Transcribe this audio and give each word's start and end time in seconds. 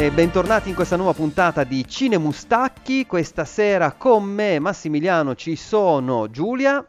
E 0.00 0.12
bentornati 0.12 0.68
in 0.68 0.76
questa 0.76 0.94
nuova 0.94 1.12
puntata 1.12 1.64
di 1.64 1.84
Cinemustacchi. 1.84 3.04
Questa 3.04 3.44
sera 3.44 3.90
con 3.94 4.22
me, 4.22 4.60
Massimiliano, 4.60 5.34
ci 5.34 5.56
sono 5.56 6.30
Giulia 6.30 6.86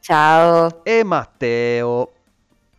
Ciao. 0.00 0.82
e 0.82 1.04
Matteo. 1.04 2.12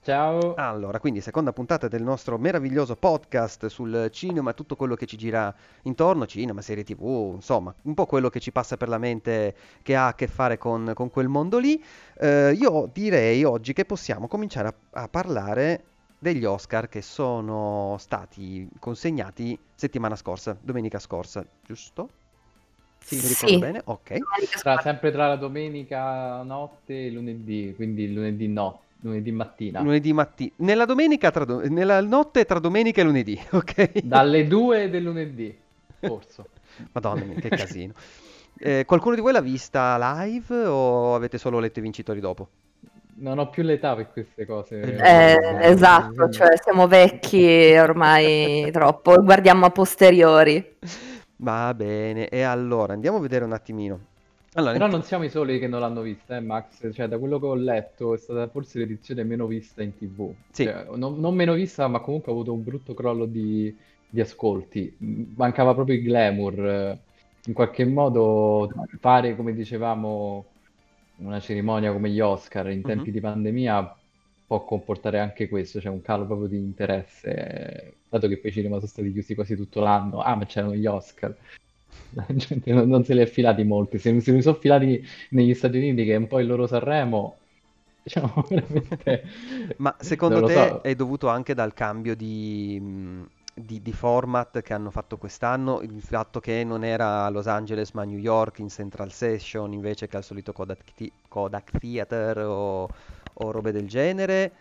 Ciao. 0.02 0.56
Allora, 0.56 1.00
quindi 1.00 1.22
seconda 1.22 1.54
puntata 1.54 1.88
del 1.88 2.02
nostro 2.02 2.40
meraviglioso 2.40 2.96
podcast 2.96 3.68
sul 3.68 4.10
cinema 4.12 4.50
e 4.50 4.54
tutto 4.56 4.76
quello 4.76 4.96
che 4.96 5.06
ci 5.06 5.16
gira 5.16 5.54
intorno, 5.84 6.26
cinema, 6.26 6.64
serie 6.64 6.84
tv, 6.84 7.34
insomma, 7.36 7.72
un 7.84 7.94
po' 7.94 8.08
quello 8.08 8.30
che 8.30 8.40
ci 8.40 8.52
passa 8.52 8.78
per 8.78 8.90
la 8.90 8.98
mente 8.98 9.56
che 9.84 9.96
ha 9.96 10.08
a 10.08 10.16
che 10.16 10.26
fare 10.26 10.58
con, 10.58 10.92
con 10.96 11.12
quel 11.12 11.28
mondo 11.28 11.60
lì. 11.60 11.80
Eh, 12.20 12.52
io 12.54 12.90
direi 12.92 13.44
oggi 13.44 13.74
che 13.74 13.86
possiamo 13.86 14.28
cominciare 14.28 14.70
a, 14.70 15.02
a 15.04 15.08
parlare 15.08 15.84
degli 16.20 16.46
Oscar 16.46 16.90
che 16.90 17.02
sono 17.02 17.96
stati 18.00 18.68
consegnati 18.80 19.58
settimana 19.76 20.16
scorsa, 20.16 20.58
domenica 20.60 21.00
scorsa, 21.00 21.46
giusto? 21.64 22.10
Sì, 23.00 23.16
mi 23.16 23.22
ricordo 23.28 23.48
Sì. 23.48 23.58
bene? 23.58 23.82
Ok. 23.86 24.18
Tra- 24.62 24.80
sempre 24.82 25.12
tra 25.12 25.28
la 25.28 25.36
domenica 25.36 26.42
notte 26.44 27.06
e 27.06 27.12
lunedì, 27.12 27.74
quindi 27.76 28.12
lunedì 28.14 28.48
no, 28.48 28.82
lunedì 29.02 29.32
mattina. 29.32 29.82
Lunedì 29.82 30.12
mattina, 30.12 30.52
nella 30.58 30.86
domenica, 30.86 31.32
tra 31.32 31.46
do- 31.46 31.62
nella 31.68 32.02
notte 32.02 32.46
tra 32.46 32.60
domenica 32.60 33.02
e 33.02 33.04
lunedì, 33.04 33.40
ok? 33.52 34.00
Dalle 34.02 34.48
2 34.48 34.90
del 34.90 35.04
lunedì, 35.04 35.58
forse. 36.00 36.44
Madonna 36.94 37.24
mia, 37.24 37.36
che 37.36 37.50
casino. 37.50 37.94
Eh, 38.60 38.86
qualcuno 38.86 39.16
di 39.16 39.22
voi 39.22 39.32
l'ha 39.34 39.42
vista 39.42 39.98
live 40.24 40.66
o 40.66 41.16
avete 41.16 41.38
solo 41.38 41.60
letto 41.60 41.80
i 41.80 41.82
vincitori 41.84 42.20
dopo? 42.20 42.50
Non 43.20 43.40
ho 43.40 43.50
più 43.50 43.64
l'età 43.64 43.96
per 43.96 44.12
queste 44.12 44.46
cose. 44.46 44.80
Eh, 44.96 45.38
esatto, 45.62 46.30
cioè 46.30 46.56
siamo 46.62 46.88
vecchi 46.88 47.76
ormai 47.76 48.70
troppo, 48.72 49.22
guardiamo 49.24 49.66
a 49.66 49.72
posteriori. 49.72 50.76
Va 51.38 51.74
bene, 51.74 52.28
e 52.30 52.42
allora 52.44 52.94
andiamo 52.94 53.18
a 53.18 53.22
vedere 53.22 53.44
un 53.46 53.54
attimino. 53.54 54.08
Allora, 54.54 54.72
Però 54.72 54.88
non 54.88 55.04
siamo 55.04 55.24
i 55.24 55.30
soli 55.30 55.60
che 55.60 55.68
non 55.68 55.80
l'hanno 55.82 56.02
vista, 56.02 56.36
eh, 56.36 56.40
Max. 56.40 56.92
Cioè, 56.94 57.08
da 57.08 57.20
quello 57.20 57.40
che 57.40 57.46
ho 57.46 57.54
letto, 57.56 58.14
è 58.16 58.18
stata 58.18 58.48
forse 58.50 58.80
l'edizione 58.80 59.24
meno 59.24 59.46
vista 59.46 59.84
in 59.84 59.96
TV. 59.96 60.34
Sì. 60.52 60.64
Cioè, 60.64 60.88
non, 60.96 61.20
non 61.20 61.36
meno 61.36 61.54
vista, 61.54 61.88
ma 61.88 62.00
comunque 62.00 62.32
ha 62.32 62.36
avuto 62.36 62.54
un 62.54 62.64
brutto 62.64 62.94
crollo 62.96 63.26
di, 63.26 63.76
di 64.08 64.20
ascolti. 64.20 64.96
Mancava 65.36 65.74
proprio 65.76 65.96
il 65.98 66.02
glamour. 66.04 66.60
eh, 66.66 67.00
In 67.46 67.54
qualche 67.54 67.86
modo 67.86 68.70
fare, 69.00 69.36
come 69.36 69.54
dicevamo, 69.54 70.46
una 71.18 71.40
cerimonia 71.40 71.92
come 71.92 72.10
gli 72.12 72.20
Oscar 72.20 72.70
in 72.72 72.84
tempi 72.84 73.10
Mhm. 73.10 73.12
di 73.12 73.20
pandemia 73.20 74.02
può 74.46 74.64
comportare 74.64 75.20
anche 75.20 75.48
questo, 75.50 75.80
cioè 75.82 75.92
un 75.92 76.02
calo 76.02 76.26
proprio 76.26 76.48
di 76.48 76.58
interesse. 76.58 78.02
Dato 78.08 78.28
che 78.28 78.40
poi 78.40 78.50
i 78.50 78.54
cinema 78.54 78.76
sono 78.78 78.88
stati 78.88 79.12
chiusi 79.12 79.36
quasi 79.36 79.56
tutto 79.56 79.82
l'anno. 79.82 80.22
Ah, 80.22 80.36
ma 80.36 80.46
c'erano 80.46 80.76
gli 80.76 80.86
Oscar. 80.86 81.38
La 82.12 82.26
gente 82.30 82.72
non, 82.74 82.88
non 82.88 83.04
se 83.04 83.14
li 83.14 83.22
è 83.22 83.26
filati 83.26 83.64
molti. 83.64 83.98
Se, 84.00 84.20
se 84.22 84.32
mi 84.32 84.42
sono 84.42 84.56
filati 84.58 85.04
negli 85.32 85.54
Stati 85.54 85.78
Uniti, 85.78 86.06
che 86.06 86.14
è 86.14 86.18
un 86.18 86.28
po' 86.28 86.40
il 86.40 86.48
loro 86.48 86.68
Sanremo, 86.68 87.42
diciamo 88.04 88.46
veramente. 88.50 89.24
Ma 89.78 89.96
secondo 90.00 90.42
te 90.44 90.54
so. 90.54 90.82
è 90.82 90.96
dovuto 90.96 91.28
anche 91.28 91.54
dal 91.54 91.74
cambio 91.74 92.16
di, 92.16 92.80
mh, 92.80 93.30
di- 93.58 93.82
di 93.82 93.94
format 93.94 94.62
che 94.62 94.74
hanno 94.74 94.92
fatto 94.92 95.18
quest'anno? 95.18 95.82
Il 95.82 96.02
fatto 96.02 96.40
che 96.40 96.64
non 96.64 96.84
era 96.84 97.26
a 97.26 97.30
Los 97.30 97.48
Angeles 97.48 97.92
ma 97.92 98.04
a 98.04 98.06
New 98.06 98.20
York 98.20 98.60
in 98.60 98.70
Central 98.70 99.12
Session 99.12 99.74
invece 99.74 100.08
che 100.08 100.18
al 100.18 100.24
solito 100.24 100.54
Kodak, 100.54 100.84
Kodak 101.28 101.72
Theater 101.80 102.38
o, 102.40 102.88
o 103.34 103.52
robe 103.52 103.72
del 103.72 103.88
genere? 103.88 104.52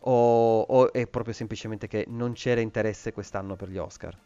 O, 0.00 0.60
o 0.60 0.92
è 0.92 1.06
proprio 1.06 1.32
semplicemente 1.32 1.86
che 1.86 2.06
non 2.08 2.32
c'era 2.32 2.60
interesse 2.60 3.12
quest'anno 3.12 3.54
per 3.54 3.68
gli 3.68 3.78
Oscar? 3.78 4.16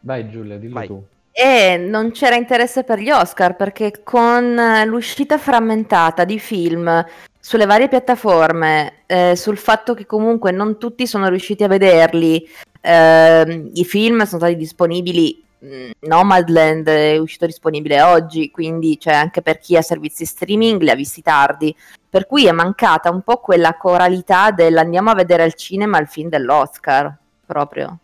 Vai 0.00 0.28
Giulia, 0.30 0.56
dillo 0.58 0.74
Vai. 0.74 0.86
tu. 0.86 1.04
E 1.32 1.76
non 1.76 2.12
c'era 2.12 2.36
interesse 2.36 2.84
per 2.84 3.00
gli 3.00 3.10
Oscar 3.10 3.56
perché 3.56 4.02
con 4.04 4.56
eh, 4.56 4.84
l'uscita 4.86 5.36
frammentata 5.36 6.24
di 6.24 6.38
film 6.38 7.04
sulle 7.44 7.66
varie 7.66 7.88
piattaforme, 7.88 9.02
eh, 9.04 9.36
sul 9.36 9.58
fatto 9.58 9.92
che 9.92 10.06
comunque 10.06 10.50
non 10.50 10.78
tutti 10.78 11.06
sono 11.06 11.28
riusciti 11.28 11.62
a 11.62 11.68
vederli, 11.68 12.42
ehm, 12.80 13.68
i 13.74 13.84
film 13.84 14.22
sono 14.22 14.38
stati 14.40 14.56
disponibili, 14.56 15.44
mh, 15.58 15.90
Nomadland 16.06 16.88
è 16.88 17.18
uscito 17.18 17.44
disponibile 17.44 18.00
oggi, 18.00 18.50
quindi 18.50 18.98
cioè, 18.98 19.12
anche 19.12 19.42
per 19.42 19.58
chi 19.58 19.76
ha 19.76 19.82
servizi 19.82 20.24
streaming 20.24 20.80
li 20.80 20.88
ha 20.88 20.94
visti 20.94 21.20
tardi, 21.20 21.76
per 22.08 22.26
cui 22.26 22.46
è 22.46 22.50
mancata 22.50 23.10
un 23.10 23.20
po' 23.20 23.36
quella 23.36 23.76
coralità 23.76 24.50
dell'andiamo 24.50 25.10
a 25.10 25.14
vedere 25.14 25.42
al 25.42 25.52
cinema 25.52 25.98
il 25.98 26.08
film 26.08 26.30
dell'Oscar, 26.30 27.14
proprio, 27.44 27.98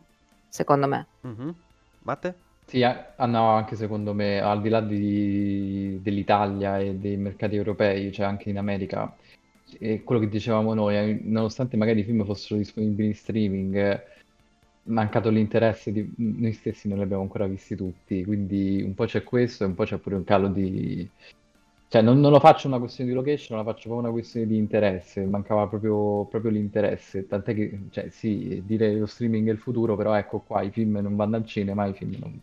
secondo 0.51 0.87
me. 0.87 1.07
Mhm. 1.23 1.55
Matte? 2.03 2.35
Sì, 2.67 2.83
a- 2.83 3.15
ah, 3.17 3.25
no, 3.27 3.49
anche 3.55 3.75
secondo 3.75 4.13
me, 4.13 4.39
al 4.39 4.61
di 4.61 4.69
là 4.69 4.83
di- 4.83 5.99
dell'Italia 6.03 6.79
e 6.79 6.95
dei 6.97 7.17
mercati 7.17 7.57
europei, 7.57 8.13
cioè 8.13 8.27
anche 8.27 8.51
in 8.51 8.59
America, 8.59 9.13
è 9.79 10.03
quello 10.03 10.21
che 10.21 10.29
dicevamo 10.29 10.75
noi, 10.75 10.97
eh, 10.97 11.21
nonostante 11.23 11.77
magari 11.77 12.01
i 12.01 12.05
film 12.05 12.25
fossero 12.25 12.59
disponibili 12.59 13.09
in 13.09 13.15
streaming, 13.15 13.75
eh, 13.77 14.05
mancato 14.85 15.31
l'interesse 15.31 15.93
di 15.93 16.13
noi 16.17 16.53
stessi, 16.53 16.89
non 16.89 16.99
li 16.99 17.05
abbiamo 17.05 17.23
ancora 17.23 17.47
visti 17.47 17.77
tutti, 17.77 18.25
quindi 18.25 18.83
un 18.83 18.95
po' 18.95 19.05
c'è 19.07 19.23
questo 19.23 19.65
e 19.65 19.67
un 19.67 19.75
po' 19.75 19.85
c'è 19.85 19.99
pure 19.99 20.17
un 20.17 20.25
calo 20.25 20.49
di... 20.49 21.09
Cioè, 21.89 22.03
non, 22.03 22.21
non 22.21 22.31
lo 22.31 22.39
faccio 22.39 22.69
una 22.69 22.79
questione 22.79 23.11
di 23.11 23.17
location, 23.17 23.59
la 23.59 23.65
faccio 23.65 23.89
proprio 23.89 24.09
una 24.09 24.13
questione 24.13 24.47
di 24.47 24.57
interesse, 24.57 25.25
mancava 25.25 25.67
proprio, 25.67 26.25
proprio 26.27 26.53
l'interesse, 26.53 27.27
tant'è 27.27 27.53
che, 27.53 27.81
cioè, 27.91 28.09
sì, 28.11 28.63
dire 28.65 28.95
lo 28.95 29.07
streaming 29.07 29.49
è 29.49 29.51
il 29.51 29.59
futuro, 29.59 29.97
però 29.97 30.15
ecco 30.15 30.39
qua, 30.41 30.63
i 30.63 30.71
film 30.71 30.99
non 30.99 31.17
vanno 31.17 31.37
al 31.37 31.45
cinema, 31.47 31.87
i 31.87 31.95
film 31.95 32.15
non... 32.21 32.41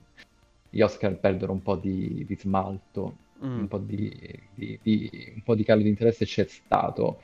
Gli 0.69 0.81
Oscar 0.81 1.17
perdono 1.17 1.53
un 1.53 1.61
po' 1.61 1.77
di, 1.77 2.25
di 2.27 2.35
smalto, 2.35 3.15
Mm. 3.43 3.59
un 3.59 3.67
po' 3.67 3.77
di, 3.77 4.09
di- 4.53 4.79
di- 4.81 5.31
un 5.35 5.43
po' 5.43 5.55
di 5.55 5.63
calo 5.63 5.81
di 5.81 5.89
interesse 5.89 6.25
c'è 6.25 6.45
stato, 6.47 7.21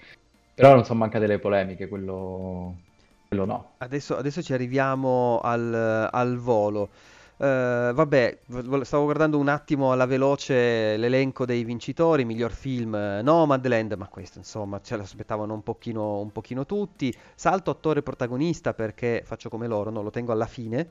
però 0.53 0.75
non 0.75 0.85
sono 0.85 0.99
mancate 0.99 1.27
le 1.27 1.39
polemiche, 1.39 1.87
quello, 1.87 2.75
quello 3.27 3.45
no. 3.45 3.71
Adesso, 3.77 4.15
adesso 4.15 4.41
ci 4.41 4.53
arriviamo 4.53 5.39
al, 5.41 6.09
al 6.11 6.37
volo. 6.37 6.89
Eh, 7.37 7.91
vabbè, 7.93 8.39
vo- 8.47 8.83
stavo 8.83 9.03
guardando 9.05 9.37
un 9.37 9.47
attimo 9.49 9.91
alla 9.91 10.05
veloce 10.05 10.95
l'elenco 10.97 11.45
dei 11.45 11.63
vincitori, 11.63 12.23
miglior 12.25 12.51
film 12.51 12.95
eh, 12.95 13.21
Nomadland, 13.21 13.93
ma 13.93 14.07
questo 14.07 14.37
insomma 14.37 14.79
ce 14.81 14.95
l'aspettavano 14.95 15.53
un 15.53 15.63
pochino, 15.63 16.19
un 16.19 16.31
pochino 16.31 16.65
tutti. 16.65 17.13
Salto 17.35 17.71
attore 17.71 18.01
protagonista 18.03 18.73
perché 18.73 19.21
faccio 19.25 19.49
come 19.49 19.67
loro, 19.67 19.89
no, 19.89 20.01
lo 20.01 20.11
tengo 20.11 20.31
alla 20.31 20.45
fine 20.45 20.87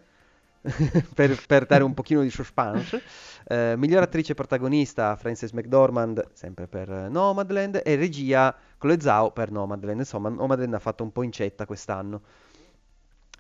per, 1.15 1.45
per 1.47 1.67
dare 1.67 1.83
un 1.84 1.95
pochino 1.95 2.23
di 2.23 2.31
suspense. 2.31 3.03
Eh, 3.49 3.75
miglior 3.77 4.03
attrice 4.03 4.34
protagonista 4.34 5.17
Frances 5.17 5.50
McDormand, 5.53 6.31
sempre 6.33 6.67
per 6.69 6.89
Nomadland, 6.89 7.81
e 7.84 7.97
regia 7.97 8.55
Chloe 8.78 9.00
Zhao 9.00 9.33
per 9.33 9.50
Nomadland. 9.50 9.99
Insomma, 10.00 10.28
Nomadland 10.28 10.75
ha 10.75 10.78
fatto 10.78 11.03
un 11.03 11.12
po' 11.12 11.23
incetta 11.23 11.67
quest'anno. 11.67 12.23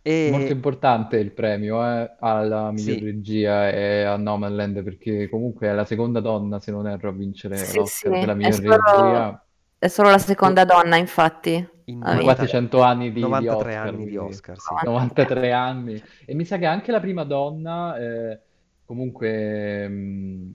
E... 0.04 0.28
Molto 0.30 0.52
importante 0.52 1.16
il 1.18 1.30
premio 1.32 1.84
eh, 1.84 2.16
alla 2.20 2.70
miglior 2.72 2.98
Sì. 2.98 3.04
regia 3.04 3.70
e 3.70 4.02
a 4.02 4.16
Nomadland 4.16 4.82
perché 4.82 5.28
comunque 5.28 5.68
è 5.68 5.72
la 5.72 5.84
seconda 5.84 6.20
donna, 6.20 6.58
se 6.60 6.70
non 6.72 6.86
erro, 6.88 7.08
a 7.10 7.12
vincere 7.12 7.56
Sì, 7.56 7.72
l'Oscar 7.72 8.10
sì, 8.12 8.18
per 8.18 8.28
la 8.28 8.34
miglior 8.34 8.60
solo- 8.60 8.76
regia. 8.76 9.46
È 9.82 9.88
solo 9.88 10.10
la 10.10 10.18
seconda 10.18 10.64
donna, 10.64 10.94
infatti. 10.96 11.68
in 11.86 12.04
Ah, 12.04 12.18
quasi 12.20 12.46
90 12.46 12.46
100 12.46 12.80
anni 12.82 13.12
di, 13.12 13.34
di 13.36 13.46
93 13.46 13.48
Oscar, 13.48 13.94
anni 13.94 14.04
di 14.06 14.16
Oscar, 14.16 14.58
sì. 14.58 14.74
93 14.80 15.52
anni. 15.52 16.00
E 16.24 16.34
mi 16.34 16.44
sa 16.44 16.58
che 16.58 16.66
anche 16.66 16.92
la 16.92 17.00
prima 17.00 17.24
donna, 17.24 17.96
eh, 17.98 18.40
comunque 18.84 19.88
mh, 19.88 20.54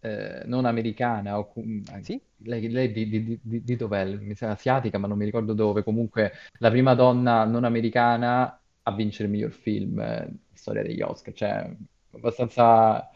eh, 0.00 0.42
non 0.46 0.64
americana, 0.64 1.38
o, 1.38 1.52
eh, 1.56 2.02
Sì? 2.02 2.20
lei, 2.38 2.68
lei 2.70 2.92
di, 2.92 3.08
di, 3.08 3.24
di, 3.24 3.40
di- 3.42 3.64
di 3.64 3.76
dov'è? 3.76 4.04
Mi 4.16 4.34
sa 4.34 4.50
asiatica, 4.50 4.98
ma 4.98 5.08
non 5.08 5.18
mi 5.18 5.24
ricordo 5.24 5.52
dove. 5.52 5.82
Comunque 5.82 6.32
la 6.58 6.70
prima 6.70 6.94
donna 6.94 7.44
non 7.44 7.64
americana 7.64 8.60
a 8.82 8.92
vincere 8.94 9.24
il 9.24 9.30
miglior 9.34 9.52
film, 9.52 9.98
eh, 10.00 10.28
storia 10.52 10.82
degli 10.82 11.00
Oscar. 11.02 11.34
Cioè, 11.34 11.76
abbastanza... 12.12 13.10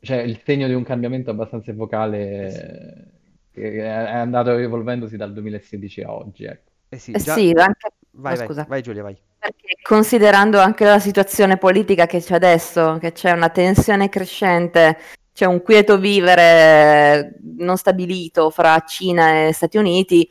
Cioè, 0.00 0.18
il 0.18 0.40
segno 0.44 0.66
di 0.66 0.74
un 0.74 0.82
cambiamento 0.84 1.30
abbastanza 1.30 1.70
epocale 1.70 3.06
eh, 3.08 3.13
che 3.54 3.78
è 3.78 3.86
andato 3.88 4.50
evolvendosi 4.50 5.16
dal 5.16 5.32
2016 5.32 6.02
a 6.02 6.12
oggi, 6.12 6.44
ecco. 6.44 6.70
Eh 6.88 6.98
sì, 6.98 7.12
Eh 7.12 7.18
già... 7.20 7.34
sì, 7.34 7.52
anche 7.56 7.92
Vai, 8.16 8.34
oh, 8.34 8.36
vai, 8.36 8.46
scusa. 8.46 8.64
vai 8.68 8.82
Giulia, 8.82 9.02
vai. 9.02 9.16
perché 9.38 9.76
considerando 9.82 10.60
anche 10.60 10.84
la 10.84 11.00
situazione 11.00 11.56
politica 11.56 12.06
che 12.06 12.20
c'è 12.20 12.34
adesso, 12.34 12.98
che 13.00 13.12
c'è 13.12 13.32
una 13.32 13.48
tensione 13.48 14.08
crescente, 14.08 14.98
c'è 15.32 15.46
un 15.46 15.62
quieto 15.62 15.98
vivere 15.98 17.36
non 17.56 17.76
stabilito 17.76 18.50
fra 18.50 18.78
Cina 18.86 19.46
e 19.46 19.52
Stati 19.52 19.78
Uniti, 19.78 20.28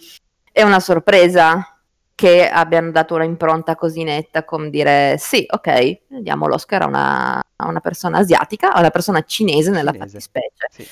è 0.52 0.62
una 0.64 0.80
sorpresa 0.80 1.78
che 2.16 2.48
abbiano 2.48 2.92
dato 2.92 3.16
una 3.16 3.26
impronta 3.26 3.76
così 3.76 4.04
netta 4.04 4.46
come 4.46 4.70
dire 4.70 5.18
sì, 5.18 5.46
ok, 5.50 6.20
diamo 6.22 6.48
l'Oscar 6.48 6.84
a 6.84 6.86
una, 6.86 7.44
a 7.58 7.68
una 7.68 7.82
persona 7.82 8.20
asiatica, 8.20 8.72
a 8.72 8.80
una 8.80 8.92
persona 8.92 9.22
cinese 9.24 9.72
nella 9.72 9.92
Cinese. 9.92 10.20
fattispecie. 10.20 10.68
Sì. 10.72 10.88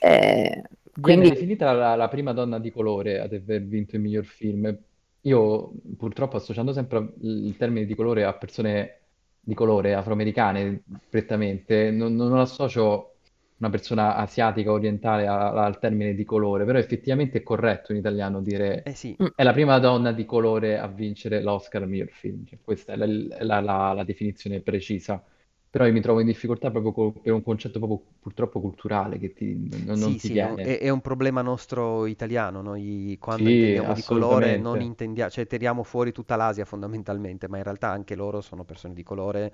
Eh, 0.00 0.62
Viene 1.02 1.24
quindi 1.24 1.28
definita 1.28 1.72
la, 1.72 1.94
la 1.96 2.08
prima 2.08 2.32
donna 2.32 2.58
di 2.58 2.70
colore 2.70 3.20
ad 3.20 3.32
aver 3.32 3.62
vinto 3.64 3.96
il 3.96 4.02
miglior 4.02 4.24
film. 4.24 4.76
io 5.22 5.72
purtroppo 5.96 6.36
associando 6.36 6.72
sempre 6.72 7.14
il 7.22 7.56
termine 7.56 7.86
di 7.86 7.94
colore 7.94 8.24
a 8.24 8.32
persone 8.34 8.96
di 9.40 9.54
colore 9.54 9.94
afroamericane 9.94 10.82
prettamente, 11.08 11.90
non, 11.90 12.14
non 12.14 12.38
associo 12.38 13.14
una 13.58 13.70
persona 13.70 14.16
asiatica 14.16 14.72
orientale 14.72 15.26
al 15.26 15.78
termine 15.78 16.14
di 16.14 16.24
colore, 16.24 16.64
però 16.64 16.78
effettivamente 16.78 17.38
è 17.38 17.42
corretto 17.42 17.92
in 17.92 17.98
italiano 17.98 18.40
dire 18.42 18.82
Eh 18.84 18.94
sì, 18.94 19.16
è 19.34 19.42
la 19.42 19.52
prima 19.52 19.78
donna 19.78 20.12
di 20.12 20.24
colore 20.24 20.78
a 20.78 20.86
vincere 20.88 21.42
l'Oscar 21.42 21.82
al 21.82 21.88
miglior 21.88 22.08
film, 22.10 22.44
Cioè, 22.46 22.58
questa 22.62 22.92
è 22.94 22.96
la, 22.96 23.06
la- 23.06 23.60
la- 23.60 23.92
la 23.92 24.04
definizione 24.04 24.60
precisa. 24.60 25.22
Però 25.70 25.86
io 25.86 25.92
mi 25.92 26.00
trovo 26.00 26.20
in 26.20 26.26
difficoltà 26.26 26.70
proprio 26.70 26.92
co- 26.92 27.12
per 27.12 27.32
un 27.32 27.42
concetto 27.42 27.78
proprio 27.78 28.02
purtroppo 28.20 28.60
culturale 28.60 29.18
che 29.18 29.32
ti- 29.32 29.54
non, 29.68 29.98
non 29.98 30.16
sì, 30.16 30.18
ti 30.18 30.28
sì, 30.28 30.36
è 30.38 30.44
un, 30.44 30.56
viene. 30.56 30.62
è- 30.62 30.78
è 30.78 30.88
un 30.88 31.00
problema 31.00 31.42
nostro 31.42 32.06
italiano. 32.06 32.62
Noi 32.62 33.16
quando 33.20 33.48
Sì, 33.48 33.50
intendiamo 33.50 33.92
di 33.92 34.02
colore 34.02 34.56
non 34.56 34.80
intendiamo, 34.80 35.30
cioè 35.30 35.46
tiriamo 35.46 35.82
fuori 35.82 36.12
tutta 36.12 36.36
l'Asia 36.36 36.64
fondamentalmente, 36.64 37.48
ma 37.48 37.58
in 37.58 37.62
realtà 37.64 37.88
anche 37.90 38.14
loro 38.14 38.40
sono 38.40 38.64
persone 38.64 38.94
di 38.94 39.02
colore, 39.02 39.52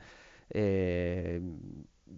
eh, 0.48 1.40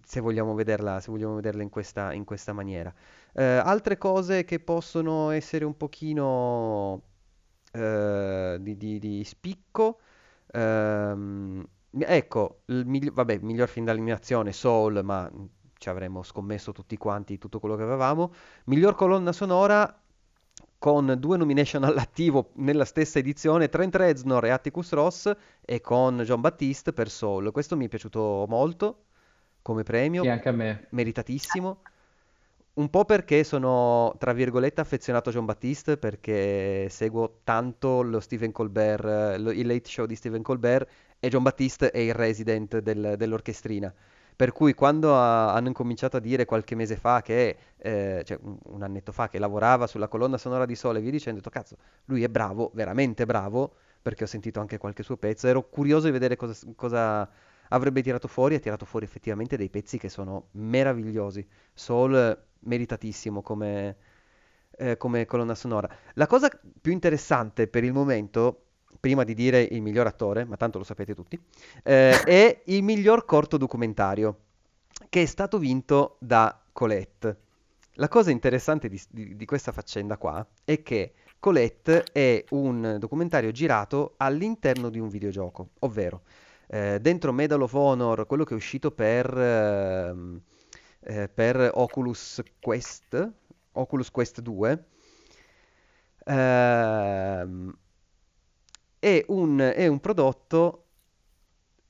se 0.05 0.21
vogliamo 0.21 0.55
vederla, 0.55 1.01
se 1.01 1.11
vogliamo 1.11 1.35
vederla 1.37 1.63
in 1.63 1.71
questa, 1.71 2.13
in 2.13 2.25
questa 2.25 2.53
maniera. 2.53 2.93
Eh, 3.33 3.43
altre 3.45 3.97
cose 3.99 4.45
che 4.45 4.61
possono 4.61 5.31
essere 5.31 5.65
un 5.65 5.77
pochino 5.77 7.03
eh, 7.73 8.57
di, 8.61 8.77
di- 8.77 8.99
di 8.99 9.25
spicco. 9.25 10.01
ehm, 10.53 11.67
ecco, 12.07 12.63
il 12.67 12.85
migli- 12.87 13.11
vabbè, 13.11 13.39
miglior 13.39 13.69
film 13.69 13.87
d'animazione, 13.87 14.53
Soul, 14.53 15.01
ma 15.05 15.31
ci 15.79 15.89
avremmo 15.89 16.23
scommesso 16.23 16.73
tutti 16.73 16.97
quanti 16.97 17.39
tutto 17.39 17.61
quello 17.61 17.77
che 17.77 17.83
avevamo. 17.83 18.33
Miglior 18.65 18.95
colonna 18.95 19.33
sonora 19.33 20.01
con 20.79 21.17
due 21.19 21.37
nomination 21.37 21.85
all'attivo 21.85 22.51
nella 22.57 22.85
stessa 22.85 23.19
edizione, 23.19 23.69
Trent 23.69 23.95
Reznor 23.97 24.45
e 24.47 24.51
Atticus 24.51 24.93
Ross 24.93 25.35
e 25.61 25.81
con 25.81 26.21
John 26.21 26.41
Baptiste 26.41 26.93
per 26.93 27.11
Soul. 27.11 27.51
Questo 27.53 27.77
mi 27.77 27.87
è 27.87 27.89
piaciuto 27.89 28.47
molto 28.49 29.05
come 29.63 29.83
Sì, 30.21 30.27
premio, 30.27 30.29
anche 30.29 30.49
a 30.49 30.53
me. 30.53 30.87
meritatissimo. 30.91 31.83
Un 32.75 32.91
po' 32.91 33.05
perché 33.05 33.43
sono, 33.43 34.15
tra 34.19 34.33
virgolette, 34.33 34.81
affezionato 34.81 35.31
a 35.31 35.33
John 35.33 35.45
Baptiste, 35.47 35.97
perché 35.97 36.89
seguo 36.89 37.41
tanto 37.43 38.03
lo 38.03 38.21
Stephen 38.21 38.53
Colbert, 38.53 39.37
lo- 39.39 39.51
il 39.51 39.67
late 39.67 39.89
show 39.89 40.07
di 40.07 40.15
Stephen 40.15 40.43
Colbert, 40.43 40.89
e 41.21 41.29
John 41.29 41.43
Baptiste 41.43 41.91
è 41.91 41.99
il 41.99 42.15
resident 42.15 42.79
del- 42.79 43.15
dell'orchestrina. 43.17 43.93
Per 44.37 44.53
cui 44.53 44.73
quando 44.75 45.17
ha- 45.17 45.53
hanno 45.53 45.67
incominciato 45.69 46.17
a 46.17 46.21
dire 46.21 46.45
qualche 46.45 46.75
mese 46.77 46.97
fa 46.97 47.23
che, 47.23 47.57
eh, 47.77 48.23
cioè 48.25 48.39
un, 48.43 48.57
un 48.67 48.83
annetto 48.83 49.11
fa, 49.11 49.29
che 49.29 49.39
lavorava 49.39 49.87
sulla 49.89 50.07
colonna 50.09 50.39
sonora 50.39 50.65
di 50.65 50.77
Sole 50.77 51.01
via 51.01 51.11
dicendo, 51.11 51.41
ho 51.41 51.43
detto, 51.43 51.51
cazzo, 51.59 51.77
lui 52.07 52.23
è 52.23 52.29
bravo, 52.29 52.71
veramente 52.75 53.27
bravo, 53.27 53.75
perché 54.01 54.25
ho 54.25 54.27
sentito 54.29 54.61
anche 54.61 54.79
qualche 54.79 55.03
suo 55.03 55.17
pezzo, 55.17 55.49
ero 55.49 55.69
curioso 55.69 56.07
di 56.07 56.13
vedere 56.13 56.37
cosa, 56.37 56.55
cosa 56.77 57.29
avrebbe 57.71 58.01
tirato 58.03 58.29
fuori, 58.29 58.55
ha 58.55 58.61
tirato 58.61 58.85
fuori 58.85 59.05
effettivamente 59.05 59.57
dei 59.57 59.71
pezzi 59.71 59.99
che 59.99 60.09
sono 60.09 60.49
meravigliosi. 60.53 61.47
Soul 61.75 62.45
meritatissimo 62.61 63.43
come, 63.43 63.97
eh, 64.77 64.97
come 64.97 65.27
colonna 65.27 65.55
sonora. 65.55 65.89
La 66.15 66.27
cosa 66.27 66.49
più 66.81 66.93
interessante 66.93 67.67
per 67.69 67.85
il 67.85 67.93
momento, 67.93 68.68
prima 69.01 69.25
di 69.25 69.35
dire 69.35 69.61
il 69.61 69.83
miglior 69.83 70.07
attore, 70.07 70.45
ma 70.45 70.57
tanto 70.57 70.79
lo 70.79 70.85
sapete 70.85 71.15
tutti, 71.15 71.41
eh, 71.83 72.23
è 72.23 72.63
il 72.67 72.83
miglior 72.83 73.25
corto 73.25 73.57
documentario, 73.57 74.39
che 75.09 75.23
è 75.23 75.27
stato 75.27 75.59
vinto 75.59 76.17
da 76.21 76.61
Colette. 76.73 77.37
La 77.95 78.09
cosa 78.09 78.31
interessante 78.31 78.89
di, 78.89 79.01
di- 79.11 79.37
di 79.37 79.45
questa 79.45 79.73
faccenda 79.73 80.17
qua 80.17 80.47
è 80.65 80.83
che 80.83 81.15
Colette 81.41 82.05
è 82.13 82.45
un 82.51 82.97
documentario 82.99 83.51
girato 83.53 84.15
all'interno 84.17 84.89
di 84.91 84.99
un 84.99 85.09
videogioco, 85.09 85.71
ovvero 85.81 86.23
eh, 86.69 86.99
dentro 87.01 87.33
Medal 87.33 87.63
of 87.63 87.73
Honor, 87.73 88.27
quello 88.27 88.45
che 88.45 88.55
è 88.55 88.57
uscito 88.57 88.91
per, 88.91 89.27
ehm, 89.37 90.41
eh, 91.01 91.29
per 91.29 91.71
Oculus 91.75 92.43
Quest, 92.61 93.33
Oculus 93.73 94.11
Quest 94.11 94.41
2, 94.41 94.85
ehm, 96.25 97.77
è 98.99 99.25
un, 99.29 99.59
è 99.59 99.87
un 99.87 100.01
prodotto, 100.01 100.85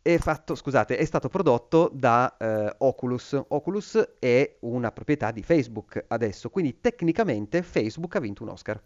è 0.03 0.19
fatto, 0.19 0.55
scusate, 0.55 0.97
è 0.97 1.05
stato 1.05 1.29
prodotto 1.29 1.91
da 1.93 2.37
eh, 2.37 2.75
Oculus. 2.79 3.41
Oculus 3.49 4.17
è 4.19 4.57
una 4.61 4.93
proprietà 4.93 5.31
di 5.31 5.43
Facebook 5.43 6.05
adesso, 6.09 6.51
quindi 6.51 6.81
tecnicamente 6.81 7.63
Facebook 7.63 8.17
ha 8.17 8.21
vinto 8.21 8.43
un 8.43 8.51
Oscar. 8.51 8.83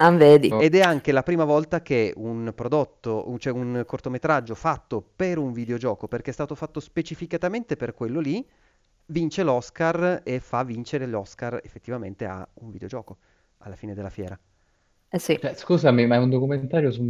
Ah, 0.00 0.12
vedi. 0.12 0.48
Oh, 0.52 0.60
Ed 0.60 0.76
è 0.76 0.80
anche 0.80 1.10
la 1.10 1.24
prima 1.24 1.44
volta 1.44 1.82
che 1.82 2.12
un 2.16 2.52
prodotto, 2.54 3.36
cioè 3.38 3.52
un 3.52 3.82
cortometraggio 3.84 4.54
fatto 4.54 5.02
per 5.02 5.38
un 5.38 5.52
videogioco, 5.52 6.06
perché 6.06 6.30
è 6.30 6.32
stato 6.32 6.54
fatto 6.54 6.78
specificatamente 6.78 7.76
per 7.76 7.94
quello 7.94 8.20
lì, 8.20 8.48
vince 9.06 9.42
l'Oscar 9.42 10.20
e 10.22 10.38
fa 10.38 10.62
vincere 10.62 11.06
l'Oscar 11.06 11.60
effettivamente 11.64 12.26
a 12.26 12.48
un 12.54 12.70
videogioco 12.70 13.16
alla 13.58 13.74
fine 13.74 13.94
della 13.94 14.10
fiera. 14.10 14.38
Eh 15.10 15.18
sì. 15.18 15.38
cioè, 15.38 15.54
scusami, 15.54 16.06
ma 16.06 16.16
è 16.16 16.18
un 16.18 16.30
documentario 16.30 16.90
su 16.90 17.02
un 17.02 17.08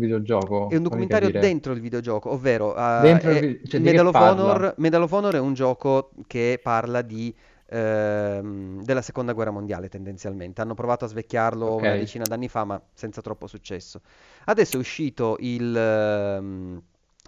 È 0.66 0.76
un 0.76 0.82
videogioco? 0.82 0.82
Fammi 0.86 1.06
documentario 1.06 1.30
capire. 1.30 1.40
dentro 1.40 1.72
il 1.72 1.80
videogioco, 1.80 2.30
ovvero 2.30 2.76
eh, 2.76 2.80
Dentro 2.92 3.30
il 3.30 3.38
è- 3.38 3.40
vi- 3.40 3.60
cioè, 3.66 3.80
di 3.80 3.88
che 3.90 4.00
Medal 4.00 4.06
of 4.06 4.18
parla? 4.18 4.18
Honor, 4.18 4.74
Medal 4.78 5.02
of 5.02 5.12
Honor 5.12 5.34
è 5.34 5.38
un 5.38 5.54
gioco 5.54 6.10
che 6.26 6.60
parla 6.62 7.00
di, 7.00 7.34
ehm, 7.70 8.82
della 8.82 9.00
seconda 9.02 9.32
guerra 9.32 9.50
mondiale 9.50 9.88
tendenzialmente. 9.88 10.60
Hanno 10.60 10.74
provato 10.74 11.06
a 11.06 11.08
svecchiarlo 11.08 11.78
una 11.78 11.94
Ok. 11.94 11.96
decina 11.96 12.26
d'anni 12.26 12.48
fa, 12.48 12.64
ma 12.64 12.80
senza 12.92 13.22
troppo 13.22 13.46
successo. 13.46 14.02
Adesso 14.44 14.76
è 14.76 14.78
uscito 14.78 15.36
il, 15.40 15.74
ehm, 15.74 16.82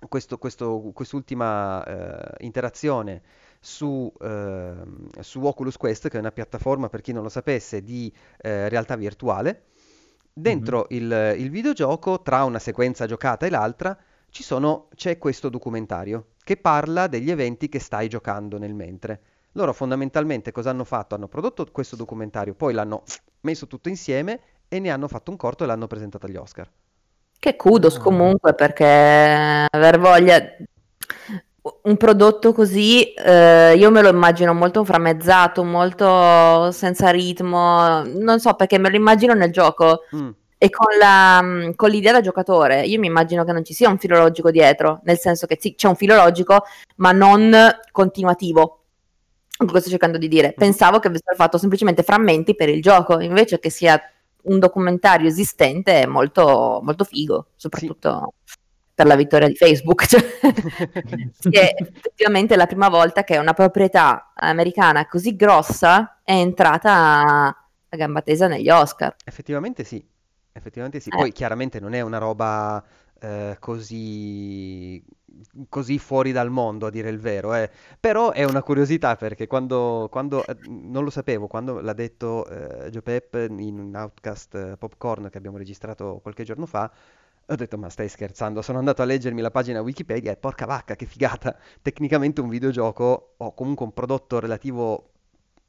questo- 0.08 0.37
questo- 0.38 0.90
quest'ultima 0.93 1.82
eh, 1.84 2.44
interazione 2.44 3.22
su, 3.58 4.11
ehm, 4.20 5.08
su 5.20 5.43
Oculus 5.44 5.76
Quest, 5.78 6.08
che 6.08 6.17
è 6.17 6.20
una 6.20 6.32
piattaforma, 6.32 6.88
per 6.90 7.00
chi 7.00 7.12
non 7.12 7.22
lo 7.22 7.28
sapesse, 7.31 7.82
di 7.82 8.12
eh, 8.43 8.69
realtà 8.69 8.96
virtuale. 8.96 9.62
Dentro 10.41 10.87
il, 10.91 11.35
il 11.39 11.51
videogioco, 11.51 12.23
tra 12.23 12.44
una 12.44 12.59
sequenza 12.59 13.06
giocata 13.06 13.47
e 13.47 13.51
l'altra, 13.51 13.97
ci 14.31 14.43
sono- 14.43 14.89
c'è 14.94 15.19
questo 15.19 15.49
documentario 15.49 16.29
che 16.43 16.56
parla 16.56 17.06
degli 17.09 17.31
eventi 17.31 17.69
che 17.69 17.79
stai 17.79 18.09
giocando 18.09 18.59
nel 18.59 18.75
mentre. 18.75 19.20
Loro 19.53 19.73
fondamentalmente 19.73 20.53
cosa 20.53 20.70
hanno 20.70 20.85
fatto? 20.85 21.15
Hanno 21.15 21.29
prodotto 21.29 21.67
questo 21.70 21.97
documentario, 21.97 22.55
poi 22.55 22.73
l'hanno 22.73 23.03
messo 23.41 23.67
tutto 23.67 23.89
insieme 23.89 24.41
e 24.69 24.79
ne 24.79 24.91
hanno 24.91 25.09
fatto 25.09 25.31
un 25.31 25.37
corto 25.37 25.65
e 25.65 25.67
l'hanno 25.67 25.87
presentato 25.89 26.27
agli 26.27 26.37
Oscar. 26.37 26.70
Che 27.39 27.56
kudos 27.56 27.97
Ah. 27.97 28.01
comunque 28.01 28.55
perché 28.55 28.85
aver 29.70 29.99
voglia 29.99 30.41
un 31.82 31.96
prodotto 31.96 32.52
così 32.52 33.12
eh, 33.12 33.74
io 33.76 33.90
me 33.90 34.00
lo 34.02 34.08
immagino 34.08 34.55
molto 34.55 34.84
frammezzato, 34.84 35.62
molto 35.64 36.70
senza 36.72 37.10
ritmo, 37.10 38.02
non 38.05 38.40
so 38.40 38.55
perché 38.55 38.79
me 38.79 38.88
lo 38.90 38.96
immagino 38.96 39.34
nel 39.34 39.50
gioco 39.52 40.05
Mm, 40.14 40.31
e 40.58 40.70
con 40.70 40.96
la, 40.98 41.40
mm, 41.43 41.70
con 41.74 41.90
l'idea 41.90 42.12
da 42.12 42.20
giocatore 42.20 42.82
io 42.84 42.98
mi 42.98 43.06
immagino 43.06 43.44
che 43.44 43.52
non 43.52 43.64
ci 43.64 43.72
sia 43.74 43.88
un 43.88 43.98
filo 43.98 44.19
logico 44.19 44.50
dietro, 44.50 45.00
nel 45.05 45.19
senso 45.19 45.46
che 45.46 45.56
sì, 45.60 45.74
c'è 45.74 45.88
un 45.88 45.96
filo 45.96 46.14
logico 46.14 46.64
ma 46.96 47.12
non 47.12 47.55
continuativo. 47.93 48.76
Quello 49.56 49.72
che 49.72 49.81
sto 49.81 49.90
cercando 49.90 50.17
di 50.19 50.29
dire. 50.29 50.48
mhm. 50.48 50.55
Pensavo 50.56 50.98
che 51.00 51.08
avessero 51.08 51.36
fatto 51.36 51.58
semplicemente 51.58 52.02
frammenti 52.02 52.55
per 52.55 52.70
il 52.70 52.81
gioco, 52.81 53.20
invece 53.20 53.58
che 53.58 53.69
sia 53.70 54.00
un 54.44 54.58
documentario 54.58 55.29
esistente 55.29 56.00
è 56.02 56.06
molto, 56.06 56.81
molto 56.82 57.05
figo, 57.05 57.48
Sì. 57.56 58.59
Per 59.00 59.08
la 59.08 59.16
vittoria 59.16 59.48
di 59.48 59.54
Facebook. 59.54 60.04
Cioè, 61.40 61.50
è 61.50 61.74
effettivamente 61.78 62.54
la 62.54 62.66
prima 62.66 62.90
volta 62.90 63.24
che 63.24 63.38
una 63.38 63.54
proprietà 63.54 64.32
americana 64.34 65.06
così 65.06 65.36
grossa 65.36 66.20
è 66.22 66.32
entrata 66.32 66.92
a, 66.92 67.46
a 67.46 67.96
gamba 67.96 68.20
tesa 68.20 68.46
negli 68.46 68.69
Oscar. 68.69 69.16
Effettivamente 69.24 69.84
sì, 69.84 70.04
effettivamente 70.52 71.00
sì. 71.00 71.08
Eh, 71.08 71.16
Poi 71.16 71.32
chiaramente 71.32 71.80
non 71.80 71.94
è 71.94 72.02
una 72.02 72.19
roba 72.19 72.84
eh, 73.20 73.56
così, 73.58 75.02
così 75.70 75.98
fuori 75.98 76.32
dal 76.32 76.50
mondo, 76.50 76.86
a 76.86 76.90
dire 76.90 77.08
il 77.08 77.19
vero, 77.19 77.54
eh. 77.54 77.70
Però 77.98 78.32
è 78.32 78.44
una 78.44 78.62
curiosità 78.62 79.16
perché 79.16 79.46
quando, 79.46 80.08
quando, 80.10 80.44
eh, 80.44 80.56
non 80.69 81.04
lo 81.04 81.10
sapevo, 81.10 81.46
quando 81.46 81.80
l'ha 81.80 81.94
detto 81.94 82.46
eh, 82.46 82.90
Joe 82.90 83.02
Pep 83.02 83.34
in 83.48 83.78
un 83.78 83.94
Outcast 83.94 84.54
eh, 84.54 84.76
Popcorn 84.76 85.30
che 85.30 85.38
abbiamo 85.38 85.56
registrato 85.56 86.19
qualche 86.20 86.44
giorno 86.44 86.66
fa, 86.66 86.90
ho 87.50 87.56
detto 87.56 87.76
ma 87.76 87.88
stai 87.88 88.08
scherzando, 88.08 88.62
sono 88.62 88.78
andato 88.78 89.02
a 89.02 89.04
leggermi 89.04 89.40
la 89.40 89.50
pagina 89.50 89.80
Wikipedia 89.80 90.30
e 90.30 90.36
porca 90.36 90.66
vacca, 90.66 90.94
che 90.94 91.04
figata! 91.04 91.56
Tecnicamente 91.82 92.40
un 92.40 92.48
videogioco 92.48 93.34
o 93.36 93.54
comunque 93.54 93.84
un 93.84 93.92
prodotto 93.92 94.38
relativo 94.38 95.10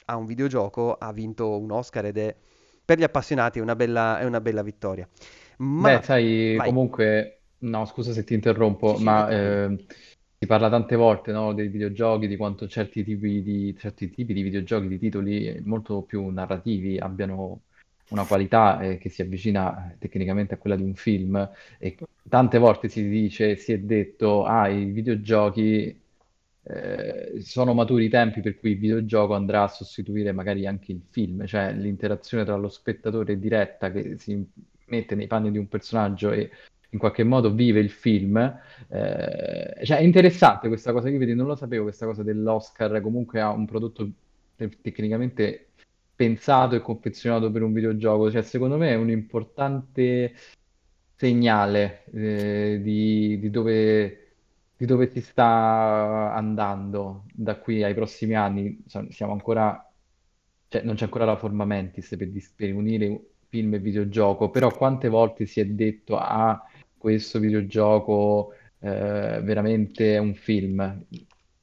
a 0.05 0.15
un 0.15 0.25
videogioco 0.25 0.93
ha 0.93 1.11
vinto 1.11 1.57
un 1.57 1.71
Oscar 1.71 2.05
ed 2.05 2.17
è 2.17 2.35
per 2.83 2.99
gli 2.99 3.03
appassionati 3.03 3.59
è 3.59 3.61
una 3.61 3.75
bella, 3.75 4.19
è 4.19 4.25
una 4.25 4.41
bella 4.41 4.61
vittoria. 4.61 5.07
Beh, 5.07 5.55
Ma 5.57 6.01
sai, 6.01 6.55
vai, 6.55 6.67
comunque, 6.67 7.41
no, 7.59 7.85
scusa 7.85 8.11
se 8.11 8.23
ti 8.23 8.33
interrompo, 8.35 8.97
sì, 8.97 9.03
ma 9.03 9.29
eh, 9.29 9.85
si 10.37 10.45
parla 10.45 10.69
tante 10.69 10.95
volte, 10.95 11.31
no, 11.31 11.53
dei 11.53 11.69
videogiochi, 11.69 12.27
di 12.27 12.37
quanto 12.37 12.67
certi 12.67 13.03
tipi 13.03 13.41
di, 13.41 13.75
certi 13.77 14.09
tipi 14.09 14.33
di 14.33 14.41
videogiochi, 14.41 14.87
di 14.87 14.99
titoli 14.99 15.61
molto 15.63 16.01
più 16.03 16.27
narrativi 16.29 16.97
abbiano 16.97 17.61
una 18.11 18.25
qualità 18.25 18.79
eh, 18.81 18.97
che 18.97 19.09
si 19.09 19.21
avvicina 19.21 19.95
tecnicamente 19.97 20.53
a 20.53 20.57
quella 20.57 20.75
di 20.75 20.83
un 20.83 20.95
film 20.95 21.49
e 21.77 21.97
tante 22.29 22.57
volte 22.57 22.87
si 22.89 23.07
dice, 23.07 23.55
si 23.55 23.73
è 23.73 23.79
detto, 23.79 24.45
ah, 24.45 24.67
i 24.67 24.85
videogiochi 24.85 25.99
eh, 26.63 27.41
sono 27.41 27.73
maturi 27.73 28.05
i 28.05 28.09
tempi 28.09 28.41
per 28.41 28.59
cui 28.59 28.71
il 28.71 28.77
videogioco 28.79 29.33
andrà 29.33 29.63
a 29.63 29.67
sostituire 29.67 30.31
magari 30.31 30.67
anche 30.67 30.91
il 30.91 31.01
film, 31.09 31.45
cioè 31.45 31.73
l'interazione 31.73 32.45
tra 32.45 32.55
lo 32.55 32.69
spettatore 32.69 33.39
diretta 33.39 33.91
che 33.91 34.17
si 34.17 34.45
mette 34.85 35.15
nei 35.15 35.27
panni 35.27 35.51
di 35.51 35.57
un 35.57 35.67
personaggio 35.67 36.31
e 36.31 36.49
in 36.89 36.99
qualche 36.99 37.23
modo 37.23 37.53
vive 37.53 37.79
il 37.79 37.89
film. 37.89 38.37
Eh, 38.37 39.85
cioè 39.85 39.97
è 39.97 40.01
interessante 40.01 40.67
questa 40.67 40.91
cosa, 40.91 41.09
io 41.09 41.35
non 41.35 41.47
lo 41.47 41.55
sapevo 41.55 41.83
questa 41.83 42.05
cosa 42.05 42.23
dell'Oscar, 42.23 43.01
comunque 43.01 43.39
ha 43.39 43.49
un 43.49 43.65
prodotto 43.65 44.09
tecnicamente 44.81 45.70
pensato 46.21 46.75
e 46.75 46.81
confezionato 46.81 47.49
per 47.49 47.63
un 47.63 47.73
videogioco, 47.73 48.29
cioè 48.29 48.43
secondo 48.43 48.77
me 48.77 48.89
è 48.89 48.95
un 48.95 49.09
importante 49.09 50.35
segnale 51.15 52.03
eh, 52.13 52.79
di, 52.83 53.39
di 53.39 53.49
dove 53.49 54.17
di 54.77 54.85
dove 54.87 55.09
si 55.11 55.21
sta 55.21 56.33
andando 56.33 57.25
da 57.33 57.55
qui 57.57 57.83
ai 57.83 57.93
prossimi 57.93 58.35
anni. 58.35 58.83
Siamo 59.09 59.31
ancora, 59.31 59.91
cioè, 60.67 60.81
non 60.83 60.95
c'è 60.95 61.03
ancora 61.05 61.25
la 61.25 61.37
forma 61.37 61.65
mentis 61.65 62.15
per, 62.17 62.29
per 62.55 62.73
unire 62.73 63.31
film 63.47 63.75
e 63.75 63.79
videogioco, 63.79 64.49
però 64.49 64.71
quante 64.75 65.07
volte 65.09 65.45
si 65.45 65.59
è 65.59 65.65
detto 65.65 66.17
ah, 66.17 66.59
questo 66.97 67.39
videogioco 67.39 68.53
eh, 68.79 69.41
veramente 69.43 70.15
è 70.15 70.17
un 70.17 70.33
film? 70.33 71.05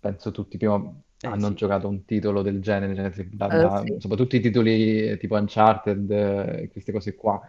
Penso 0.00 0.30
tutti 0.30 0.56
prima 0.56 0.80
hanno 1.22 1.48
sì. 1.48 1.54
giocato 1.54 1.88
un 1.88 2.04
titolo 2.04 2.42
del 2.42 2.60
genere, 2.60 3.12
cioè, 3.12 3.26
da, 3.26 3.46
da, 3.46 3.82
sì. 3.84 3.96
soprattutto 3.98 4.36
i 4.36 4.40
titoli 4.40 5.16
tipo 5.18 5.36
Uncharted, 5.36 6.10
eh, 6.10 6.68
queste 6.70 6.92
cose 6.92 7.14
qua. 7.14 7.40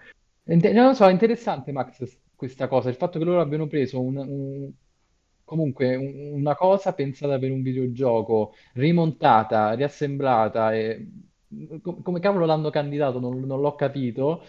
Non 0.44 0.88
lo 0.88 0.94
so, 0.94 1.08
è 1.08 1.12
interessante 1.12 1.72
Max 1.72 2.18
questa 2.36 2.68
cosa, 2.68 2.90
il 2.90 2.96
fatto 2.96 3.20
che 3.20 3.26
loro 3.26 3.42
abbiano 3.42 3.68
preso 3.68 4.02
un, 4.02 4.18
un 4.18 4.72
comunque 5.44 5.96
una 5.96 6.56
cosa 6.56 6.94
pensata 6.94 7.38
per 7.38 7.52
un 7.52 7.62
videogioco, 7.62 8.54
rimontata, 8.74 9.74
riassemblata 9.74 10.74
e 10.74 11.08
come 11.82 12.20
cavolo 12.20 12.46
l'hanno 12.46 12.70
candidato 12.70 13.20
non, 13.20 13.40
non 13.42 13.60
l'ho 13.60 13.74
capito, 13.74 14.44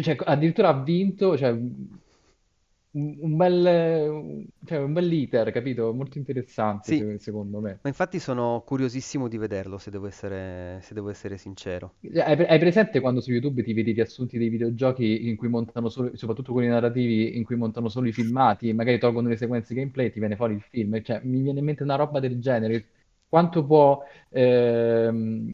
cioè, 0.00 0.16
addirittura 0.24 0.68
ha 0.68 0.82
vinto, 0.82 1.36
cioè, 1.36 1.54
un 3.22 3.36
bel, 3.36 4.46
cioè, 4.64 4.78
un 4.78 4.92
bel 4.92 5.12
iter, 5.12 5.50
capito? 5.52 5.92
Molto 5.94 6.18
interessante 6.18 6.94
Sì, 6.94 7.08
secondo 7.18 7.60
me. 7.60 7.80
ma 7.82 7.88
infatti 7.90 8.18
sono 8.18 8.62
curiosissimo 8.64 9.28
di 9.28 9.36
vederlo, 9.36 9.76
se 9.78 9.90
devo 9.90 10.06
essere, 10.06 10.80
se 10.82 10.94
devo 10.94 11.10
essere 11.10 11.36
sincero. 11.36 11.94
Hai, 12.24 12.44
hai 12.46 12.58
presente 12.58 13.00
quando 13.00 13.20
su 13.20 13.32
YouTube 13.32 13.62
ti 13.64 13.72
vedi 13.72 13.90
i 13.90 13.94
riassunti 13.94 14.38
dei 14.38 14.48
videogiochi 14.48 15.26
in 15.28 15.36
cui 15.36 15.48
montano 15.48 15.88
solo, 15.88 16.14
soprattutto 16.16 16.52
quelli 16.52 16.68
narrativi, 16.68 17.36
in 17.36 17.42
cui 17.44 17.56
montano 17.56 17.88
solo 17.88 18.06
i 18.06 18.12
filmati, 18.12 18.72
magari 18.72 18.98
tolgono 18.98 19.28
le 19.28 19.36
sequenze 19.36 19.74
gameplay 19.74 20.06
e 20.06 20.10
ti 20.10 20.20
viene 20.20 20.36
fuori 20.36 20.54
il 20.54 20.62
film? 20.62 21.02
Cioè, 21.02 21.20
mi 21.24 21.40
viene 21.40 21.58
in 21.58 21.64
mente 21.64 21.82
una 21.82 21.96
roba 21.96 22.20
del 22.20 22.38
genere. 22.40 22.90
Quanto 23.28 23.64
può, 23.66 24.02
ehm, 24.30 25.50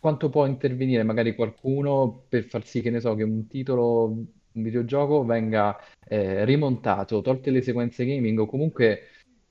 quanto 0.00 0.28
può 0.30 0.46
intervenire 0.46 1.02
magari 1.04 1.34
qualcuno 1.34 2.24
per 2.28 2.44
far 2.44 2.64
sì 2.66 2.80
che 2.80 2.90
ne 2.90 3.00
so, 3.00 3.14
che 3.14 3.22
un 3.22 3.46
titolo 3.46 4.24
un 4.58 4.62
videogioco 4.64 5.24
venga 5.24 5.76
eh, 6.06 6.44
rimontato, 6.44 7.20
tolte 7.22 7.50
le 7.50 7.62
sequenze 7.62 8.04
gaming 8.04 8.38
o 8.38 8.46
comunque 8.46 9.00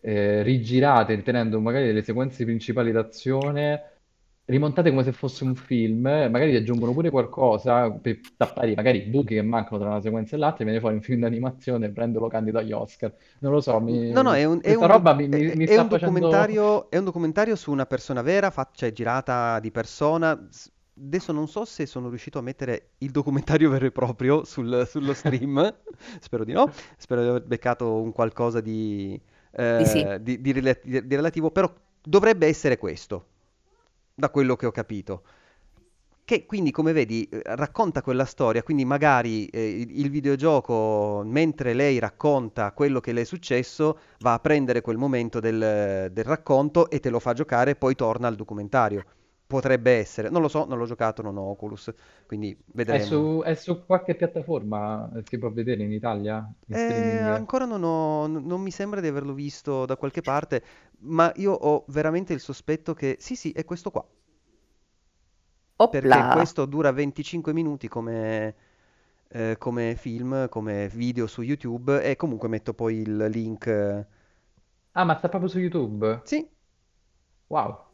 eh, 0.02 0.44
rigirate, 0.44 1.22
tenendo 1.24 1.60
magari 1.60 1.86
delle 1.88 2.04
sequenze 2.04 2.44
principali 2.46 2.92
d'azione, 2.92 3.92
rimontate 4.46 4.90
come 4.90 5.04
se 5.04 5.12
fosse 5.12 5.44
un 5.44 5.56
film, 5.56 6.02
magari 6.04 6.52
ti 6.52 6.58
aggiungono 6.58 6.94
pure 6.94 7.10
qualcosa 7.10 7.92
per 7.92 8.20
tappare 8.38 8.76
magari 8.76 9.00
i 9.00 9.10
buchi 9.10 9.34
che 9.36 9.42
mancano 9.42 9.80
tra 9.80 9.90
una 9.90 10.02
sequenza 10.02 10.36
e 10.36 10.40
l'altra, 10.40 10.62
e 10.62 10.66
viene 10.66 10.80
fuori 10.80 10.96
un 10.96 11.02
film 11.02 11.20
d'animazione 11.22 11.88
e 11.88 11.90
prendolo 11.90 12.28
candido 12.28 12.58
agli 12.60 12.72
Oscar. 12.72 13.14
Non 13.40 13.52
lo 13.52 13.60
so, 13.60 13.80
mi... 13.82 14.12
No, 14.12 14.22
no, 14.22 14.34
è 14.34 14.46
un, 14.46 14.60
è 14.62 14.74
un, 14.74 14.88
roba 14.88 15.14
mi, 15.14 15.28
è- 15.28 15.56
mi 15.56 15.66
è 15.66 15.72
sta 15.72 15.82
un 15.82 15.90
facendo... 15.90 16.14
documentario, 16.14 16.90
è 16.90 16.98
un 16.98 17.04
documentario 17.04 17.56
su 17.58 17.72
una 17.72 17.86
persona 17.86 18.22
vera, 18.22 18.50
fat- 18.50 18.76
cioè 18.76 18.94
girata 18.94 19.60
di 19.60 19.72
persona. 19.72 20.48
Adesso 21.00 21.32
non 21.32 21.48
so 21.48 21.64
se 21.66 21.86
sono 21.86 22.10
riuscito 22.10 22.40
a 22.40 22.42
mettere 22.42 22.92
il 23.00 23.12
documentario 23.12 23.70
vero 23.72 23.86
e 23.86 23.92
proprio 23.92 24.44
sul- 24.44 24.86
sullo 24.88 25.14
stream, 25.14 25.74
spero 26.20 26.44
di 26.44 26.54
no, 26.54 26.72
spero 26.98 27.22
di 27.22 27.28
aver 27.28 27.44
beccato 27.44 28.02
un 28.02 28.12
qualcosa 28.12 28.62
di, 28.62 29.20
Di 29.72 29.86
sì. 29.86 30.06
eh, 30.06 30.20
di- 30.22 30.42
di 30.42 30.52
rela- 30.54 30.78
di- 30.84 31.06
relativo, 31.16 31.52
però 31.52 31.72
dovrebbe 32.02 32.48
essere 32.48 32.78
questo, 32.78 33.28
da 34.16 34.30
quello 34.32 34.56
che 34.56 34.66
ho 34.66 34.72
capito. 34.72 35.24
Che 36.26 36.46
quindi, 36.46 36.72
come 36.72 36.92
vedi, 36.92 37.28
eh, 37.30 37.42
racconta 37.56 38.02
quella 38.02 38.26
storia, 38.26 38.62
quindi 38.62 38.84
magari 38.84 39.46
eh, 39.48 39.80
il 39.80 40.00
il 40.02 40.10
videogioco, 40.10 41.22
mentre 41.26 41.74
lei 41.74 42.00
racconta 42.00 42.74
quello 42.74 43.00
che 43.00 43.14
le 43.14 43.22
è 43.22 43.24
successo, 43.24 43.98
va 44.20 44.34
a 44.34 44.40
prendere 44.40 44.82
quel 44.82 44.98
momento 44.98 45.40
del, 45.40 46.10
del 46.12 46.24
racconto 46.26 46.90
e 46.90 47.00
te 47.00 47.10
lo 47.10 47.20
fa 47.20 47.32
giocare 47.34 47.72
e 47.72 47.76
poi 47.76 47.96
torna 47.96 48.28
al 48.28 48.36
documentario. 48.36 49.06
Potrebbe 49.48 49.92
essere, 49.98 50.30
non 50.30 50.42
lo 50.42 50.48
so, 50.50 50.66
non 50.66 50.78
l'ho 50.78 50.86
giocato, 50.86 51.22
non 51.22 51.38
ho 51.38 51.50
Oculus, 51.50 51.94
quindi 52.26 52.58
È 52.84 52.98
vedremo. 52.98 53.00
su, 53.00 53.42
è 53.46 53.54
su 53.56 53.86
qualche 53.86 54.16
piattaforma? 54.16 55.12
eh, 55.16 55.24
Si 55.26 55.38
può 55.38 55.52
vedere 55.52 55.84
in 55.84 55.92
Italia? 55.92 56.52
In 56.68 56.76
Eh, 56.76 57.30
ancora 57.34 57.66
non 57.66 57.84
ho, 57.84 58.28
non 58.28 58.62
mi 58.62 58.72
sembra 58.72 59.00
di 59.02 59.08
averlo 59.08 59.34
visto 59.34 59.86
da 59.86 59.96
qualche 59.98 60.22
parte, 60.22 60.64
ma 61.00 61.32
io 61.38 61.54
ho 61.54 61.86
veramente 61.90 62.34
il 62.34 62.40
sospetto 62.42 62.94
che 62.94 63.16
sì, 63.20 63.36
sì, 63.36 63.52
è 63.52 63.64
questo 63.66 63.90
qua. 63.92 64.06
perché 65.90 66.26
Opla. 66.26 66.26
questo 66.28 66.66
dura 66.66 66.92
25 66.92 67.54
minuti 67.54 67.88
come, 67.88 68.56
eh, 69.30 69.56
come 69.58 69.96
film, 69.96 70.50
come 70.50 70.90
video 70.90 71.28
su 71.28 71.42
YouTube 71.42 72.02
e 72.04 72.16
comunque 72.16 72.50
metto 72.50 72.74
poi 72.74 72.98
il 73.02 73.16
link. 73.30 74.06
Ah, 74.94 75.06
ma 75.06 75.16
sta 75.18 75.30
proprio 75.30 75.50
su 75.50 75.60
YouTube? 75.60 76.22
Sì, 76.24 76.48
Wow. 77.50 77.87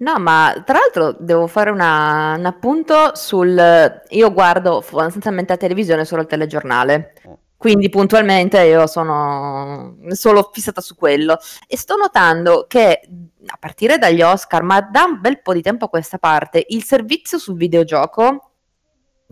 No, 0.00 0.16
ma 0.18 0.62
tra 0.64 0.78
l'altro 0.78 1.16
devo 1.18 1.48
fare 1.48 1.70
una- 1.70 2.36
un 2.38 2.44
appunto 2.46 3.14
sul... 3.16 4.00
Io 4.10 4.32
guardo 4.32 4.80
sostanzialmente 4.80 5.52
la 5.52 5.58
televisione 5.58 6.04
solo 6.04 6.22
il 6.22 6.28
telegiornale, 6.28 7.14
Oh. 7.24 7.38
quindi 7.56 7.88
puntualmente 7.88 8.60
io 8.62 8.86
sono 8.86 9.96
solo 10.10 10.50
fissata 10.52 10.80
su 10.80 10.94
quello 10.94 11.36
e 11.66 11.76
sto 11.76 11.96
notando 11.96 12.66
che 12.68 13.00
a 13.46 13.56
partire 13.58 13.98
dagli 13.98 14.22
Oscar, 14.22 14.62
ma 14.62 14.80
da 14.80 15.02
un 15.04 15.20
bel 15.20 15.42
po' 15.42 15.52
di 15.52 15.62
tempo 15.62 15.86
a 15.86 15.88
questa 15.88 16.18
parte, 16.18 16.64
il 16.68 16.84
servizio 16.84 17.38
sul 17.38 17.56
videogioco 17.56 18.50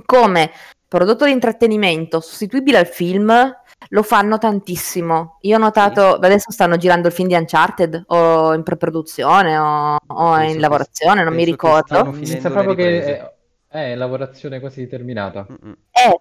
come 0.05 0.51
prodotto 0.89 1.25
di 1.27 1.31
intrattenimento 1.33 2.21
sostituibile 2.21 2.79
al 2.79 2.87
film 2.89 3.31
lo 3.89 4.03
fanno 4.03 4.39
tantissimo. 4.39 5.39
Io 5.43 5.55
ho 5.55 5.59
Sì. 5.59 5.65
notato, 5.65 6.15
adesso 6.15 6.51
stanno 6.51 6.77
girando 6.77 7.09
il 7.09 7.15
film 7.15 7.29
di 7.29 7.35
Uncharted 7.35 8.05
o 8.09 8.55
in 8.55 8.63
pre-produzione 8.63 9.59
o, 9.59 9.97
o 10.07 10.41
in 10.41 10.61
lavorazione, 10.61 11.25
non 11.25 11.35
mi 11.35 11.45
ricordo. 11.45 12.13
Mi 12.13 12.27
sa 12.27 12.51
proprio 12.51 12.75
che 12.75 13.19
è, 13.69 13.91
è 13.91 13.95
lavorazione 13.95 14.61
quasi 14.61 14.87
terminata. 14.87 15.47
Mm-mm. 15.51 15.77
Eh, 15.91 16.21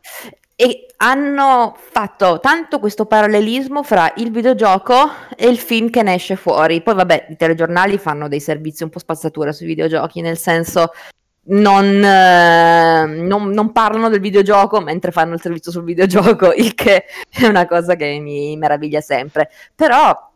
e 0.58 0.86
hanno 0.98 1.76
fatto 1.78 2.40
tanto 2.40 2.80
questo 2.80 3.06
parallelismo 3.06 3.84
fra 3.84 4.14
il 4.16 4.32
videogioco 4.32 5.10
e 5.36 5.48
il 5.48 5.58
film 5.58 5.90
che 5.90 6.02
ne 6.02 6.14
esce 6.14 6.38
fuori. 6.38 6.82
Poi, 6.82 6.94
vabbè, 6.96 7.28
i 7.32 7.36
telegiornali 7.36 7.98
fanno 7.98 8.30
dei 8.30 8.40
servizi 8.40 8.84
un 8.84 8.90
po' 8.90 9.00
spazzatura 9.00 9.52
sui 9.52 9.66
videogiochi, 9.66 10.22
nel 10.22 10.38
senso 10.38 10.92
non, 11.48 12.04
eh, 12.04 13.06
non- 13.06 13.50
non 13.50 13.72
parlano 13.72 14.10
del 14.10 14.20
videogioco 14.20 14.82
mentre 14.82 15.12
fanno 15.12 15.36
il 15.36 15.42
servizio 15.42 15.72
sul 15.72 15.84
videogioco, 15.84 16.52
il 16.56 16.74
che 16.74 17.06
è 17.30 17.46
una 17.46 17.68
cosa 17.68 17.96
che 17.96 18.20
mi 18.20 18.56
meraviglia 18.58 19.02
sempre. 19.02 19.50
Però 19.76 20.34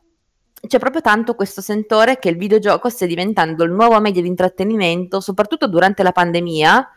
c'è 0.67 0.77
proprio 0.77 1.01
tanto 1.01 1.35
questo 1.35 1.61
sentore 1.61 2.19
che 2.19 2.29
il 2.29 2.37
videogioco 2.37 2.89
stia 2.89 3.07
diventando 3.07 3.63
il 3.63 3.71
nuovo 3.71 3.99
media 3.99 4.21
di 4.21 4.27
intrattenimento, 4.27 5.19
soprattutto 5.19 5.67
durante 5.67 6.03
la 6.03 6.11
pandemia, 6.11 6.89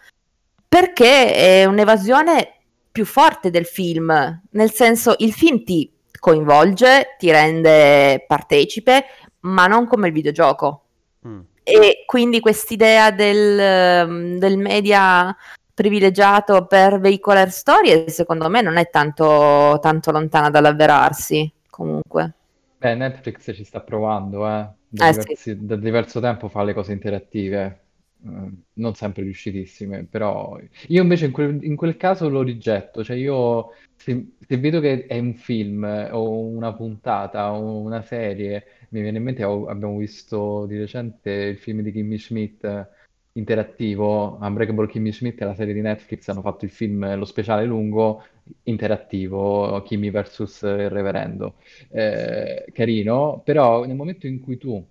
perché 0.68 1.34
è 1.34 1.64
un'evasione 1.64 2.54
più 2.90 3.04
forte 3.06 3.50
del 3.50 3.64
film, 3.64 4.40
nel 4.50 4.70
senso 4.72 5.14
il 5.18 5.32
film 5.32 5.64
ti 5.64 5.90
coinvolge, 6.18 7.16
ti 7.18 7.30
rende 7.30 8.24
partecipe, 8.26 9.04
ma 9.40 9.66
non 9.66 9.86
come 9.86 10.08
il 10.08 10.12
videogioco. 10.12 10.84
Mm. 11.26 11.40
E 11.64 12.04
quindi 12.06 12.40
quest'idea 12.40 13.10
del, 13.10 13.58
ehm, 13.58 14.38
del 14.38 14.56
media 14.58 15.34
privilegiato 15.74 16.66
per 16.66 17.00
veicolare 17.00 17.50
storie, 17.50 18.08
secondo 18.08 18.48
me, 18.48 18.60
non 18.62 18.76
è 18.76 18.90
tanto, 18.90 19.78
tanto 19.80 20.10
lontana 20.10 20.50
dall'avverarsi, 20.50 21.50
comunque. 21.70 22.32
Beh, 22.78 22.94
Netflix 22.94 23.54
ci 23.54 23.64
sta 23.64 23.80
provando, 23.80 24.46
eh. 24.46 24.68
Da 24.88 25.08
Eh 25.08 25.12
sì. 25.12 25.18
diversi- 25.20 25.64
da 25.64 25.76
diverso 25.76 26.20
tempo 26.20 26.48
fa 26.48 26.62
le 26.64 26.74
cose 26.74 26.92
interattive, 26.92 27.80
eh, 28.26 28.50
non 28.74 28.94
sempre 28.94 29.22
riuscitissime, 29.22 30.04
però 30.04 30.58
io 30.88 31.02
invece 31.02 31.26
in 31.26 31.32
quel, 31.32 31.64
in 31.64 31.76
quel 31.76 31.96
caso 31.96 32.28
lo 32.28 32.42
rigetto, 32.42 33.02
cioè 33.02 33.16
io 33.16 33.70
se, 34.02 34.36
se 34.46 34.56
vedo 34.58 34.80
che 34.80 35.06
è 35.06 35.18
un 35.18 35.34
film 35.34 35.84
eh, 35.84 36.10
o 36.10 36.46
una 36.46 36.74
puntata 36.74 37.52
o 37.52 37.78
una 37.80 38.02
serie, 38.02 38.86
mi 38.90 39.00
viene 39.02 39.18
in 39.18 39.24
mente, 39.24 39.44
ho- 39.44 39.66
abbiamo 39.66 39.96
visto 39.98 40.66
di 40.66 40.78
recente 40.78 41.30
il 41.30 41.58
film 41.58 41.80
di 41.82 41.92
Kimmy 41.92 42.18
Schmidt, 42.18 42.88
interattivo. 43.32 44.36
Unbreakable 44.40 44.86
Kimmy 44.88 45.12
Schmidt 45.12 45.40
e 45.40 45.44
la 45.44 45.54
serie 45.54 45.72
di 45.74 45.80
Netflix 45.80 46.28
hanno 46.28 46.42
fatto 46.42 46.64
il 46.64 46.70
film, 46.70 47.16
lo 47.16 47.24
speciale 47.24 47.64
lungo, 47.64 48.24
interattivo, 48.64 49.82
Kimmy 49.82 50.10
vs. 50.10 50.62
il 50.62 50.90
Reverendo. 50.90 51.56
Eh, 51.90 52.66
carino, 52.72 53.40
però 53.44 53.84
nel 53.86 53.96
momento 53.96 54.26
in 54.26 54.40
cui 54.40 54.56
tu 54.58 54.84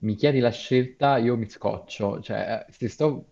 mi 0.00 0.14
chiedi 0.14 0.38
la 0.40 0.50
scelta, 0.50 1.18
io 1.18 1.36
mi 1.36 1.48
scoccio. 1.48 2.20
Cioè, 2.20 2.66
se 2.70 2.88
sto... 2.88 3.29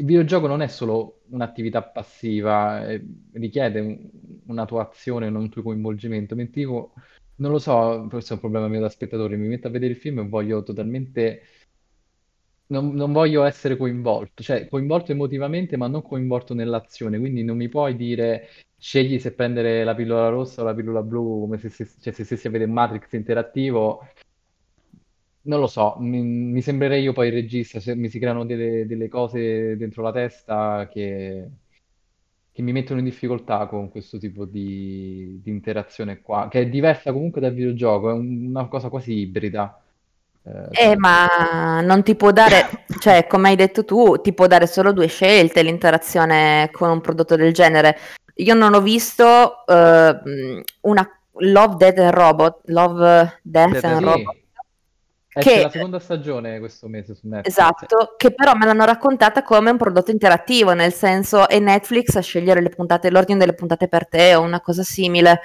Il 0.00 0.06
videogioco 0.06 0.46
non 0.46 0.62
è 0.62 0.66
solo 0.68 1.20
un'attività 1.30 1.82
passiva, 1.82 2.88
eh, 2.88 3.04
richiede 3.32 3.80
un- 3.80 4.10
una 4.46 4.64
tua 4.64 4.82
azione, 4.88 5.26
un 5.28 5.48
tuo 5.50 5.62
coinvolgimento. 5.62 6.34
Mentre 6.34 6.60
io, 6.62 6.92
non 7.36 7.50
lo 7.50 7.58
so, 7.58 8.06
forse 8.08 8.30
è 8.30 8.32
un 8.34 8.40
problema 8.40 8.68
mio 8.68 8.80
da 8.80 8.88
spettatore, 8.88 9.36
mi 9.36 9.46
metto 9.48 9.66
a 9.68 9.70
vedere 9.70 9.92
il 9.92 9.98
film 9.98 10.20
e 10.20 10.28
voglio 10.28 10.62
totalmente 10.62 11.42
non, 12.66 12.94
non 12.94 13.12
voglio 13.12 13.42
essere 13.44 13.76
coinvolto, 13.76 14.42
cioè 14.42 14.68
coinvolto 14.68 15.10
emotivamente, 15.12 15.76
ma 15.76 15.88
non 15.88 16.02
coinvolto 16.02 16.54
nell'azione. 16.54 17.18
Quindi 17.18 17.42
non 17.42 17.56
mi 17.56 17.68
puoi 17.68 17.96
dire 17.96 18.48
scegli 18.78 19.18
se 19.18 19.34
prendere 19.34 19.82
la 19.84 19.94
pillola 19.94 20.28
rossa 20.28 20.62
o 20.62 20.64
la 20.64 20.74
pillola 20.74 21.02
blu, 21.02 21.40
come 21.40 21.58
se, 21.58 21.68
se, 21.68 21.86
cioè, 22.00 22.12
se 22.12 22.24
stessi 22.24 22.46
a 22.46 22.50
vedere 22.50 22.70
Matrix 22.70 23.12
interattivo. 23.12 24.06
Non 25.42 25.58
lo 25.60 25.66
so, 25.66 25.96
mi, 26.00 26.20
mi 26.22 26.60
sembrerei 26.60 27.02
io 27.02 27.12
poi 27.14 27.28
il 27.28 27.32
regista, 27.34 27.80
se 27.80 27.94
mi 27.94 28.10
si 28.10 28.18
creano 28.18 28.44
delle, 28.44 28.86
delle 28.86 29.08
cose 29.08 29.74
dentro 29.76 30.02
la 30.02 30.12
testa 30.12 30.86
che, 30.88 31.48
che 32.52 32.62
mi 32.62 32.72
mettono 32.72 32.98
in 32.98 33.04
difficoltà 33.06 33.66
con 33.66 33.90
questo 33.90 34.18
tipo 34.18 34.44
di, 34.44 35.40
di 35.42 35.50
interazione 35.50 36.20
qua, 36.20 36.48
che 36.48 36.60
è 36.62 36.68
diversa 36.68 37.12
comunque 37.12 37.40
dal 37.40 37.54
videogioco, 37.54 38.10
è 38.10 38.12
un- 38.12 38.46
una 38.48 38.66
cosa 38.68 38.88
quasi 38.88 39.12
ibrida. 39.14 39.80
Eh, 40.42 40.50
Eh, 40.72 40.96
come- 40.96 40.96
ma 40.96 41.80
non 41.82 42.02
ti 42.04 42.14
può 42.14 42.30
dare, 42.30 42.84
cioè, 43.00 43.26
come 43.26 43.48
hai 43.50 43.56
detto 43.56 43.84
tu, 43.84 44.20
ti 44.20 44.32
può 44.32 44.46
dare 44.46 44.66
solo 44.66 44.92
due 44.92 45.08
scelte 45.08 45.62
l'interazione 45.62 46.68
con 46.72 46.90
un 46.90 47.00
prodotto 47.00 47.34
del 47.36 47.52
genere. 47.52 47.96
Io 48.36 48.54
non 48.54 48.74
ho 48.74 48.80
visto 48.80 49.66
eh, 49.66 50.20
una 50.82 51.20
Love, 51.42 51.76
Death 51.76 51.98
and 51.98 52.12
Robot, 52.14 52.60
Love, 52.66 53.40
Death 53.42 53.84
and 53.84 53.84
and- 53.84 54.04
Robot, 54.04 54.36
Sì, 54.36 54.39
esce 55.32 55.50
che 55.50 55.62
la 55.62 55.70
seconda 55.70 55.98
stagione 55.98 56.58
questo 56.58 56.88
mese 56.88 57.14
su 57.14 57.28
Netflix. 57.28 57.56
Esatto, 57.56 58.14
che 58.16 58.32
però 58.32 58.54
me 58.54 58.66
l'hanno 58.66 58.84
raccontata 58.84 59.42
come 59.42 59.70
un 59.70 59.76
prodotto 59.76 60.10
interattivo, 60.10 60.72
nel 60.72 60.92
senso 60.92 61.48
è 61.48 61.58
Netflix 61.58 62.16
a 62.16 62.20
scegliere 62.20 62.60
le 62.60 62.70
puntate, 62.70 63.10
l'ordine 63.10 63.38
delle 63.38 63.54
puntate 63.54 63.88
per 63.88 64.08
te 64.08 64.34
o 64.34 64.42
una 64.42 64.60
cosa 64.60 64.82
simile. 64.82 65.40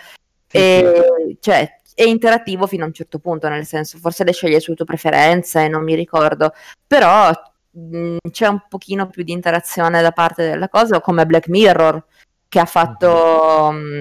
Sì, 0.47 0.57
E, 0.57 1.37
cioè, 1.39 1.79
è 1.93 2.03
interattivo 2.03 2.67
fino 2.67 2.83
a 2.83 2.87
un 2.87 2.93
certo 2.93 3.19
punto, 3.19 3.47
nel 3.47 3.65
senso, 3.65 3.97
forse 3.97 4.23
le 4.23 4.33
sceglie 4.33 4.59
sulle 4.59 4.75
tue 4.75 4.85
preferenze, 4.85 5.67
non 5.67 5.83
mi 5.83 5.95
ricordo, 5.95 6.53
però 6.85 7.31
mh, 7.71 8.17
c'è 8.31 8.47
un 8.47 8.61
pochino 8.67 9.07
più 9.07 9.23
di 9.23 9.31
interazione 9.31 10.01
da 10.01 10.11
parte 10.11 10.49
della 10.49 10.67
cosa, 10.67 10.99
come 10.99 11.25
Black 11.25 11.47
Mirror, 11.47 12.03
che 12.49 12.59
ha 12.59 12.65
fatto 12.65 13.71
mh, 13.71 13.99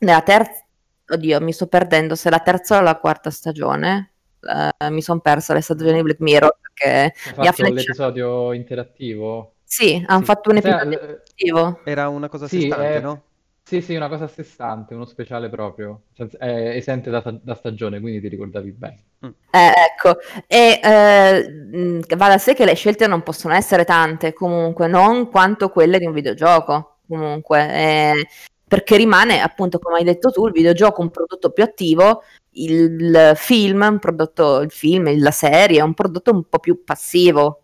nella 0.00 0.22
terza, 0.22 0.64
oddio, 1.08 1.40
mi 1.40 1.52
sto 1.52 1.66
perdendo 1.66 2.14
se 2.14 2.30
la 2.30 2.40
terza 2.40 2.78
o 2.78 2.82
la 2.82 2.96
quarta 2.96 3.30
stagione. 3.30 4.13
Eh, 4.46 4.90
mi 4.90 5.02
sono 5.02 5.20
persa 5.20 5.54
le 5.54 5.60
stagioni 5.60 5.94
di 5.94 6.02
Black 6.02 6.20
Mirror 6.20 6.56
perché 6.60 7.14
Ha 7.30 7.34
mi 7.38 7.46
ha 7.48 7.52
fatto 7.52 7.72
l'episodio 7.72 8.52
interattivo. 8.52 9.54
Sì, 9.64 10.02
hanno 10.06 10.20
Sì. 10.20 10.24
fatto 10.24 10.50
un 10.50 10.60
Sai, 10.60 10.70
episodio 10.72 10.88
l- 10.88 10.92
interattivo. 10.92 11.80
Era 11.84 12.08
una 12.08 12.28
cosa 12.28 12.44
a 12.46 12.48
sé 12.48 12.60
Sì, 12.60 12.66
stante, 12.66 12.98
è, 12.98 13.00
no? 13.00 13.22
sì, 13.62 13.80
sì, 13.80 13.94
una 13.94 14.08
cosa 14.08 14.24
a 14.24 14.28
sé 14.28 14.42
stante, 14.42 14.94
uno 14.94 15.04
speciale 15.06 15.48
proprio. 15.48 16.04
Cioè, 16.12 16.28
è 16.38 16.76
esente 16.76 17.10
da, 17.10 17.20
da 17.42 17.54
stagione, 17.54 18.00
quindi 18.00 18.20
ti 18.20 18.28
ricordavi 18.28 18.70
bene. 18.72 19.04
Mm. 19.26 19.30
Eh, 19.50 19.72
ecco, 19.86 20.18
e 20.48 20.80
eh, 20.82 21.48
mh, 21.48 22.16
va 22.16 22.28
da 22.28 22.38
sé 22.38 22.54
che 22.54 22.64
le 22.64 22.74
scelte 22.74 23.06
non 23.06 23.22
possono 23.22 23.54
essere 23.54 23.84
tante, 23.84 24.32
comunque, 24.32 24.88
non 24.88 25.30
quanto 25.30 25.68
quelle 25.70 25.98
di 25.98 26.06
un 26.06 26.12
videogioco, 26.12 26.98
comunque, 27.06 27.60
eh, 27.72 28.26
perché 28.66 28.96
rimane, 28.96 29.40
appunto, 29.40 29.78
come 29.78 29.98
hai 29.98 30.04
detto 30.04 30.30
tu, 30.30 30.46
il 30.46 30.52
videogioco 30.52 31.02
un 31.02 31.10
prodotto 31.10 31.50
più 31.50 31.62
attivo, 31.62 32.22
il 32.52 33.32
film, 33.36 33.82
un 33.82 33.98
prodotto, 33.98 34.60
il 34.60 34.70
film, 34.70 35.18
la 35.18 35.30
serie, 35.30 35.78
è 35.78 35.82
un 35.82 35.94
prodotto 35.94 36.30
un 36.32 36.48
po' 36.48 36.58
più 36.58 36.82
passivo. 36.84 37.62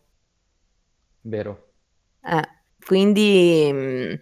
Vero. 1.22 1.68
Eh, 2.22 2.48
quindi, 2.84 3.70
mh, 3.72 4.20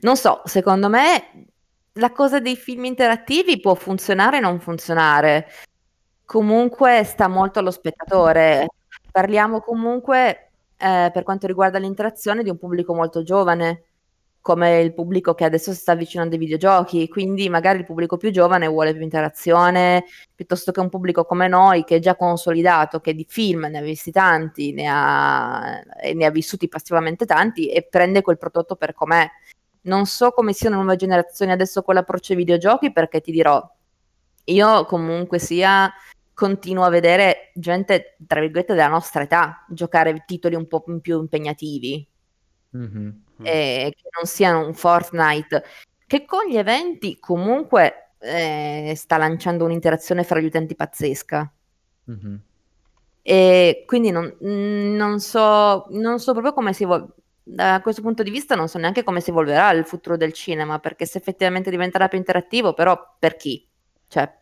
non 0.00 0.16
so, 0.16 0.42
secondo 0.44 0.88
me 0.88 1.46
la 1.94 2.12
cosa 2.12 2.38
dei 2.40 2.56
film 2.56 2.84
interattivi 2.84 3.60
può 3.60 3.74
funzionare 3.74 4.38
o 4.38 4.40
non 4.40 4.60
funzionare. 4.60 5.46
Comunque 6.24 7.02
sta 7.04 7.28
molto 7.28 7.58
allo 7.58 7.70
spettatore. 7.70 8.68
Parliamo 9.10 9.60
comunque, 9.60 10.52
eh, 10.76 11.10
per 11.12 11.22
quanto 11.24 11.46
riguarda 11.46 11.78
l'interazione, 11.78 12.42
di 12.42 12.50
un 12.50 12.58
pubblico 12.58 12.94
molto 12.94 13.22
giovane, 13.22 13.84
come 14.40 14.80
il 14.80 14.94
pubblico 14.94 15.34
che 15.34 15.44
adesso 15.44 15.72
si 15.72 15.78
sta 15.78 15.92
avvicinando 15.92 16.34
ai 16.34 16.40
videogiochi. 16.40 17.08
Quindi 17.08 17.48
magari 17.48 17.78
il 17.78 17.84
pubblico 17.84 18.16
più 18.16 18.30
giovane 18.30 18.66
vuole 18.66 18.92
più 18.92 19.02
interazione, 19.02 20.04
piuttosto 20.34 20.72
che 20.72 20.80
un 20.80 20.88
pubblico 20.88 21.24
come 21.24 21.48
noi 21.48 21.84
che 21.84 21.96
è 21.96 21.98
già 21.98 22.16
consolidato, 22.16 23.00
che 23.00 23.14
di 23.14 23.26
film 23.28 23.66
ne 23.66 23.78
ha 23.78 23.82
visti 23.82 24.10
tanti, 24.10 24.72
ne 24.72 24.86
ha, 24.88 25.80
ne 26.14 26.24
ha 26.24 26.30
vissuti 26.30 26.68
passivamente 26.68 27.26
tanti 27.26 27.68
e 27.68 27.82
prende 27.82 28.22
quel 28.22 28.38
prodotto 28.38 28.76
per 28.76 28.94
com'è. 28.94 29.28
Non 29.82 30.06
so 30.06 30.30
come 30.30 30.52
siano 30.52 30.76
le 30.76 30.82
nuove 30.82 30.98
generazioni 30.98 31.52
adesso 31.52 31.82
con 31.82 31.94
l'approccio 31.94 32.32
ai 32.32 32.38
videogiochi, 32.38 32.92
perché 32.92 33.20
ti 33.20 33.32
dirò, 33.32 33.62
io 34.44 34.84
comunque 34.84 35.38
sia 35.38 35.92
continuo 36.34 36.84
a 36.84 36.90
vedere 36.90 37.50
gente, 37.54 38.16
tra 38.26 38.40
virgolette, 38.40 38.74
della 38.74 38.88
nostra 38.88 39.22
età 39.22 39.64
giocare 39.68 40.24
titoli 40.26 40.54
un 40.54 40.66
po' 40.66 40.82
più 41.00 41.20
impegnativi 41.20 42.08
Mhm. 42.70 43.22
Mm. 43.40 43.44
e 43.46 43.92
che 43.96 44.08
non 44.16 44.26
siano 44.26 44.66
un 44.66 44.74
Fortnite, 44.74 45.64
che 46.06 46.24
con 46.24 46.46
gli 46.46 46.56
eventi 46.56 47.18
comunque 47.18 48.14
eh, 48.18 48.92
sta 48.96 49.16
lanciando 49.16 49.64
un'interazione 49.64 50.24
fra 50.24 50.40
gli 50.40 50.44
utenti 50.46 50.74
pazzesca. 50.74 51.52
Mhm. 52.04 52.40
E 53.22 53.84
quindi 53.86 54.10
non, 54.10 54.34
mm, 54.44 54.94
non 54.96 55.20
so, 55.20 55.86
non 55.90 56.18
so 56.18 56.32
proprio 56.32 56.52
come 56.52 56.72
si 56.72 56.84
evolve. 56.84 57.14
Da 57.42 57.80
questo 57.82 58.02
punto 58.02 58.22
di 58.22 58.30
vista 58.30 58.54
non 58.54 58.68
so 58.68 58.78
neanche 58.78 59.02
come 59.02 59.20
si 59.20 59.30
evolverà 59.30 59.70
il 59.72 59.84
futuro 59.84 60.16
del 60.16 60.32
cinema, 60.32 60.78
perché 60.78 61.04
se 61.06 61.18
effettivamente 61.18 61.70
diventerà 61.70 62.06
più 62.08 62.18
interattivo, 62.18 62.74
però 62.74 63.16
per 63.18 63.36
chi? 63.36 63.66
Cioè, 64.08 64.32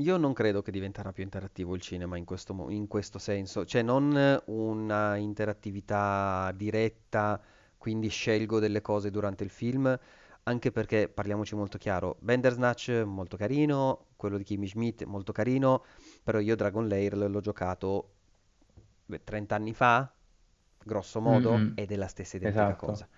Io 0.00 0.16
non 0.16 0.32
credo 0.32 0.62
che 0.62 0.70
diventerà 0.70 1.12
più 1.12 1.24
interattivo 1.24 1.74
il 1.74 1.80
cinema 1.80 2.16
in 2.16 2.24
questo, 2.24 2.66
in 2.70 2.86
questo 2.86 3.18
senso, 3.18 3.64
cioè 3.64 3.82
non 3.82 4.40
una 4.46 5.16
interattività 5.16 6.52
diretta, 6.54 7.40
quindi 7.78 8.08
scelgo 8.08 8.58
delle 8.58 8.80
cose 8.82 9.10
durante 9.10 9.44
il 9.44 9.50
film, 9.50 9.98
anche 10.44 10.70
perché 10.72 11.08
parliamoci 11.08 11.54
molto 11.54 11.78
chiaro, 11.78 12.16
Bandersnatch 12.20 13.02
molto 13.04 13.36
carino, 13.36 14.06
quello 14.16 14.36
di 14.36 14.44
Kimmy 14.44 14.66
Schmidt 14.66 15.04
molto 15.04 15.32
carino, 15.32 15.84
però 16.22 16.38
io 16.40 16.56
Dragon 16.56 16.86
Lair 16.88 17.16
l'ho 17.16 17.40
giocato 17.40 18.10
beh, 19.06 19.24
30 19.24 19.54
anni 19.54 19.72
fa, 19.74 20.10
grosso 20.84 21.20
modo, 21.20 21.52
Mhm. 21.52 21.72
ed 21.74 21.92
è 21.92 21.96
la 21.96 22.06
stessa 22.08 22.36
identica 22.36 22.74
Esatto. 22.74 22.86
cosa. 22.86 23.08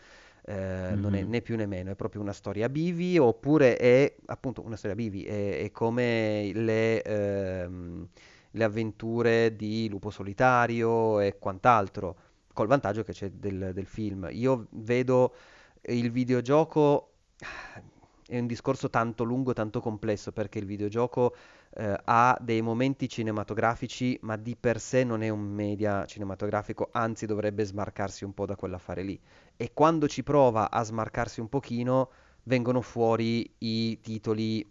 Eh, 0.42 0.94
non 0.96 1.14
è 1.14 1.22
né 1.22 1.40
più 1.42 1.56
né 1.56 1.66
meno, 1.66 1.90
è 1.90 1.94
proprio 1.94 2.20
una 2.20 2.32
storia 2.32 2.66
a 2.66 2.68
bivi, 2.68 3.18
oppure 3.18 3.76
è 3.76 4.16
appunto 4.26 4.62
una 4.64 4.76
storia 4.76 4.96
a 4.96 4.98
bivi, 4.98 5.24
è, 5.24 5.62
è 5.62 5.70
come 5.70 6.50
le, 6.54 7.02
ehm, 7.02 8.08
le 8.52 8.64
avventure 8.64 9.54
di 9.54 9.88
Lupo 9.88 10.10
Solitario 10.10 11.20
e 11.20 11.38
quant'altro, 11.38 12.16
col 12.52 12.66
vantaggio 12.66 13.02
che 13.02 13.12
c'è 13.12 13.30
del, 13.30 13.70
del 13.72 13.86
film. 13.86 14.28
Io 14.30 14.66
vedo 14.70 15.34
il 15.82 16.10
videogioco, 16.10 17.12
è 18.26 18.38
un 18.38 18.46
discorso 18.46 18.90
tanto 18.90 19.24
lungo, 19.24 19.52
tanto 19.52 19.80
complesso, 19.80 20.32
perché 20.32 20.58
il 20.58 20.66
videogioco 20.66 21.34
eh, 21.74 21.98
ha 22.04 22.36
dei 22.40 22.60
momenti 22.62 23.08
cinematografici, 23.08 24.18
ma 24.22 24.36
di 24.36 24.56
per 24.56 24.80
sé 24.80 25.04
non 25.04 25.22
è 25.22 25.28
un 25.28 25.40
media 25.40 26.04
cinematografico, 26.04 26.88
anzi 26.92 27.26
dovrebbe 27.26 27.64
smarcarsi 27.64 28.24
un 28.24 28.34
po' 28.34 28.46
da 28.46 28.56
quell'affare 28.56 29.02
lì. 29.02 29.18
E 29.56 29.72
quando 29.72 30.08
ci 30.08 30.22
prova 30.22 30.70
a 30.70 30.82
smarcarsi 30.82 31.40
un 31.40 31.48
pochino, 31.48 32.10
vengono 32.44 32.80
fuori 32.80 33.54
i 33.58 34.00
titoli 34.00 34.68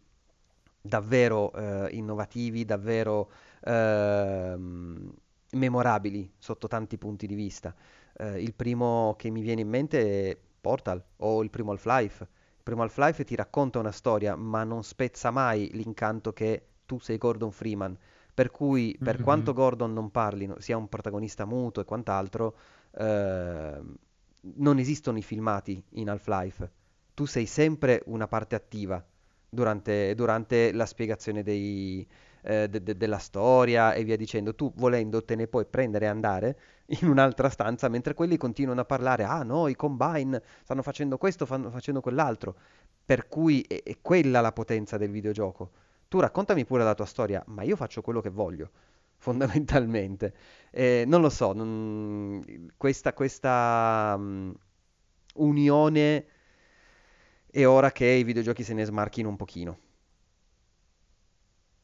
davvero 0.82 1.52
eh, 1.54 1.90
innovativi, 1.92 2.66
davvero 2.66 3.32
ehm, 3.64 5.14
memorabili 5.52 6.32
sotto 6.38 6.68
tanti 6.68 6.98
punti 6.98 7.28
di 7.28 7.36
vista. 7.36 7.74
Eh, 8.18 8.42
il 8.42 8.54
primo 8.54 9.16
che 9.18 9.30
mi 9.30 9.42
viene 9.42 9.62
in 9.62 9.70
mente 9.70 10.32
è 10.32 10.38
Portal 10.62 11.04
o 11.18 11.44
il 11.44 11.50
primo 11.50 11.72
Half-Life. 11.72 12.24
Il 12.24 12.64
primo 12.64 12.84
Half-Life 12.84 13.24
ti 13.24 13.36
racconta 13.36 13.80
una 13.80 13.92
storia, 13.92 14.36
ma 14.36 14.64
non 14.64 14.84
spezza 14.84 15.32
mai 15.32 15.70
l'incanto 15.74 16.34
che 16.34 16.64
tu 16.86 17.00
sei 17.00 17.18
Gordon 17.18 17.52
Freeman. 17.52 17.98
Per 18.34 18.52
cui, 18.52 18.98
per 19.02 19.20
quanto 19.20 19.52
Mhm. 19.52 19.58
Gordon 19.58 19.94
non 19.94 20.12
parli, 20.12 20.50
sia 20.60 20.78
un 20.78 20.88
protagonista 20.88 21.46
muto 21.46 21.82
e 21.82 21.86
quant'altro, 21.86 22.56
ehm, 22.92 23.96
non 24.56 24.78
esistono 24.80 25.18
i 25.18 25.22
filmati 25.22 25.82
in 25.92 26.10
Half-Life. 26.10 26.72
Tu 27.14 27.26
sei 27.26 27.46
sempre 27.46 28.02
una 28.06 28.28
parte 28.28 28.56
attiva 28.56 29.04
durante, 29.50 30.14
durante 30.16 30.72
la 30.72 30.86
spiegazione 30.86 31.44
dei, 31.44 32.08
eh, 32.42 32.68
de- 32.70 32.84
de- 32.84 32.98
della 32.98 33.18
storia 33.18 33.94
e 33.94 34.04
via 34.04 34.16
dicendo. 34.18 34.56
Tu 34.56 34.72
volendo 34.76 35.24
te 35.24 35.36
ne 35.36 35.48
puoi 35.48 35.66
prendere 35.66 36.06
e 36.06 36.08
andare 36.10 36.60
in 37.02 37.08
un'altra 37.08 37.50
stanza 37.50 37.88
mentre 37.90 38.14
quelli 38.14 38.38
continuano 38.38 38.82
a 38.82 38.86
parlare, 38.86 39.24
ah 39.24 39.44
no, 39.44 39.68
i 39.68 39.76
Combine 39.76 40.42
stanno 40.64 40.82
facendo 40.82 41.18
questo, 41.18 41.46
fanno 41.46 41.70
facendo 41.70 42.02
quell'altro. 42.02 42.56
Per 43.06 43.28
cui 43.28 43.62
è, 43.68 43.82
è 43.84 43.98
quella 44.02 44.42
la 44.42 44.52
potenza 44.52 44.98
del 44.98 45.10
videogioco. 45.12 45.72
Tu 46.08 46.20
raccontami 46.20 46.66
pure 46.66 46.84
la 46.84 46.94
tua 46.96 47.06
storia, 47.06 47.44
ma 47.48 47.64
io 47.64 47.76
faccio 47.76 48.02
quello 48.02 48.22
che 48.22 48.30
voglio, 48.30 48.70
fondamentalmente. 49.18 50.34
Eh, 50.72 51.04
non 51.08 51.22
lo 51.22 51.30
so, 51.30 51.54
non- 51.54 52.44
questa, 52.78 53.14
questa 53.14 54.16
mm, 54.18 54.52
unione 55.36 56.26
è 57.52 57.66
ora 57.68 57.92
che 57.92 58.06
i 58.06 58.24
videogiochi 58.24 58.64
se 58.64 58.74
ne 58.74 58.86
smarchino 58.86 59.28
un 59.28 59.36
pochino. 59.36 59.80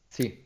Sì. 0.08 0.45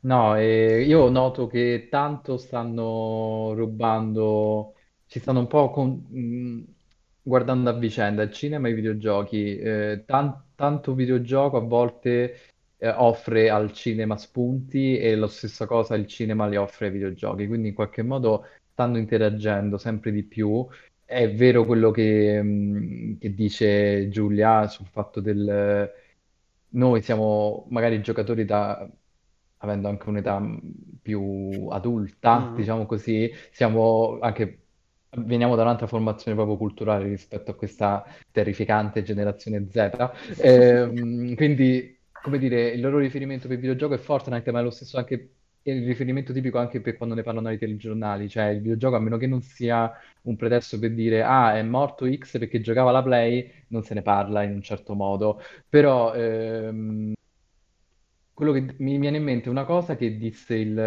No, 0.00 0.36
e 0.36 0.82
io 0.84 1.08
noto 1.08 1.46
che 1.48 1.88
tanto 1.90 2.36
stanno 2.36 3.52
rubando, 3.54 4.74
ci 5.06 5.18
stanno 5.18 5.40
un 5.40 5.46
po' 5.48 5.70
con- 5.70 6.06
mh, 6.08 6.74
guardando 7.22 7.70
a 7.70 7.72
vicenda 7.72 8.22
il 8.22 8.30
cinema 8.32 8.68
e 8.68 8.70
i 8.70 8.74
videogiochi. 8.74 9.56
Eh, 9.58 10.04
tan- 10.06 10.44
tanto 10.54 10.94
videogioco 10.94 11.56
a 11.56 11.60
volte 11.60 12.38
eh, 12.78 12.88
offre 12.88 13.50
al 13.50 13.72
cinema 13.72 14.16
spunti 14.16 14.96
e 14.98 15.16
la 15.16 15.26
stessa 15.28 15.66
cosa 15.66 15.94
il 15.96 16.06
cinema 16.06 16.46
li 16.46 16.56
offre 16.56 16.86
ai 16.86 16.92
videogiochi, 16.92 17.46
quindi 17.48 17.68
in 17.68 17.74
qualche 17.74 18.02
modo 18.02 18.44
stanno 18.72 18.98
interagendo 18.98 19.76
sempre 19.78 20.12
di 20.12 20.22
più. 20.22 20.64
È 21.04 21.32
vero 21.34 21.64
quello 21.64 21.90
che, 21.90 22.40
mh, 22.42 23.18
che 23.18 23.34
dice 23.34 24.08
Giulia 24.08 24.68
sul 24.68 24.86
fatto 24.86 25.20
del... 25.20 25.90
Noi 26.70 27.00
siamo 27.02 27.66
magari 27.70 28.00
giocatori 28.02 28.44
da 28.44 28.86
avendo 29.66 29.88
anche 29.88 30.08
un'età 30.08 30.38
mh, 30.38 30.60
più 31.02 31.68
adulta, 31.70 32.52
Mhm. 32.52 32.56
diciamo 32.56 32.86
così, 32.86 33.30
siamo 33.50 34.18
anche, 34.20 34.66
veniamo 35.18 35.54
da 35.56 35.62
un'altra 35.62 35.86
formazione 35.86 36.36
proprio 36.36 36.56
culturale 36.56 37.06
rispetto 37.08 37.50
a 37.50 37.54
questa 37.54 38.04
terrificante 38.30 39.02
generazione 39.02 39.66
Z. 39.70 40.10
Ehm, 40.38 41.34
quindi, 41.34 41.98
come 42.20 42.38
dire, 42.38 42.68
il 42.70 42.80
loro 42.80 42.98
riferimento 42.98 43.46
per 43.48 43.56
il 43.56 43.62
videogioco 43.62 43.94
è 43.94 43.98
Fortnite, 43.98 44.50
ma 44.52 44.60
è 44.60 44.62
lo 44.62 44.70
stesso 44.70 44.98
anche 44.98 45.30
il 45.66 45.84
riferimento 45.84 46.32
tipico 46.32 46.58
anche 46.58 46.80
per 46.80 46.96
quando 46.96 47.14
ne 47.16 47.22
parlano 47.24 47.48
ai 47.48 47.58
telegiornali, 47.58 48.28
cioè 48.28 48.46
il 48.50 48.60
videogioco, 48.60 48.96
a 48.96 49.00
meno 49.00 49.16
che 49.16 49.26
non 49.26 49.42
sia 49.42 49.92
un 50.22 50.36
pretesto 50.36 50.78
per 50.78 50.92
dire 50.94 51.22
ah, 51.24 51.56
è 51.56 51.62
morto 51.62 52.06
X 52.12 52.38
perché 52.38 52.60
giocava 52.60 52.90
alla 52.90 53.02
Play, 53.02 53.50
non 53.68 53.82
se 53.82 53.94
ne 53.94 54.02
parla 54.02 54.42
in 54.44 54.52
un 54.52 54.62
certo 54.62 54.94
modo. 54.94 55.40
Però 55.68 56.14
ehm, 56.14 57.14
quello 58.36 58.52
che 58.52 58.76
mi 58.78 58.98
viene 58.98 59.16
in 59.18 59.24
mente 59.24 59.46
è 59.48 59.50
una 59.50 59.64
cosa 59.64 59.96
che 59.96 60.16
disse 60.18 60.54
il 60.56 60.78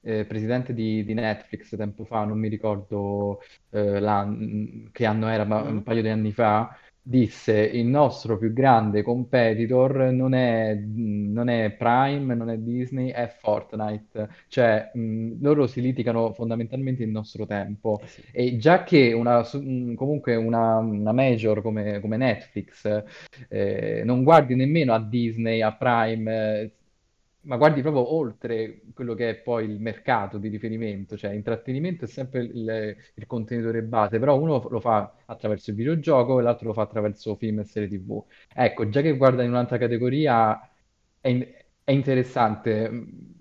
eh, 0.00 0.24
presidente 0.26 0.72
di, 0.74 1.04
di 1.04 1.14
Netflix 1.14 1.76
tempo 1.76 2.04
fa, 2.04 2.24
non 2.24 2.38
mi 2.38 2.48
ricordo 2.48 3.40
eh, 3.70 4.00
l'an- 4.00 4.88
che 4.92 5.04
anno 5.06 5.28
era, 5.28 5.44
ma 5.44 5.60
un 5.62 5.82
Mhm. 5.82 5.82
paio 5.82 6.02
di 6.02 6.08
anni 6.08 6.32
fa, 6.32 6.76
disse 7.08 7.52
il 7.52 7.86
nostro 7.86 8.36
più 8.36 8.52
grande 8.52 9.02
competitor 9.02 10.10
non 10.10 10.34
è, 10.34 10.74
non 10.74 11.48
è 11.48 11.70
Prime, 11.70 12.34
non 12.34 12.50
è 12.50 12.58
Disney, 12.58 13.10
è 13.10 13.28
Fortnite. 13.28 14.28
Cioè, 14.48 14.90
mh, 14.92 15.36
loro 15.40 15.68
si 15.68 15.80
litigano 15.80 16.32
fondamentalmente 16.32 17.04
il 17.04 17.10
nostro 17.10 17.46
tempo. 17.46 18.00
Eh 18.02 18.06
sì. 18.08 18.22
E 18.32 18.56
già 18.56 18.82
che 18.82 19.12
una, 19.12 19.44
comunque 19.94 20.34
una, 20.34 20.78
una 20.78 21.12
major 21.12 21.62
come, 21.62 22.00
come 22.00 22.16
Netflix 22.16 23.04
eh, 23.48 24.02
non 24.04 24.24
guardi 24.24 24.56
nemmeno 24.56 24.92
a 24.92 25.00
Disney, 25.00 25.62
a 25.62 25.72
Prime, 25.72 26.60
eh, 26.60 26.70
ma 27.46 27.56
guardi 27.56 27.80
proprio 27.80 28.14
oltre 28.14 28.82
quello 28.94 29.14
che 29.14 29.30
è 29.30 29.36
poi 29.36 29.64
il 29.70 29.80
mercato 29.80 30.38
di 30.38 30.48
riferimento, 30.48 31.16
cioè 31.16 31.32
intrattenimento 31.32 32.04
è 32.04 32.08
sempre 32.08 32.40
il, 32.42 32.96
il 33.14 33.26
contenitore 33.26 33.82
base, 33.82 34.18
però 34.18 34.38
uno 34.38 34.66
lo 34.68 34.80
fa 34.80 35.14
attraverso 35.26 35.70
il 35.70 35.76
videogioco 35.76 36.38
e 36.38 36.42
l'altro 36.42 36.68
lo 36.68 36.72
fa 36.74 36.82
attraverso 36.82 37.34
film 37.36 37.60
e 37.60 37.64
serie 37.64 37.88
TV. 37.88 38.22
Ecco, 38.54 38.88
già 38.88 39.00
che 39.00 39.16
guarda 39.16 39.42
in 39.42 39.50
un'altra 39.50 39.78
categoria, 39.78 40.60
è, 41.20 41.28
in- 41.28 41.46
è 41.84 41.92
interessante 41.92 42.90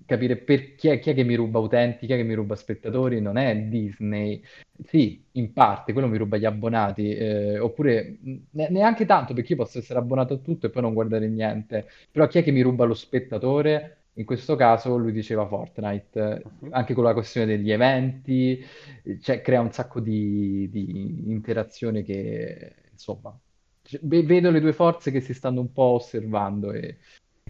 capire 0.06 0.38
per 0.38 0.76
chi 0.76 0.90
è, 0.90 1.00
chi 1.00 1.10
è 1.12 1.14
che 1.16 1.24
mi 1.24 1.36
ruba 1.36 1.60
utenti, 1.60 2.06
chi 2.06 2.14
è 2.14 2.16
che 2.18 2.24
mi 2.24 2.34
ruba 2.34 2.56
spettatori, 2.56 3.20
non 3.22 3.38
è 3.38 3.56
Disney. 3.58 4.42
Sì, 4.84 5.24
in 5.34 5.54
parte, 5.54 5.94
quello 5.94 6.08
mi 6.08 6.18
ruba 6.18 6.38
gli 6.38 6.46
abbonati, 6.46 7.14
eh, 7.16 7.60
oppure 7.60 8.18
ne- 8.52 8.70
neanche 8.70 9.06
tanto 9.06 9.34
perché 9.34 9.54
io 9.54 9.58
posso 9.60 9.80
essere 9.80 10.00
abbonato 10.00 10.34
a 10.36 10.38
tutto 10.38 10.66
e 10.68 10.70
poi 10.70 10.82
non 10.82 10.94
guardare 10.94 11.28
niente, 11.28 11.88
però 12.12 12.28
chi 12.28 12.40
è 12.40 12.44
che 12.44 12.52
mi 12.52 12.62
ruba 12.62 12.84
lo 12.86 12.94
spettatore? 12.94 14.00
In 14.18 14.26
questo 14.26 14.56
caso 14.56 14.96
lui 14.98 15.12
diceva 15.12 15.46
Fortnite, 15.48 16.44
Mhm. 16.62 16.70
anche 16.74 16.94
con 16.94 17.04
la 17.04 17.14
questione 17.14 17.46
degli 17.48 17.72
eventi, 17.72 18.64
cioè 19.22 19.42
crea 19.42 19.62
un 19.62 19.72
sacco 19.72 20.00
di, 20.00 20.70
di 20.70 21.30
interazione 21.32 22.04
che, 22.04 22.76
insomma, 22.92 23.38
cioè, 23.82 24.00
ve- 24.04 24.24
vedo 24.24 24.50
le 24.52 24.60
due 24.60 24.74
forze 24.74 25.12
che 25.12 25.22
si 25.22 25.34
stanno 25.34 25.62
un 25.62 25.72
po' 25.72 25.84
osservando 25.84 26.72
e 26.72 26.98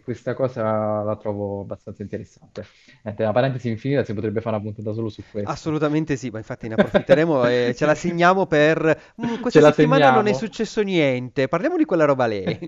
questa 0.06 0.34
cosa 0.36 1.02
la 1.04 1.18
trovo 1.18 1.62
abbastanza 1.62 2.04
interessante. 2.04 2.64
Niente, 3.04 3.24
una 3.24 3.34
parentesi 3.34 3.68
infinita, 3.70 4.04
si 4.06 4.14
potrebbe 4.14 4.40
fare 4.40 4.56
una 4.56 4.64
puntata 4.64 4.94
solo 4.94 5.10
su 5.10 5.22
questo. 5.30 5.50
Assolutamente 5.50 6.16
sì, 6.16 6.30
ma 6.30 6.38
infatti 6.38 6.68
ne 6.68 6.76
approfitteremo 6.76 7.46
e 7.50 7.74
ce 7.76 7.86
la 7.86 7.96
segniamo 7.96 8.46
per... 8.46 9.14
"Mm, 9.22 9.42
Ce 9.48 9.60
questa 9.60 9.60
la 9.60 9.72
settimana 9.72 10.12
non 10.12 10.28
è 10.28 10.34
successo 10.34 10.82
niente, 10.82 11.48
parliamo 11.48 11.78
di 11.78 11.86
quella 11.86 12.06
roba 12.06 12.26
lì. 12.28 12.44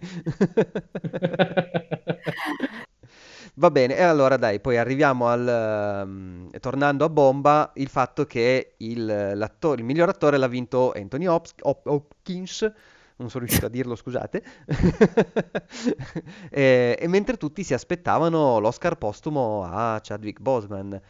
Va 3.56 3.72
bene, 3.72 3.96
e 3.98 4.04
allora 4.04 4.38
dai, 4.38 4.60
poi 4.60 4.78
arriviamo 4.78 5.28
al... 5.28 5.48
ehm, 5.48 6.50
tornando 6.60 7.06
a 7.06 7.10
bomba, 7.10 7.72
il 7.76 7.88
fatto 7.90 8.26
che 8.26 8.76
il, 8.78 9.06
l'attore- 9.06 9.80
il 9.80 9.86
miglior 9.86 10.10
attore 10.10 10.38
l'ha 10.38 10.48
vinto 10.48 10.92
Anthony 10.96 11.26
Hopkins, 11.26 12.72
non 13.18 13.30
sono 13.30 13.44
riuscito 13.44 13.66
a 13.66 13.70
dirlo, 13.70 13.96
scusate, 13.96 14.44
e, 16.50 16.98
e 17.00 17.08
mentre 17.08 17.38
tutti 17.38 17.64
si 17.64 17.74
aspettavano 17.74 18.60
l'Oscar 18.60 18.96
postumo 18.98 19.64
a 19.64 20.00
Chadwick 20.02 20.40
Boseman. 20.40 21.02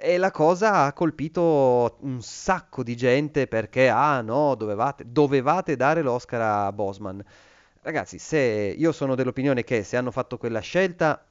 E 0.00 0.16
la 0.16 0.30
cosa 0.30 0.84
ha 0.84 0.92
colpito 0.92 1.96
un 2.02 2.22
sacco 2.22 2.84
di 2.84 2.96
gente 2.96 3.48
perché, 3.48 3.88
ah 3.88 4.20
no, 4.20 4.54
dovevate, 4.54 5.04
dovevate 5.10 5.74
dare 5.74 6.02
l'Oscar 6.02 6.40
a 6.40 6.72
Bosman. 6.72 7.20
Ragazzi, 7.82 8.18
se 8.18 8.38
io 8.38 8.92
sono 8.92 9.16
dell'opinione 9.16 9.64
che 9.64 9.82
se 9.82 9.96
hanno 9.96 10.12
fatto 10.12 10.38
quella 10.38 10.60
scelta, 10.60 11.27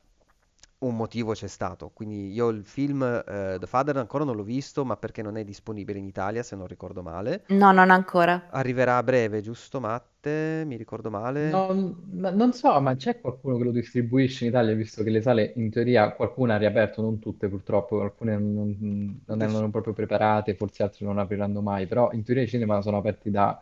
un 0.79 0.95
motivo 0.95 1.33
c'è 1.33 1.47
stato. 1.47 1.89
Quindi 1.93 2.31
io 2.31 2.49
il 2.49 2.65
film 2.65 3.01
eh, 3.03 3.57
The 3.59 3.65
Father 3.67 3.97
ancora 3.97 4.23
non 4.23 4.35
l'ho 4.35 4.43
visto, 4.43 4.85
ma 4.85 4.97
perché 4.97 5.21
non 5.21 5.37
è 5.37 5.43
disponibile 5.43 5.99
in 5.99 6.05
Italia, 6.05 6.43
se 6.43 6.55
non 6.55 6.67
ricordo 6.67 7.01
male. 7.01 7.43
No, 7.49 7.71
non 7.71 7.89
ancora. 7.89 8.47
Arriverà 8.51 8.97
a 8.97 9.03
breve, 9.03 9.41
giusto, 9.41 9.79
Matte? 9.79 10.63
Mi 10.65 10.75
ricordo 10.75 11.09
male? 11.09 11.49
Non, 11.49 11.95
ma- 12.13 12.29
non 12.31 12.51
so, 12.53 12.79
ma 12.81 12.95
c'è 12.95 13.19
qualcuno 13.21 13.57
che 13.57 13.63
lo 13.65 13.71
distribuisce 13.71 14.43
in 14.45 14.49
Italia, 14.51 14.73
visto 14.75 15.03
che 15.03 15.09
le 15.09 15.21
sale 15.21 15.53
in 15.55 15.69
teoria 15.69 16.11
qualcuno 16.13 16.53
ha 16.53 16.57
riaperto, 16.57 17.01
non 17.01 17.19
tutte 17.19 17.47
purtroppo, 17.47 18.01
alcune 18.01 18.37
non, 18.37 19.21
non 19.25 19.41
erano 19.41 19.69
proprio 19.69 19.93
preparate, 19.93 20.55
forse 20.55 20.83
altre 20.83 21.05
non 21.05 21.19
apriranno 21.19 21.61
mai, 21.61 21.87
però 21.87 22.11
in 22.11 22.23
teoria 22.23 22.43
i 22.43 22.47
cinema 22.47 22.81
sono 22.81 22.97
aperti 22.97 23.29
da 23.29 23.61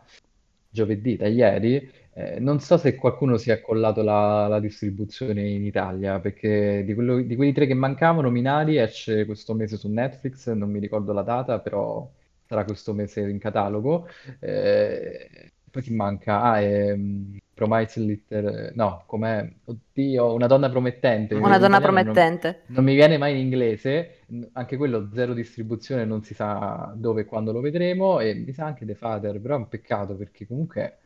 giovedì, 0.76 1.16
da 1.16 1.26
ieri. 1.26 1.90
Eh, 2.12 2.38
non 2.40 2.60
so 2.60 2.76
se 2.78 2.94
qualcuno 2.96 3.36
si 3.36 3.50
è 3.50 3.52
accollato 3.54 4.02
la, 4.02 4.46
la 4.48 4.60
distribuzione 4.60 5.48
in 5.48 5.64
Italia, 5.64 6.20
perché 6.20 6.82
di, 6.84 6.94
quello- 6.94 7.20
di 7.22 7.36
quei 7.36 7.52
tre 7.52 7.66
che 7.66 7.74
mancavano, 7.74 8.30
Minari 8.30 8.78
esce 8.78 9.24
questo 9.26 9.54
mese 9.54 9.76
su 9.76 9.88
Netflix, 9.88 10.50
non 10.52 10.70
mi 10.70 10.78
ricordo 10.80 11.12
la 11.12 11.22
data, 11.22 11.60
però 11.60 12.08
sarà 12.46 12.64
questo 12.64 12.92
mese 12.94 13.20
in 13.28 13.38
catalogo. 13.38 14.06
Eh, 14.40 15.52
poi 15.70 15.82
chi 15.82 15.92
manca? 15.94 16.40
Ah, 16.42 16.60
ehm, 16.60 17.36
Promised 17.56 18.04
Little... 18.04 18.72
No, 18.74 19.04
com'è? 19.06 19.50
Oddio, 19.64 20.32
Una 20.34 20.46
donna 20.46 20.68
promettente, 20.70 21.34
Una 21.38 21.56
donna 21.58 21.78
italiano, 21.78 22.02
non, 22.02 22.14
promettente. 22.14 22.62
non 22.66 22.84
mi 22.84 22.94
viene 22.94 23.16
mai 23.18 23.32
in 23.32 23.38
inglese. 23.38 24.20
Anche 24.52 24.76
quello 24.76 25.08
zero 25.12 25.32
distribuzione, 25.34 26.04
non 26.04 26.22
si 26.22 26.34
sa 26.34 26.92
dove 26.96 27.22
e 27.22 27.24
quando 27.24 27.52
lo 27.52 27.60
vedremo. 27.60 28.20
E 28.20 28.34
mi 28.34 28.52
sa 28.52 28.66
anche 28.66 28.84
The 28.84 28.94
Father, 28.94 29.40
però 29.40 29.54
è 29.54 29.58
un 29.58 29.68
peccato 29.68 30.14
perché 30.16 30.46
comunque 30.46 30.98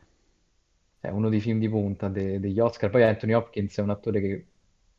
è 1.00 1.08
uno 1.08 1.28
dei 1.28 1.40
film 1.40 1.58
di 1.58 1.68
punta 1.68 2.08
de- 2.08 2.40
degli 2.40 2.58
Oscar. 2.60 2.90
Poi 2.90 3.02
Anthony 3.02 3.32
Hopkins 3.32 3.78
è 3.78 3.82
un 3.82 3.90
attore 3.90 4.20
che 4.20 4.46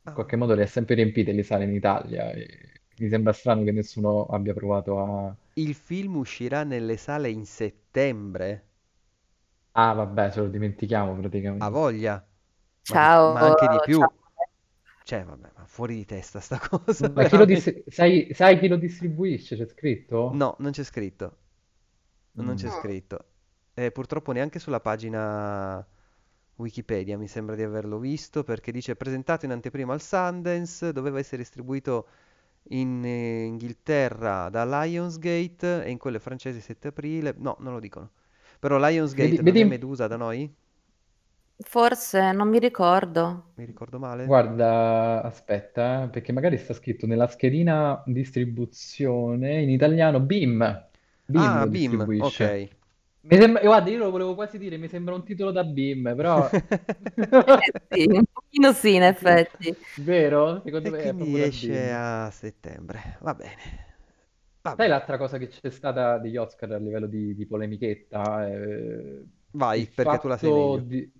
in 0.04 0.14
qualche 0.14 0.36
modo 0.36 0.54
le 0.56 0.64
ha 0.64 0.68
sempre 0.68 0.96
riempite 0.96 1.32
le 1.32 1.44
sale 1.44 1.64
in 1.66 1.74
Italia. 1.74 2.32
E 2.32 2.82
mi 2.98 3.10
sembra 3.10 3.34
strano 3.34 3.64
che 3.64 3.72
nessuno 3.72 4.26
abbia 4.26 4.54
provato 4.54 5.00
a... 5.00 5.36
Il 5.54 5.76
film 5.76 6.18
uscirà 6.18 6.66
nelle 6.66 6.98
sale 6.98 7.30
in 7.30 7.46
settembre. 7.46 8.71
Ah, 9.74 9.92
vabbè, 9.94 10.32
ce 10.32 10.40
lo 10.42 10.48
dimentichiamo 10.50 11.16
Ha 11.60 11.70
praticamente. 11.70 11.70
voglia, 11.70 12.26
ma, 12.86 12.98
di- 12.98 13.10
Ciao, 13.12 13.26
ma 13.26 13.42
anche 13.44 13.68
di 13.68 13.80
più. 13.80 14.06
ciao. 14.06 14.14
Cioè, 15.04 15.24
vabbè, 15.26 15.52
ma 15.58 15.66
fuori 15.66 15.96
di 15.98 16.06
testa 16.06 16.40
sta 16.40 16.60
cosa, 16.70 17.10
Ma 17.16 17.26
chi 17.26 17.44
dis- 17.46 17.84
sai, 17.90 18.30
sai 18.34 18.58
chi 18.60 18.68
lo 18.70 18.78
distribuisce? 18.78 19.58
C'è 19.58 19.66
scritto? 19.68 20.40
No, 20.40 20.56
non 20.60 20.72
c'è 20.72 20.84
scritto. 20.84 21.38
Non 22.34 22.56
c'è 22.56 22.70
Mm. 22.70 22.72
scritto. 22.72 23.26
E 23.74 23.92
purtroppo 23.92 24.32
neanche 24.32 24.60
sulla 24.60 24.80
pagina 24.80 25.86
Wikipedia, 26.56 27.18
mi 27.18 27.28
sembra 27.28 27.56
di 27.56 27.64
averlo 27.64 27.98
visto, 28.00 28.44
perché 28.44 28.72
dice 28.72 28.96
presentato 28.96 29.46
in 29.46 29.52
anteprima 29.52 29.94
al 29.94 30.02
Sundance, 30.02 30.92
doveva 30.94 31.20
essere 31.20 31.38
distribuito 31.38 32.08
in 32.70 33.04
eh, 33.06 33.46
Inghilterra 33.46 34.50
da 34.50 34.66
Lionsgate 34.66 35.84
e 35.86 35.92
in 35.92 35.98
quelle 35.98 36.20
francesi 36.20 36.62
7 36.62 36.90
aprile. 36.90 37.34
No, 37.38 37.58
non 37.60 37.74
lo 37.74 37.80
dicono. 37.80 38.12
Però 38.62 38.78
Lionsgate 38.78 39.36
Vedi, 39.36 39.42
non 39.42 39.60
è 39.60 39.64
vedi, 39.64 39.66
Medusa 39.66 40.08
da 40.08 40.16
noi? 40.16 40.56
Forse, 41.64 42.34
non 42.34 42.50
mi 42.50 42.60
ricordo. 42.60 43.54
Mi 43.56 43.64
ricordo 43.66 43.98
male? 43.98 44.34
guarda, 44.34 45.22
aspetta, 45.24 46.04
eh, 46.06 46.10
perché 46.10 46.32
magari 46.32 46.58
sta 46.58 46.74
scritto 46.74 47.06
nella 47.08 47.28
schedina 47.28 48.02
distribuzione 48.06 49.62
in 49.62 49.70
italiano 49.70 50.20
BIM. 50.20 50.90
BIM 51.26 51.64
Ah, 51.64 51.66
BIM, 51.68 52.08
distribuisce. 52.08 52.20
ok. 52.20 52.70
Mi 53.22 53.38
sembra, 53.38 53.62
guarda, 53.64 53.90
io 53.90 53.98
lo 54.00 54.10
volevo 54.12 54.36
quasi 54.36 54.58
dire, 54.58 54.78
mi 54.78 54.88
sembra 54.88 55.16
un 55.16 55.24
titolo 55.24 55.52
da 55.52 55.64
BIM, 55.64 56.16
però... 56.16 56.50
Eh 57.54 57.72
sì, 57.90 58.06
un 58.10 58.24
pochino 58.32 58.74
sì, 58.74 58.96
in 58.96 59.04
effetti. 59.04 59.76
Vero? 59.94 60.62
Secondo 60.64 60.90
E 60.90 60.92
me 60.92 61.10
è 61.10 61.14
quindi 61.14 61.16
proprio 61.16 61.38
da 61.38 61.48
esce 61.48 61.92
a 61.94 62.30
settembre. 62.32 63.18
Va 63.22 63.34
bene. 63.34 63.90
Va 64.62 64.76
Sai 64.76 64.88
l'altra 64.88 65.18
cosa 65.18 65.38
che 65.38 65.48
c'è 65.48 65.70
stata 65.70 66.18
degli 66.18 66.38
Oscar 66.38 66.72
a 66.72 66.78
livello 66.78 67.08
di, 67.08 67.36
di 67.36 67.46
polemichetta? 67.46 68.48
Eh, 68.48 69.24
Vai, 69.52 69.88
perché 69.88 70.20
tu 70.20 70.28
la 70.28 70.38
meglio. 70.42 70.82
di... 70.82 71.12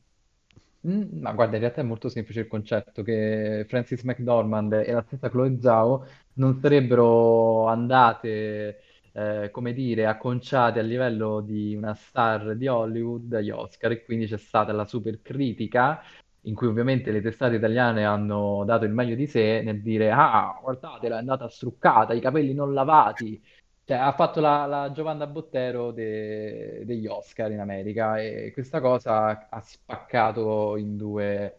Mm, 0.88 1.20
Ma 1.22 1.32
guarda, 1.34 1.56
in 1.56 1.62
realtà 1.62 1.82
è 1.82 1.84
molto 1.84 2.10
semplice 2.10 2.40
il 2.42 2.48
concetto 2.48 3.04
che 3.04 3.66
Francis 3.68 4.02
McDormand 4.04 4.74
e 4.74 4.92
la 4.92 5.04
stessa 5.04 5.30
Chloe 5.30 5.60
Zhao 5.62 6.06
non 6.34 6.60
sarebbero 6.60 7.68
andate, 7.68 8.80
eh, 9.12 9.50
come 9.52 9.74
dire, 9.74 10.08
acconciate 10.08 10.80
a 10.80 10.82
livello 10.84 11.42
di 11.42 11.76
una 11.76 11.94
star 11.94 12.56
di 12.56 12.68
Hollywood 12.68 13.32
agli 13.34 13.52
Oscar 13.52 13.92
e 13.92 14.04
quindi 14.04 14.26
c'è 14.26 14.38
stata 14.38 14.72
la 14.72 14.86
super 14.86 15.22
critica 15.22 16.02
in 16.46 16.56
cui 16.56 16.68
ovviamente 16.68 17.12
le 17.12 17.22
testate 17.22 17.56
italiane 17.56 18.04
hanno 18.04 18.64
dato 18.66 18.86
il 18.86 18.92
meglio 18.92 19.16
di 19.16 19.28
sé 19.28 19.62
nel 19.62 19.82
dire 19.82 20.12
ah, 20.12 20.58
guardate, 20.62 21.10
l'è 21.10 21.16
andata 21.16 21.48
struccata, 21.50 22.14
i 22.14 22.22
capelli 22.22 22.54
non 22.54 22.74
lavati. 22.74 23.42
Cioè, 23.84 23.98
ha 23.98 24.14
fatto 24.14 24.40
la, 24.40 24.66
la 24.66 24.92
Giovanna 24.92 25.28
Bottero 25.28 25.92
de- 25.92 26.84
degli 26.86 27.08
Oscar 27.08 27.52
in 27.52 27.60
America 27.60 28.20
e 28.22 28.52
questa 28.54 28.80
cosa 28.80 29.48
ha 29.50 29.62
spaccato 29.62 30.78
in 30.78 30.98
due 30.98 31.58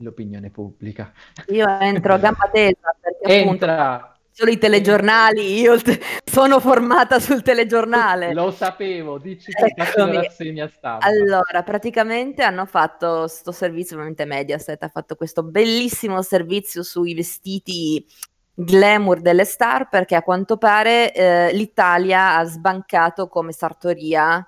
l'opinione 0.00 0.50
pubblica. 0.50 1.12
Io 1.48 1.66
entro 1.78 2.14
a 2.14 2.18
gamba 2.18 2.48
tesa 2.50 2.96
perché 2.98 3.40
appunto 3.40 3.64
Entra, 3.64 4.19
solo 4.40 4.52
i 4.52 4.58
telegiornali, 4.58 5.60
io 5.60 5.78
te- 5.80 6.00
sono 6.24 6.60
formata 6.60 7.20
sul 7.20 7.42
telegiornale. 7.42 8.32
Lo 8.32 8.50
sapevo, 8.50 9.18
dici 9.18 9.52
tu, 9.52 9.66
faccio 9.76 10.06
la 10.06 10.22
rassegna 10.22 10.66
stampa. 10.66 11.06
Allora, 11.06 11.62
praticamente 11.62 12.42
hanno 12.42 12.64
fatto 12.64 13.26
sto 13.26 13.52
servizio, 13.52 13.96
ovviamente 13.96 14.24
Mediaset 14.24 14.82
ha 14.82 14.88
fatto 14.88 15.14
questo 15.14 15.42
bellissimo 15.42 16.22
servizio 16.22 16.82
sui 16.82 17.12
vestiti 17.12 18.04
glamour 18.54 19.20
delle 19.20 19.44
star 19.44 19.88
perché 19.88 20.14
a 20.14 20.22
quanto 20.22 20.56
pare 20.56 21.12
eh, 21.12 21.52
l'Italia 21.52 22.36
ha 22.36 22.44
sbancato 22.44 23.28
come 23.28 23.52
sartoria 23.52 24.46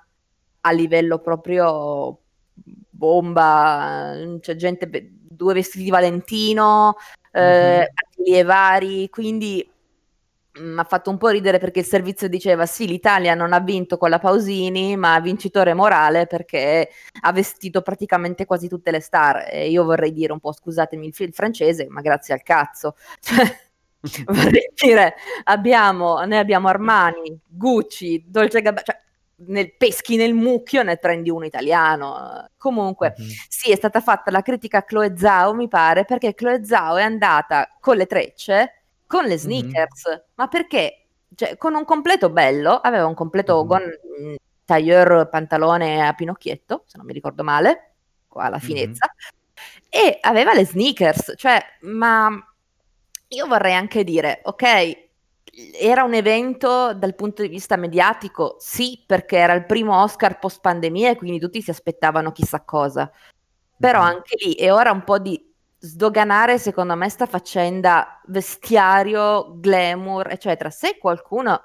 a 0.65 0.71
livello 0.71 1.19
proprio 1.19 2.19
bomba, 2.55 4.15
c'è 4.41 4.55
gente, 4.57 4.89
be- 4.89 5.11
due 5.13 5.53
vestiti 5.55 5.85
di 5.85 5.91
Valentino, 5.91 6.97
eh, 7.31 7.79
Mhm. 7.79 7.87
atelier 7.95 8.45
vari, 8.47 9.09
quindi 9.09 9.69
mi 10.61 10.79
ha 10.79 10.85
fatto 10.85 11.09
un 11.11 11.17
po' 11.17 11.29
ridere 11.29 11.59
perché 11.59 11.81
il 11.81 11.87
servizio 11.87 12.29
diceva 12.29 12.67
sì, 12.67 12.87
l'Italia 12.87 13.35
non 13.35 13.53
ha 13.55 13.61
vinto 13.61 13.97
con 13.97 14.11
la 14.11 14.19
Pausini, 14.19 14.97
ma 14.97 15.19
vincitore 15.21 15.73
morale 15.75 16.27
perché 16.27 16.91
ha 17.23 17.33
vestito 17.33 17.81
praticamente 17.83 18.45
quasi 18.45 18.69
tutte 18.69 18.91
le 18.91 19.01
star. 19.01 19.47
E 19.51 19.71
io 19.71 19.85
vorrei 19.85 20.13
dire 20.13 20.33
un 20.33 20.41
po', 20.41 20.53
scusatemi 20.53 21.07
il, 21.07 21.15
il 21.17 21.33
francese, 21.33 21.87
ma 21.89 22.01
grazie 22.03 22.35
al 22.35 22.43
cazzo. 22.43 22.97
Cioè, 24.05 24.25
vorrei 24.27 24.69
dire, 24.75 25.15
abbiamo, 25.45 26.17
noi 26.25 26.39
abbiamo 26.39 26.67
Armani, 26.69 27.39
Gucci, 27.47 28.25
Dolce 28.27 28.61
Gabbana, 28.61 28.83
cioè, 28.85 28.99
nel 29.47 29.75
peschi 29.77 30.17
nel 30.17 30.35
mucchio 30.35 30.83
ne 30.83 30.97
prendi 30.97 31.31
uno 31.31 31.45
italiano. 31.45 32.49
Comunque, 32.57 33.15
Mhm. 33.17 33.25
sì, 33.49 33.71
è 33.71 33.77
stata 33.77 34.01
fatta 34.01 34.31
la 34.33 34.43
critica 34.43 34.79
a 34.79 34.83
Chloe 34.85 35.17
Zhao, 35.17 35.55
mi 35.55 35.69
pare, 35.69 36.05
perché 36.05 36.35
Chloe 36.35 36.65
Zhao 36.65 36.97
è 36.97 37.03
andata 37.05 37.69
con 37.81 37.97
le 37.97 38.07
trecce, 38.07 38.82
con 39.13 39.27
le 39.27 39.37
sneakers. 39.37 40.25
Ma 40.37 40.49
perché? 40.49 41.05
Cioè, 41.35 41.59
con 41.59 41.75
un 41.75 41.85
completo 41.85 42.31
bello, 42.31 42.73
aveva 42.81 43.05
un 43.07 43.13
completo 43.15 43.61
Mhm. 43.61 43.67
gon 43.67 43.83
mh, 43.83 44.35
tailleur 44.65 45.29
pantalone 45.29 46.07
a 46.07 46.15
pinocchietto, 46.15 46.85
se 46.87 46.97
non 46.97 47.05
mi 47.05 47.13
ricordo 47.13 47.43
male, 47.45 47.93
qua 48.27 48.45
alla 48.45 48.59
finezza, 48.59 49.07
e 49.91 50.17
aveva 50.23 50.55
le 50.55 50.65
sneakers, 50.65 51.35
cioè, 51.37 51.63
ma 51.83 52.31
io 53.29 53.47
vorrei 53.47 53.75
anche 53.75 54.03
dire, 54.03 54.41
ok, 54.45 55.11
era 55.79 56.05
un 56.05 56.15
evento 56.15 56.95
dal 56.95 57.15
punto 57.15 57.43
di 57.43 57.49
vista 57.49 57.77
mediatico, 57.77 58.57
sì, 58.59 59.03
perché 59.07 59.37
era 59.37 59.53
il 59.53 59.67
primo 59.67 60.01
Oscar 60.03 60.39
post 60.39 60.61
pandemia 60.63 61.11
e 61.11 61.17
quindi 61.17 61.39
tutti 61.39 61.61
si 61.61 61.69
aspettavano 61.71 62.33
chissà 62.33 62.63
cosa. 62.63 63.11
Però 63.79 64.01
anche 64.01 64.37
lì 64.43 64.55
è 64.55 64.73
ora 64.73 64.91
un 64.93 65.05
po' 65.05 65.19
di 65.19 65.52
sdoganare, 65.85 66.59
secondo 66.59 66.95
me, 66.95 67.09
sta 67.09 67.27
faccenda 67.27 68.21
vestiario, 68.27 69.55
glamour, 69.59 70.31
eccetera. 70.31 70.71
Se 70.71 70.97
qualcuno 70.97 71.63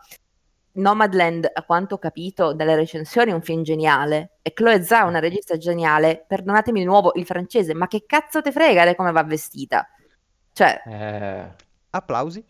Nomadland, 0.74 1.50
a 1.54 1.64
quanto 1.64 1.96
ho 1.96 1.98
capito 2.00 2.54
dalle 2.54 2.76
recensioni, 2.76 3.30
è 3.30 3.34
un 3.36 3.44
film 3.44 3.62
geniale 3.62 4.38
e 4.42 4.54
Chloe 4.54 4.82
Zhao 4.84 5.06
è 5.06 5.10
una 5.10 5.20
regista 5.20 5.58
geniale, 5.58 6.26
perdonatemi 6.28 6.80
di 6.80 6.86
nuovo 6.86 7.12
il 7.16 7.26
francese, 7.26 7.76
ma 7.76 7.88
che 7.88 8.06
cazzo 8.08 8.42
te 8.42 8.52
frega 8.52 8.86
di 8.88 8.96
come 8.96 9.12
va 9.12 9.24
vestita? 9.24 9.88
Cioè, 10.52 10.82
Eh, 10.86 11.56
Applausi. 11.92 12.44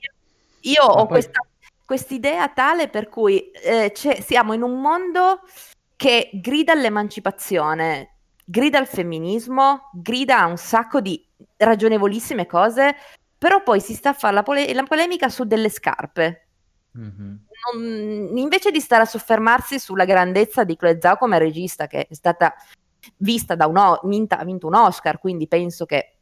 io 0.61 0.85
ma 0.85 0.91
ho 0.93 0.95
poi... 1.05 1.07
questa 1.07 1.41
quest'idea 1.85 2.49
tale 2.49 2.89
per 2.89 3.07
cui 3.07 3.49
eh, 3.51 3.91
c'è- 3.93 4.19
siamo 4.19 4.51
in 4.51 4.61
un 4.61 4.81
mondo 4.81 5.41
che 5.95 6.29
grida 6.33 6.73
all'emancipazione, 6.73 8.17
grida 8.43 8.77
al 8.77 8.87
femminismo, 8.87 9.89
grida 9.93 10.39
a 10.39 10.45
un 10.47 10.57
sacco 10.57 10.99
di 10.99 11.25
ragionevolissime 11.57 12.45
cose, 12.45 12.95
però 13.37 13.61
poi 13.63 13.79
si 13.81 13.93
sta 13.93 14.09
a 14.09 14.13
fare 14.13 14.33
la, 14.33 14.43
pole- 14.43 14.73
la 14.73 14.83
polemica 14.83 15.29
su 15.29 15.43
delle 15.43 15.69
scarpe. 15.69 16.47
Mhm. 16.91 17.45
Non- 17.73 18.37
invece 18.37 18.71
di 18.71 18.79
stare 18.79 19.03
a 19.03 19.05
soffermarsi 19.05 19.79
sulla 19.79 20.05
grandezza 20.05 20.63
di 20.63 20.75
Chloe 20.75 20.99
Zhao 20.99 21.17
come 21.17 21.37
regista, 21.39 21.87
che 21.87 22.07
è 22.07 22.13
stata 22.13 22.53
vista 23.17 23.55
da 23.55 23.67
un, 23.67 23.77
o- 23.77 23.99
vinta- 24.03 24.37
ha 24.37 24.43
vinto 24.43 24.67
un 24.67 24.75
Oscar, 24.75 25.19
quindi 25.19 25.47
penso 25.47 25.85
che 25.85 26.13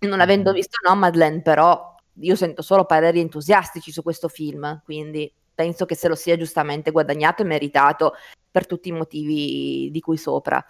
non 0.00 0.20
avendo 0.20 0.50
Mhm. 0.50 0.56
visto 0.56 0.78
Nomadland, 0.86 1.42
però 1.42 1.94
io 2.20 2.36
sento 2.36 2.62
solo 2.62 2.84
pareri 2.84 3.20
entusiastici 3.20 3.92
su 3.92 4.02
questo 4.02 4.28
film, 4.28 4.82
quindi 4.84 5.32
penso 5.54 5.86
che 5.86 5.94
se 5.96 6.08
lo 6.08 6.14
sia 6.14 6.36
giustamente 6.36 6.90
guadagnato 6.92 7.42
e 7.42 7.46
meritato 7.46 8.14
per 8.50 8.66
tutti 8.66 8.88
i 8.88 8.92
motivi 8.92 9.88
di 9.90 10.00
cui 10.00 10.16
sopra. 10.16 10.64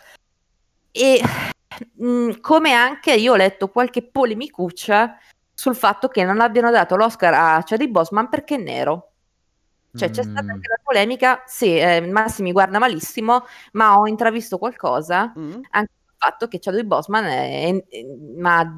E 0.90 1.20
mh, 1.94 2.40
come 2.40 2.72
anche 2.72 3.12
io 3.14 3.32
ho 3.32 3.36
letto 3.36 3.68
qualche 3.68 4.02
polemicuccia 4.02 5.16
sul 5.52 5.74
fatto 5.76 6.08
che 6.08 6.24
non 6.24 6.40
abbiano 6.40 6.70
dato 6.70 6.96
l'Oscar 6.96 7.34
a 7.34 7.62
Chadwick 7.64 7.90
Boseman 7.90 8.28
perché 8.28 8.54
è 8.56 8.58
nero. 8.58 9.10
Cioè 9.94 10.10
c'è 10.10 10.22
stata 10.22 10.42
Mm. 10.42 10.50
anche 10.50 10.68
la 10.68 10.80
polemica, 10.82 11.42
sì, 11.46 11.76
eh, 11.78 12.00
Massi 12.00 12.42
mi 12.42 12.52
guarda 12.52 12.78
malissimo, 12.78 13.44
ma 13.72 13.94
ho 13.98 14.06
intravisto 14.06 14.58
qualcosa 14.58 15.32
Mm. 15.36 15.52
anche 15.70 15.92
il 16.06 16.14
fatto 16.16 16.46
che 16.46 16.58
Chadwick 16.60 16.86
Boseman 16.86 17.24
è, 17.24 17.84
è- 17.88 18.04
ma 18.36 18.70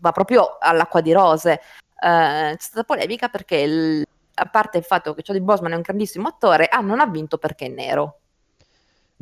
va 0.00 0.12
proprio 0.12 0.58
all'acqua 0.60 1.00
di 1.00 1.12
rose. 1.12 1.52
Eh, 1.52 1.58
c'è 1.98 2.56
stata 2.58 2.84
polemica 2.84 3.28
perché 3.28 3.56
il- 3.56 4.04
a 4.34 4.46
parte 4.46 4.78
il 4.78 4.84
fatto 4.84 5.14
che 5.14 5.22
Chadwick 5.22 5.46
Boseman 5.46 5.72
è 5.72 5.76
un 5.76 5.82
grandissimo 5.82 6.28
attore, 6.28 6.66
ah, 6.66 6.80
non 6.80 7.00
ha 7.00 7.06
vinto 7.06 7.38
perché 7.38 7.66
è 7.66 7.68
nero. 7.68 8.18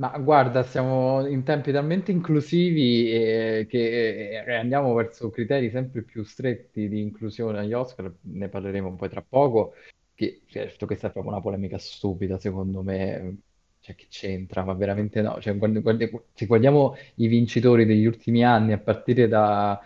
Ma 0.03 0.19
guarda, 0.19 0.65
siamo 0.65 1.25
in 1.29 1.45
tempi 1.45 1.71
talmente 1.71 2.11
inclusivi 2.11 3.09
eh, 3.13 3.67
che 3.69 4.43
eh, 4.45 4.55
andiamo 4.57 4.93
verso 4.95 5.31
criteri 5.31 5.71
sempre 5.71 6.03
più 6.03 6.25
stretti 6.25 6.89
di 6.89 7.01
inclusione 7.01 7.61
agli 7.61 7.73
Oscar, 7.73 8.13
ne 8.23 8.49
parleremo 8.49 8.97
poi 8.97 9.09
tra 9.09 9.23
poco, 9.23 9.75
che 10.13 10.43
certo 10.47 10.87
questa 10.87 11.07
è 11.07 11.13
proprio 11.13 11.33
una 11.33 11.41
polemica 11.41 11.79
stupida 11.79 12.37
secondo 12.41 12.83
me, 12.83 13.37
cioè 13.79 13.95
che 13.95 14.07
c'entra, 14.09 14.65
ma 14.65 14.73
veramente 14.75 15.23
no, 15.23 15.41
cioè, 15.41 15.57
guardi- 15.57 15.81
guardi- 15.81 16.11
se 16.35 16.47
guardiamo 16.47 16.97
i 17.17 17.29
vincitori 17.29 17.85
degli 17.85 18.05
ultimi 18.05 18.45
anni 18.45 18.73
a 18.73 18.79
partire 18.79 19.29
da 19.29 19.81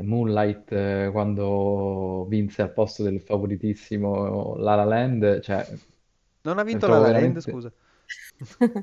Moonlight 0.00 0.72
eh, 0.72 1.10
quando 1.12 2.24
vinse 2.28 2.62
al 2.62 2.72
posto 2.72 3.02
del 3.02 3.20
favoritissimo 3.20 4.56
La 4.56 4.74
La 4.74 4.84
Land, 4.84 5.40
cioè 5.40 5.66
Non 6.42 6.58
ha 6.58 6.62
vinto 6.62 6.86
La 6.86 6.98
La 6.98 7.08
Land, 7.08 7.38
veramente 7.38 7.40
scusa. 7.40 7.72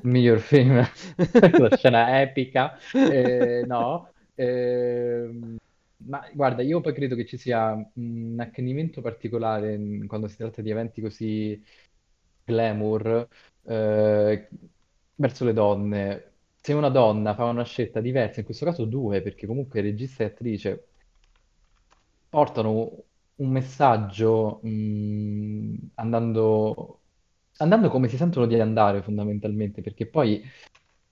Miglior 0.02 0.40
film, 0.40 0.76
la 1.58 1.70
scena 1.70 2.20
epica, 2.22 2.76
eh, 3.04 3.64
no, 3.66 4.12
ehm, 4.34 5.56
ma 6.08 6.28
guarda, 6.32 6.62
io 6.62 6.80
poi 6.80 6.92
credo 6.94 7.14
che 7.14 7.26
ci 7.26 7.36
sia 7.38 7.72
un 7.94 8.36
accanimento 8.40 9.00
particolare 9.00 9.78
quando 10.06 10.28
si 10.28 10.36
tratta 10.36 10.62
di 10.62 10.70
eventi 10.70 11.00
così 11.00 11.62
glamour 12.44 13.28
eh, 13.64 14.48
verso 15.14 15.44
le 15.44 15.52
donne. 15.52 16.34
se 16.60 16.72
una 16.72 16.88
donna 16.90 17.34
fa 17.34 17.44
una 17.44 17.64
scelta 17.64 18.00
diversa, 18.00 18.40
in 18.40 18.46
questo 18.46 18.64
caso 18.64 18.84
due, 18.84 19.22
perché 19.22 19.46
comunque 19.46 19.80
regista 19.80 20.24
e 20.24 20.26
attrice 20.26 20.88
portano 22.28 23.04
un 23.36 23.50
messaggio 23.50 24.60
mh, 24.62 25.76
andando, 25.94 27.01
andando 27.58 27.88
come 27.88 28.08
si 28.08 28.16
sentono 28.16 28.46
di 28.46 28.58
andare 28.60 29.02
fondamentalmente, 29.02 29.80
perché 29.82 30.06
poi 30.06 30.42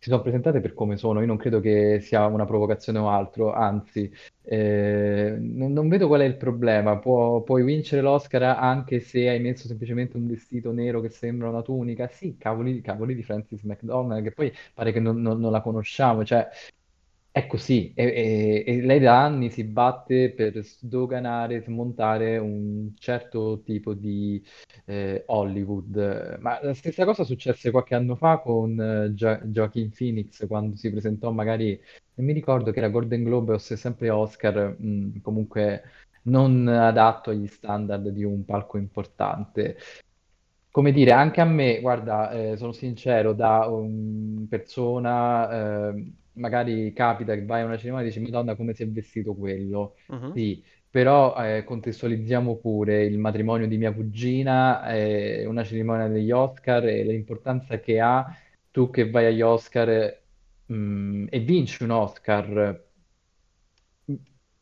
si 0.02 0.08
sono 0.08 0.22
presentate 0.22 0.60
per 0.60 0.72
come 0.72 0.96
sono, 0.96 1.20
io 1.20 1.26
non 1.26 1.36
credo 1.36 1.60
che 1.60 2.00
sia 2.00 2.24
una 2.26 2.46
provocazione 2.46 2.98
o 2.98 3.10
altro, 3.10 3.52
anzi, 3.52 4.10
eh, 4.42 5.36
non, 5.38 5.72
non 5.72 5.88
vedo 5.88 6.06
qual 6.06 6.22
è 6.22 6.24
il 6.24 6.36
problema. 6.38 6.98
Può- 6.98 7.42
puoi 7.42 7.62
vincere 7.64 8.00
l'Oscar 8.02 8.42
anche 8.42 9.00
se 9.00 9.28
hai 9.28 9.40
messo 9.40 9.66
semplicemente 9.68 10.16
un 10.16 10.26
vestito 10.26 10.72
nero 10.72 11.00
che 11.02 11.10
sembra 11.10 11.48
una 11.50 11.60
tunica. 11.62 12.08
Sì, 12.08 12.36
cavoli, 12.38 12.80
cavoli 12.80 13.14
di 13.14 13.22
Francis 13.22 13.62
McDormand, 13.62 14.22
che 14.22 14.32
poi 14.32 14.50
pare 14.74 14.92
che 14.92 15.00
non, 15.00 15.20
non- 15.20 15.38
non 15.38 15.52
la 15.52 15.60
conosciamo, 15.60 16.24
cioè 16.24 16.48
è 17.32 17.46
così, 17.46 17.92
e, 17.94 18.04
e- 18.06 18.64
e 18.66 18.80
lei 18.82 18.98
da 19.00 19.22
anni 19.24 19.50
si 19.50 19.64
batte 19.64 20.32
per 20.32 20.62
sdoganare, 20.64 21.60
smontare 21.62 22.38
un 22.38 22.92
certo 22.98 23.62
tipo 23.64 23.94
di 23.94 24.42
eh, 24.86 25.22
Hollywood. 25.26 26.38
Ma 26.40 26.60
la 26.62 26.74
stessa 26.74 27.04
cosa 27.04 27.22
successe 27.24 27.70
qualche 27.70 27.94
anno 27.94 28.16
fa 28.16 28.38
con 28.38 28.80
eh, 28.80 29.14
Gio- 29.14 29.40
Joaquin 29.44 29.90
Phoenix 29.90 30.46
quando 30.46 30.76
si 30.76 30.90
presentò 30.90 31.30
magari, 31.30 31.80
non 32.14 32.26
mi 32.26 32.32
ricordo 32.32 32.70
che 32.72 32.78
era 32.78 32.88
Golden 32.88 33.22
Globe 33.24 33.54
o 33.54 33.58
se 33.58 33.76
sempre 33.76 34.10
Oscar, 34.10 34.76
mh, 34.78 35.20
comunque 35.20 35.82
non 36.22 36.66
adatto 36.68 37.30
agli 37.30 37.46
standard 37.46 38.08
di 38.08 38.24
un 38.24 38.44
palco 38.44 38.76
importante. 38.76 39.76
Come 40.70 40.92
dire, 40.92 41.10
anche 41.12 41.40
a 41.40 41.44
me, 41.44 41.80
guarda, 41.80 42.30
eh, 42.30 42.56
sono 42.56 42.72
sincero, 42.72 43.32
da 43.32 43.66
um, 43.66 44.46
persona, 44.48 45.88
eh, 45.90 46.12
magari 46.34 46.92
capita 46.92 47.34
che 47.34 47.44
vai 47.44 47.62
a 47.62 47.64
una 47.64 47.76
cerimonia 47.76 48.06
e 48.06 48.08
dici, 48.10 48.20
Madonna, 48.20 48.54
come 48.54 48.72
si 48.74 48.82
è 48.84 48.88
vestito 48.88 49.34
quello? 49.34 49.96
Mhm. 50.08 50.32
Sì, 50.32 50.64
però 50.88 51.34
eh, 51.44 51.64
contestualizziamo 51.64 52.56
pure 52.58 53.04
il 53.04 53.18
matrimonio 53.18 53.66
di 53.66 53.76
mia 53.78 53.92
cugina, 53.92 54.88
eh, 54.92 55.44
una 55.46 55.64
cerimonia 55.64 56.06
degli 56.08 56.30
Oscar 56.30 56.86
e 56.86 57.02
l'importanza 57.04 57.80
che 57.80 57.98
ha 58.00 58.26
tu 58.70 58.90
che 58.90 59.10
vai 59.10 59.26
agli 59.26 59.42
Oscar, 59.42 60.22
mm, 60.72 61.26
e 61.30 61.38
vinci 61.40 61.82
un 61.82 61.90
Oscar 61.90 62.88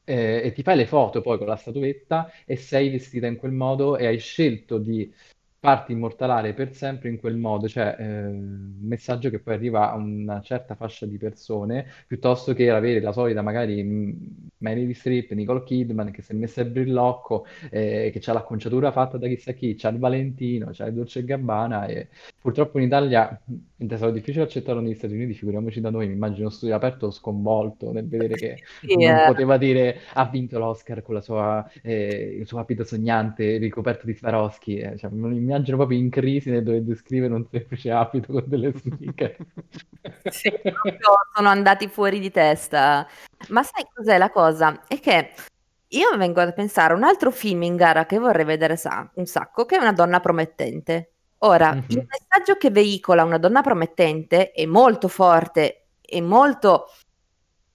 eh, 0.05 0.41
e 0.45 0.53
ti 0.53 0.63
fai 0.63 0.77
le 0.77 0.87
foto 0.87 1.21
poi 1.21 1.39
con 1.39 1.47
la 1.47 1.57
statuetta 1.57 2.31
e 2.47 2.57
sei 2.57 2.91
vestita 2.91 3.27
in 3.27 3.37
quel 3.37 3.53
modo 3.53 3.97
e 3.97 4.07
hai 4.07 4.19
scelto 4.19 4.79
di 4.79 5.13
farti 5.61 5.93
immortalare 5.93 6.55
per 6.55 6.73
sempre 6.73 7.09
in 7.09 7.19
quel 7.19 7.37
modo, 7.37 7.67
cioè 7.69 7.97
eh, 7.99 8.27
un 8.27 8.77
messaggio 8.81 9.29
che 9.31 9.41
poi 9.41 9.55
arriva 9.55 9.91
a 9.91 9.97
una 9.97 10.41
certa 10.41 10.75
fascia 10.75 11.07
di 11.07 11.19
persone, 11.19 11.87
piuttosto 12.07 12.53
che 12.55 12.71
avere 12.71 13.01
la 13.01 13.13
solita 13.13 13.43
magari 13.43 13.83
mh, 13.83 14.51
Meryl 14.59 14.95
Streep, 14.95 15.33
Nicole 15.33 15.65
Kidman 15.65 16.11
che 16.13 16.23
si 16.23 16.33
è 16.33 16.35
messa 16.35 16.61
il 16.63 16.71
brillocco, 16.71 17.45
eh, 17.71 18.11
che 18.13 18.19
c'ha 18.21 18.33
l'acconciatura 18.33 18.93
fatta 18.93 19.19
da 19.19 19.27
chissà 19.29 19.53
chi, 19.53 19.75
c'ha 19.75 19.89
il 19.89 19.99
Valentino, 19.99 20.71
c'ha 20.73 20.87
il 20.87 20.95
Dolce 20.95 21.25
Gabbana 21.25 21.87
e 21.87 22.09
purtroppo 22.41 22.79
in 22.79 22.85
Italia 22.85 23.41
è 23.77 23.97
stato 23.97 24.11
difficile 24.11 24.45
accettarlo 24.45 24.81
negli 24.81 24.95
Stati 24.95 25.15
Uniti, 25.15 25.35
figuriamoci 25.35 25.81
da 25.81 25.91
noi, 25.91 26.07
mi 26.09 26.15
immagino 26.15 26.51
studio 26.51 26.75
aperto 26.75 27.11
sconvolto 27.11 27.93
nel 27.93 28.09
vedere 28.09 28.37
che 28.37 28.59
Sì, 28.81 28.95
non 28.97 29.21
eh, 29.21 29.23
poteva 29.23 29.57
dire 29.57 29.99
ha 30.15 30.27
vinto 30.29 30.59
l'Oscar 30.59 31.03
con 31.03 31.15
la 31.15 31.21
sua, 31.21 31.69
eh, 31.83 32.37
il 32.41 32.47
suo 32.47 32.59
abito 32.59 32.85
sognante 32.85 33.57
ricoperto 33.59 34.07
di 34.07 34.15
Swarovski. 34.15 34.77
eh, 34.79 34.97
cioè, 34.97 35.11
lo 35.13 35.29
immagino 35.49 35.77
proprio 35.77 35.99
in 35.99 36.11
crisi 36.11 36.51
nel 36.51 36.63
dover 36.63 36.83
descrivere 36.83 37.35
un 37.35 37.47
semplice 37.51 37.91
abito 37.91 38.33
con 38.33 38.45
delle 38.47 38.73
sneaker. 38.73 39.37
sì, 40.31 40.53
sono 41.35 41.49
andati 41.49 41.89
fuori 41.89 42.21
di 42.21 42.31
testa. 42.31 43.07
Ma 43.49 43.63
sai 43.63 43.87
cos'è 43.93 44.19
la 44.19 44.31
cosa? 44.31 44.83
È 44.87 45.01
che 45.01 45.33
io 45.89 46.17
vengo 46.17 46.41
a 46.41 46.53
pensare 46.53 46.93
a 46.93 46.97
un 46.97 47.03
altro 47.03 47.31
film 47.31 47.63
in 47.63 47.77
gara 47.77 48.05
che 48.07 48.19
vorrei 48.19 48.45
vedere 48.45 48.77
sa- 48.77 49.11
un 49.15 49.27
sacco, 49.27 49.65
che 49.65 49.77
è 49.77 49.81
Una 49.81 49.93
donna 49.93 50.21
promettente. 50.21 51.13
Ora, 51.43 51.71
il 51.71 51.97
Mhm. 51.97 52.07
messaggio 52.09 52.57
che 52.57 52.71
veicola 52.71 53.23
una 53.25 53.39
donna 53.39 53.63
promettente 53.63 54.51
è 54.51 54.67
molto 54.67 55.07
forte, 55.09 55.87
è 56.01 56.21
molto, 56.21 56.87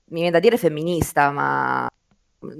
mi 0.10 0.20
viene 0.20 0.32
da 0.32 0.40
dire 0.40 0.58
femminista, 0.58 1.32
ma 1.32 1.88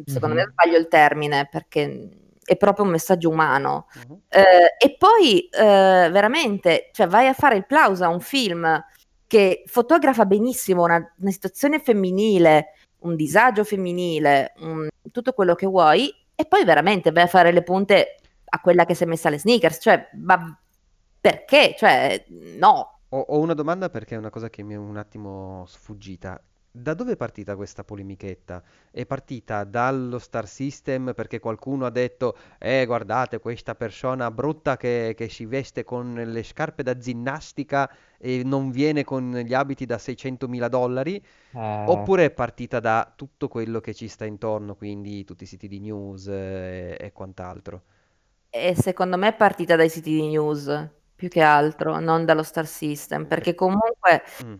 secondo 0.06 0.36
me 0.36 0.46
Mhm. 0.46 0.52
sbaglio 0.52 0.78
il 0.78 0.88
termine 0.88 1.48
perché 1.52 2.10
è 2.44 2.58
proprio 2.58 2.86
un 2.86 2.92
messaggio 2.92 3.30
umano. 3.30 3.88
Mhm. 4.08 4.22
Eh, 4.30 4.76
e 4.78 4.96
poi 4.98 5.48
eh, 5.48 6.10
veramente, 6.12 6.90
cioè, 6.92 7.08
vai 7.08 7.28
a 7.28 7.34
fare 7.34 7.56
il 7.56 7.66
plauso 7.66 8.04
a 8.04 8.10
un 8.10 8.20
film 8.20 8.84
che 9.28 9.64
fotografa 9.66 10.26
benissimo 10.26 10.84
una, 10.84 11.14
una 11.18 11.32
situazione 11.32 11.80
femminile, 11.80 12.74
un 13.00 13.16
disagio 13.16 13.64
femminile, 13.64 14.54
un- 14.60 14.88
tutto 15.12 15.34
quello 15.34 15.56
che 15.56 15.66
vuoi, 15.66 16.14
e 16.36 16.46
poi 16.46 16.64
veramente 16.66 17.12
vai 17.12 17.24
a 17.24 17.28
fare 17.28 17.52
le 17.52 17.64
punte 17.64 18.18
a 18.46 18.60
quella 18.60 18.86
che 18.86 18.94
si 18.94 19.04
è 19.04 19.06
messa 19.08 19.30
le 19.30 19.40
sneakers. 19.40 19.80
Cioè, 19.82 20.10
ma 20.22 20.60
perché? 21.20 21.76
Cioè, 21.78 22.26
no. 22.58 23.00
Ho, 23.10 23.20
ho 23.20 23.40
una 23.40 23.54
domanda 23.54 23.90
perché 23.90 24.16
è 24.16 24.18
una 24.18 24.30
cosa 24.30 24.50
che 24.50 24.64
mi 24.64 24.74
è 24.74 24.78
un 24.78 24.98
attimo 24.98 25.66
sfuggita. 25.68 26.42
Da 26.76 26.94
dove 26.96 27.14
è 27.14 27.18
partita 27.18 27.56
questa 27.56 27.84
polemichetta? 27.84 28.62
È 28.92 29.06
partita 29.06 29.64
dallo 29.64 30.18
Star 30.20 30.48
System 30.48 31.14
perché 31.16 31.40
qualcuno 31.40 31.86
ha 31.86 31.90
detto, 31.92 32.36
eh, 32.60 32.86
guardate, 32.86 33.40
questa 33.40 33.76
persona 33.76 34.30
brutta 34.32 34.76
che, 34.78 35.14
che 35.16 35.30
si 35.30 35.46
veste 35.46 35.84
con 35.84 36.14
le 36.14 36.44
scarpe 36.44 36.82
da 36.84 36.98
ginnastica 36.98 37.90
e 38.18 38.42
non 38.44 38.72
viene 38.72 39.04
con 39.04 39.32
gli 39.36 39.54
abiti 39.54 39.86
da 39.86 39.98
600.000 40.00 40.68
dollari? 40.68 41.24
Eh, 41.54 41.84
Oppure 41.86 42.26
è 42.26 42.32
partita 42.32 42.80
da 42.80 43.14
tutto 43.16 43.48
quello 43.50 43.80
che 43.80 43.94
ci 43.94 44.08
sta 44.08 44.26
intorno, 44.26 44.76
quindi 44.76 45.24
tutti 45.26 45.44
i 45.44 45.48
siti 45.48 45.68
di 45.68 45.80
news 45.80 46.28
eh, 46.28 46.98
e 47.00 47.12
quant'altro? 47.14 47.84
E 48.56 48.76
secondo 48.76 49.18
me 49.18 49.30
è 49.30 49.36
partita 49.36 49.76
dai 49.76 49.90
siti 49.90 50.12
di 50.12 50.28
news, 50.28 50.88
più 51.16 51.28
che 51.28 51.42
altro, 51.42 52.00
non 52.00 52.24
dallo 52.26 52.44
Star 52.44 52.68
System, 52.68 53.26
E- 53.26 53.26
perché 53.26 53.56
comunque 53.56 54.22
mm, 54.42 54.56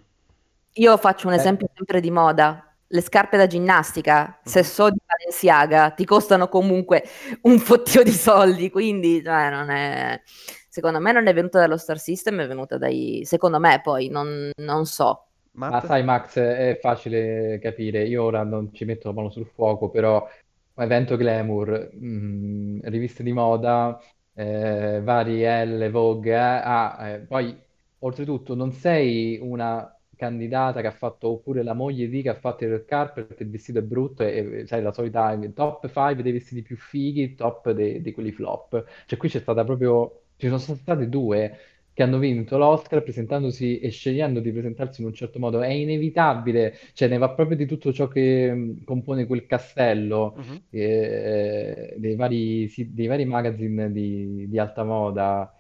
io 0.74 0.98
faccio 0.98 1.28
un 1.28 1.34
eh, 1.34 1.38
esempio 1.38 1.70
sempre 1.76 2.00
di 2.00 2.12
moda. 2.12 2.68
Le 2.88 3.02
scarpe 3.02 3.38
da 3.38 3.48
ginnastica, 3.48 4.40
se 4.44 4.60
mhm. 4.60 4.66
so 4.66 4.90
di 4.90 5.00
Balenciaga, 5.04 5.92
ti 5.92 6.06
costano 6.06 6.48
comunque 6.48 7.04
un 7.42 7.58
fottio 7.58 8.04
di 8.04 8.12
soldi, 8.12 8.70
quindi 8.70 9.24
cioè, 9.24 9.50
non 9.50 9.70
è... 9.72 10.22
secondo 10.70 11.00
me 11.00 11.12
non 11.12 11.26
è 11.26 11.34
venuta 11.34 11.60
dallo 11.60 11.78
Star 11.78 11.98
System, 11.98 12.42
è 12.42 12.48
venuta 12.48 12.78
dai... 12.78 13.22
secondo 13.26 13.60
me 13.60 13.82
poi, 13.82 14.10
non, 14.10 14.52
non 14.58 14.86
so. 14.86 15.28
Ma 15.54 15.70
Matt? 15.70 15.86
sai, 15.86 16.04
Max, 16.04 16.38
è 16.38 16.78
facile 16.82 17.60
capire. 17.60 18.04
Io 18.06 18.24
ora 18.24 18.44
non 18.44 18.74
ci 18.74 18.86
metto 18.86 19.08
la 19.08 19.14
mano 19.16 19.30
sul 19.30 19.46
fuoco, 19.46 19.90
però 19.90 20.28
evento 20.76 21.16
glamour, 21.16 21.92
mm, 21.96 22.80
riviste 22.84 23.24
di 23.24 23.32
moda, 23.34 24.00
eh, 24.34 25.02
vari 25.04 25.44
Elle, 25.44 25.90
Vogue, 25.90 26.32
eh, 26.32 26.36
ah, 26.36 27.08
eh, 27.08 27.20
poi 27.20 27.56
oltretutto 28.00 28.56
non 28.56 28.72
sei 28.72 29.40
una 29.42 29.88
candidata 30.24 30.82
che 30.82 30.88
ha 30.88 30.92
fatto, 30.92 31.30
oppure 31.30 31.64
la 31.64 31.74
moglie 31.74 32.08
di 32.08 32.22
che 32.22 32.30
ha 32.30 32.34
fatto 32.36 32.64
il 32.64 32.72
red 32.72 32.86
carpet, 32.86 33.40
il 33.40 33.50
vestito 33.50 33.80
è 33.80 33.82
brutto 33.82 34.24
e, 34.24 34.62
e 34.62 34.68
sai 34.68 34.82
la 34.82 34.92
solita 34.94 35.38
top 35.54 35.88
5 35.92 36.24
dei 36.24 36.32
vestiti 36.32 36.62
più 36.62 36.78
fighi, 36.78 37.36
top 37.36 37.72
di 37.72 38.12
quelli 38.12 38.32
flop. 38.32 38.84
Cioè 39.06 39.18
qui 39.20 39.30
c'è 39.30 39.40
stata 39.40 39.64
proprio, 39.64 40.24
ci 40.38 40.48
sono 40.48 40.60
state 40.60 41.10
due 41.10 41.58
che 41.94 42.02
hanno 42.04 42.18
vinto 42.18 42.58
l'Oscar 42.58 43.04
presentandosi 43.04 43.80
e 43.80 43.90
scegliendo 43.90 44.40
di 44.40 44.52
presentarsi 44.52 45.02
in 45.02 45.08
un 45.08 45.14
certo 45.14 45.38
modo. 45.40 45.62
È 45.62 45.68
inevitabile, 45.70 46.74
cioè 46.94 47.08
ne 47.08 47.18
va 47.20 47.30
proprio 47.32 47.56
di 47.58 47.66
tutto 47.68 47.94
ciò 47.94 48.08
che 48.08 48.52
mh, 48.54 48.84
compone 48.84 49.28
quel 49.28 49.46
castello 49.46 50.36
Mhm. 50.36 50.64
eh, 50.70 51.96
dei 51.98 52.16
vari, 52.16 52.68
sì, 52.70 52.94
dei 52.94 53.06
vari 53.08 53.26
magazine 53.26 53.92
di, 53.92 54.48
di 54.50 54.58
alta 54.60 54.84
moda. 54.84 55.54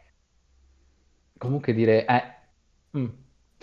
Comunque 1.37 1.73
dire, 1.73 2.05
eh, 2.05 2.23
mm, 2.97 3.07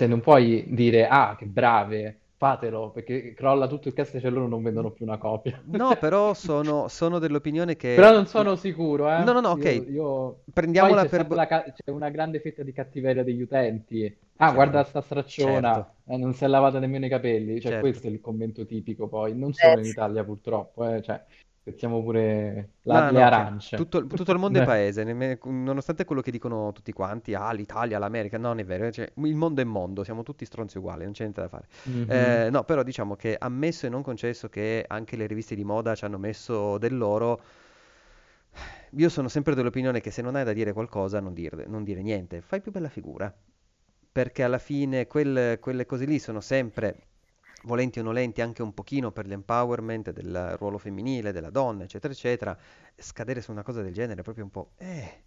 cioè 0.01 0.09
non 0.09 0.21
puoi 0.21 0.65
dire, 0.69 1.07
ah, 1.07 1.37
che 1.37 1.45
brave, 1.47 2.21
fatelo, 2.37 2.91
perché 2.91 3.35
crolla 3.35 3.67
tutto 3.67 3.89
il 3.89 3.95
cast 3.95 4.15
e 4.15 4.31
loro 4.31 4.49
non 4.49 4.63
vendono 4.63 4.91
più 4.93 5.05
una 5.05 5.19
copia. 5.19 5.63
No, 5.63 5.97
però 5.99 6.35
sono, 6.35 6.89
sono 6.89 7.19
dell'opinione 7.19 7.77
Però 7.93 8.11
che... 8.11 8.13
non 8.13 8.27
sono 8.27 8.57
sicuro, 8.57 9.11
No, 9.15 9.33
eh. 9.33 9.35
no, 9.35 9.41
no, 9.41 9.51
Io, 9.51 9.83
ok. 9.83 9.89
io- 9.89 10.45
Poi 10.77 10.95
Prendiamola 10.95 10.97
c'è 10.97 11.09
per... 11.09 11.27
la 11.27 11.47
ca- 11.47 11.65
c'è 11.73 11.91
una 11.91 12.09
grande 12.11 12.41
fetta 12.41 12.63
di 12.63 12.73
cattiveria 12.73 13.25
degli 13.25 13.43
utenti. 13.43 14.17
Ah, 14.37 14.53
guarda 14.53 14.83
Chiaro, 14.83 14.85
sta 14.85 15.01
certo, 15.35 15.81
stracciona, 15.81 15.95
eh, 16.07 16.17
non 16.17 16.33
si 16.35 16.45
è 16.45 16.47
lavata 16.47 16.79
nemmeno 16.79 17.07
i 17.07 17.09
capelli. 17.09 17.61
Cioè, 17.61 17.73
certo. 17.73 17.79
questo 17.79 18.07
è 18.07 18.11
il 18.11 18.21
commento 18.21 18.65
tipico 18.65 19.09
poi, 19.09 19.37
non 19.37 19.53
Eh, 19.57 19.77
solo 19.77 19.81
in 19.81 19.87
Italia 19.87 20.25
purtroppo, 20.25 20.87
eh. 20.89 21.03
Cioè, 21.03 21.23
mettiamo 21.65 22.03
pure 22.03 22.75
la- 22.83 23.05
No, 23.07 23.11
le 23.11 23.21
no, 23.21 23.23
arance. 23.23 23.77
Tutto, 23.77 24.07
tutto 24.07 24.33
il 24.33 24.39
mondo 24.39 24.59
è 24.59 24.63
Eh. 24.63 24.65
paese, 24.65 25.05
nemme- 25.05 25.39
nonostante 25.45 26.05
quello 26.05 26.21
che 26.23 26.31
dicono 26.33 26.73
tutti 26.73 26.93
quanti, 26.93 27.35
ah, 27.35 27.53
l'Italia, 27.53 27.99
l'America, 27.99 28.37
no, 28.39 28.49
non 28.49 28.59
è 28.59 28.65
vero, 28.65 28.91
cioè, 28.91 29.11
il 29.15 29.35
mondo 29.37 29.61
è 29.61 29.65
mondo, 29.65 30.03
siamo 30.05 30.23
tutti 30.23 30.45
stronzi 30.45 30.79
uguali, 30.79 31.05
non 31.05 31.13
c'è 31.13 31.23
niente 31.23 31.41
da 31.41 31.49
fare. 31.49 31.69
Mhm. 31.85 32.07
Eh, 32.09 32.49
no, 32.51 32.65
però 32.65 32.83
diciamo 32.83 33.15
che 33.17 33.37
ammesso 33.39 33.87
e 33.87 33.89
non 33.91 34.03
concesso 34.03 34.49
che 34.49 34.85
anche 34.89 35.17
le 35.17 35.27
riviste 35.27 35.55
di 35.55 35.65
moda 35.65 35.95
ci 35.95 36.05
hanno 36.05 36.19
messo 36.19 36.79
del 36.79 36.97
loro, 36.97 37.41
io 38.97 39.09
sono 39.09 39.29
sempre 39.29 39.55
dell'opinione 39.55 40.01
che 40.01 40.11
se 40.11 40.23
non 40.23 40.35
hai 40.37 40.45
da 40.45 40.53
dire 40.53 40.73
qualcosa, 40.73 41.21
non 41.21 41.33
dire, 41.35 41.67
non 41.67 41.85
dire 41.85 42.03
niente, 42.03 42.41
fai 42.41 42.61
più 42.61 42.71
bella 42.73 42.89
figura. 42.89 43.33
perché 44.13 44.43
alla 44.45 44.59
fine 44.59 45.07
quelle, 45.07 45.59
quelle 45.61 45.87
cose 45.87 46.05
lì 46.05 46.19
sono 46.19 46.41
sempre, 46.41 47.09
volenti 47.65 47.99
o 48.01 48.03
nolenti, 48.03 48.41
anche 48.41 48.63
un 48.63 48.73
pochino 48.75 49.11
per 49.13 49.27
l'empowerment 49.27 50.11
del 50.13 50.57
ruolo 50.59 50.79
femminile, 50.79 51.33
della 51.33 51.51
donna, 51.51 51.85
eccetera, 51.85 52.13
eccetera. 52.13 52.57
Scadere 52.97 53.41
su 53.41 53.51
una 53.53 53.63
cosa 53.63 53.83
del 53.83 53.93
genere 53.93 54.21
è 54.21 54.25
proprio 54.25 54.45
un 54.45 54.51
po', 54.51 54.73
eh, 54.79 55.25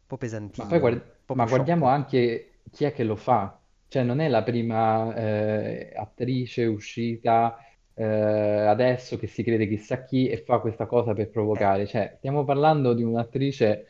un 0.00 0.06
po' 0.06 0.16
pesantino, 0.16 0.54
Ma 0.54 0.66
poi 0.66 0.78
guard- 0.80 1.16
un 1.18 1.24
po' 1.24 1.36
ma 1.36 1.46
guardiamo 1.46 1.86
anche 1.86 2.60
chi 2.70 2.84
è 2.84 2.92
che 2.92 3.04
lo 3.04 3.16
fa. 3.16 3.60
Cioè, 3.86 4.02
non 4.02 4.20
è 4.20 4.28
la 4.28 4.42
prima 4.42 5.14
eh, 5.14 5.92
attrice 5.96 6.64
uscita 6.66 7.56
eh, 7.94 8.04
adesso 8.04 9.16
che 9.18 9.26
si 9.26 9.42
crede 9.42 9.66
chissà 9.68 10.04
chi 10.04 10.28
e 10.28 10.42
fa 10.44 10.58
questa 10.60 10.86
cosa 10.86 11.14
per 11.14 11.30
Eh, 11.54 11.68
provocare. 11.70 11.86
Cioè, 11.86 12.14
stiamo 12.18 12.44
parlando 12.44 12.92
di 12.94 13.02
un'attrice 13.02 13.86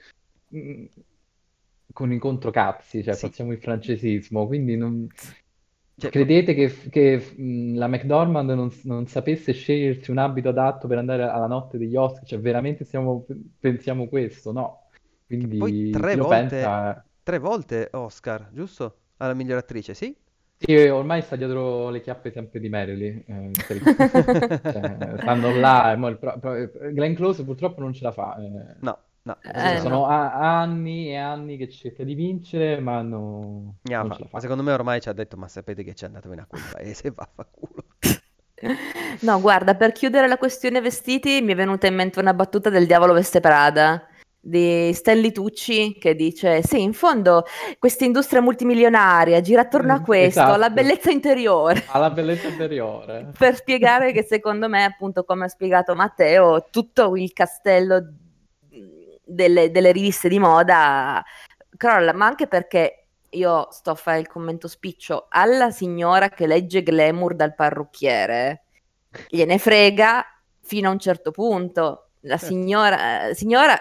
mm, 0.54 0.84
con 1.92 2.12
i 2.12 2.18
controcazzi, 2.18 3.02
cioè 3.02 3.16
sì, 3.16 3.18
passiamo 3.18 3.52
il 3.52 3.60
francesismo, 3.60 4.46
quindi 4.46 4.76
non... 4.76 5.10
cioè, 5.98 6.10
Credete 6.10 6.54
che, 6.54 6.72
che, 6.90 7.34
la 7.74 7.88
McDormand 7.88 8.50
non, 8.50 8.70
non 8.84 9.06
sapesse 9.08 9.52
scegliersi 9.52 10.10
un 10.12 10.18
abito 10.18 10.48
adatto 10.48 10.86
per 10.86 10.98
andare 10.98 11.24
alla 11.24 11.48
notte 11.48 11.76
degli 11.76 11.96
Oscar? 11.96 12.24
Cioè, 12.24 12.38
veramente 12.38 12.84
stiamo- 12.84 13.26
pensiamo 13.58 14.06
questo? 14.08 14.52
No. 14.52 14.88
che 15.26 15.36
poi 15.36 15.58
Quindi 15.58 15.90
tre 15.90 16.16
volte, 16.16 16.46
pensa... 16.48 17.04
tre 17.22 17.38
volte 17.38 17.88
Oscar, 17.92 18.48
giusto? 18.52 18.98
Alla 19.16 19.34
miglior 19.34 19.58
attrice, 19.58 19.94
sì? 19.94 20.14
Sì, 20.60 20.74
ormai 20.74 21.22
sta 21.22 21.36
dietro 21.36 21.88
le 21.90 22.00
chiappe 22.00 22.30
sempre 22.30 22.58
di 22.60 22.68
Marilyn, 22.68 23.22
eh, 23.26 23.52
cioè, 24.62 25.16
stanno 25.18 25.54
là, 25.56 25.96
pro- 26.18 26.38
pro- 26.38 26.70
Glenn 26.92 27.14
Close 27.14 27.44
purtroppo 27.44 27.80
non 27.80 27.92
ce 27.92 28.02
la 28.04 28.12
fa, 28.12 28.36
eh. 28.36 28.76
No, 28.80 28.98
no, 29.34 29.52
Eh 29.52 29.78
sono 29.80 29.96
no. 29.98 30.06
a- 30.06 30.60
anni 30.60 31.08
e 31.10 31.16
anni 31.16 31.56
che 31.56 31.68
cerca 31.68 32.02
di 32.04 32.14
vincere, 32.14 32.80
ma 32.80 33.02
no- 33.02 33.76
non 33.82 34.12
ce 34.12 34.20
la 34.20 34.28
ma 34.30 34.40
secondo 34.40 34.62
me 34.62 34.72
ormai 34.72 35.00
ci 35.00 35.08
ha 35.08 35.12
detto, 35.12 35.36
ma 35.36 35.48
sapete 35.48 35.84
che 35.84 35.92
c'è 35.94 36.06
andatevene 36.06 36.42
a 36.42 36.46
quel 36.46 36.62
paese, 36.72 37.10
vaffanculo. 37.14 37.84
No, 39.20 39.40
guarda, 39.40 39.76
per 39.76 39.92
chiudere 39.92 40.26
la 40.26 40.36
questione 40.36 40.80
vestiti 40.80 41.40
mi 41.42 41.52
è 41.52 41.54
venuta 41.54 41.86
in 41.86 41.94
mente 41.94 42.18
una 42.18 42.34
battuta 42.34 42.70
del 42.70 42.86
Diavolo 42.86 43.12
Veste 43.12 43.38
Prada 43.38 44.04
di 44.40 44.92
Stanley 44.94 45.30
Tucci 45.30 45.96
che 45.96 46.16
dice: 46.16 46.62
Sì, 46.64 46.82
in 46.82 46.92
fondo 46.92 47.44
questa 47.78 48.04
industria 48.04 48.40
multimilionaria 48.40 49.40
gira 49.40 49.60
attorno 49.60 49.92
a 49.92 49.96
Eh, 49.98 50.00
questo, 50.02 50.40
alla 50.40 50.56
Esatto, 50.66 50.72
bellezza 50.74 51.10
interiore. 51.12 51.84
alla 51.90 52.10
bellezza 52.10 52.48
interiore. 52.48 53.30
Per 53.38 53.54
spiegare 53.54 54.10
che 54.12 54.24
secondo 54.24 54.68
me, 54.68 54.82
appunto, 54.82 55.22
come 55.24 55.44
ha 55.44 55.48
spiegato 55.48 55.94
Matteo, 55.94 56.66
tutto 56.70 57.14
il 57.14 57.32
castello 57.32 58.02
delle, 59.28 59.70
delle 59.70 59.92
riviste 59.92 60.28
di 60.28 60.38
moda 60.38 61.22
crolla, 61.76 62.12
ma 62.12 62.26
anche 62.26 62.46
perché 62.46 63.06
io 63.30 63.68
sto 63.70 63.90
a 63.90 63.94
fare 63.94 64.20
il 64.20 64.26
commento 64.26 64.68
spiccio 64.68 65.26
alla 65.28 65.70
signora 65.70 66.30
che 66.30 66.46
legge 66.46 66.82
Glamour 66.82 67.34
dal 67.34 67.54
parrucchiere, 67.54 68.64
gliene 69.28 69.58
frega 69.58 70.24
fino 70.62 70.88
a 70.88 70.92
un 70.92 70.98
certo 70.98 71.30
punto. 71.30 72.10
La 72.22 72.36
Certo. 72.36 72.54
signora, 72.54 73.32
signora 73.34 73.78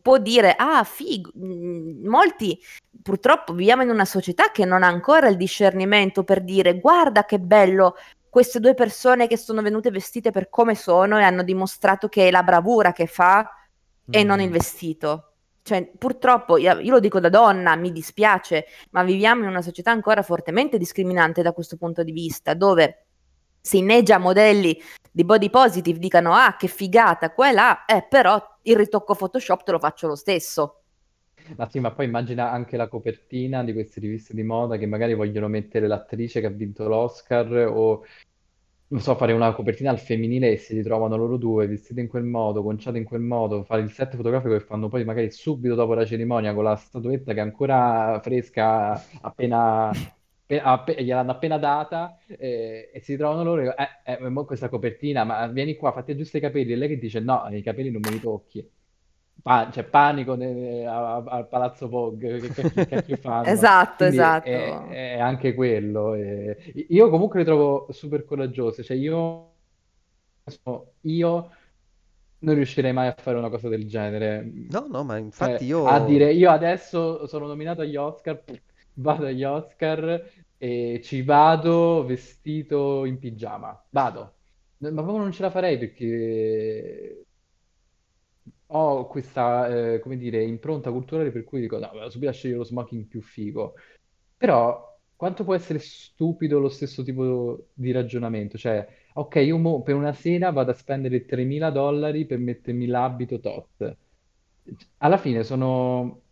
può 0.00 0.18
dire, 0.18 0.54
ah, 0.56 0.84
figo, 0.84 1.32
mm, 1.36 2.06
molti 2.06 2.58
purtroppo 3.02 3.52
viviamo 3.52 3.82
in 3.82 3.90
una 3.90 4.04
società 4.04 4.50
che 4.50 4.64
non 4.64 4.82
ha 4.82 4.88
ancora 4.88 5.28
il 5.28 5.36
discernimento 5.36 6.24
per 6.24 6.42
dire, 6.42 6.78
guarda 6.78 7.24
che 7.24 7.38
bello 7.38 7.96
queste 8.28 8.60
due 8.60 8.74
persone 8.74 9.26
che 9.28 9.36
sono 9.36 9.62
venute 9.62 9.90
vestite 9.90 10.30
per 10.30 10.48
come 10.50 10.74
sono 10.74 11.18
e 11.18 11.22
hanno 11.22 11.42
dimostrato 11.42 12.08
che 12.08 12.28
è 12.28 12.30
la 12.30 12.42
bravura 12.42 12.92
che 12.92 13.06
fa 13.06 13.48
e 14.10 14.22
non 14.22 14.40
il 14.40 14.46
Mhm. 14.48 14.52
vestito. 14.52 15.32
Cioè, 15.62 15.90
purtroppo, 15.98 16.58
io, 16.58 16.78
io 16.78 16.92
lo 16.92 17.00
dico 17.00 17.18
da 17.18 17.28
donna, 17.28 17.74
mi 17.74 17.90
dispiace, 17.90 18.66
ma 18.90 19.02
viviamo 19.02 19.42
in 19.42 19.48
una 19.48 19.62
società 19.62 19.90
ancora 19.90 20.22
fortemente 20.22 20.78
discriminante 20.78 21.42
da 21.42 21.52
questo 21.52 21.76
punto 21.76 22.04
di 22.04 22.12
vista, 22.12 22.54
dove 22.54 23.06
si 23.60 23.78
inneggia 23.78 24.18
modelli 24.18 24.78
di 25.10 25.24
body 25.24 25.50
positive 25.50 25.98
dicano 25.98 26.32
ah 26.34 26.54
che 26.56 26.68
figata, 26.68 27.32
qua 27.32 27.50
e 27.50 27.52
là, 27.52 27.84
eh, 27.84 28.06
però 28.08 28.40
il 28.62 28.76
ritocco 28.76 29.14
Photoshop 29.16 29.64
te 29.64 29.72
lo 29.72 29.78
faccio 29.80 30.06
lo 30.06 30.14
stesso. 30.14 30.82
Ma 31.56 31.68
sì, 31.68 31.78
ma 31.80 31.92
poi 31.92 32.06
immagina 32.06 32.50
anche 32.50 32.76
la 32.76 32.88
copertina 32.88 33.62
di 33.62 33.72
queste 33.72 34.00
riviste 34.00 34.34
di 34.34 34.42
moda 34.42 34.76
che 34.76 34.86
magari 34.86 35.14
vogliono 35.14 35.46
mettere 35.48 35.86
l'attrice 35.86 36.40
che 36.40 36.46
ha 36.46 36.50
vinto 36.50 36.88
l'Oscar 36.88 37.52
o, 37.72 38.04
non 38.88 39.00
so, 39.00 39.16
fare 39.16 39.32
una 39.32 39.52
copertina 39.52 39.90
al 39.90 39.98
femminile 39.98 40.52
e 40.52 40.56
si 40.58 40.74
ritrovano 40.74 41.16
loro 41.16 41.36
due 41.36 41.66
vestite 41.66 42.00
in 42.00 42.06
quel 42.08 42.22
modo, 42.24 42.62
conciate 42.62 42.98
in 42.98 43.04
quel 43.04 43.20
modo, 43.20 43.64
fare 43.64 43.82
il 43.82 43.90
set 43.90 44.14
fotografico 44.14 44.52
che 44.54 44.60
fanno 44.60 44.88
poi 44.88 45.04
magari 45.04 45.30
subito 45.30 45.74
dopo 45.74 45.94
la 45.94 46.04
cerimonia 46.06 46.54
con 46.54 46.64
la 46.64 46.76
statuetta 46.76 47.32
che 47.32 47.38
è 47.40 47.42
ancora 47.42 48.20
fresca, 48.22 48.92
appena, 49.22 49.88
appe- 49.90 50.60
appe- 50.60 51.02
gliel'hanno 51.02 51.32
appena 51.32 51.58
data 51.58 52.16
eh, 52.28 52.90
e 52.94 53.00
si 53.00 53.12
ritrovano 53.12 53.42
loro 53.42 53.62
e 53.62 53.74
eh, 54.04 54.12
eh, 54.24 54.44
questa 54.44 54.68
copertina, 54.68 55.24
ma 55.24 55.46
vieni 55.48 55.74
qua, 55.76 55.92
fatti 55.92 56.12
aggiustare 56.12 56.38
i 56.46 56.48
capelli 56.48 56.72
e 56.72 56.76
lei 56.76 56.88
che 56.88 56.98
dice 56.98 57.18
no, 57.20 57.44
i 57.50 57.62
capelli 57.62 57.90
non 57.90 58.02
me 58.02 58.10
li 58.10 58.20
tocchi. 58.20 58.68
Pa- 59.42 59.68
c'è 59.70 59.84
panico 59.84 60.34
ne- 60.34 60.86
a- 60.86 61.16
a- 61.16 61.24
al 61.24 61.48
Palazzo 61.48 61.88
Vogue, 61.88 62.40
che 62.40 62.52
cacchio, 62.52 62.80
che 62.80 62.86
cacchio 62.86 63.16
fanno? 63.16 63.70
Esatto, 63.96 64.04
Quindi 64.04 64.40
è, 64.40 64.84
esatto. 64.84 64.86
è 64.88 65.18
anche 65.18 65.54
quello. 65.54 66.14
e- 66.14 66.74
io 66.88 67.08
comunque 67.10 67.40
le 67.40 67.44
trovo 67.44 67.86
super 67.92 68.24
coraggiose, 68.24 68.82
cioè 68.82 68.96
io, 68.96 69.54
io 71.02 71.50
non 72.38 72.54
riuscirei 72.54 72.92
mai 72.92 73.08
a 73.08 73.14
fare 73.18 73.38
una 73.38 73.48
cosa 73.50 73.68
del 73.68 73.86
genere. 73.86 74.52
No, 74.68 74.86
no, 74.88 75.04
ma 75.04 75.16
infatti 75.18 75.64
Cioè, 75.64 75.66
a 75.82 76.00
io... 76.00 76.00
dire 76.00 76.32
io 76.32 76.50
adesso 76.50 77.26
sono 77.26 77.46
nominato 77.46 77.82
agli 77.82 77.96
Oscar, 77.96 78.42
vado 78.94 79.26
agli 79.26 79.44
Oscar 79.44 80.30
e 80.58 81.00
ci 81.04 81.22
vado 81.22 82.04
vestito 82.04 83.04
in 83.04 83.18
pigiama. 83.18 83.86
Vado. 83.90 84.34
Ma 84.78 84.90
proprio 84.92 85.18
non 85.18 85.32
ce 85.32 85.42
la 85.42 85.50
farei 85.50 85.78
perché 85.78 87.25
ho 88.68 89.06
questa, 89.06 89.94
eh, 89.94 90.00
come 90.00 90.16
dire, 90.16 90.42
impronta 90.44 90.90
culturale 90.90 91.30
per 91.30 91.44
cui 91.44 91.60
dico, 91.60 91.78
no, 91.78 92.08
subito 92.10 92.30
a 92.30 92.34
scegliere 92.34 92.58
lo 92.60 92.64
smoking 92.64 93.06
più 93.06 93.20
figo. 93.22 93.74
Però, 94.36 94.98
quanto 95.16 95.44
può 95.44 95.54
essere 95.54 95.78
stupido 95.78 96.58
lo 96.58 96.68
stesso 96.68 97.02
tipo 97.02 97.68
di 97.74 97.92
ragionamento? 97.92 98.58
Cioè, 98.58 98.86
ok, 99.14 99.36
io 99.36 99.58
mo 99.58 99.82
per 99.82 99.94
una 99.94 100.12
sera 100.12 100.50
vado 100.50 100.70
a 100.72 100.74
spendere 100.74 101.24
3.000 101.24 101.70
dollari 101.70 102.26
per 102.26 102.38
mettermi 102.38 102.86
l'abito 102.86 103.40
tot. 103.40 103.96
Alla 104.98 105.16
fine 105.18 105.44
sono 105.44 106.22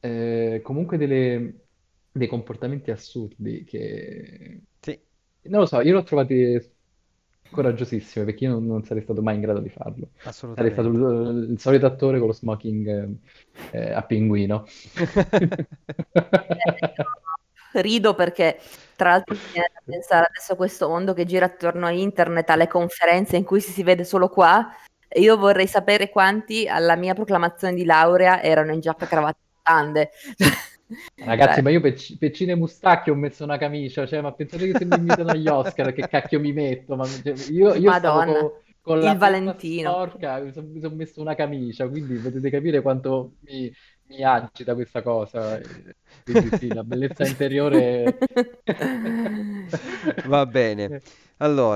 eh, 0.00 0.60
comunque 0.62 0.96
delle- 0.96 1.66
dei 2.10 2.26
comportamenti 2.28 2.90
assurdi 2.90 3.64
che... 3.64 4.62
Sì, 4.80 4.98
Non 5.42 5.60
lo 5.60 5.66
so, 5.66 5.80
io 5.80 5.92
l'ho 5.94 6.02
trovati 6.02 6.58
coraggiosissimi 7.50 8.24
perché 8.24 8.44
io 8.44 8.50
non, 8.52 8.66
non 8.66 8.84
sarei 8.84 9.02
stato 9.02 9.22
mai 9.22 9.34
in 9.36 9.40
grado 9.40 9.60
di 9.60 9.68
farlo. 9.68 10.08
Sarei 10.18 10.70
stato 10.72 10.88
assolutamente. 10.88 11.46
il, 11.46 11.50
il 11.52 11.60
solito 11.60 11.86
attore 11.86 12.18
con 12.18 12.26
lo 12.28 12.32
smoking 12.32 13.16
eh, 13.70 13.92
a 13.92 14.02
pinguino. 14.02 14.66
Rido 17.72 18.14
perché, 18.14 18.60
tra 18.94 19.10
l'altro, 19.10 19.34
mi 19.34 19.40
viene 19.52 19.70
da 19.72 19.80
pensare 19.84 20.26
adesso 20.26 20.52
a 20.52 20.56
questo 20.56 20.88
mondo 20.88 21.12
che 21.12 21.24
gira 21.24 21.46
attorno 21.46 21.86
a 21.86 21.90
internet, 21.90 22.48
alle 22.50 22.68
conferenze 22.68 23.36
in 23.36 23.44
cui 23.44 23.60
si, 23.60 23.72
si 23.72 23.82
vede 23.82 24.04
solo 24.04 24.28
qua. 24.28 24.72
Io 25.16 25.36
vorrei 25.36 25.66
sapere 25.66 26.08
quanti 26.08 26.68
alla 26.68 26.96
mia 26.96 27.14
proclamazione 27.14 27.74
di 27.74 27.84
laurea 27.84 28.42
erano 28.42 28.72
in 28.72 28.80
giacca, 28.80 29.06
cravatta 29.06 29.38
e 29.38 29.48
mutande. 29.56 30.10
Ragazzi, 31.16 31.62
Cioè, 31.62 31.62
ma 31.62 31.70
io 31.70 31.80
per, 31.80 31.94
C- 31.94 32.18
per 32.18 32.32
Cine 32.32 32.54
Mustacchi 32.54 33.10
ho 33.10 33.14
messo 33.14 33.44
una 33.44 33.56
camicia, 33.56 34.06
cioè, 34.06 34.20
ma 34.20 34.32
pensate 34.34 34.66
che 34.66 34.74
se 34.74 34.84
mi 34.84 34.96
invitano 34.96 35.30
agli 35.30 35.48
Oscar, 35.48 35.92
che 35.92 36.06
cacchio 36.06 36.38
mi 36.40 36.52
metto? 36.52 36.96
Ma, 36.96 37.08
cioè, 37.22 37.34
io, 37.48 37.74
io 37.74 37.96
Madonna, 37.98 38.22
co- 38.22 38.62
con 38.80 38.98
il 38.98 39.16
Valentino. 39.16 39.94
sporca, 39.94 40.40
mi 40.40 40.52
sono 40.52 40.94
messo 40.94 41.20
una 41.22 41.34
camicia, 41.34 41.88
quindi 41.88 42.20
potete 42.20 42.50
capire 42.50 42.82
quanto 42.82 43.36
mi, 43.40 43.72
mi 44.08 44.22
agita 44.22 44.74
questa 44.74 45.02
cosa. 45.02 45.58
Eh, 45.58 45.96
Quindi 46.22 46.50
sì, 46.50 46.72
la 46.72 46.84
bellezza 46.84 47.24
interiore... 47.26 48.24
Va 50.24 50.46
bene. 50.46 50.94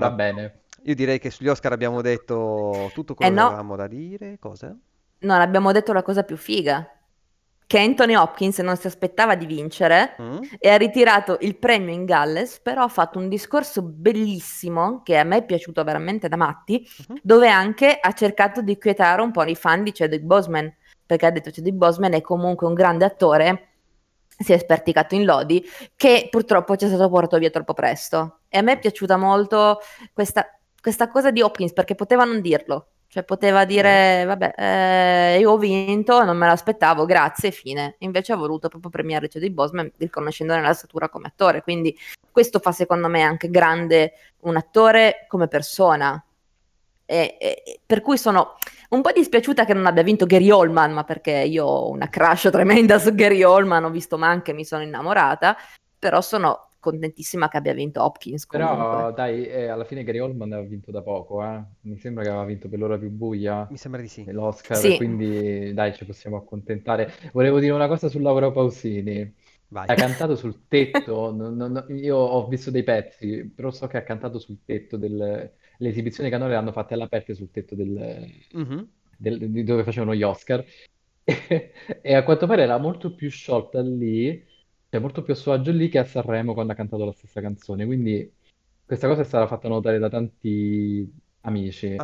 Va 0.05 0.11
Allora, 0.11 0.21
bene. 0.21 0.49
io 0.83 0.95
direi 0.95 1.19
che 1.19 1.31
sugli 1.31 1.49
Oscar 1.49 1.73
abbiamo 1.73 2.01
detto 2.03 2.91
tutto 2.95 3.15
Eh 3.21 3.31
quello 3.31 3.37
che 3.37 3.41
no, 3.41 3.47
avevamo 3.47 3.77
da 3.77 3.87
dire. 3.87 4.39
Cosa? 4.39 4.77
non 5.21 5.41
abbiamo 5.41 5.71
detto 5.73 5.93
la 5.93 6.03
cosa 6.03 6.25
più 6.25 6.37
figa, 6.37 6.85
che 7.69 7.79
Anthony 7.79 8.15
Hopkins 8.15 8.61
non 8.61 8.77
si 8.79 8.87
aspettava 8.87 9.35
di 9.35 9.45
vincere 9.45 10.17
Mm? 10.21 10.39
e 10.59 10.71
ha 10.71 10.77
ritirato 10.79 11.37
il 11.43 11.59
premio 11.59 11.93
in 11.93 12.07
Galles, 12.07 12.61
però 12.61 12.83
ha 12.85 12.89
fatto 12.89 13.19
un 13.19 13.29
discorso 13.29 13.83
bellissimo, 13.83 15.03
che 15.05 15.19
a 15.19 15.23
me 15.25 15.37
è 15.37 15.45
piaciuto 15.45 15.85
veramente 15.85 16.29
da 16.29 16.37
matti, 16.37 16.83
Mhm. 17.09 17.19
dove 17.23 17.49
anche 17.51 17.99
ha 18.01 18.13
cercato 18.15 18.63
di 18.63 18.79
quietare 18.79 19.21
un 19.21 19.31
po' 19.33 19.45
i 19.45 19.55
fan 19.55 19.83
di 19.83 19.93
Chadwick 19.93 20.25
Boseman, 20.25 20.75
perché 21.05 21.27
ha 21.27 21.31
detto 21.31 21.51
Chadwick 21.53 21.77
Boseman 21.77 22.15
è 22.15 22.23
comunque 22.23 22.67
un 22.67 22.73
grande 22.73 23.05
attore, 23.05 23.65
si 24.27 24.55
è 24.55 24.59
sperticato 24.59 25.15
in 25.15 25.27
lodi, 25.27 25.63
che 25.95 26.29
purtroppo 26.31 26.75
ci 26.75 26.87
è 26.87 26.89
stato 26.89 27.11
portato 27.11 27.37
via 27.37 27.51
troppo 27.51 27.75
presto. 27.75 28.39
E 28.49 28.57
a 28.57 28.63
me 28.63 28.73
è 28.73 28.79
piaciuta 28.79 29.19
molto 29.19 29.81
questa, 30.15 30.59
questa 30.81 31.09
cosa 31.09 31.31
di 31.31 31.43
Hopkins, 31.43 31.75
perché 31.75 31.95
poteva 31.95 32.25
non 32.25 32.41
dirlo. 32.41 32.87
Cioè, 33.19 33.25
poteva 33.25 33.65
dire, 33.65 34.23
vabbè, 34.27 34.55
eh, 34.57 35.39
io 35.41 35.51
ho 35.51 35.59
vinto, 35.59 36.23
non 36.23 36.37
me 36.37 36.47
l'aspettavo, 36.47 37.05
grazie, 37.05 37.51
fine. 37.51 37.97
Invece 37.99 38.33
ha 38.33 38.37
voluto 38.37 38.69
proprio 38.69 38.93
premiare 38.93 39.27
Chadwick 39.29 39.55
Boseman 39.55 39.91
riconoscendone 39.97 40.63
la 40.63 40.73
statura 40.73 41.09
come 41.09 41.27
attore, 41.27 41.63
quindi 41.63 41.97
questo 42.31 42.61
fa 42.61 42.71
secondo 42.71 43.09
me 43.09 43.23
anche 43.23 43.51
grande 43.51 44.13
un 44.43 44.57
attore 44.57 45.25
come 45.27 45.49
persona. 45.49 46.23
E, 47.05 47.37
e, 47.41 47.81
per 47.85 48.03
cui 48.03 48.19
sono 48.19 48.55
un 48.91 49.01
po' 49.03 49.11
dispiaciuta 49.11 49.65
che 49.65 49.75
non 49.75 49.87
abbia 49.87 50.05
vinto 50.05 50.25
Gary 50.25 50.51
Oldman, 50.51 50.93
ma 50.93 51.03
perché 51.03 51.33
io 51.33 51.65
ho 51.65 51.91
una 51.91 52.09
crush 52.09 52.51
tremenda 52.53 53.01
su 53.01 53.13
Gary 53.15 53.43
Oldman, 53.43 53.83
ho 53.83 53.91
visto 53.91 54.17
Mank 54.17 54.47
e 54.49 54.53
mi 54.53 54.65
sono 54.65 54.83
innamorata, 54.83 55.57
però 55.99 56.21
sono 56.21 56.68
contentissima 56.81 57.49
che 57.49 57.57
abbia 57.57 57.75
vinto 57.75 58.03
Hopkins. 58.03 58.47
Però 58.47 58.77
comunque. 58.77 59.13
dai, 59.15 59.47
eh, 59.47 59.67
alla 59.69 59.85
fine 59.85 60.05
Gary 60.05 60.19
Oldman 60.19 60.53
ha 60.53 60.61
vinto 60.61 60.91
da 60.91 61.03
poco, 61.03 61.43
eh. 61.45 61.63
Mi 61.83 61.99
sembra 61.99 62.23
che 62.23 62.29
aveva 62.31 62.45
vinto 62.45 62.69
per 62.69 62.79
l'ora 62.79 62.99
più 62.99 63.11
buia 63.11 63.67
Mi 63.71 63.77
sembra 63.77 64.01
di 64.01 64.09
sì. 64.09 64.25
l'Oscar, 64.31 64.77
Sì. 64.77 64.97
quindi 64.97 65.73
dai, 65.75 65.95
ci 65.95 66.05
possiamo 66.05 66.37
accontentare. 66.37 67.13
Volevo 67.33 67.59
dire 67.61 67.73
una 67.73 67.89
cosa 67.89 68.09
su 68.09 68.19
Laura 68.19 68.51
Pausini. 68.51 69.35
Vai. 69.71 69.87
Ha 69.89 69.95
cantato 69.95 70.35
sul 70.35 70.67
tetto, 70.67 71.31
non- 71.37 71.55
non- 71.57 71.85
io 71.91 72.17
ho 72.17 72.47
visto 72.49 72.71
dei 72.71 72.83
pezzi, 72.83 73.45
però 73.55 73.71
so 73.71 73.87
che 73.87 73.99
ha 73.99 74.03
cantato 74.03 74.39
sul 74.39 74.59
tetto 74.65 74.97
del... 74.97 75.53
Le 75.81 75.89
esibizioni 75.91 76.29
canore 76.31 76.51
le 76.53 76.57
hanno 76.57 76.73
fatte 76.73 76.95
all'aperto 76.95 77.35
sul 77.35 77.51
tetto 77.51 77.75
del, 77.75 78.27
Mhm. 78.53 78.89
del- 79.17 79.51
di 79.51 79.63
dove 79.65 79.85
facevano 79.85 80.15
gli 80.15 80.23
Oscar 80.23 80.65
e 82.03 82.15
a 82.15 82.23
quanto 82.25 82.47
pare 82.47 82.63
era 82.63 82.79
molto 82.79 83.15
più 83.15 83.29
sciolta 83.31 83.81
lì, 83.83 84.43
cioè 84.91 85.01
molto 85.01 85.23
più 85.23 85.33
a 85.35 85.37
suo 85.37 85.53
agio 85.53 85.71
lì 85.71 85.89
che 85.89 85.99
a 85.99 86.05
Sanremo 86.05 86.55
quando 86.55 86.73
ha 86.73 86.77
cantato 86.77 87.05
la 87.05 87.13
stessa 87.13 87.41
canzone. 87.41 87.85
Quindi 87.85 88.33
questa 88.85 89.07
cosa 89.07 89.21
è 89.21 89.25
stata 89.25 89.47
fatta 89.47 89.69
notare 89.69 89.99
da 89.99 90.09
tanti 90.09 91.11
amici. 91.43 91.95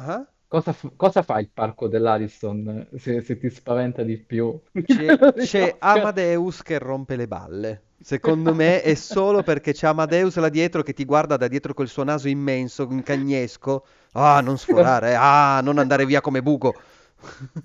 Cosa, 0.47 0.73
f- 0.73 0.93
cosa 0.95 1.23
fa 1.23 1.41
il 1.41 1.49
parco 1.49 1.89
dell'Ariston 1.89 2.89
se, 2.97 3.23
se 3.23 3.39
ti 3.39 3.51
spaventa 3.51 4.03
di 4.03 4.19
più 4.19 4.61
C'è? 4.85 5.77
Amadeus 5.81 6.63
che 6.63 6.79
rompe 6.79 7.17
le 7.17 7.27
balle. 7.27 7.83
Secondo 8.01 8.55
me 8.55 8.83
è 8.83 8.95
solo 8.95 9.43
perché 9.43 9.73
c'è 9.73 9.87
Amadeus 9.87 10.37
là 10.37 10.51
dietro 10.51 10.83
che 10.83 10.93
ti 10.93 11.07
guarda 11.07 11.39
da 11.39 11.49
dietro 11.49 11.73
col 11.73 11.89
suo 11.89 12.05
naso 12.05 12.29
immenso, 12.29 12.87
un 12.87 13.03
cagnesco. 13.03 13.87
Ah, 14.13 14.41
non 14.43 14.59
sforare, 14.59 15.17
ah, 15.19 15.61
non 15.63 15.79
andare 15.79 16.05
via 16.05 16.21
come 16.21 16.43
buco. 16.43 16.75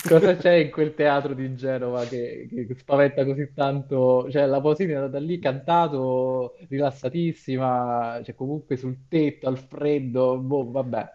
Cosa 0.07 0.35
c'è 0.37 0.53
in 0.53 0.71
quel 0.71 0.93
teatro 0.95 1.33
di 1.33 1.53
Genova 1.55 2.05
che, 2.07 2.47
che 2.49 2.75
spaventa 2.77 3.25
così 3.25 3.51
tanto? 3.53 4.29
Cioè, 4.31 4.45
la 4.45 4.61
Pausini 4.61 4.93
è 4.93 4.95
andata 4.95 5.19
lì 5.19 5.37
cantato, 5.39 6.55
rilassatissima, 6.69 8.21
cioè 8.23 8.35
comunque 8.35 8.77
sul 8.77 9.07
tetto, 9.09 9.47
al 9.47 9.57
freddo, 9.57 10.37
boh, 10.39 10.71
vabbè. 10.71 11.13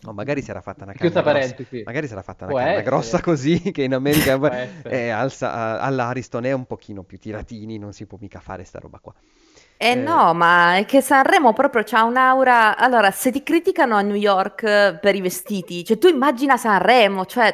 No, 0.00 0.12
magari 0.12 0.42
si 0.42 0.50
era 0.50 0.60
fatta 0.60 0.84
una 0.84 0.94
Chiusa 0.96 1.20
canna 1.20 1.22
grossa. 1.22 1.54
parentesi. 1.54 1.82
Magari 1.82 2.06
si 2.06 2.12
era 2.12 2.22
fatta 2.22 2.44
una 2.44 2.54
Può 2.54 2.56
canna 2.56 2.82
essere. 2.82 2.82
grossa 2.82 3.20
così 3.20 3.60
che 3.72 3.82
in 3.82 3.94
America 3.94 4.38
eh, 4.82 5.08
alza- 5.10 5.80
all'Ariston 5.80 6.44
è 6.44 6.52
un 6.52 6.66
pochino 6.66 7.04
più 7.04 7.18
tiratini, 7.18 7.78
non 7.78 7.92
si 7.92 8.06
può 8.06 8.18
mica 8.20 8.40
fare 8.40 8.64
sta 8.64 8.78
roba 8.78 8.98
qua. 9.00 9.14
Eh 9.76 9.94
Eh, 9.94 9.96
no, 9.96 10.32
ma 10.32 10.76
è 10.76 10.84
che 10.86 11.00
Sanremo 11.00 11.52
proprio 11.52 11.82
c'ha 11.84 12.04
un'aura. 12.04 12.76
Allora, 12.76 13.10
se 13.10 13.32
ti 13.32 13.42
criticano 13.42 13.96
a 13.96 14.00
New 14.02 14.14
York 14.14 14.62
eh, 14.62 14.98
per 15.00 15.14
i 15.16 15.20
vestiti, 15.20 15.84
cioè 15.84 15.98
tu 15.98 16.06
immagina 16.06 16.56
Sanremo, 16.56 17.26
cioè 17.26 17.52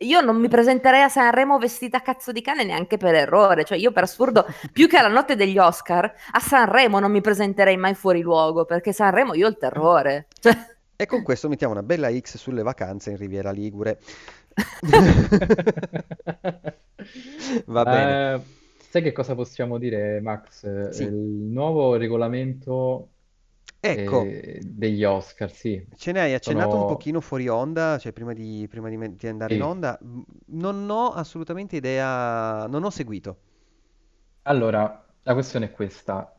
io 0.00 0.20
non 0.20 0.36
mi 0.36 0.48
presenterei 0.48 1.02
a 1.02 1.08
Sanremo 1.08 1.58
vestita 1.58 1.98
a 1.98 2.00
cazzo 2.00 2.32
di 2.32 2.40
cane 2.40 2.64
neanche 2.64 2.96
per 2.96 3.14
errore, 3.14 3.64
cioè 3.64 3.78
io 3.78 3.92
per 3.92 4.04
assurdo, 4.04 4.46
più 4.72 4.88
che 4.88 4.96
alla 4.96 5.08
notte 5.08 5.36
degli 5.36 5.58
Oscar, 5.58 6.04
a 6.04 6.40
Sanremo 6.40 6.98
non 7.00 7.10
mi 7.10 7.20
presenterei 7.20 7.76
mai 7.76 7.94
fuori 7.94 8.22
luogo, 8.22 8.64
perché 8.64 8.92
Sanremo 8.92 9.34
io 9.34 9.46
ho 9.46 9.50
il 9.50 9.58
terrore. 9.58 10.26
Cioè, 10.40 10.56
E 10.96 11.06
con 11.06 11.22
questo 11.22 11.48
mettiamo 11.48 11.72
una 11.72 11.82
bella 11.82 12.10
X 12.10 12.36
sulle 12.36 12.62
vacanze 12.62 13.10
in 13.10 13.16
Riviera 13.16 13.50
Ligure. 13.50 14.00
Va 17.66 17.82
bene. 17.84 18.34
Eh, 18.34 18.40
sai 18.90 19.02
che 19.02 19.12
cosa 19.12 19.34
possiamo 19.34 19.78
dire, 19.78 20.20
Max? 20.20 20.90
Sì. 20.90 21.04
Il 21.04 21.12
nuovo 21.12 21.96
regolamento 21.96 23.08
Ecco, 23.80 24.38
eh, 24.42 24.60
degli 24.62 25.04
Oscar, 25.04 25.50
sì, 25.52 25.86
ce 25.96 26.12
ne 26.12 26.20
hai 26.20 26.34
accennato 26.34 26.76
un 26.76 26.84
sono... 26.84 26.84
pochino 26.84 27.20
fuori 27.20 27.46
onda, 27.48 27.98
cioè 27.98 28.12
prima 28.12 28.32
di, 28.32 28.66
prima 28.68 28.88
di 28.88 28.96
me- 28.96 29.14
di 29.16 29.26
andare 29.28 29.54
in 29.54 29.62
Sì. 29.62 29.62
onda. 29.62 29.98
Non 30.46 30.88
ho 30.90 31.12
assolutamente 31.12 31.76
idea, 31.76 32.66
non 32.66 32.84
ho 32.84 32.90
seguito. 32.90 33.38
Allora, 34.42 35.06
la 35.22 35.32
questione 35.34 35.66
è 35.66 35.70
questa. 35.70 36.34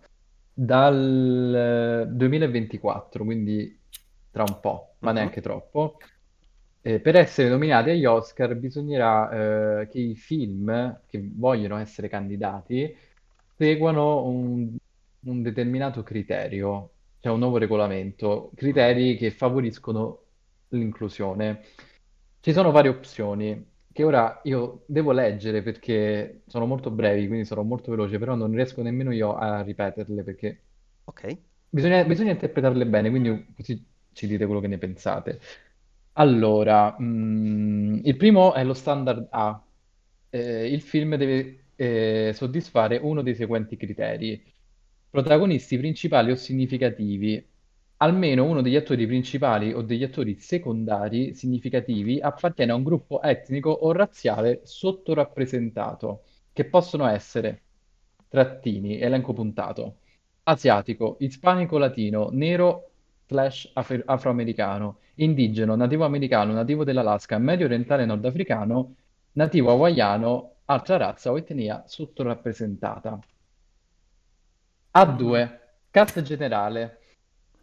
Dal 0.53 2.03
eh, 2.05 2.07
2024, 2.07 3.23
quindi 3.23 3.79
tra 4.29 4.43
un 4.43 4.59
po', 4.59 4.95
ma 4.99 5.11
Mhm. 5.11 5.11
neanche 5.11 5.41
troppo, 5.41 5.97
eh, 6.81 6.99
per 6.99 7.15
essere 7.15 7.49
nominati 7.49 7.89
agli 7.91 8.05
Oscar 8.05 8.55
bisognerà 8.55 9.81
eh, 9.81 9.87
che 9.87 9.99
i 9.99 10.15
film 10.15 11.01
che 11.07 11.21
vogliono 11.33 11.77
essere 11.77 12.09
candidati 12.09 12.95
seguano 13.55 14.25
un, 14.25 14.75
un 15.25 15.41
determinato 15.41 16.03
criterio, 16.03 16.90
cioè 17.21 17.31
un 17.33 17.39
nuovo 17.39 17.57
regolamento, 17.57 18.51
criteri 18.55 19.15
che 19.17 19.31
favoriscono 19.31 20.25
l'inclusione. 20.69 21.61
Ci 22.41 22.51
sono 22.53 22.71
varie 22.71 22.89
opzioni 22.91 23.69
che 23.93 24.03
ora 24.03 24.41
io 24.43 24.83
devo 24.87 25.11
leggere 25.13 25.61
perché 25.63 26.43
sono 26.47 26.65
molto 26.65 26.91
brevi, 26.91 27.27
quindi 27.27 27.45
sarò 27.45 27.63
molto 27.63 27.91
veloce, 27.91 28.17
però 28.19 28.35
non 28.35 28.51
riesco 28.51 28.81
nemmeno 28.81 29.11
io 29.11 29.35
a 29.35 29.61
ripeterle 29.61 30.23
perché 30.23 30.63
Ok. 31.05 31.25
bisogna, 31.69 32.03
bisogna 32.05 32.31
interpretarle 32.31 32.85
bene, 32.87 33.09
quindi 33.09 33.53
così 33.55 33.83
ci 34.13 34.27
dite 34.27 34.45
quello 34.45 34.59
che 34.61 34.67
ne 34.67 34.77
pensate. 34.77 35.39
Allora, 36.13 36.95
mm, 37.01 37.99
il 38.03 38.17
primo 38.17 38.53
è 38.53 38.63
lo 38.63 38.73
standard 38.73 39.27
A. 39.31 39.63
Eh, 40.29 40.71
il 40.73 40.81
film 40.81 41.15
deve 41.15 41.65
eh, 41.75 42.31
soddisfare 42.33 42.97
uno 42.97 43.21
dei 43.21 43.35
seguenti 43.35 43.77
criteri. 43.77 44.43
Protagonisti 45.11 45.77
principali 45.77 46.31
o 46.31 46.35
significativi. 46.35 47.45
Almeno 47.97 48.45
uno 48.45 48.61
degli 48.61 48.77
attori 48.77 49.05
principali 49.05 49.73
o 49.73 49.81
degli 49.81 50.03
attori 50.03 50.39
secondari 50.39 51.35
significativi 51.35 52.21
appartiene 52.21 52.71
a 52.71 52.75
un 52.75 52.83
gruppo 52.83 53.21
etnico 53.21 53.71
o 53.71 53.91
razziale 53.91 54.61
sottorappresentato, 54.63 56.23
che 56.53 56.63
possono 56.63 57.05
essere 57.07 57.61
trattini, 58.29 59.01
elenco 59.01 59.33
puntato, 59.33 59.97
asiatico, 60.43 61.17
ispanico 61.19 61.77
latino, 61.77 62.29
nero 62.31 62.91
slash 63.27 63.69
afro- 63.73 64.03
afroamericano, 64.05 64.99
indigeno, 65.15 65.75
nativo 65.75 66.05
americano, 66.05 66.53
nativo 66.53 66.85
dell'Alaska, 66.85 67.37
medio 67.37 67.65
orientale 67.65 68.05
nordafricano, 68.05 68.95
nativo 69.33 69.71
hawaiano, 69.71 70.53
altra 70.65 70.95
razza 70.95 71.31
o 71.31 71.37
etnia 71.37 71.83
sottorappresentata. 71.85 73.19
Mhm. 74.93 75.01
A2, 75.03 75.59
cast 75.89 76.21
generale. 76.21 76.97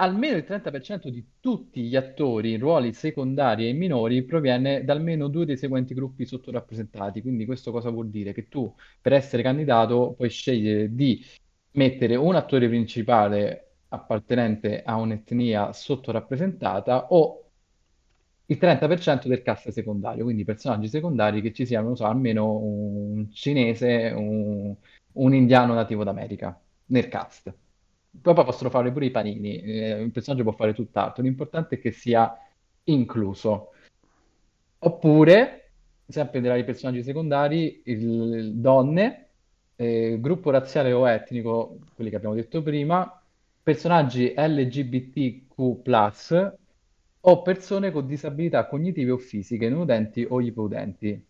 Almeno 0.01 0.37
il 0.37 0.45
30% 0.45 1.11
di 1.11 1.24
tutti 1.41 1.83
gli 1.83 1.97
attori 1.97 2.53
in 2.53 2.61
ruoli 2.61 2.93
secondari 2.93 3.68
e 3.68 3.72
minori 3.72 4.22
proviene 4.22 4.85
da 4.85 4.93
almeno 4.93 5.26
due 5.29 5.45
dei 5.45 5.57
seguenti 5.57 5.93
gruppi 5.93 6.24
sottorappresentati. 6.24 7.20
Quindi 7.20 7.45
questo 7.45 7.72
cosa 7.72 7.91
vuol 7.91 8.09
dire? 8.09 8.33
Che 8.33 8.49
tu 8.49 8.72
per 9.01 9.12
essere 9.12 9.43
candidato 9.43 10.14
puoi 10.16 10.31
scegliere 10.31 10.95
di 10.95 11.22
mettere 11.72 12.14
un 12.16 12.37
attore 12.37 12.68
principale 12.68 13.64
appartenente 13.89 14.83
a 14.85 14.97
un'etnia 14.97 15.72
sottorappresentata 15.72 17.09
o 17.12 17.51
il 18.47 18.57
30% 18.59 19.29
del 19.29 19.43
cast 19.43 19.68
secondario, 19.70 20.24
quindi 20.24 20.45
personaggi 20.45 20.89
secondari 20.89 21.43
che 21.43 21.53
ci 21.53 21.66
siano, 21.66 21.89
non 21.89 21.97
so, 21.97 22.05
almeno 22.07 22.57
un 22.57 23.31
cinese, 23.33 24.12
un, 24.16 24.74
un 25.12 25.35
indiano 25.35 25.74
nativo 25.74 26.05
d'America 26.05 26.59
nel 26.89 27.09
cast. 27.09 27.55
Poi 28.20 28.34
possono 28.34 28.70
fare 28.70 28.91
pure 28.93 29.07
i 29.07 29.11
panini, 29.11 29.61
eh, 29.61 30.01
il 30.03 30.11
personaggio 30.11 30.43
può 30.43 30.53
fare 30.53 30.74
tutt'altro, 30.74 31.22
l'importante 31.22 31.76
è 31.76 31.80
che 31.80 31.91
sia 31.93 32.36
incluso. 32.84 33.70
Oppure, 34.80 35.72
sempre 36.07 36.41
tra 36.41 36.57
i 36.57 36.64
personaggi 36.64 37.03
secondari, 37.03 37.82
il- 37.86 38.53
donne, 38.55 39.30
eh, 39.76 40.18
gruppo 40.20 40.51
razziale 40.51 40.93
o 40.93 41.09
etnico, 41.09 41.78
quelli 41.95 42.11
che 42.11 42.16
abbiamo 42.16 42.34
detto 42.34 42.62
prima, 42.62 43.20
personaggi 43.62 44.32
LGBTQ+, 44.36 46.53
o 47.20 47.43
persone 47.43 47.91
con 47.91 48.07
disabilità 48.07 48.66
cognitive 48.68 49.11
o 49.11 49.18
fisiche, 49.18 49.68
non 49.68 49.80
udenti 49.80 50.24
o 50.28 50.41
ipoudenti. 50.41 51.26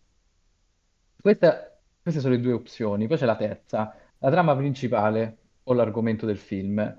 Questa- 1.21 1.77
queste 2.01 2.21
sono 2.21 2.33
le 2.35 2.39
due 2.41 2.53
opzioni. 2.53 3.07
Poi 3.07 3.17
c'è 3.17 3.25
la 3.25 3.35
terza, 3.35 3.95
la 4.19 4.29
trama 4.31 4.55
principale 4.55 5.37
o 5.69 5.73
l'argomento 5.73 6.25
del 6.25 6.37
film. 6.37 6.97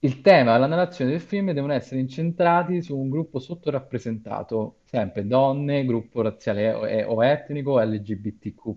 Il 0.00 0.20
tema 0.20 0.54
e 0.54 0.58
la 0.58 0.66
narrazione 0.66 1.10
del 1.10 1.20
film 1.20 1.52
devono 1.52 1.72
essere 1.72 2.00
incentrati 2.00 2.82
su 2.82 2.96
un 2.96 3.10
gruppo 3.10 3.38
sottorappresentato, 3.40 4.78
sempre 4.84 5.26
donne, 5.26 5.84
gruppo 5.84 6.22
razziale 6.22 6.72
o, 7.04 7.24
etnico, 7.24 7.80
LGBTQ+, 7.80 8.76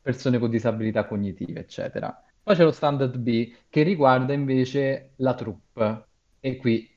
persone 0.00 0.38
con 0.38 0.50
disabilità 0.50 1.06
cognitive, 1.06 1.60
eccetera. 1.60 2.22
Poi 2.42 2.54
c'è 2.54 2.62
lo 2.62 2.72
standard 2.72 3.16
B 3.18 3.54
che 3.68 3.82
riguarda 3.82 4.32
invece 4.32 5.12
la 5.16 5.34
troupe 5.34 6.04
e 6.40 6.56
qui 6.56 6.88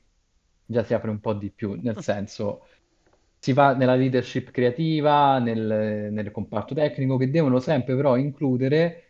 già 0.64 0.82
si 0.82 0.92
apre 0.92 1.10
un 1.10 1.20
po' 1.20 1.32
di 1.32 1.50
più, 1.50 1.78
nel 1.80 2.00
senso 2.00 2.66
si 3.38 3.52
va 3.52 3.74
nella 3.74 3.94
leadership 3.94 4.50
creativa, 4.50 5.38
nel, 5.38 6.12
nel 6.12 6.30
comparto 6.32 6.74
tecnico, 6.74 7.16
che 7.16 7.30
devono 7.30 7.60
sempre 7.60 7.94
però 7.96 8.16
includere 8.16 9.05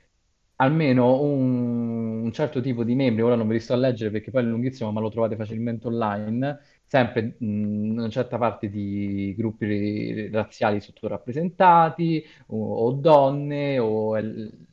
almeno 0.56 1.20
un, 1.22 2.22
un 2.24 2.32
certo 2.32 2.60
tipo 2.60 2.84
di 2.84 2.94
membri, 2.94 3.22
ora 3.22 3.34
non 3.36 3.46
ve 3.46 3.54
li 3.54 3.60
sto 3.60 3.74
a 3.74 3.76
leggere 3.76 4.10
perché 4.10 4.30
poi 4.30 4.42
è 4.42 4.46
lunghissimo, 4.46 4.90
ma 4.92 5.00
lo 5.00 5.10
trovate 5.10 5.36
facilmente 5.36 5.86
online, 5.86 6.58
sempre 6.84 7.36
mh, 7.38 7.90
una 7.98 8.08
certa 8.08 8.38
parte 8.38 8.68
di 8.70 9.34
gruppi 9.36 10.28
razziali 10.30 10.80
sottorappresentati, 10.80 12.24
o, 12.48 12.74
o 12.86 12.92
donne, 12.92 13.78
o 13.78 14.16
l- 14.18 14.66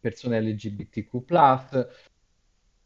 persone 0.00 0.40
LGBTQ+. 0.40 1.24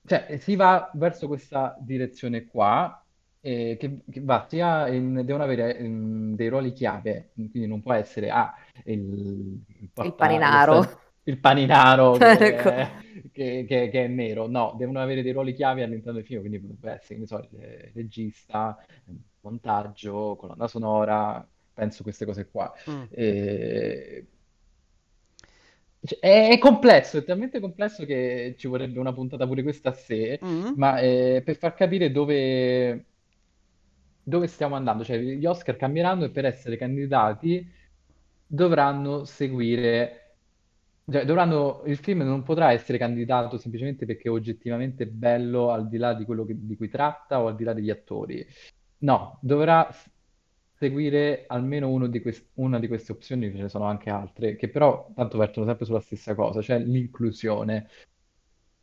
Cioè, 0.04 0.38
si 0.38 0.56
va 0.56 0.90
verso 0.94 1.26
questa 1.28 1.76
direzione 1.80 2.46
qua, 2.46 3.04
eh, 3.40 3.76
che, 3.78 4.02
che 4.10 4.20
va 4.22 4.46
sia 4.48 4.88
in- 4.88 5.22
devono 5.24 5.44
avere 5.44 5.76
ehm, 5.78 6.34
dei 6.34 6.48
ruoli 6.48 6.72
chiave, 6.72 7.30
quindi 7.34 7.66
non 7.66 7.80
può 7.82 7.92
essere 7.92 8.30
ah, 8.30 8.54
il, 8.86 9.62
il, 9.78 9.88
Il 10.00 10.14
porta- 10.16 10.40
lo 10.44 10.58
paninaro. 10.62 11.09
Il 11.30 11.38
paninaro 11.38 12.12
che 12.18 12.28
Ecco. 12.38 12.68
è, 12.70 12.90
che- 13.32 13.64
che- 13.66 13.88
che 13.90 14.04
è 14.04 14.08
nero, 14.08 14.46
no, 14.48 14.74
devono 14.76 15.00
avere 15.00 15.22
dei 15.22 15.32
ruoli 15.32 15.54
chiave 15.54 15.82
all'interno 15.82 16.18
del 16.18 16.24
film, 16.26 16.40
quindi 16.40 16.60
potrebbe 16.60 16.92
essere, 16.92 17.14
che 17.14 17.20
ne 17.20 17.26
so, 17.26 17.38
il 17.38 17.90
regista, 17.94 18.76
montaggio, 19.40 20.36
colonna 20.36 20.68
sonora, 20.68 21.46
penso 21.72 22.02
queste 22.02 22.24
cose 22.26 22.48
qua. 22.50 22.72
Mm. 22.90 23.02
E- 23.10 24.26
cioè, 26.02 26.18
È, 26.18 26.48
è 26.50 26.58
complesso, 26.58 27.18
è 27.18 27.24
talmente 27.24 27.60
complesso 27.60 28.04
che 28.06 28.54
ci 28.58 28.66
vorrebbe 28.68 28.98
una 28.98 29.12
puntata 29.12 29.46
pure 29.46 29.62
questa 29.62 29.90
a 29.90 29.92
sé, 29.92 30.38
Mm. 30.44 30.72
ma 30.76 30.98
eh, 31.00 31.42
per 31.44 31.56
far 31.56 31.74
capire 31.74 32.10
dove, 32.10 33.04
dove 34.22 34.46
stiamo 34.46 34.76
andando, 34.76 35.04
cioè 35.04 35.18
gli 35.18 35.44
Oscar 35.46 35.76
cambieranno 35.76 36.24
e 36.24 36.30
per 36.30 36.44
essere 36.44 36.76
candidati 36.76 37.66
dovranno 38.46 39.24
seguire, 39.24 40.19
cioè 41.10 41.24
dovranno, 41.24 41.82
il 41.86 41.96
film 41.98 42.22
non 42.22 42.42
potrà 42.42 42.72
essere 42.72 42.98
candidato 42.98 43.58
semplicemente 43.58 44.06
perché 44.06 44.24
è 44.28 44.30
oggettivamente 44.30 45.06
bello 45.06 45.70
al 45.70 45.88
di 45.88 45.96
là 45.98 46.14
di 46.14 46.24
quello 46.24 46.44
che- 46.44 46.56
di 46.58 46.76
cui 46.76 46.88
tratta 46.88 47.40
o 47.40 47.46
al 47.48 47.56
di 47.56 47.64
là 47.64 47.72
degli 47.72 47.90
attori. 47.90 48.46
No, 48.98 49.38
dovrà 49.42 49.88
seguire 50.74 51.44
almeno 51.48 52.06
di 52.06 52.20
quest- 52.22 52.48
una 52.54 52.78
di 52.78 52.88
queste 52.88 53.12
opzioni, 53.12 53.50
ce 53.54 53.62
ne 53.62 53.68
sono 53.68 53.84
anche 53.84 54.10
altre, 54.10 54.56
che 54.56 54.68
però 54.70 55.10
tanto 55.14 55.38
vertono 55.38 55.66
sempre 55.66 55.84
sulla 55.86 56.00
stessa 56.00 56.34
cosa, 56.34 56.62
cioè 56.62 56.78
l'inclusione. 56.78 57.88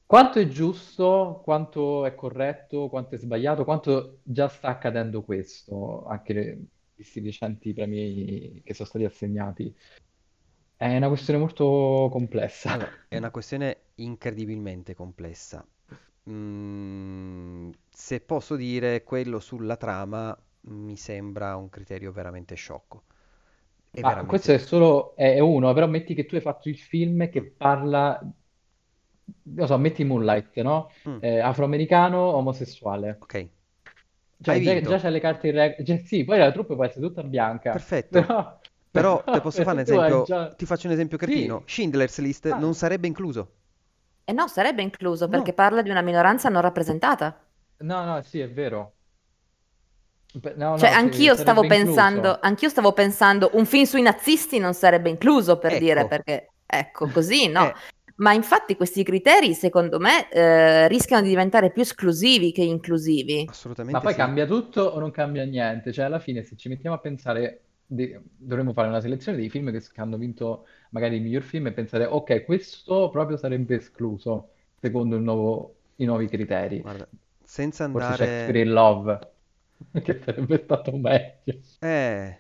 Quanto 0.06 0.40
è 0.40 0.48
giusto, 0.48 1.42
quanto 1.44 2.06
è 2.06 2.16
corretto, 2.16 2.88
quanto 2.88 3.16
è 3.16 3.18
sbagliato, 3.18 3.66
quanto 3.66 4.20
già 4.24 4.48
sta 4.48 4.70
accadendo 4.70 5.22
questo, 5.24 6.06
anche 6.06 6.68
questi 6.96 7.20
recenti 7.20 7.74
premi 7.74 8.62
che 8.64 8.74
sono 8.74 8.88
stati 8.88 9.04
assegnati. 9.04 9.76
È 10.78 10.96
una 10.96 11.10
questione 11.10 11.40
molto 11.40 12.08
complessa. 12.10 12.70
Allora, 12.70 12.94
è 13.08 13.18
una 13.18 13.32
questione 13.32 13.78
incredibilmente 13.96 14.94
complessa. 14.94 15.66
Mm, 16.30 17.72
se 17.90 18.20
posso 18.22 18.56
dire, 18.56 19.04
quello 19.04 19.40
sulla 19.40 19.78
trama 19.78 20.38
mi 20.70 20.98
sembra 20.98 21.56
un 21.56 21.70
criterio 21.70 22.12
veramente 22.12 22.56
sciocco. 22.56 23.04
È 23.92 24.02
Ma 24.02 24.26
questo 24.26 24.52
è 24.54 24.58
solo, 24.60 25.14
è 25.16 25.40
uno, 25.40 25.74
però 25.74 25.88
metti 25.88 26.14
che 26.14 26.26
tu 26.26 26.36
hai 26.36 26.42
fatto 26.42 26.70
il 26.70 26.78
film 26.78 27.30
che 27.30 27.44
parla, 27.44 28.20
non 29.56 29.68
so, 29.68 29.78
metti 29.78 30.04
Moonlight, 30.04 30.58
no? 30.62 30.90
Mm, 31.06 31.20
Eh, 31.20 31.40
afroamericano, 31.40 32.20
omosessuale. 32.36 33.22
ok, 33.22 33.36
hai 34.48 34.60
Cioè, 34.60 34.62
già, 34.62 34.82
già 34.82 34.98
vinto. 34.98 35.00
c'è 35.00 35.10
le 35.10 35.20
carte 35.20 35.48
in 35.48 35.54
regola. 35.56 35.98
sì, 36.04 36.24
poi 36.24 36.38
la 36.38 36.52
troupe 36.52 36.76
può 36.76 36.84
essere 36.86 37.06
tutta 37.08 37.24
bianca, 37.24 37.76
Perfetto. 37.76 38.08
però, 38.08 38.60
Però 39.02 39.24
te 39.30 39.42
posso 39.42 39.64
fare 39.64 39.76
un 39.78 39.82
esempio, 39.84 40.24
già... 40.24 40.54
ti 40.54 40.66
faccio 40.66 40.88
un 40.88 40.94
esempio 40.94 41.18
cretino. 41.18 41.64
Sì, 41.66 41.74
Schindler's 41.74 42.18
List 42.20 42.48
non 42.54 42.70
ah, 42.70 42.74
sarebbe 42.74 43.08
incluso. 43.08 43.52
E 44.24 44.34
no, 44.34 44.48
sarebbe 44.48 44.82
incluso 44.82 45.28
perché 45.30 45.50
No. 45.52 45.56
parla 45.56 45.82
di 45.82 45.90
una 45.90 46.02
minoranza 46.02 46.50
non 46.50 46.62
rappresentata. 46.62 47.40
no, 47.80 48.04
no, 48.06 48.22
sì, 48.24 48.40
è 48.40 48.50
vero. 48.52 48.94
No, 50.34 50.42
Cioè, 50.42 50.54
no, 50.56 50.78
sì, 50.78 50.86
anch'io 50.86 51.36
stavo 51.36 51.66
pensando, 51.66 52.38
anch'io 52.42 52.70
stavo 52.70 52.94
pensando, 52.94 53.50
un 53.54 53.66
film 53.66 53.86
sui 53.86 54.02
nazisti 54.02 54.60
non 54.60 54.74
sarebbe 54.74 55.10
incluso 55.10 55.58
per 55.58 55.76
dire, 55.76 56.02
Ecco, 56.02 56.08
perché, 56.08 56.54
ecco, 56.66 57.10
così 57.10 57.48
no. 57.48 57.72
eh, 57.72 57.74
Ma 58.18 58.34
infatti 58.34 58.76
questi 58.76 59.04
criteri, 59.04 59.54
secondo 59.54 60.00
me, 60.00 60.30
eh, 60.30 60.88
rischiano 60.88 61.22
di 61.24 61.30
diventare 61.30 61.72
più 61.72 61.82
esclusivi 61.84 62.52
che 62.52 62.64
inclusivi. 62.64 63.46
Ma 63.46 63.52
assolutamente 63.52 64.00
poi 64.02 64.14
sì. 64.14 64.20
cambia 64.20 64.46
tutto 64.46 64.82
o 64.84 65.00
non 65.00 65.12
cambia 65.12 65.44
niente? 65.46 65.92
Cioè, 65.94 66.06
alla 66.06 66.20
fine, 66.20 66.44
se 66.44 66.56
ci 66.56 66.70
mettiamo 66.70 66.96
a 66.96 67.00
pensare, 67.00 67.67
di- 67.88 68.18
dovremmo 68.38 68.74
fare 68.74 68.88
una 68.90 69.02
selezione 69.02 69.38
dei 69.38 69.50
film 69.50 69.72
che, 69.72 69.80
che 69.82 70.02
hanno 70.02 70.18
vinto 70.18 70.68
magari 70.92 71.16
il 71.18 71.22
miglior 71.24 71.44
film 71.44 71.68
e 71.68 71.74
pensare, 71.74 72.06
ok, 72.06 72.46
questo 72.46 73.10
proprio 73.10 73.38
sarebbe 73.38 73.76
escluso, 73.76 74.52
secondo 74.80 75.16
il 75.16 75.24
nuovo- 75.24 75.76
i 75.96 76.06
nuovi 76.06 76.28
criteri. 76.28 76.80
Guarda, 76.82 77.08
senza 77.44 77.84
Forse 77.90 78.14
andare... 78.14 78.14
Shakespeare 78.14 78.62
in 78.62 78.72
Love, 78.72 79.32
che 80.04 80.22
sarebbe 80.24 80.62
stato 80.64 80.96
meglio. 80.98 81.60
Eh, 81.80 82.38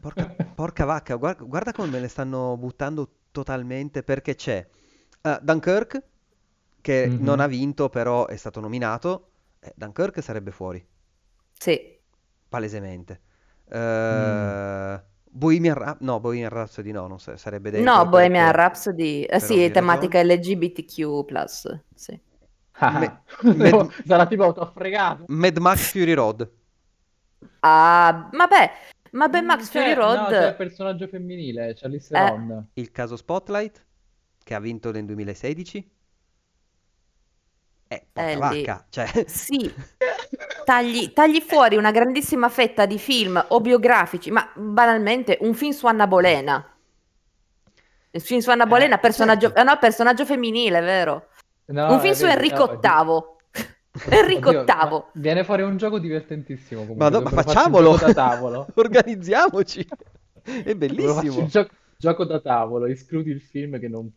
porca, 0.00 0.26
porca 0.54 0.84
vacca, 0.84 1.16
guarda, 1.16 1.44
guarda 1.44 1.72
come 1.72 1.88
me 1.88 2.00
ne 2.00 2.08
stanno 2.08 2.56
buttando 2.56 3.10
totalmente 3.30 4.02
perché 4.02 4.34
c'è 4.34 4.66
eh, 5.22 5.38
Dunkirk 5.42 6.02
che 6.80 7.14
non 7.18 7.40
ha 7.40 7.46
vinto 7.46 7.88
però 7.90 8.26
è 8.26 8.36
stato 8.36 8.60
nominato. 8.60 9.30
Eh, 9.60 9.72
Dunkirk 9.76 10.22
sarebbe 10.22 10.50
fuori, 10.50 10.84
Sì, 11.60 12.00
palesemente. 12.48 13.20
Mm. 13.68 13.76
Eh, 13.76 15.02
Bohemian 15.30 15.74
Rhap- 15.74 16.00
no, 16.00 16.20
Bohemian 16.20 16.50
Rhapsody 16.50 16.90
no, 16.92 17.06
non 17.06 17.18
sa- 17.18 17.36
sarebbe 17.36 17.70
no, 17.70 17.76
dentro 17.76 18.00
per, 18.02 18.08
Bohemian 18.08 18.46
per- 18.46 18.54
Rhapsody, 18.56 19.22
eh 19.24 19.40
sì, 19.40 19.70
tematica 19.70 20.20
ragioni. 20.20 20.36
LGBTQ+, 20.38 21.44
sì. 21.94 22.10
Me- 22.12 22.20
Ah, 22.76 23.22
Mad, 23.54 23.90
sarà 24.04 24.26
tipo, 24.26 24.52
t'ho 24.52 24.70
fregato. 24.74 25.24
Mad 25.28 25.56
Max 25.58 25.90
Fury 25.92 26.12
Road. 26.12 26.50
Ah, 27.60 28.28
vabbè, 28.32 28.70
ma 29.12 29.28
Ben 29.28 29.44
Mm, 29.44 29.46
Max 29.46 29.68
Fury 29.70 29.84
c'è, 29.84 29.94
no, 29.94 30.00
c'è 30.06 30.12
il 30.14 30.30
Road, 30.42 30.56
personaggio 30.56 31.06
femminile, 31.08 31.74
Charlize 31.74 32.14
eh, 32.14 32.18
Theron. 32.18 32.68
Il 32.74 32.90
caso 32.90 33.16
Spotlight 33.16 33.86
che 34.42 34.54
ha 34.54 34.60
vinto 34.60 34.90
nel 34.92 35.04
2016. 35.06 35.90
Eh, 37.88 38.06
porca 38.12 38.28
è 38.28 38.32
lì. 38.34 38.38
vacca, 38.64 38.86
cioè... 38.88 39.24
Sì, 39.28 39.72
tagli, 40.64 41.12
tagli 41.12 41.40
fuori 41.40 41.76
una 41.76 41.90
grandissima 41.92 42.48
fetta 42.48 42.86
di 42.86 42.98
film 42.98 43.42
o 43.50 43.60
biografici, 43.60 44.30
ma 44.30 44.50
banalmente 44.54 45.38
un 45.42 45.54
film 45.54 45.72
su 45.72 45.86
Anna 45.86 46.06
Bolena. 46.06 46.66
Il 48.10 48.20
film 48.20 48.40
su 48.40 48.50
Anna 48.50 48.66
Bolena, 48.66 48.98
Eh, 48.98 48.98
personaggio, 48.98 49.48
certo. 49.48 49.60
eh 49.60 49.62
no, 49.64 49.78
personaggio 49.78 50.24
femminile, 50.24 50.80
vero? 50.80 51.28
Un 51.86 51.98
No, 51.98 51.98
film 51.98 52.14
è 52.14 52.14
su. 52.14 52.26
Enrico 52.26 52.78
VIII. 52.80 53.32
Enrico 54.08 54.50
Oddio, 54.50 54.64
VIII. 54.64 55.10
viene 55.12 55.44
fuori 55.44 55.62
un 55.62 55.76
gioco 55.76 55.98
divertentissimo 55.98 56.84
Ma, 56.94 57.08
comunque. 57.08 57.10
no, 57.10 57.20
ma 57.20 57.30
un 57.30 57.32
facciamolo! 57.32 57.90
gioco 57.90 57.96
da 57.98 58.10
tavolo. 58.10 58.66
Organizziamoci! 58.74 59.86
È 60.42 60.74
bellissimo! 60.74 61.40
un 61.40 61.46
gioco, 61.48 61.70
gioco 61.96 62.24
da 62.24 62.40
tavolo, 62.40 62.86
escludi 62.86 63.30
il 63.30 63.40
film 63.40 63.78
che 63.78 63.88
non 63.88 64.10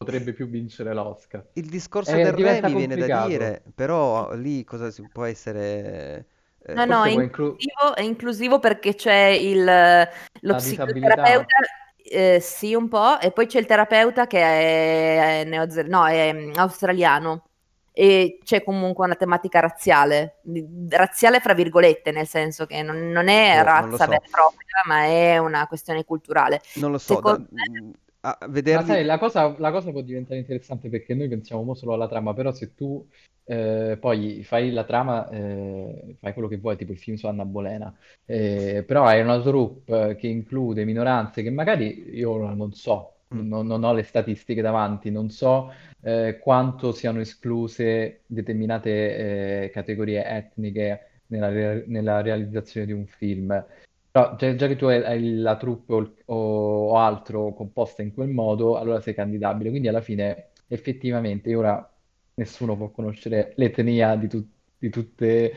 potrebbe 0.00 0.32
più 0.32 0.48
vincere 0.48 0.94
l'Oscar. 0.94 1.46
Il 1.52 1.68
discorso 1.68 2.12
Eh, 2.12 2.22
del 2.22 2.32
re 2.32 2.36
diventa 2.36 2.68
mi 2.68 2.74
viene 2.74 2.96
da 2.96 3.08
complicato. 3.08 3.28
dire, 3.28 3.62
però 3.74 4.32
lì 4.32 4.64
cosa 4.64 4.90
si 4.90 5.02
può 5.06 5.24
essere... 5.24 6.26
No, 6.72 6.82
eh, 6.82 6.86
no, 6.86 7.04
è 7.04 7.08
Forse 7.08 7.10
può 7.10 7.20
inclu- 7.20 7.60
inclusivo, 7.60 7.96
è 7.96 8.02
inclusivo 8.02 8.58
perché 8.60 8.94
c'è 8.94 9.26
il, 9.26 9.64
lo 9.64 10.54
la 10.54 10.54
psicoterapeuta, 10.54 10.60
disabilità. 10.60 11.56
eh, 12.04 12.38
sì, 12.40 12.74
un 12.74 12.88
po', 12.88 13.18
e 13.20 13.32
poi 13.32 13.46
c'è 13.46 13.58
il 13.58 13.66
terapeuta 13.66 14.26
che 14.26 14.38
è, 14.40 15.40
è 15.44 15.82
no, 15.88 16.06
è 16.06 16.32
mm, 16.32 16.52
australiano. 16.56 17.44
E 17.92 18.38
c'è 18.44 18.62
comunque 18.62 19.04
una 19.04 19.16
tematica 19.16 19.58
razziale, 19.60 20.40
razziale 20.88 21.40
fra 21.40 21.54
virgolette, 21.54 22.12
nel 22.12 22.28
senso 22.28 22.64
che 22.66 22.82
non, 22.82 23.10
non 23.10 23.28
è 23.28 23.60
boh, 23.60 23.70
non 23.74 23.90
lo 23.90 23.98
razza 23.98 23.98
so, 23.98 24.06
vera 24.06 24.24
e 24.24 24.28
propria, 24.30 24.82
ma 24.86 25.04
è 25.04 25.38
una 25.38 25.66
questione 25.66 26.04
culturale. 26.04 26.60
non 26.74 26.90
lo 26.92 26.98
so, 26.98 27.20
da- 27.20 27.38
Secondo 27.38 27.48
me, 27.50 27.92
a 28.22 28.38
Ma 28.72 28.82
vederli... 28.82 28.84
sai, 28.84 29.04
la 29.04 29.18
cosa, 29.18 29.56
la 29.58 29.72
cosa 29.72 29.90
può 29.90 30.00
diventare 30.00 30.38
interessante 30.38 30.88
perché 30.88 31.14
noi 31.14 31.28
pensiamo 31.28 31.62
mo 31.64 31.74
solo 31.74 31.92
alla 31.94 32.06
trama, 32.06 32.34
però 32.34 32.52
se 32.52 32.74
tu 32.74 33.04
eh, 33.44 33.96
poi 34.00 34.44
fai 34.44 34.70
la 34.70 34.84
trama, 34.84 35.28
eh, 35.28 36.14
fai 36.20 36.32
quello 36.32 36.46
che 36.46 36.58
vuoi, 36.58 36.76
tipo 36.76 36.92
il 36.92 36.98
film 36.98 37.16
su 37.16 37.26
Anna 37.26 37.44
Bolena, 37.44 37.92
eh, 38.24 38.84
però 38.86 39.04
hai 39.06 39.20
una 39.22 39.40
troupe 39.42 40.14
che 40.16 40.28
include 40.28 40.84
minoranze 40.84 41.42
che 41.42 41.50
magari 41.50 42.10
io 42.16 42.36
non 42.54 42.72
so, 42.72 43.14
Mm, 43.34 43.46
non, 43.48 43.66
non 43.66 43.82
ho 43.84 43.92
le 43.92 44.02
statistiche 44.04 44.60
davanti, 44.60 45.10
non 45.10 45.30
so 45.30 45.72
eh, 46.02 46.38
quanto 46.40 46.92
siano 46.92 47.20
escluse 47.20 48.22
determinate 48.26 49.64
eh, 49.64 49.70
categorie 49.70 50.24
etniche 50.24 51.22
nella, 51.26 51.48
re- 51.48 51.84
nella 51.88 52.20
realizzazione 52.22 52.86
di 52.86 52.92
un 52.92 53.06
film. 53.06 53.64
Però 54.10 54.34
già, 54.36 54.54
già 54.56 54.66
che 54.66 54.76
tu 54.76 54.86
hai, 54.86 55.02
hai 55.04 55.34
la 55.36 55.56
troupe 55.56 55.92
o, 55.94 56.14
o- 56.26 56.88
o 56.90 56.96
altro 56.98 57.52
composta 57.54 58.02
in 58.02 58.12
quel 58.12 58.28
modo, 58.28 58.76
allora 58.76 59.00
sei 59.00 59.14
candidabile. 59.14 59.70
Quindi 59.70 59.88
alla 59.88 60.00
fine, 60.00 60.52
effettivamente, 60.66 61.54
ora 61.54 61.88
nessuno 62.34 62.76
può 62.76 62.90
conoscere 62.90 63.52
l'etnia 63.56 64.16
di, 64.16 64.28
tu- 64.28 64.48
di 64.78 64.88
tutte- 64.90 65.52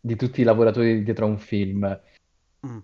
di 0.00 0.16
tutti 0.16 0.40
i 0.40 0.44
lavoratori 0.44 1.02
dietro 1.02 1.26
a 1.26 1.28
un 1.28 1.38
film. 1.38 2.00
mm. 2.66 2.78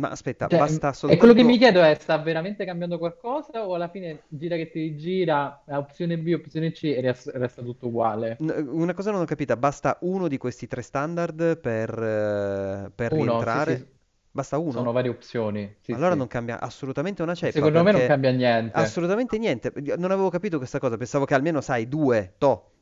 Ma 0.00 0.10
aspetta, 0.10 0.48
Cioè, 0.48 0.62
basta 0.62 0.92
e 1.04 1.16
quello 1.16 1.34
che 1.34 1.42
soltanto... 1.42 1.44
mi 1.44 1.58
chiedo 1.58 1.82
è, 1.82 1.94
sta 1.94 2.16
veramente 2.18 2.64
cambiando 2.64 2.98
qualcosa 2.98 3.66
o 3.66 3.74
alla 3.74 3.88
fine 3.88 4.24
gira 4.28 4.56
che 4.56 4.70
ti 4.70 4.96
gira, 4.96 5.62
opzione 5.66 6.18
B, 6.18 6.32
opzione 6.34 6.72
C 6.72 6.84
e 6.84 7.00
res- 7.00 7.30
resta 7.32 7.62
tutto 7.62 7.88
uguale? 7.88 8.40
N- 8.40 8.66
Una 8.68 8.94
cosa 8.94 9.10
non 9.10 9.20
ho 9.22 9.24
capita, 9.24 9.56
basta 9.56 9.98
uno 10.02 10.28
di 10.28 10.38
questi 10.38 10.66
tre 10.66 10.82
standard 10.82 11.58
per, 11.58 11.90
eh, 12.02 12.90
per 12.94 13.12
Uno, 13.12 13.44
sì, 13.44 13.60
rientrare? 13.60 13.60
sì, 13.60 13.97
Basta 14.30 14.58
sono 14.66 14.92
uno? 14.92 14.92
varie 14.92 15.10
opzioni, 15.10 15.76
sì, 15.80 15.94
Allora 15.94 16.14
non 16.14 16.26
sì. 16.26 16.28
cambia 16.28 16.60
assolutamente 16.60 17.22
una 17.22 17.34
ceppa 17.34 17.68
Secondo 17.68 17.82
me 17.82 17.90
non 17.92 18.02
perché 18.02 18.04
cambia 18.04 18.30
niente. 18.30 18.82
assolutamente 18.82 19.38
niente. 19.38 19.72
Non 19.96 20.10
avevo 20.10 20.30
capito 20.30 20.58
questa 20.58 20.78
cosa, 20.78 20.96
pensavo 20.96 21.24
che 21.24 21.34
almeno 21.34 21.60
sai 21.60 21.88
due, 21.88 22.34
to, 22.38 22.72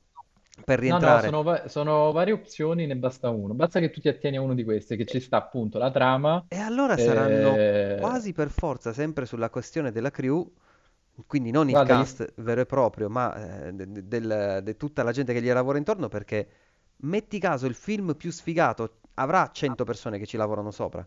per 0.64 0.78
No, 0.82 0.98
no, 1.00 1.18
rientrare. 1.18 1.18
sono, 1.18 1.42
va- 1.42 1.68
sono 1.68 2.12
varie 2.12 2.32
opzioni, 2.32 2.86
ne 2.86 2.96
basta 2.96 3.28
uno. 3.30 3.54
Basta 3.54 3.80
che 3.80 3.90
tu 3.90 4.00
ti 4.00 4.08
attieni 4.08 4.36
a 4.36 4.40
uno 4.42 4.54
di 4.54 4.62
questi, 4.64 4.96
che 4.96 5.04
ci 5.06 5.20
sta 5.20 5.36
appunto 5.38 5.78
la 5.78 5.90
trama. 5.90 6.46
E 6.48 6.58
allora 6.58 6.96
saranno 6.96 7.66
eh, 7.74 7.94
quasi 7.94 8.32
per 8.32 8.50
forza 8.50 8.92
sempre 8.92 9.26
sulla 9.26 9.50
questione 9.50 9.90
della 9.92 10.10
crew, 10.10 10.52
quindi 11.26 11.50
non 11.50 11.68
il 11.70 11.80
Guarda, 11.80 11.94
gli- 11.94 12.04
cast 12.04 12.32
vero 12.36 12.60
e 12.62 12.66
proprio, 12.66 13.08
ma 13.08 13.66
eh, 13.66 13.72
de- 13.72 13.90
de- 13.90 14.06
del- 14.08 14.60
de 14.62 14.76
tutta 14.76 15.02
la 15.02 15.12
gente 15.12 15.32
che 15.32 15.42
gli 15.42 15.50
lavora 15.52 15.78
intorno, 15.78 16.08
perché 16.08 16.48
metti 16.98 17.38
caso 17.38 17.66
il 17.66 17.74
film 17.74 18.14
più 18.16 18.30
sfigato 18.30 19.00
avrà 19.14 19.50
100 19.52 19.84
persone 19.84 20.18
che 20.18 20.26
ci 20.26 20.36
lavorano 20.36 20.70
sopra. 20.70 21.06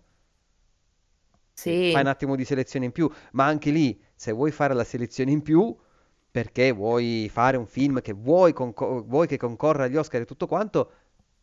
Fai 1.88 2.02
un 2.02 2.08
Sì, 2.08 2.08
attimo 2.08 2.36
di 2.36 2.46
selezione 2.46 2.86
in 2.86 2.92
più, 2.92 3.10
ma 3.32 3.46
anche 3.46 3.72
lì, 3.72 4.00
se 4.16 4.32
vuoi 4.32 4.52
fare 4.52 4.74
la 4.74 4.84
selezione 4.84 5.32
in 5.32 5.42
più, 5.42 5.76
perché 6.32 6.72
vuoi 6.72 7.30
fare 7.32 7.58
un 7.58 7.66
film 7.66 8.02
che 8.02 8.14
vuoi, 8.14 8.54
conco- 8.54 9.04
vuoi 9.06 9.28
che 9.28 9.38
concorra 9.38 9.86
agli 9.86 9.96
Oscar 9.98 10.22
e 10.22 10.26
tutto 10.26 10.46
quanto, 10.48 10.92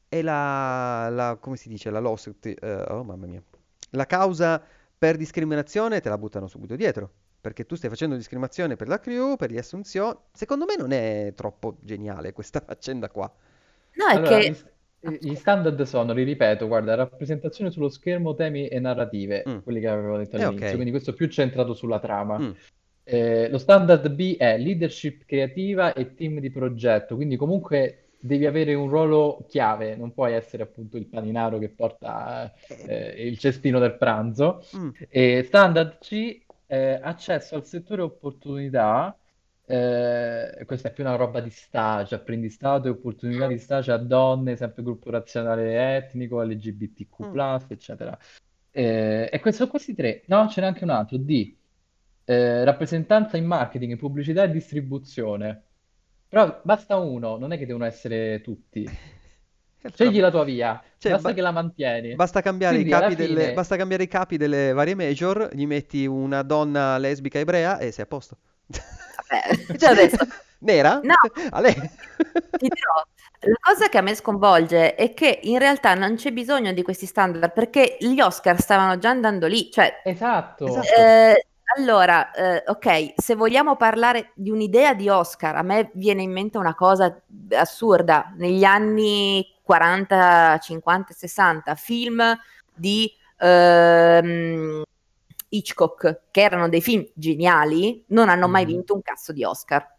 è 0.09 0.23
la, 0.23 1.09
la- 1.11 1.37
come 1.41 1.57
si 1.57 1.69
dice, 1.69 1.91
la 1.91 2.01
lawsuit, 2.01 2.47
eh, 2.47 2.85
oh 2.89 3.03
mamma 3.05 3.27
mia, 3.27 3.43
la 3.91 4.07
causa 4.07 4.63
per 4.99 5.17
discriminazione 5.17 6.01
te 6.01 6.09
la 6.09 6.19
buttano 6.19 6.47
subito 6.47 6.77
dietro, 6.77 7.11
perché 7.41 7.67
tu 7.67 7.75
stai 7.77 7.91
facendo 7.91 8.15
discriminazione 8.17 8.77
per 8.77 8.89
la 8.89 8.99
crew, 9.01 9.37
per 9.37 9.51
le 9.51 9.59
assunzioni, 9.59 10.17
secondo 10.33 10.65
me 10.65 10.77
non 10.77 10.93
è 10.93 11.33
troppo 11.35 11.77
geniale 11.81 12.33
questa 12.33 12.61
faccenda 12.65 13.09
qua. 13.11 13.33
no, 13.97 14.09
è 14.09 14.21
Allora, 14.21 14.47
che 14.47 14.63
gli 15.01 15.35
standard 15.35 15.81
sono, 15.83 16.13
li 16.13 16.23
ripeto, 16.25 16.67
guarda, 16.67 16.95
rappresentazione 16.95 17.71
sullo 17.71 17.89
schermo, 17.89 18.35
temi 18.35 18.69
e 18.69 18.79
narrative, 18.81 19.45
Mm, 19.49 19.59
quelli 19.63 19.81
che 19.81 19.89
avevo 19.89 20.17
detto 20.17 20.37
è 20.37 20.39
all'inizio, 20.41 20.71
ok. 20.71 20.75
quindi 20.77 20.91
questo 20.91 21.13
più 21.15 21.29
centrato 21.29 21.75
sulla 21.75 22.01
trama. 22.01 22.39
Mm, 22.39 22.51
Eh, 23.09 23.49
lo 23.51 23.59
standard 23.59 24.09
B 24.11 24.37
è 24.37 24.59
leadership 24.59 25.25
creativa 25.27 25.93
e 25.93 26.15
team 26.15 26.41
di 26.41 26.51
progetto, 26.51 27.15
quindi 27.15 27.37
comunque 27.37 28.09
devi 28.19 28.47
avere 28.47 28.75
un 28.75 28.89
ruolo 28.89 29.45
chiave, 29.49 29.95
non 29.97 30.13
puoi 30.13 30.33
essere 30.33 30.65
appunto 30.65 30.97
il 30.97 31.07
paninaro 31.07 31.59
che 31.59 31.69
porta 31.69 32.53
eh, 32.67 33.13
eh, 33.15 33.27
il 33.29 33.39
cestino 33.39 33.79
del 33.79 33.97
pranzo. 33.97 34.61
mm, 34.73 34.97
E 35.09 35.45
standard 35.45 35.99
C, 35.99 36.45
eh, 36.67 36.99
accesso 37.01 37.55
al 37.55 37.65
settore 37.65 38.03
opportunità, 38.03 39.17
eh, 39.69 40.65
questa 40.65 40.89
è 40.89 40.93
più 40.93 41.03
una 41.03 41.17
roba 41.17 41.41
di 41.41 41.51
stage, 41.51 42.15
apprendistato 42.15 42.87
e 42.87 42.91
opportunità 42.91 43.49
di 43.49 43.59
stage 43.59 43.91
a 43.91 43.97
donne, 43.97 44.57
sempre 44.57 44.85
gruppo 44.85 45.11
razionale 45.11 45.97
etnico, 45.97 46.39
mm. 46.39 46.51
LGBTQ+, 46.51 47.65
eccetera. 47.69 48.17
Eh, 48.71 49.29
e 49.33 49.41
questi 49.41 49.59
sono 49.59 49.71
questi 49.71 49.95
tre. 49.95 50.23
No, 50.27 50.49
ce 50.49 50.61
n'è 50.61 50.69
anche 50.69 50.85
un 50.85 50.91
altro, 50.91 51.17
D. 51.17 51.55
Eh, 52.25 52.65
rappresentanza 52.65 53.37
in 53.37 53.47
marketing, 53.47 53.97
pubblicità 53.97 54.45
e 54.45 54.51
distribuzione. 54.51 55.63
Però 56.29 56.61
basta 56.63 56.97
uno, 56.97 57.37
non 57.37 57.53
è 57.53 57.59
che 57.59 57.67
devono 57.67 57.85
essere 57.85 58.41
tutti. 58.43 58.87
Scegli 59.95 60.19
la 60.19 60.31
tua 60.31 60.43
via, 60.43 60.83
cioè, 60.99 61.13
basta 61.13 61.29
ba- 61.29 61.35
che 61.35 61.41
la 61.41 61.53
mantieni. 61.53 62.15
basta 62.17 62.41
cambiare 62.41 62.79
i 62.79 62.83
Quindi 62.83 62.99
capi 62.99 63.15
delle, 63.15 63.41
fine, 63.41 63.53
basta 63.53 63.77
cambiare 63.77 64.03
i 64.03 64.09
capi 64.09 64.37
delle 64.37 64.73
varie 64.73 64.97
major, 64.97 65.49
gli 65.53 65.65
metti 65.65 66.07
una 66.07 66.43
donna 66.43 66.99
lesbica 66.99 67.39
ebrea 67.39 67.79
e 67.79 67.93
sei 67.93 68.05
a 68.05 68.09
posto. 68.09 68.39
Vabbè, 68.67 69.73
già 69.77 69.91
adesso 69.91 70.17
Nera? 70.59 71.01
No, 71.03 71.15
A 71.51 71.61
lei? 71.61 71.75
ti 71.75 72.69
dirò, 72.69 73.05
la 73.41 73.59
cosa 73.61 73.89
che 73.89 73.99
a 73.99 74.03
me 74.03 74.15
sconvolge 74.15 74.95
è 74.95 75.13
che 75.15 75.41
in 75.43 75.59
realtà 75.59 75.95
non 75.95 76.17
c'è 76.17 76.33
bisogno 76.33 76.73
di 76.73 76.83
questi 76.83 77.07
standard 77.07 77.53
perché 77.53 77.97
gli 78.01 78.21
Oscar 78.21 78.61
stavano 78.61 78.99
già 78.99 79.11
andando 79.11 79.47
lì, 79.47 79.71
cioè 79.71 80.01
esatto, 80.05 80.67
Esatto. 80.67 80.87
Eh, 80.99 81.47
allora, 81.77 82.31
eh, 82.33 82.63
ok, 82.67 83.15
se 83.17 83.35
vogliamo 83.35 83.77
parlare 83.77 84.31
di 84.35 84.51
un'idea 84.51 84.95
di 84.95 85.09
Oscar, 85.09 85.57
a 85.57 85.63
me 85.63 85.91
viene 85.95 86.23
in 86.23 86.33
mente 86.33 86.59
una 86.59 86.75
cosa 86.75 87.21
assurda. 87.51 88.33
Negli 88.37 88.65
anni 88.65 89.47
40, 89.63 90.59
50, 90.59 91.13
60, 91.13 91.75
film 91.75 92.39
di 92.73 93.13
ehm, 93.39 94.83
Hitchcock, 95.57 96.23
che 96.31 96.41
erano 96.41 96.69
dei 96.69 96.81
film 96.83 97.07
geniali, 97.15 98.05
non 98.09 98.29
hanno 98.29 98.49
mai 98.49 98.65
Mhm. 98.65 98.69
vinto 98.71 98.95
un 98.95 99.03
cazzo 99.03 99.33
di 99.33 99.45
Oscar. 99.45 99.95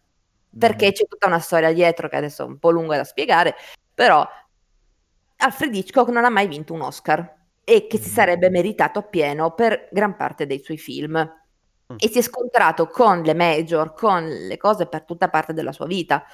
Perché 0.58 0.86
Mhm. 0.86 0.92
c'è 0.92 1.06
tutta 1.06 1.26
una 1.26 1.40
storia 1.40 1.72
dietro 1.72 2.08
che 2.08 2.16
adesso 2.16 2.42
è 2.42 2.46
un 2.46 2.58
po' 2.58 2.70
lunga 2.70 2.96
da 2.96 3.04
spiegare, 3.04 3.54
però 3.94 4.26
Alfred 5.40 5.74
Hitchcock 5.74 6.10
non 6.10 6.24
ha 6.24 6.30
mai 6.30 6.48
vinto 6.48 6.72
un 6.72 6.80
Oscar 6.80 7.36
e 7.62 7.86
che 7.86 7.98
si 7.98 8.08
Mhm. 8.08 8.14
sarebbe 8.14 8.50
meritato 8.50 8.98
appieno 8.98 9.52
per 9.52 9.88
gran 9.92 10.16
parte 10.16 10.46
dei 10.46 10.60
suoi 10.62 10.78
film. 10.78 11.16
Mm. 11.92 11.96
E 11.98 12.08
si 12.08 12.18
è 12.18 12.22
scontrato 12.22 12.86
con 12.88 13.22
le 13.22 13.34
major, 13.34 13.92
con 13.94 14.26
le 14.26 14.56
cose 14.56 14.86
per 14.86 15.04
tutta 15.04 15.28
parte 15.28 15.52
della 15.52 15.72
sua 15.72 15.86
vita. 15.86 16.24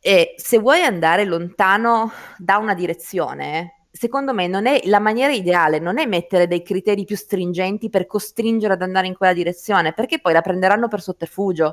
E 0.00 0.34
se 0.36 0.58
vuoi 0.58 0.82
andare 0.82 1.24
lontano 1.24 2.12
da 2.36 2.58
una 2.58 2.74
direzione, 2.74 3.77
secondo 3.98 4.32
me 4.32 4.46
non 4.46 4.66
è 4.66 4.80
la 4.84 5.00
maniera 5.00 5.32
ideale, 5.32 5.80
non 5.80 5.98
è 5.98 6.06
mettere 6.06 6.46
dei 6.46 6.62
criteri 6.62 7.04
più 7.04 7.16
stringenti 7.16 7.90
per 7.90 8.06
costringere 8.06 8.74
ad 8.74 8.82
andare 8.82 9.08
in 9.08 9.16
quella 9.16 9.32
direzione, 9.32 9.92
perché 9.92 10.20
poi 10.20 10.32
la 10.32 10.40
prenderanno 10.40 10.86
per 10.86 11.00
sotterfugio, 11.02 11.64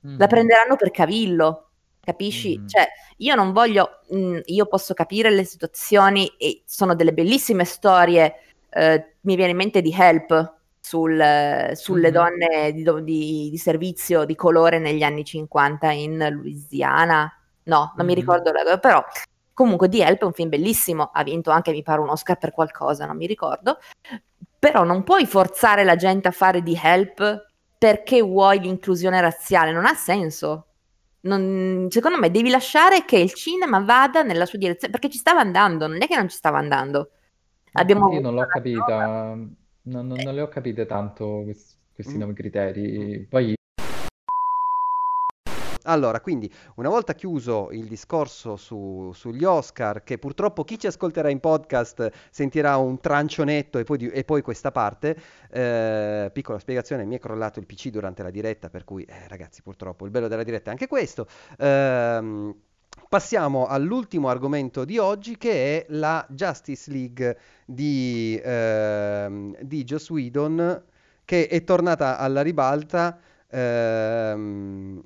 la 0.00 0.10
Mhm. 0.24 0.26
prenderanno 0.28 0.76
per 0.76 0.90
cavillo. 0.90 1.64
Capisci? 2.00 2.56
Mhm. 2.56 2.68
Cioè, 2.68 2.88
io 3.18 3.34
non 3.34 3.52
voglio, 3.52 4.00
mh, 4.08 4.38
io 4.46 4.64
posso 4.64 4.94
capire 4.94 5.28
le 5.30 5.44
situazioni 5.44 6.26
e 6.38 6.62
sono 6.64 6.94
delle 6.94 7.12
bellissime 7.12 7.64
storie. 7.64 8.34
eh, 8.70 9.14
mi 9.22 9.34
viene 9.34 9.52
in 9.52 9.56
mente 9.56 9.80
di 9.80 9.94
Help 9.98 10.54
sul, 10.78 11.70
sulle 11.72 12.08
Mhm. 12.08 12.12
donne 12.12 12.72
di, 12.74 12.84
di- 13.02 13.48
di 13.50 13.56
servizio 13.56 14.24
di 14.26 14.34
colore 14.34 14.78
negli 14.78 15.02
anni 15.02 15.24
50 15.24 15.90
in 15.90 16.28
Louisiana. 16.30 17.32
No, 17.64 17.94
non 17.96 18.04
mi 18.06 18.12
ricordo, 18.14 18.52
la- 18.52 18.78
però 18.78 19.02
comunque 19.58 19.88
di 19.88 20.00
Help 20.00 20.20
è 20.20 20.24
un 20.24 20.32
film 20.32 20.50
bellissimo. 20.50 21.10
Ha 21.12 21.24
vinto 21.24 21.50
anche, 21.50 21.72
mi 21.72 21.82
pare, 21.82 22.00
un 22.00 22.10
Oscar 22.10 22.38
per 22.38 22.52
qualcosa, 22.52 23.06
non 23.06 23.16
mi 23.16 23.26
ricordo. 23.26 23.78
Però 24.56 24.84
non 24.84 25.02
puoi 25.02 25.26
forzare 25.26 25.82
la 25.82 25.96
gente 25.96 26.28
a 26.28 26.30
fare 26.30 26.62
di 26.62 26.78
Help 26.80 27.46
perché 27.76 28.22
vuoi 28.22 28.60
l'inclusione 28.60 29.20
razziale, 29.20 29.72
non 29.72 29.84
ha 29.84 29.94
senso. 29.94 30.66
Non- 31.22 31.88
secondo 31.90 32.18
me 32.18 32.30
devi 32.30 32.50
lasciare 32.50 33.04
che 33.04 33.18
il 33.18 33.34
cinema 33.34 33.80
vada 33.80 34.22
nella 34.22 34.46
sua 34.46 34.58
direzione, 34.58 34.92
perché 34.92 35.10
ci 35.10 35.18
stava 35.18 35.40
andando, 35.40 35.88
non 35.88 36.00
è 36.00 36.06
che 36.06 36.14
non 36.14 36.28
ci 36.28 36.36
stava 36.36 36.58
andando. 36.58 37.10
Abbiamo 37.72 38.12
io 38.12 38.20
non 38.20 38.34
l'ho 38.34 38.46
capita, 38.46 39.34
non, 39.34 39.56
non- 39.82 40.06
non 40.06 40.34
le 40.34 40.40
ho 40.40 40.48
capite 40.48 40.86
tanto 40.86 41.40
quest- 41.42 41.76
questi 41.92 42.14
Mm. 42.14 42.18
nuovi 42.18 42.34
criteri. 42.34 43.26
Poi 43.28 43.56
Allora, 45.90 46.20
quindi, 46.20 46.52
una 46.76 46.90
volta 46.90 47.14
chiuso 47.14 47.70
il 47.72 47.86
discorso 47.86 48.56
su- 48.56 49.10
sugli 49.14 49.44
Oscar, 49.44 50.02
che 50.04 50.18
purtroppo 50.18 50.62
chi 50.62 50.78
ci 50.78 50.86
ascolterà 50.86 51.30
in 51.30 51.40
podcast 51.40 52.10
sentirà 52.30 52.76
un 52.76 53.00
trancionetto 53.00 53.78
e 53.78 53.84
poi, 53.84 53.96
di- 53.96 54.10
e 54.10 54.22
poi 54.22 54.42
questa 54.42 54.70
parte, 54.70 55.16
eh, 55.50 56.30
piccola 56.30 56.58
spiegazione, 56.58 57.06
mi 57.06 57.16
è 57.16 57.18
crollato 57.18 57.58
il 57.58 57.64
PC 57.66 57.88
durante 57.88 58.22
la 58.22 58.30
diretta, 58.30 58.68
per 58.68 58.84
cui, 58.84 59.02
eh, 59.04 59.26
ragazzi, 59.28 59.62
purtroppo 59.62 60.04
il 60.04 60.10
bello 60.10 60.28
della 60.28 60.42
diretta 60.42 60.68
è 60.68 60.72
anche 60.72 60.86
questo. 60.88 61.26
Ehm, 61.58 62.54
passiamo 63.08 63.66
all'ultimo 63.66 64.28
argomento 64.28 64.84
di 64.84 64.98
oggi, 64.98 65.38
che 65.38 65.78
è 65.78 65.86
la 65.90 66.24
Justice 66.28 66.90
League 66.90 67.38
di, 67.64 68.38
ehm, 68.44 69.56
di 69.62 69.84
Joss 69.84 70.10
Whedon, 70.10 70.82
che 71.24 71.46
è 71.48 71.64
tornata 71.64 72.18
alla 72.18 72.42
ribalta 72.42 73.18
ehm, 73.50 75.02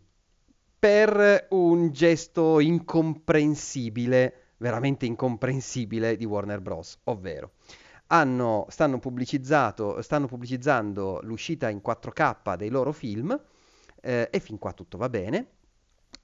per 0.83 1.47
un 1.51 1.93
gesto 1.93 2.59
incomprensibile, 2.59 4.55
veramente 4.57 5.07
incomprensibile 5.07 6.17
di 6.17 6.25
Warner 6.25 6.61
Bros. 6.61 6.99
Ovvero, 7.05 7.53
hanno, 8.09 8.67
stanno, 8.69 9.01
stanno 10.01 10.27
pubblicizzando 10.27 11.21
l'uscita 11.23 11.69
in 11.69 11.81
4K 11.87 12.57
dei 12.57 12.69
loro 12.69 12.91
film 12.91 13.41
eh, 14.01 14.27
e 14.29 14.41
fin 14.41 14.59
qua 14.59 14.73
tutto 14.73 14.99
va 14.99 15.09
bene. 15.09 15.51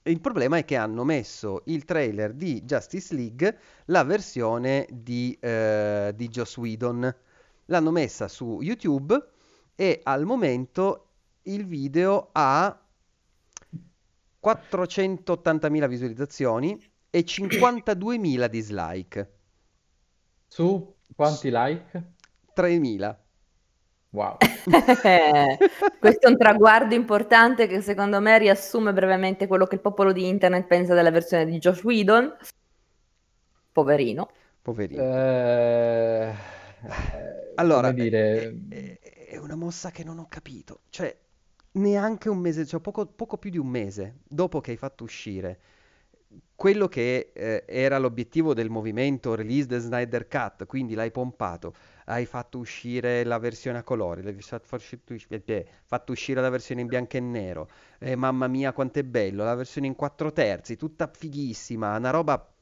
Il 0.02 0.20
problema 0.20 0.56
è 0.56 0.64
che 0.64 0.74
hanno 0.74 1.04
messo 1.04 1.62
il 1.66 1.84
trailer 1.84 2.32
di 2.32 2.62
Justice 2.64 3.14
League, 3.14 3.58
la 3.84 4.02
versione 4.02 4.88
di, 4.90 5.38
eh, 5.40 6.12
di 6.16 6.26
Joss 6.26 6.56
Whedon. 6.56 7.14
L'hanno 7.66 7.90
messa 7.92 8.26
su 8.26 8.58
YouTube 8.60 9.24
e 9.76 10.00
al 10.02 10.24
momento 10.24 11.10
il 11.42 11.64
video 11.64 12.30
ha 12.32 12.76
480.000 14.42 15.88
visualizzazioni 15.88 16.80
e 17.10 17.20
52.000 17.24 18.46
dislike. 18.46 19.32
su 20.46 20.94
quanti 21.14 21.50
like? 21.52 22.12
3.000. 22.54 23.16
Wow. 24.10 24.36
Questo 26.00 26.26
è 26.26 26.30
un 26.30 26.36
traguardo 26.38 26.94
importante 26.94 27.66
che 27.66 27.80
secondo 27.82 28.20
me 28.20 28.38
riassume 28.38 28.92
brevemente 28.92 29.46
quello 29.46 29.66
che 29.66 29.74
il 29.74 29.80
popolo 29.82 30.12
di 30.12 30.26
internet 30.28 30.66
pensa 30.66 30.94
della 30.94 31.10
versione 31.10 31.44
di 31.44 31.58
Josh 31.58 31.82
Whedon. 31.82 32.34
Poverino. 33.72 34.30
Poverino. 34.62 35.02
Eh, 35.02 36.32
Allora, 37.56 37.90
come 37.90 38.02
dire, 38.02 38.56
è, 38.68 38.98
è- 38.98 39.26
è 39.28 39.36
una 39.36 39.56
mossa 39.56 39.90
che 39.90 40.04
non 40.04 40.18
ho 40.18 40.26
capito. 40.28 40.80
Cioè, 40.88 41.14
neanche 41.78 42.28
un 42.28 42.38
mese, 42.38 42.66
cioè 42.66 42.80
poco, 42.80 43.06
poco 43.06 43.38
più 43.38 43.50
di 43.50 43.58
un 43.58 43.68
mese 43.68 44.18
dopo 44.28 44.60
che 44.60 44.72
hai 44.72 44.76
fatto 44.76 45.04
uscire 45.04 45.60
quello 46.54 46.88
che 46.88 47.30
eh, 47.32 47.64
era 47.66 47.98
l'obiettivo 47.98 48.52
del 48.52 48.68
movimento 48.68 49.34
Release 49.34 49.66
the 49.68 49.78
Snyder 49.78 50.26
Cut, 50.26 50.66
quindi 50.66 50.94
l'hai 50.94 51.10
pompato, 51.10 51.72
hai 52.06 52.26
fatto 52.26 52.58
uscire 52.58 53.24
la 53.24 53.38
versione 53.38 53.78
a 53.78 53.82
colori, 53.84 54.22
l'hai 54.22 54.36
eh, 54.36 55.42
eh, 55.46 55.66
fatto 55.84 56.12
uscire 56.12 56.40
la 56.40 56.48
versione 56.48 56.80
in 56.80 56.88
bianco 56.88 57.16
e 57.16 57.20
nero, 57.20 57.68
eh, 57.98 58.16
mamma 58.16 58.48
mia 58.48 58.72
quanto 58.72 58.98
è 58.98 59.04
bello, 59.04 59.44
la 59.44 59.54
versione 59.54 59.86
in 59.86 59.94
quattro 59.94 60.32
terzi, 60.32 60.76
tutta 60.76 61.06
fighissima, 61.06 61.96
una 61.96 62.10
roba 62.10 62.52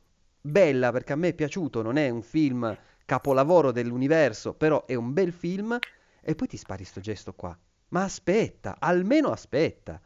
bella 0.41 0.93
perché 0.93 1.15
a 1.15 1.17
me 1.17 1.29
è 1.29 1.35
piaciuto, 1.35 1.83
non 1.83 1.97
è 1.97 2.09
un 2.11 2.23
film 2.23 2.77
capolavoro 3.05 3.73
dell'universo, 3.73 4.53
però 4.55 4.85
è 4.85 4.95
un 4.95 5.13
bel 5.13 5.33
film 5.33 5.77
e 6.21 6.35
poi 6.35 6.47
ti 6.49 6.57
spari 6.57 6.85
sto 6.85 7.01
gesto 7.01 7.33
qua. 7.33 7.57
Ma 7.89 8.03
aspetta, 8.03 8.77
almeno 8.79 9.31
aspetta. 9.31 10.01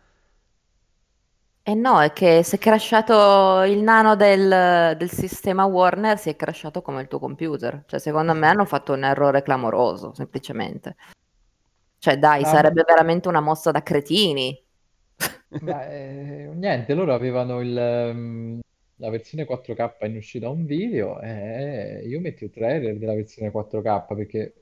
E 1.62 1.74
no, 1.74 2.00
è 2.00 2.12
che 2.12 2.42
se 2.42 2.56
è 2.56 2.58
crashato 2.58 3.62
il 3.62 3.82
nano 3.82 4.16
del, 4.16 4.96
del 4.96 5.10
sistema 5.10 5.66
Warner, 5.66 6.18
si 6.18 6.30
è 6.30 6.36
crashato 6.36 6.82
come 6.82 7.02
il 7.02 7.08
tuo 7.08 7.18
computer. 7.18 7.84
Cioè, 7.86 8.00
secondo 8.00 8.34
me 8.34 8.48
hanno 8.48 8.64
fatto 8.64 8.92
un 8.92 9.04
errore 9.04 9.42
clamoroso, 9.42 10.12
semplicemente. 10.14 10.96
Cioè, 11.98 12.18
dai, 12.18 12.42
Ah, 12.42 12.46
sarebbe 12.46 12.82
veramente 12.86 13.28
una 13.28 13.40
mossa 13.40 13.70
da 13.70 13.82
cretini. 13.82 14.58
ma, 15.60 15.86
eh, 15.88 16.50
niente, 16.54 16.94
loro 16.94 17.12
avevano 17.14 17.60
il, 17.60 17.76
ehm, 17.76 18.60
la 18.96 19.10
versione 19.10 19.44
4K 19.44 20.06
in 20.06 20.16
uscita 20.16 20.48
un 20.48 20.64
video 20.64 21.20
e 21.20 22.02
io 22.06 22.20
metto 22.20 22.44
il 22.44 22.50
trailer 22.50 22.96
della 22.98 23.14
versione 23.14 23.50
4K 23.50 24.06
perché 24.06 24.54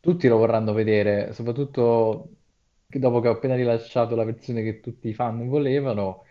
tutti 0.00 0.28
lo 0.28 0.36
vorranno 0.38 0.72
vedere, 0.72 1.32
soprattutto 1.32 2.36
che 2.88 2.98
dopo 2.98 3.20
che 3.20 3.28
ho 3.28 3.32
appena 3.32 3.54
rilasciato 3.54 4.16
la 4.16 4.24
versione 4.24 4.62
che 4.62 4.80
tutti 4.80 5.08
i 5.08 5.14
fan 5.14 5.48
volevano. 5.48 6.24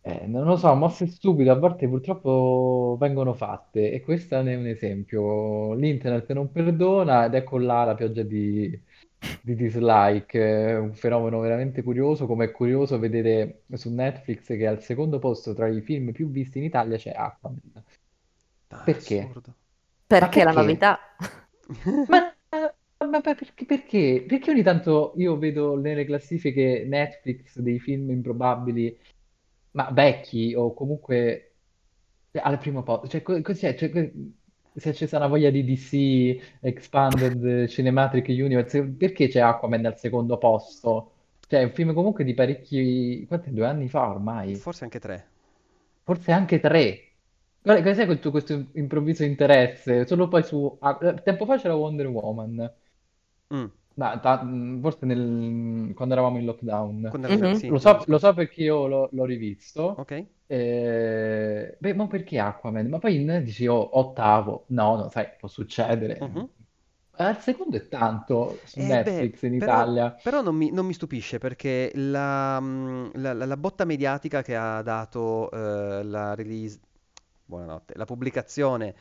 Eh, 0.00 0.24
non 0.28 0.44
lo 0.44 0.56
so, 0.56 0.72
mosse 0.76 1.06
stupide 1.08 1.50
a 1.50 1.54
volte 1.58 1.88
purtroppo 1.88 2.96
vengono 3.00 3.34
fatte 3.34 3.90
e 3.90 4.00
questo 4.00 4.40
ne 4.40 4.52
è 4.52 4.56
un 4.56 4.66
esempio. 4.66 5.74
L'internet 5.74 6.30
non 6.32 6.52
perdona 6.52 7.24
ed 7.26 7.34
ecco 7.34 7.58
là 7.58 7.82
la 7.84 7.94
pioggia 7.96 8.22
di, 8.22 8.70
di 9.40 9.54
dislike, 9.56 10.38
è 10.70 10.78
un 10.78 10.94
fenomeno 10.94 11.40
veramente 11.40 11.82
curioso, 11.82 12.26
come 12.26 12.44
è 12.46 12.50
curioso 12.52 12.98
vedere 13.00 13.64
su 13.72 13.92
Netflix 13.92 14.46
che 14.46 14.66
al 14.68 14.80
secondo 14.80 15.18
posto 15.18 15.54
tra 15.54 15.66
i 15.66 15.80
film 15.82 16.12
più 16.12 16.30
visti 16.30 16.58
in 16.58 16.64
Italia 16.64 16.96
c'è 16.96 17.10
Aquaman. 17.10 17.60
Ah, 18.70 18.84
Perché? 18.84 19.18
assurdo. 19.18 19.54
Perché 20.06 20.40
è 20.40 20.44
la 20.44 20.52
perché? 20.52 20.52
novità. 20.52 20.98
Ma, 22.06 22.35
ma 23.06 23.20
perché, 23.20 23.64
perché? 23.64 24.24
Perché 24.26 24.50
ogni 24.50 24.62
tanto 24.62 25.12
io 25.16 25.36
vedo 25.38 25.76
nelle 25.78 26.04
classifiche 26.04 26.84
Netflix 26.86 27.58
dei 27.58 27.78
film 27.78 28.10
improbabili, 28.10 28.96
ma 29.72 29.90
vecchi 29.90 30.54
o 30.54 30.72
comunque 30.74 31.56
cioè, 32.30 32.42
al 32.44 32.58
primo 32.58 32.82
posto, 32.82 33.08
cioè 33.08 33.22
co- 33.22 33.40
cos'è? 33.42 33.74
Cioè, 33.76 33.90
se 34.74 34.92
c'è 34.92 35.06
stata 35.06 35.24
una 35.24 35.28
voglia 35.34 35.50
di 35.50 35.64
DC 35.64 36.58
Expanded 36.60 37.66
Cinematic 37.68 38.26
Universe, 38.28 38.82
perché 38.84 39.28
c'è 39.28 39.40
Aquaman 39.40 39.86
al 39.86 39.98
secondo 39.98 40.38
posto? 40.38 41.12
Cioè, 41.46 41.60
è 41.60 41.64
un 41.64 41.72
film 41.72 41.94
comunque 41.94 42.24
di 42.24 42.34
parecchi, 42.34 43.24
quanti, 43.26 43.52
due 43.52 43.66
anni 43.66 43.88
fa 43.88 44.08
ormai? 44.10 44.62
Forse 44.62 44.82
anche 44.84 44.98
tre. 44.98 45.28
Forse 46.02 46.30
anche 46.32 46.60
tre. 46.60 47.16
Guarda, 47.60 47.82
cos'è 47.82 48.04
quel 48.06 48.20
tuo- 48.20 48.30
questo 48.30 48.66
improvviso 48.74 49.24
interesse? 49.24 50.06
Solo 50.06 50.28
poi 50.28 50.42
su... 50.44 50.76
ah, 50.80 50.96
tempo 51.22 51.44
fa 51.46 51.58
c'era 51.58 51.74
Wonder 51.74 52.06
Woman. 52.06 52.72
Mm. 53.50 53.70
Ma 53.94 54.18
ta- 54.20 54.42
mh, 54.42 54.80
forse 54.82 55.06
nel- 55.06 55.94
quando 55.94 56.14
eravamo 56.14 56.38
in 56.38 56.44
lockdown. 56.44 57.16
Mhm. 57.28 57.54
sì, 57.54 57.68
Lo 57.68 57.78
so, 57.78 58.02
lo 58.06 58.18
so 58.18 58.34
perché 58.34 58.62
io 58.62 58.86
l'ho 58.86 59.08
l'ho 59.12 59.24
rivisto. 59.24 60.02
Ok. 60.02 60.12
Eh, 60.46 61.76
beh, 61.80 61.94
ma 61.94 62.06
perché 62.06 62.38
Aquaman? 62.38 62.88
Ma 62.88 62.98
poi 62.98 63.16
in- 63.16 63.42
dici 63.44 63.66
oh, 63.66 63.98
ottavo. 63.98 64.66
No, 64.68 64.96
no, 64.96 65.08
sai, 65.08 65.28
può 65.38 65.48
succedere. 65.48 66.20
Mhm. 66.20 66.48
Al 67.18 67.38
secondo 67.40 67.76
è 67.76 67.88
tanto 67.88 68.60
su 68.64 68.80
Eh 68.80 69.00
beh, 69.00 69.24
Netflix 69.24 69.42
in 69.42 69.54
però, 69.56 69.88
Italia. 69.88 70.14
però 70.20 70.42
non 70.42 70.54
mi, 70.54 70.70
non 70.70 70.86
mi 70.86 70.92
stupisce 70.92 71.38
perché 71.38 71.90
la, 71.94 72.60
mm, 72.60 73.08
la- 73.14 73.32
la- 73.32 73.44
la 73.46 73.56
botta 73.56 73.84
mediatica 73.84 74.42
che 74.42 74.54
ha 74.56 74.82
dato 74.82 75.50
eh, 75.50 76.02
la 76.04 76.34
release, 76.34 76.78
buonanotte, 77.44 77.94
la 77.96 78.04
pubblicazione 78.04 78.94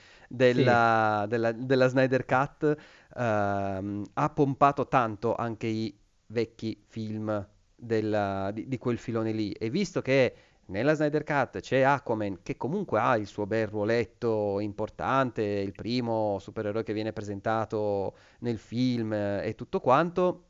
Sì, 0.43 0.63
della, 0.63 1.25
della- 1.27 1.51
della 1.51 1.87
Snyder 1.87 2.25
Cut 2.25 2.75
ehm, 3.15 4.03
ha 4.13 4.29
pompato 4.29 4.87
tanto 4.87 5.35
anche 5.35 5.67
i 5.67 5.97
vecchi 6.27 6.81
film 6.87 7.47
della- 7.75 8.51
di, 8.51 8.67
di 8.67 8.77
quel 8.77 8.97
filone 8.97 9.31
lì. 9.31 9.51
E 9.51 9.69
visto 9.69 10.01
che 10.01 10.35
nella 10.67 10.93
Snyder 10.95 11.23
Cut 11.23 11.59
c'è 11.59 11.81
Aquaman, 11.81 12.39
che 12.43 12.57
comunque 12.57 12.99
ha 12.99 13.15
il 13.17 13.27
suo 13.27 13.45
bel 13.45 13.67
ruoletto 13.67 14.59
importante, 14.59 15.43
il 15.43 15.73
primo 15.73 16.39
supereroe 16.39 16.83
che 16.83 16.93
viene 16.93 17.13
presentato 17.13 18.15
nel 18.39 18.57
film 18.57 19.13
e 19.13 19.53
tutto 19.55 19.79
quanto, 19.79 20.43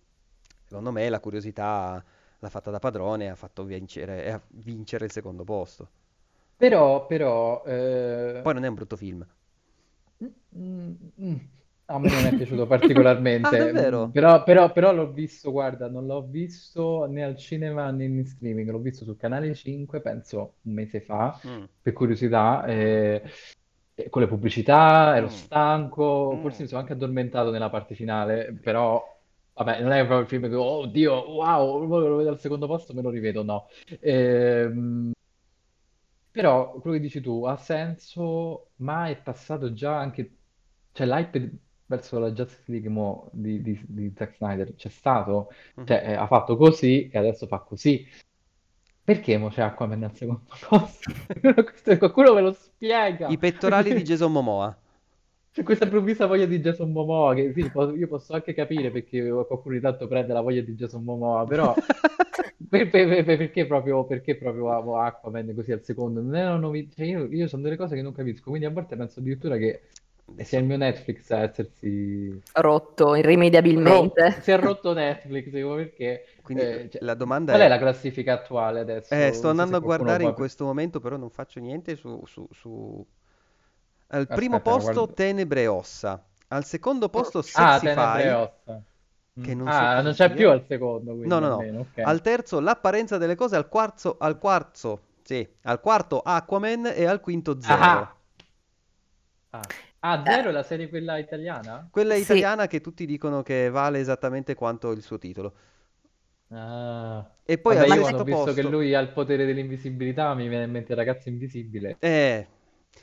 secondo 0.65 0.91
me 0.91 1.09
la 1.09 1.19
curiosità 1.19 2.03
l'ha 2.39 2.49
fatta 2.49 2.71
da 2.71 2.79
padrone 2.79 3.25
e 3.25 3.27
ha 3.29 3.35
fatto 3.35 3.63
vincere, 3.65 4.31
ha- 4.31 4.41
vincere 4.49 5.05
il 5.05 5.11
secondo 5.11 5.43
posto. 5.43 5.89
però, 6.57 7.05
però 7.07 7.63
eh, 7.65 8.43
Poi 8.43 8.53
non 8.53 8.63
è 8.63 8.67
un 8.69 8.75
brutto 8.75 8.95
film. 8.95 9.27
Mm, 10.55 10.95
mm, 11.19 11.39
A 11.87 11.99
me 11.99 12.09
non 12.09 12.25
è 12.25 12.33
piaciuto 12.35 12.65
Ah, 13.43 13.55
particolarmente, 13.55 13.57
davvero? 13.57 14.11
però, 14.11 14.43
però- 14.43 14.71
però 14.71 14.91
l'ho 14.93 15.11
visto, 15.11 15.51
guarda, 15.51 15.87
non 15.87 16.05
l'ho 16.07 16.23
visto 16.23 17.05
né 17.05 17.23
al 17.23 17.37
cinema 17.37 17.91
né 17.91 18.05
in 18.05 18.25
streaming, 18.25 18.69
l'ho 18.69 18.79
visto 18.79 19.03
sul 19.03 19.17
canale 19.17 19.53
5, 19.53 20.01
penso 20.01 20.55
un 20.63 20.73
mese 20.73 21.01
fa, 21.01 21.39
Mm, 21.43 21.67
per 21.81 21.93
curiosità, 21.93 22.65
e- 22.65 23.21
e 23.93 24.09
con 24.09 24.21
le 24.23 24.27
pubblicità, 24.27 25.15
ero 25.15 25.27
mm, 25.27 25.29
stanco, 25.29 26.37
forse 26.41 26.63
mm. 26.63 26.63
mi 26.63 26.67
sono 26.69 26.81
anche 26.81 26.93
addormentato 26.93 27.51
nella 27.51 27.69
parte 27.69 27.93
finale, 27.95 28.51
però, 28.61 29.03
vabbè, 29.53 29.81
non 29.81 29.91
è 29.91 29.99
proprio 29.99 30.19
il 30.21 30.27
film 30.27 30.49
che, 30.49 30.55
oh 30.55 30.85
Dio, 30.87 31.13
wow, 31.33 31.85
lo 31.85 32.15
vedo 32.17 32.29
al 32.31 32.39
secondo 32.39 32.65
posto, 32.67 32.93
me 32.95 33.01
lo 33.03 33.09
rivedo, 33.11 33.43
no. 33.43 33.67
Ehm, 34.01 35.11
però 36.31 36.71
quello 36.79 36.97
che 36.97 37.01
dici 37.01 37.21
tu 37.21 37.45
ha 37.45 37.55
senso, 37.57 38.71
ma 38.77 39.07
è 39.09 39.21
passato 39.21 39.73
già 39.73 39.97
anche, 39.97 40.37
cioè 40.91 41.07
l'hype 41.07 41.51
verso 41.87 42.19
la 42.19 42.31
Justice 42.31 42.63
League 42.71 42.89
mo 42.89 43.29
di, 43.33 43.61
di, 43.61 43.79
di 43.87 44.13
Zack 44.15 44.35
Snyder 44.35 44.75
c'è 44.75 44.89
stato, 44.89 45.49
Mhm. 45.75 45.85
cioè 45.85 46.03
eh, 46.07 46.13
ha 46.13 46.27
fatto 46.27 46.55
così 46.57 47.09
e 47.09 47.17
adesso 47.17 47.47
fa 47.47 47.59
così. 47.59 48.05
Perché 49.03 49.37
mo 49.37 49.49
c'è 49.49 49.61
Aquaman 49.61 50.03
al 50.03 50.15
secondo 50.15 50.43
posto? 50.67 51.11
Qualcuno 51.97 52.33
me 52.33 52.41
lo 52.41 52.51
I 52.53 52.53
spiega. 52.53 53.29
pettorali 53.37 53.93
di 53.93 54.03
Jason 54.03 54.31
Momoa. 54.31 54.75
C'è 55.51 55.63
questa 55.63 55.85
improvvisa 55.85 56.25
voglia 56.25 56.45
di 56.45 56.59
Jason 56.59 56.91
Momoa 56.91 57.33
che 57.33 57.53
sì, 57.53 57.71
io 57.97 58.07
posso 58.07 58.33
anche 58.33 58.53
capire 58.53 58.91
perché 58.91 59.29
qualcuno 59.29 59.73
di 59.75 59.79
tanto 59.81 60.05
prende 60.07 60.33
la 60.33 60.41
voglia 60.41 60.61
di 60.61 60.73
Jason 60.75 61.01
Momoa, 61.03 61.45
però 61.45 61.73
per- 62.69 62.89
per- 62.89 63.07
per- 63.07 63.23
per- 63.23 63.37
perché 63.37 63.65
proprio, 63.65 64.05
perché 64.05 64.35
proprio 64.35 64.97
Aquaman 64.99 65.53
così 65.55 65.71
al 65.71 65.81
secondo? 65.83 66.21
Non 66.21 66.35
è 66.35 66.43
una 66.43 66.57
novità, 66.57 66.95
cioè 66.97 67.05
io, 67.05 67.25
io 67.27 67.47
sono 67.47 67.61
delle 67.61 67.77
cose 67.77 67.95
che 67.95 68.01
non 68.01 68.11
capisco, 68.13 68.49
quindi 68.49 68.67
a 68.67 68.69
volte 68.71 68.97
penso 68.97 69.19
addirittura 69.21 69.55
che 69.57 69.83
sia 70.43 70.59
il 70.59 70.65
mio 70.65 70.77
Netflix 70.77 71.29
a 71.31 71.39
essersi 71.43 72.41
Rotto 72.53 73.13
rotto, 73.13 73.15
irrimediabilmente. 73.15 74.41
si 74.41 74.51
è 74.51 74.57
rotto 74.59 74.93
Netflix, 74.93 75.49
dico 75.49 75.75
perché 75.75 76.25
quindi 76.41 76.63
eh, 76.63 76.89
cioè, 76.89 77.01
la 77.03 77.13
domanda 77.15 77.51
qual 77.53 77.63
è 77.63 77.65
è... 77.65 77.69
la 77.69 77.77
classifica 77.77 78.33
attuale 78.33 78.79
adesso? 78.79 79.13
Eh, 79.13 79.31
sto 79.31 79.47
Non 79.47 79.55
so 79.55 79.61
andando 79.61 79.77
a 79.77 79.79
guardare 79.79 80.23
in 80.23 80.33
questo 80.33 80.65
momento, 80.65 80.99
però 80.99 81.17
non 81.17 81.29
faccio 81.29 81.59
niente 81.59 81.95
su... 81.95 82.21
su, 82.25 82.47
su... 82.51 83.05
Al 84.07 84.29
primo 84.29 84.57
Aspetta, 84.57 84.75
posto 84.75 84.93
guarda. 84.93 85.13
Tenebre 85.13 85.61
e 85.63 85.67
Ossa. 85.67 86.23
Al 86.49 86.63
secondo 86.65 87.09
posto 87.09 87.39
Ah, 87.39 87.79
Sexify, 87.79 87.79
Tenebre 87.79 88.23
e 88.23 88.31
Ossa. 88.33 88.83
che 89.41 89.55
Mm. 89.55 89.57
non 89.57 89.67
so 89.71 89.73
Ah, 89.77 89.93
non 90.01 90.03
cosa 90.03 90.27
c'è 90.29 90.33
più 90.33 90.49
al 90.49 90.63
secondo, 90.67 91.11
No, 91.11 91.17
quindi 91.17 91.27
no, 91.27 91.39
no. 91.39 91.53
almeno, 91.57 91.79
ok. 91.81 91.99
Al 92.03 92.21
terzo 92.21 92.59
L'apparenza 92.59 93.17
delle 93.17 93.35
cose, 93.35 93.55
al 93.55 93.67
quarto, 93.67 94.15
al 94.19 94.37
quarto, 94.37 95.01
sì, 95.23 95.47
al 95.63 95.79
quarto 95.81 96.21
Aquaman 96.21 96.85
e 96.95 97.05
al 97.05 97.19
quinto 97.19 97.59
Zero. 97.59 97.81
Ah, 97.81 98.15
ah. 99.49 99.61
Ah, 100.07 100.23
Zero 100.23 100.49
è 100.49 100.51
la 100.51 100.61
serie 100.61 100.87
quella 100.87 101.17
italiana? 101.17 101.87
Quella 101.89 102.13
sì, 102.13 102.21
italiana 102.21 102.67
che 102.67 102.79
tutti 102.79 103.07
dicono 103.07 103.41
che 103.41 103.69
vale 103.69 103.99
esattamente 103.99 104.53
quanto 104.53 104.91
il 104.91 105.01
suo 105.01 105.17
titolo. 105.17 105.53
Ah. 106.49 107.27
E 107.43 107.57
poi 107.57 107.75
Vabbè, 107.75 107.89
al 107.89 107.95
io 107.95 108.01
quando 108.01 108.21
ho 108.21 108.25
sesto 108.25 108.37
visto 108.37 108.53
che 108.53 108.61
posto... 108.61 108.77
lui 108.77 108.93
ha 108.93 108.99
il 108.99 109.09
potere 109.09 109.45
dell'invisibilità 109.45 110.35
mi 110.35 110.47
viene 110.47 110.65
in 110.65 110.71
mente 110.71 110.91
il 110.91 110.97
ragazzo 110.97 111.29
invisibile. 111.29 111.97
Eh, 111.99 112.47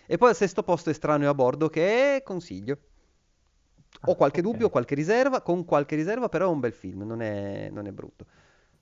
e 0.07 0.17
poi 0.17 0.29
al 0.29 0.37
sesto 0.37 0.63
posto 0.63 0.91
Estraneo 0.91 1.29
a 1.29 1.35
bordo 1.35 1.69
che 1.69 2.23
consiglio. 2.25 2.79
Ho 4.07 4.15
qualche 4.15 4.41
dubbio, 4.41 4.71
qualche 4.71 4.95
riserva, 4.95 5.43
con 5.43 5.65
qualche 5.65 5.97
riserva, 5.97 6.29
però 6.29 6.47
è 6.47 6.53
un 6.53 6.61
bel 6.61 6.73
film, 6.73 7.03
non 7.03 7.21
è, 7.21 7.69
non 7.71 7.87
è 7.87 7.91
brutto. 7.91 8.27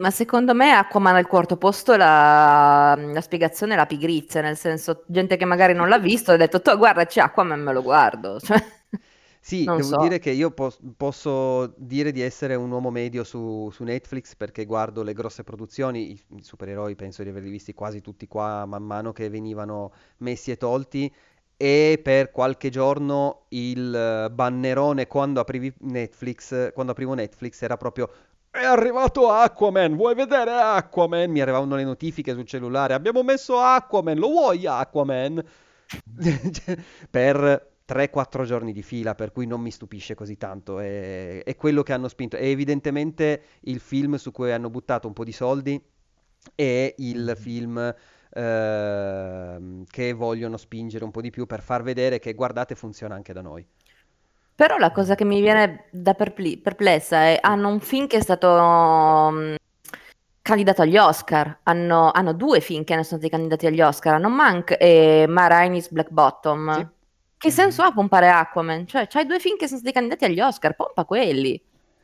Ma 0.01 0.11
secondo 0.11 0.55
me 0.55 0.73
Aquaman 0.73 1.15
al 1.17 1.27
quarto 1.27 1.59
posto 1.59 1.95
la, 1.95 2.95
la 2.97 3.21
spiegazione 3.21 3.75
è 3.75 3.77
la 3.77 3.85
pigrizia, 3.85 4.41
nel 4.41 4.57
senso, 4.57 5.05
gente 5.09 5.37
che 5.37 5.45
magari 5.45 5.75
non 5.75 5.89
l'ha 5.91 5.99
visto 5.99 6.33
ha 6.33 6.37
detto, 6.37 6.63
"Toh, 6.63 6.79
guarda, 6.79 7.05
c'è 7.05 7.21
Aquaman, 7.21 7.61
me 7.61 7.73
lo 7.75 7.83
guardo. 7.83 8.41
Cioè, 8.41 8.59
Sì, 9.43 9.73
devo 9.75 9.97
so. 9.97 9.97
dire 9.97 10.19
che 10.19 10.31
io 10.31 10.51
pos- 10.51 10.79
posso 10.97 11.73
dire 11.79 12.13
di 12.13 12.21
essere 12.21 12.55
un 12.57 12.71
uomo 12.71 12.91
medio 12.91 13.25
su, 13.25 13.71
su 13.73 13.85
Netflix 13.85 14.35
perché 14.37 14.67
guardo 14.67 15.03
le 15.03 15.15
grosse 15.15 15.45
produzioni, 15.45 16.11
i, 16.13 16.21
i 16.37 16.43
supereroi 16.43 16.95
penso 16.95 17.23
di 17.23 17.31
averli 17.31 17.49
visti 17.51 17.73
quasi 17.73 18.03
tutti 18.03 18.27
qua 18.29 18.67
man 18.67 18.83
mano 18.85 19.13
che 19.13 19.31
venivano 19.31 19.93
messi 20.19 20.51
e 20.51 20.57
tolti 20.59 21.11
e 21.57 21.99
per 22.03 22.31
qualche 22.31 22.69
giorno 22.71 23.47
il 23.51 23.95
eh, 23.95 24.31
bannerone 24.31 25.07
quando 25.07 25.41
aprivi 25.41 25.73
Netflix, 25.81 26.73
quando 26.75 26.93
aprivo 26.93 27.15
Netflix 27.15 27.63
era 27.63 27.77
proprio 27.79 28.11
È 28.53 28.65
arrivato 28.65 29.31
Aquaman, 29.31 29.95
vuoi 29.97 30.15
vedere 30.15 30.51
Aquaman? 30.53 31.31
Mi 31.31 31.41
arrivavano 31.41 31.77
le 31.77 31.85
notifiche 31.85 32.33
sul 32.33 32.45
cellulare, 32.47 32.95
abbiamo 32.95 33.23
messo 33.23 33.59
Aquaman, 33.59 34.19
lo 34.19 34.29
vuoi 34.29 34.67
Aquaman? 34.67 35.43
Cioè, 36.53 36.77
per 37.09 37.69
3-4 37.85 38.45
giorni 38.45 38.73
di 38.73 38.83
fila, 38.83 39.15
per 39.15 39.33
cui 39.33 39.47
non 39.47 39.61
mi 39.61 39.71
stupisce 39.71 40.15
così 40.15 40.37
tanto. 40.37 40.79
È, 40.81 41.43
è 41.45 41.57
quello 41.57 41.83
che 41.83 41.93
hanno 41.93 42.09
spinto. 42.09 42.37
È 42.37 42.45
evidentemente 42.45 43.43
il 43.63 43.81
film 43.81 44.17
su 44.17 44.31
cui 44.33 44.53
hanno 44.53 44.71
buttato 44.71 45.07
un 45.09 45.13
po' 45.13 45.25
di 45.25 45.33
soldi 45.33 45.81
e 46.55 46.95
il 46.99 47.25
Mhm. 47.27 47.35
film 47.37 47.95
ehm, 48.33 49.85
che 49.91 50.13
vogliono 50.13 50.57
spingere 50.57 51.05
un 51.05 51.11
po' 51.11 51.21
di 51.21 51.31
più 51.31 51.47
per 51.47 51.63
far 51.63 51.83
vedere 51.83 52.19
che 52.21 52.35
guardate 52.35 52.75
funziona 52.77 53.15
anche 53.15 53.33
da 53.33 53.43
noi. 53.43 53.67
Però 54.61 54.77
la 54.77 54.91
cosa 54.93 55.15
che 55.15 55.25
mi 55.25 55.41
viene 55.41 55.87
da 55.91 56.13
perpli- 56.13 56.59
perplessa 56.59 57.17
è, 57.23 57.39
hanno 57.41 57.71
un 57.71 57.81
film 57.81 58.07
che 58.07 58.19
è 58.19 58.21
stato 58.21 59.31
mm, 59.33 59.55
candidato 60.43 60.83
agli 60.83 60.99
Oscar, 60.99 61.61
hanno, 61.63 62.11
hanno 62.13 62.35
due 62.35 62.61
film 62.61 62.85
che 62.85 62.93
sono 62.93 63.05
stati 63.05 63.31
candidati 63.31 63.65
agli 63.67 63.81
Oscar, 63.81 64.17
hanno 64.17 64.29
Mank 64.29 64.77
e 64.79 65.25
Ma 65.27 65.47
Rainey's 65.47 65.89
Black 65.89 66.09
Sì. 66.09 66.13
Bottom. 66.15 66.91
Che 67.39 67.51
senso 67.51 67.81
Mhm. 67.81 67.89
ha 67.89 67.93
pompare 67.95 68.29
Aquaman? 68.29 68.87
Cioè, 68.87 69.07
c'hai 69.07 69.25
due 69.25 69.39
film 69.39 69.57
che 69.57 69.67
sono 69.67 69.79
stati 69.81 69.95
candidati 69.95 70.27
agli 70.27 70.41
Oscar, 70.41 70.77
pompa 70.77 71.07
quelli. 71.07 71.59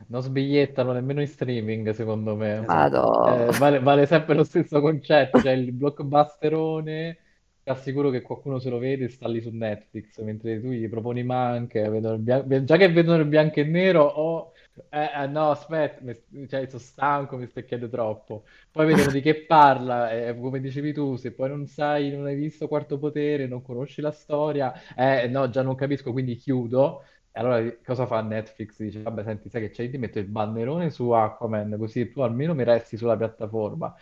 Non 0.06 0.22
sbigliettano 0.22 0.92
nemmeno 0.92 1.20
in 1.20 1.28
streaming, 1.28 1.90
secondo 1.90 2.36
me. 2.36 2.64
Eh, 2.64 3.50
vale, 3.58 3.80
vale 3.80 4.06
sempre 4.06 4.34
lo 4.34 4.44
stesso 4.44 4.80
concetto, 4.80 5.42
cioè 5.42 5.52
il 5.52 5.72
blockbusterone, 5.72 7.18
ti 7.66 7.72
assicuro 7.72 8.10
che 8.10 8.22
qualcuno 8.22 8.60
se 8.60 8.70
lo 8.70 8.78
vede 8.78 9.06
e 9.06 9.08
sta 9.08 9.26
lì 9.26 9.40
su 9.42 9.50
Netflix, 9.50 10.20
mentre 10.22 10.60
tu 10.60 10.68
gli 10.70 10.88
proponi 10.88 11.24
Mank, 11.24 11.72
vedono 11.72 12.14
il 12.14 12.20
bia- 12.20 12.62
già 12.64 12.76
che 12.76 12.92
vedono 12.92 13.20
il 13.22 13.26
bianco 13.28 13.58
e 13.58 13.64
nero, 13.64 14.04
o 14.04 14.52
eh, 14.90 15.10
eh, 15.24 15.26
no, 15.26 15.50
aspetta, 15.50 16.00
mi- 16.04 16.46
cioè, 16.48 16.66
sono 16.68 16.78
stanco, 16.80 17.36
mi 17.36 17.46
stai 17.48 17.64
troppo. 17.90 18.44
Poi 18.70 18.86
vedono 18.86 19.10
di 19.10 19.20
che 19.20 19.44
parla, 19.46 20.12
e 20.12 20.38
come 20.38 20.60
dicevi 20.60 20.92
tu, 20.92 21.16
se 21.16 21.32
poi 21.34 21.48
non 21.48 21.66
sai, 21.66 22.10
non 22.14 22.26
hai 22.26 22.36
visto 22.36 22.68
Quarto 22.68 22.98
Potere, 22.98 23.46
non 23.48 23.62
conosci 23.62 24.00
la 24.00 24.12
storia, 24.12 24.72
eh 24.96 25.26
no, 25.28 25.50
già 25.50 25.62
non 25.62 25.74
capisco, 25.74 26.12
quindi 26.12 26.36
chiudo. 26.36 27.02
Allora 27.32 27.60
cosa 27.84 28.06
fa 28.06 28.22
Netflix? 28.22 28.78
Dice, 28.80 29.02
vabbè, 29.02 29.22
senti, 29.24 29.48
sai 29.50 29.60
che 29.62 29.70
c'è? 29.70 29.90
Ti 29.90 29.98
metto 29.98 30.18
il 30.20 30.24
bannerone 30.26 30.88
su 30.90 31.10
Aquaman, 31.10 31.76
così 31.78 32.10
tu 32.10 32.20
almeno 32.20 32.54
mi 32.54 32.64
resti 32.64 32.96
sulla 32.96 33.16
piattaforma. 33.16 33.94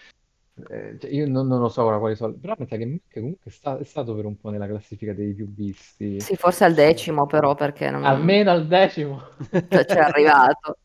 Eh, 0.68 0.96
cioè, 1.00 1.10
io 1.10 1.28
non, 1.28 1.48
non 1.48 1.60
lo 1.60 1.68
so 1.68 1.82
ora 1.82 1.98
quali 1.98 2.14
sono, 2.14 2.34
però 2.34 2.54
mi 2.58 2.66
sa 2.66 2.76
che 2.76 3.00
comunque 3.12 3.50
sta- 3.50 3.78
è 3.78 3.84
stato 3.84 4.14
per 4.14 4.24
un 4.24 4.38
po' 4.38 4.50
nella 4.50 4.68
classifica 4.68 5.12
dei 5.12 5.34
più 5.34 5.52
visti. 5.52 6.20
Sì, 6.20 6.36
forse 6.36 6.64
al 6.64 6.74
decimo 6.74 7.26
però, 7.26 7.54
perché 7.54 7.90
non... 7.90 8.04
Almeno 8.04 8.50
al 8.52 8.66
decimo. 8.66 9.20
cioè, 9.50 9.84
c'è 9.84 9.98
arrivato. 9.98 10.78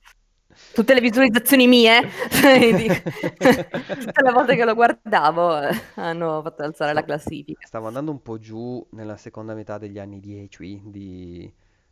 Tutte 0.73 0.93
le 0.93 1.01
visualizzazioni 1.01 1.67
mie, 1.67 2.01
dico, 2.75 2.93
tutte 3.37 4.21
le 4.23 4.31
volte 4.31 4.55
che 4.55 4.65
lo 4.65 4.73
guardavo, 4.73 5.61
eh, 5.61 5.81
hanno 5.95 6.41
fatto 6.41 6.63
alzare 6.63 6.93
la 6.93 7.03
classifica. 7.03 7.65
Stavo 7.65 7.87
andando 7.87 8.11
un 8.11 8.21
po' 8.21 8.39
giù 8.39 8.85
nella 8.91 9.17
seconda 9.17 9.53
metà 9.53 9.77
degli 9.77 9.99
anni 9.99 10.19
10 10.19 10.81
di, 10.85 11.51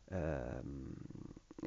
ehm, 0.10 0.94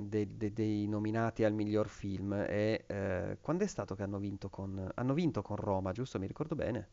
de- 0.02 0.36
de- 0.36 0.52
dei 0.52 0.86
nominati 0.88 1.44
al 1.44 1.52
miglior 1.52 1.88
film 1.88 2.32
e 2.32 2.84
eh, 2.86 3.38
quando 3.40 3.64
è 3.64 3.66
stato 3.66 3.94
che 3.94 4.02
hanno 4.02 4.18
vinto 4.18 4.48
con, 4.50 4.90
hanno 4.94 5.14
vinto 5.14 5.42
con 5.42 5.56
Roma, 5.56 5.92
giusto? 5.92 6.18
Mi 6.18 6.26
ricordo 6.26 6.54
bene. 6.54 6.88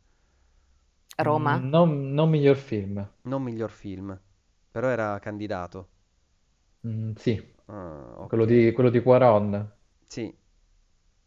Roma? 1.28 1.56
Mm, 1.56 1.70
Non, 1.70 2.12
non 2.16 2.30
miglior 2.32 2.56
film. 2.58 3.08
Non 3.26 3.44
miglior 3.44 3.70
film, 3.70 4.20
però 4.72 4.88
era 4.88 5.20
candidato. 5.20 5.88
Mm, 6.88 7.14
sì, 7.16 7.56
Ah, 7.68 8.16
quello 8.26 8.46
ok. 8.46 8.46
di, 8.46 8.72
quello 8.74 8.90
di 8.90 9.02
Quaron. 9.02 9.72
Sì, 10.08 10.36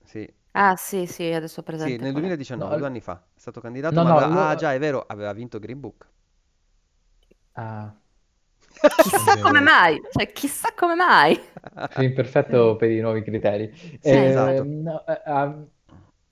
sì. 0.05 0.29
Ah, 0.53 0.77
sì, 0.77 1.07
sì, 1.07 1.25
adesso 1.33 1.59
ho 1.61 1.63
Sì, 1.73 1.97
presente 1.97 1.99
nel 1.99 2.13
qual 2.13 2.25
è. 2.25 2.35
2019, 2.35 2.77
No, 2.77 2.77
due 2.77 2.87
anni 2.87 3.01
fa, 3.01 3.15
è 3.35 3.41
stato 3.41 3.61
candidato, 3.61 3.99
no, 3.99 4.03
ma 4.03 4.11
no, 4.11 4.11
aveva... 4.11 4.31
Ah, 4.31 4.55
lo- 4.55 4.55
già, 4.55 4.73
è 4.73 4.79
vero, 4.79 5.05
aveva 5.07 5.33
vinto 5.33 5.59
Green 5.59 5.81
Book. 5.81 6.09
ah, 7.55 7.95
Chissà 8.97 9.33
è 9.35 9.39
come 9.39 9.61
mai, 9.61 10.01
cioè 10.11 10.33
chissà 10.33 10.73
come 10.75 10.95
mai. 10.95 11.39
Film 11.93 12.13
perfetto 12.15 12.77
per 12.77 12.91
i 12.91 13.01
nuovi 13.01 13.23
criteri. 13.23 13.71
Sì, 14.01 14.17
Eh, 14.17 14.23
Esatto. 14.25 14.65
no, 14.65 15.05
eh, 15.07 15.23
ah, 15.25 15.67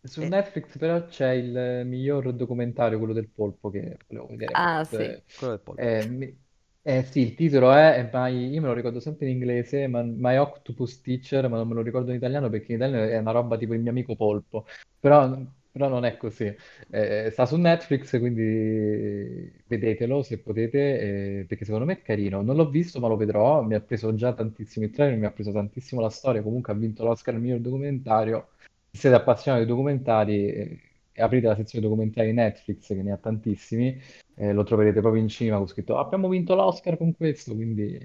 su 0.03 0.23
E- 0.23 0.27
Netflix 0.27 0.79
però 0.79 1.05
c'è 1.07 1.33
il 1.33 1.85
miglior 1.87 2.33
documentario, 2.35 2.99
quello 2.99 3.13
del 3.13 3.29
polpo, 3.29 3.69
che 3.71 3.99
volevo 4.07 4.29
vedere. 4.29 4.55
Ah, 4.55 4.85
sì. 4.85 5.23
quello 5.35 5.55
del 5.55 5.63
polpo. 5.63 5.83
eh, 5.83 6.05
mi- 6.05 6.47
eh, 6.83 7.03
sì, 7.05 7.21
il 7.21 7.35
titolo 7.35 7.73
è, 7.73 8.09
My- 8.13 8.49
io 8.53 8.61
me 8.61 8.69
lo 8.69 8.73
ricordo 8.73 9.01
sempre 9.01 9.27
in 9.27 9.33
inglese, 9.33 9.87
ma, 9.89 10.03
My 10.03 10.37
Octopus 10.37 11.01
Teacher, 11.01 11.49
ma 11.49 11.57
non 11.59 11.69
me 11.69 11.75
lo 11.75 11.83
ricordo 11.83 12.11
in 12.11 12.17
italiano 12.17 12.49
perché 12.49 12.73
in 12.73 12.79
italiano 12.79 13.05
è 13.11 13.19
una 13.19 13.33
roba 13.33 13.59
tipo 13.59 13.75
il 13.75 13.81
mio 13.81 13.91
amico 13.91 14.15
polpo, 14.17 14.65
però, 14.99 15.37
però 15.79 15.89
non 15.89 16.05
è 16.05 16.17
così. 16.17 16.53
Eh, 16.91 17.29
sta 17.31 17.47
su 17.47 17.57
Netflix, 17.57 18.19
quindi 18.19 19.51
vedetelo 19.67 20.23
se 20.23 20.39
potete, 20.39 21.41
eh, 21.41 21.45
perché 21.47 21.65
secondo 21.65 21.87
me 21.87 21.95
è 21.95 22.03
carino. 22.03 22.43
Non 22.43 22.57
l'ho 22.57 22.69
visto, 22.69 22.99
ma 22.99 23.07
lo 23.07 23.17
vedrò. 23.17 23.63
Mi 23.63 23.75
ha 23.75 23.81
preso 23.81 24.13
già 24.15 24.33
tantissimo 24.33 24.87
il 24.87 24.91
trailer, 24.91 25.17
mi 25.19 25.27
ha 25.27 25.31
preso 25.31 25.53
tantissimo 25.53 26.01
la 26.01 26.11
storia. 26.11 26.43
Comunque 26.43 26.73
ha 26.73 26.77
vinto 26.77 27.05
l'Oscar 27.05 27.35
al 27.35 27.41
miglior 27.41 27.61
documentario. 27.61 28.49
Se 28.91 28.99
siete 28.99 29.17
appassionati 29.17 29.65
di 29.65 29.71
documentari, 29.71 30.47
eh, 30.53 30.81
aprite 31.17 31.47
la 31.47 31.55
sezione 31.55 31.87
documentari 31.87 32.33
Netflix, 32.33 32.89
che 32.89 33.03
ne 33.03 33.13
ha 33.13 33.17
tantissimi, 33.17 34.01
eh, 34.35 34.53
lo 34.53 34.65
troverete 34.65 35.01
proprio 35.01 35.23
in 35.23 35.29
cima 35.29 35.57
con 35.57 35.69
scritto 35.69 35.99
abbiamo 35.99 36.29
vinto 36.29 36.55
l'Oscar 36.55 36.97
con 36.97 37.15
questo, 37.15 37.55
quindi... 37.55 37.99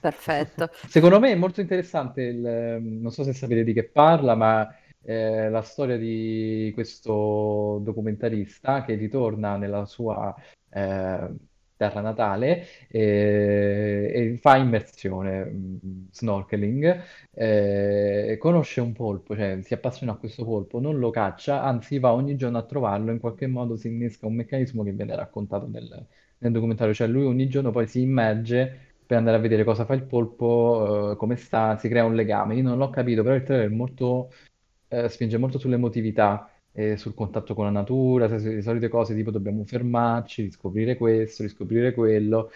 Perfetto. 0.00 0.70
Secondo 0.88 1.20
me 1.20 1.32
è 1.32 1.34
molto 1.34 1.60
interessante, 1.60 2.22
il, 2.22 2.46
ehm, 2.46 3.00
non 3.00 3.10
so 3.10 3.22
se 3.22 3.32
sapete 3.32 3.64
di 3.64 3.72
che 3.72 3.84
parla, 3.84 4.34
ma 4.34 4.68
eh, 5.04 5.48
la 5.50 5.62
storia 5.62 5.96
di 5.96 6.70
questo 6.74 7.80
documentarista 7.82 8.84
che 8.84 8.94
ritorna 8.94 9.56
nella 9.56 9.84
sua 9.86 10.34
eh, 10.70 11.30
terra 11.76 12.00
natale 12.00 12.64
eh, 12.88 14.10
e 14.14 14.36
fa 14.38 14.56
immersione, 14.56 15.44
mh, 15.44 16.08
snorkeling, 16.10 17.02
eh, 17.32 18.36
conosce 18.38 18.80
un 18.80 18.92
polpo, 18.92 19.34
cioè 19.36 19.60
si 19.62 19.74
appassiona 19.74 20.12
a 20.12 20.16
questo 20.16 20.44
polpo, 20.44 20.80
non 20.80 20.98
lo 20.98 21.10
caccia, 21.10 21.62
anzi 21.62 21.98
va 21.98 22.12
ogni 22.12 22.36
giorno 22.36 22.58
a 22.58 22.62
trovarlo, 22.64 23.10
in 23.10 23.18
qualche 23.18 23.46
modo 23.46 23.76
si 23.76 23.88
innesca 23.88 24.26
un 24.26 24.34
meccanismo 24.34 24.82
che 24.82 24.92
viene 24.92 25.16
raccontato 25.16 25.66
nel, 25.66 26.06
nel 26.38 26.52
documentario, 26.52 26.94
cioè 26.94 27.08
lui 27.08 27.24
ogni 27.24 27.48
giorno 27.48 27.70
poi 27.70 27.86
si 27.86 28.00
immerge 28.02 28.92
per 29.06 29.18
andare 29.18 29.36
a 29.36 29.40
vedere 29.40 29.64
cosa 29.64 29.84
fa 29.84 29.94
il 29.94 30.04
polpo, 30.04 31.12
eh, 31.12 31.16
come 31.16 31.36
sta, 31.36 31.76
si 31.76 31.88
crea 31.88 32.04
un 32.04 32.14
legame. 32.14 32.54
Io 32.56 32.62
non 32.62 32.78
l'ho 32.78 32.90
capito, 32.90 33.22
però 33.22 33.34
il 33.34 33.42
trailer 33.42 33.66
è 33.68 33.74
molto, 33.74 34.32
eh, 35.04 35.08
spinge 35.08 35.38
molto 35.38 35.58
sull'emotività, 35.58 36.48
e 36.72 36.96
sul 36.96 37.14
contatto 37.14 37.54
con 37.54 37.64
la 37.66 37.70
natura, 37.70 38.28
sai, 38.28 38.54
le 38.56 38.62
solite 38.62 38.88
cose 38.88 39.14
tipo 39.14 39.30
dobbiamo 39.30 39.64
fermarci, 39.64 40.42
riscoprire 40.42 40.96
questo, 40.96 41.42
riscoprire 41.44 41.92
quello. 41.94 42.50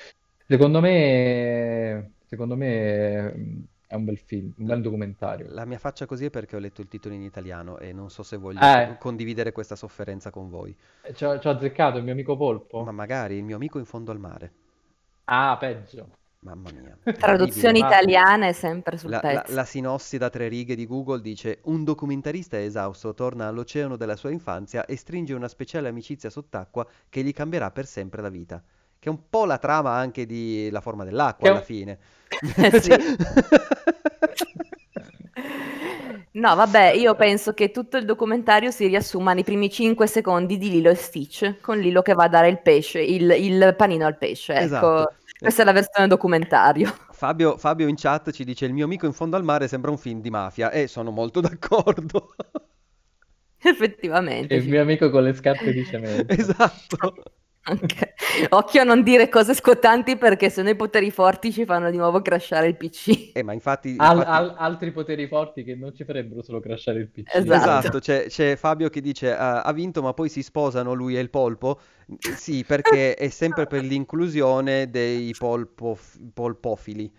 Secondo 0.47 0.81
me, 0.81 2.15
secondo 2.27 2.57
me 2.57 3.33
mm, 3.35 3.61
è 3.87 3.95
un 3.95 4.05
bel 4.05 4.19
film, 4.19 4.53
un 4.59 4.67
bel 4.67 4.81
documentario. 4.83 5.51
La 5.51 5.65
mia 5.65 5.79
faccia 5.81 6.07
così 6.07 6.27
è 6.27 6.31
perché 6.31 6.55
ho 6.55 6.61
letto 6.61 6.81
il 6.81 6.87
titolo 6.87 7.13
in 7.15 7.23
italiano 7.23 7.79
e 7.79 7.93
non 7.93 8.09
so 8.09 8.23
se 8.23 8.37
voglio 8.37 8.61
Eh. 8.61 8.71
co- 8.71 8.97
condividere 8.97 9.51
questa 9.51 9.75
sofferenza 9.75 10.31
con 10.31 10.49
voi. 10.49 10.77
Ci 11.13 11.25
ho, 11.25 11.41
ci 11.41 11.49
ho 11.49 11.51
azzeccato 11.51 11.99
il 11.99 12.05
mio 12.05 12.13
amico 12.13 12.37
Ma 12.81 12.91
polpo? 12.91 12.91
magari 12.91 13.37
il 13.37 13.45
mio 13.45 13.55
amico 13.55 13.79
in 13.79 13.85
fondo 13.85 14.11
al 14.11 14.19
mare. 14.19 14.53
Ah, 15.27 15.57
peggio. 15.61 16.18
Mamma 16.41 16.71
mia, 16.71 16.97
Traduzioni 17.19 17.81
incredibile. 17.81 17.81
Ma- 17.81 17.89
italiane 17.89 18.53
sempre 18.53 18.97
sul 18.97 19.11
La, 19.11 19.21
la- 19.23 19.41
pezzo. 19.43 19.55
la 19.55 19.65
sinossi 19.65 20.19
da 20.19 20.31
tre 20.31 20.47
righe 20.49 20.77
di 20.77 20.87
Google 20.87 21.21
dice: 21.21 21.59
Un 21.65 21.83
documentarista 21.83 22.61
esausto 22.61 23.13
torna 23.15 23.49
all'oceano 23.49 23.97
della 23.97 24.15
sua 24.15 24.31
infanzia 24.31 24.85
e 24.85 24.97
stringe 24.97 25.35
una 25.35 25.49
speciale 25.49 25.89
amicizia 25.89 26.31
sott'acqua 26.31 26.87
che 27.09 27.23
gli 27.25 27.33
cambierà 27.33 27.71
per 27.73 27.87
sempre 27.87 28.23
la 28.23 28.29
vita. 28.29 28.63
Che 29.01 29.09
è 29.09 29.13
un 29.13 29.29
po' 29.29 29.45
la 29.47 29.59
trama 29.59 29.93
anche 29.95 30.27
di 30.27 30.69
La 30.71 30.81
forma 30.81 31.05
dell'acqua 31.05 31.47
Che 31.47 31.49
è 31.49 31.51
alla 31.51 31.65
fine. 31.65 31.99
Sì. 32.81 32.93
No, 36.31 36.55
vabbè, 36.55 36.93
io 36.93 37.17
penso 37.17 37.53
che 37.53 37.71
tutto 37.73 37.97
il 37.97 38.05
documentario 38.05 38.71
si 38.71 38.87
riassuma 38.87 39.33
nei 39.33 39.43
primi 39.43 39.69
5 39.71 40.07
secondi 40.07 40.57
di 40.57 40.71
Lilo 40.71 40.91
e 40.91 40.95
Stitch, 40.95 41.59
con 41.61 41.79
Lilo 41.79 42.01
che 42.03 42.13
va 42.15 42.25
a 42.25 42.29
dare 42.29 42.49
il 42.49 42.61
pesce, 42.61 43.01
il, 43.01 43.29
il 43.31 43.75
panino 43.77 44.07
al 44.07 44.17
pesce, 44.19 44.53
ecco. 44.55 44.65
Esatto. 44.65 45.18
Questa 45.39 45.63
è 45.63 45.65
la 45.65 45.73
versione 45.73 46.09
documentario. 46.09 46.93
Fabio, 47.13 47.57
Fabio 47.59 47.87
in 47.87 47.95
chat 47.97 48.33
ci 48.33 48.45
dice 48.45 48.65
il 48.67 48.73
mio 48.73 48.85
amico 48.85 49.07
in 49.07 49.13
fondo 49.13 49.37
al 49.37 49.45
mare 49.45 49.69
sembra 49.69 49.91
un 49.91 49.99
film 49.99 50.21
di 50.21 50.31
mafia 50.31 50.71
e 50.71 50.89
sono 50.89 51.11
molto 51.11 51.41
d'accordo. 51.41 52.35
Effettivamente. 53.61 54.55
E 54.55 54.59
il 54.59 54.69
mio 54.69 54.81
amico 54.81 55.11
con 55.11 55.23
le 55.23 55.35
scarpe 55.35 55.73
di 55.73 55.85
cemento. 55.85 56.33
Esatto. 56.35 57.15
Ok. 57.71 58.49
Occhio 58.51 58.81
a 58.81 58.85
non 58.85 59.03
dire 59.03 59.29
cose 59.29 59.55
scottanti 59.55 60.17
perché 60.17 60.49
se 60.51 60.63
no 60.63 60.69
i 60.71 60.77
poteri 60.77 61.11
forti 61.11 61.53
ci 61.53 61.65
fanno 61.65 61.91
di 61.91 61.97
nuovo 61.97 62.23
crashare 62.23 62.67
il 62.69 62.77
PC. 62.77 63.33
Eh, 63.35 63.43
ma 63.43 63.53
infatti, 63.53 63.95
Al- 63.99 64.17
infatti- 64.19 64.31
al- 64.31 64.55
altri 64.57 64.91
poteri 64.93 65.27
forti 65.27 65.65
che 65.65 65.75
non 65.75 65.95
ci 65.95 66.05
farebbero 66.05 66.43
solo 66.43 66.61
crashare 66.61 67.01
il 67.01 67.09
PC. 67.09 67.35
Esatto. 67.35 67.55
Esatto, 67.55 67.99
c'è, 67.99 68.27
c'è 68.27 68.57
Fabio 68.57 68.89
che 68.89 69.01
dice 69.01 69.35
"Ah, 69.35 69.63
ha 69.63 69.73
vinto 69.73 70.03
ma 70.03 70.15
poi 70.15 70.29
si 70.29 70.43
sposano 70.43 70.93
lui 70.95 71.17
e 71.17 71.21
il 71.21 71.31
polpo. 71.31 71.81
Sì, 72.37 72.65
perché 72.65 73.15
è 73.15 73.29
sempre 73.29 73.67
per 73.67 73.83
l'inclusione 73.83 74.89
dei 74.91 75.35
polpo, 75.37 75.99
polpofili. 76.33 77.11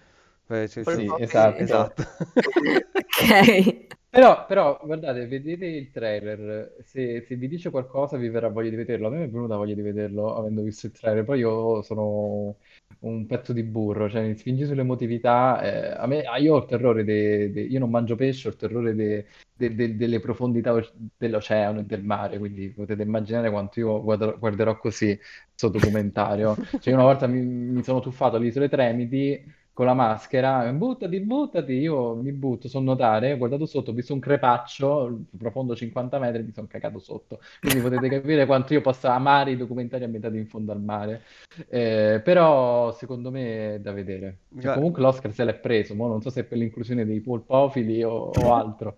Eh, 0.52 0.68
sì, 0.68 0.84
sì, 0.84 0.92
Sì, 0.92 1.06
Polpofili. 1.06 1.24
esatto. 1.24 1.62
esatto. 1.62 2.04
Ok. 3.22 3.98
Però, 4.12 4.46
però, 4.48 4.80
guardate, 4.84 5.28
vedete 5.28 5.66
il 5.68 5.92
trailer, 5.92 6.78
se, 6.84 7.22
se 7.28 7.36
vi 7.36 7.48
dice 7.48 7.70
qualcosa 7.70 8.18
vi 8.18 8.28
verrà 8.30 8.48
voglia 8.50 8.70
di 8.72 8.76
vederlo. 8.76 9.06
A 9.08 9.10
me 9.12 9.18
mi 9.20 9.26
è 9.26 9.30
venuta 9.30 9.56
voglia 9.56 9.76
di 9.76 9.82
vederlo 9.84 10.36
avendo 10.36 10.64
visto 10.64 10.88
il 10.88 10.94
trailer. 10.94 11.24
Poi 11.24 11.38
io 11.40 11.82
sono 11.84 12.56
un 13.02 13.26
pezzo 13.28 13.54
di 13.54 13.62
burro, 13.64 14.10
cioè 14.10 14.26
mi 14.28 14.36
spingi 14.36 14.66
sull'emotività. 14.66 15.62
eh, 15.62 15.92
a 15.92 16.08
me, 16.08 16.24
ah, 16.24 16.38
io 16.40 16.56
ho 16.56 16.58
il 16.58 16.66
terrore, 16.66 17.04
de- 17.04 17.52
de- 17.52 17.62
io 17.62 17.78
non 17.80 17.92
mangio 17.92 18.16
pesce, 18.16 18.48
ho 18.48 18.52
il 18.52 18.58
terrore 18.58 18.96
de- 18.96 19.26
de- 19.54 19.76
de- 19.76 19.96
delle 19.96 20.20
profondità 20.20 20.74
oce- 20.74 20.92
dell'oceano 21.16 21.80
e 21.82 21.84
del 21.86 22.04
mare, 22.04 22.40
quindi 22.40 22.70
potete 22.72 23.04
immaginare 23.04 23.52
quanto 23.52 23.80
io 23.80 24.02
guarderò, 24.02 24.38
guarderò 24.40 24.78
così 24.80 25.16
questo 25.48 25.70
documentario. 25.70 26.56
Cioè, 26.80 26.90
io 26.94 26.96
una 26.96 27.04
volta 27.04 27.28
mi, 27.28 27.42
mi 27.42 27.84
sono 27.84 28.00
tuffato 28.00 28.38
alle 28.38 28.48
Isole 28.48 28.70
Tremiti 28.70 29.42
con 29.80 29.88
la 29.88 29.94
maschera, 29.94 30.70
buttati, 30.74 31.22
buttati, 31.22 31.72
io 31.72 32.14
mi 32.16 32.34
butto, 32.34 32.68
so 32.68 32.82
nuotare, 32.82 33.32
ho 33.32 33.38
guardato 33.38 33.66
sotto, 33.66 33.92
ho 33.92 33.94
visto 33.94 34.14
un 34.14 34.20
crepaccio 34.20 35.22
profondo 35.38 35.74
50 35.74 36.20
metri, 36.20 36.44
mi 36.44 36.52
sono 36.52 36.68
cagato 36.68 37.00
sotto. 37.00 37.40
Quindi 37.62 37.80
potete 37.80 38.10
capire 38.10 38.46
quanto 38.46 38.74
io 38.74 38.82
possa 38.82 39.14
amare 39.14 39.52
i 39.52 39.58
documentari 39.58 40.04
ambientati 40.04 40.36
in 40.36 40.48
fondo 40.48 40.74
al 40.74 40.82
mare. 40.82 41.24
Eh, 41.70 42.20
però 42.24 42.92
secondo 42.92 43.32
me 43.32 43.76
è 43.76 43.80
da 43.80 43.94
vedere. 43.94 44.40
Cioè, 44.58 44.72
comunque 44.74 45.02
l'Oscar 45.02 45.32
se 45.34 45.46
l'è 45.46 45.56
preso, 45.58 45.96
mo 45.96 46.08
non 46.08 46.22
so 46.22 46.30
se 46.30 46.42
è 46.42 46.44
per 46.44 46.58
l'inclusione 46.58 47.06
dei 47.06 47.22
polpofili 47.22 48.04
o, 48.04 48.12
o 48.12 48.54
altro. 48.54 48.98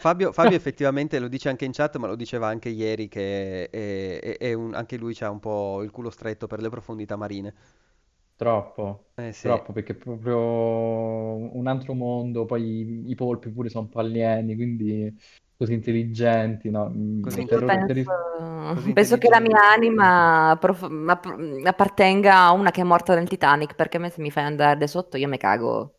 Fabio, 0.00 0.32
Fabio 0.32 0.56
effettivamente 0.56 1.18
lo 1.18 1.26
dice 1.28 1.48
anche 1.48 1.64
in 1.64 1.72
chat, 1.72 1.96
ma 1.96 2.06
lo 2.06 2.14
diceva 2.14 2.46
anche 2.48 2.68
ieri 2.68 3.08
che 3.08 3.68
è- 3.68 4.20
è- 4.20 4.36
è 4.38 4.52
un- 4.52 4.74
anche 4.74 4.96
lui 4.96 5.16
ha 5.20 5.30
un 5.30 5.40
po' 5.40 5.82
il 5.82 5.90
culo 5.90 6.10
stretto 6.10 6.46
per 6.46 6.60
le 6.60 6.68
profondità 6.68 7.16
marine. 7.16 7.52
Troppo, 8.38 9.06
Eh 9.16 9.32
sì. 9.32 9.52
troppo, 9.52 9.72
perché 9.72 9.92
è 9.92 9.96
proprio 9.96 10.38
un 10.38 11.66
altro 11.66 11.94
mondo, 11.94 12.44
poi 12.44 12.62
i, 13.06 13.10
i 13.10 13.14
polpi 13.16 13.50
pure 13.50 13.68
sono 13.68 13.84
un 13.84 13.90
po' 13.90 13.98
alieni, 13.98 14.54
quindi 14.54 15.12
così 15.56 15.72
intelligenti, 15.72 16.70
no? 16.70 16.88
Mm, 16.88 17.20
Così 17.20 17.44
Io 17.46 17.46
terrore- 17.46 17.82
terri- 17.84 18.04
penso, 18.06 18.72
così 18.72 18.94
penso 18.94 19.18
che 19.18 19.28
la 19.28 19.40
mia 19.40 19.70
anima 19.72 20.56
prof- 20.60 20.88
app- 21.08 21.26
appartenga 21.66 22.36
a 22.44 22.52
una 22.52 22.70
che 22.70 22.80
è 22.80 22.84
morta 22.84 23.14
nel 23.14 23.28
Titanic, 23.28 23.74
perché 23.74 23.96
a 23.96 24.00
me 24.00 24.10
se 24.10 24.20
mi 24.20 24.30
fai 24.30 24.44
andare 24.44 24.78
da 24.78 24.86
sotto 24.86 25.16
io 25.16 25.28
mi 25.28 25.36
cago 25.36 25.97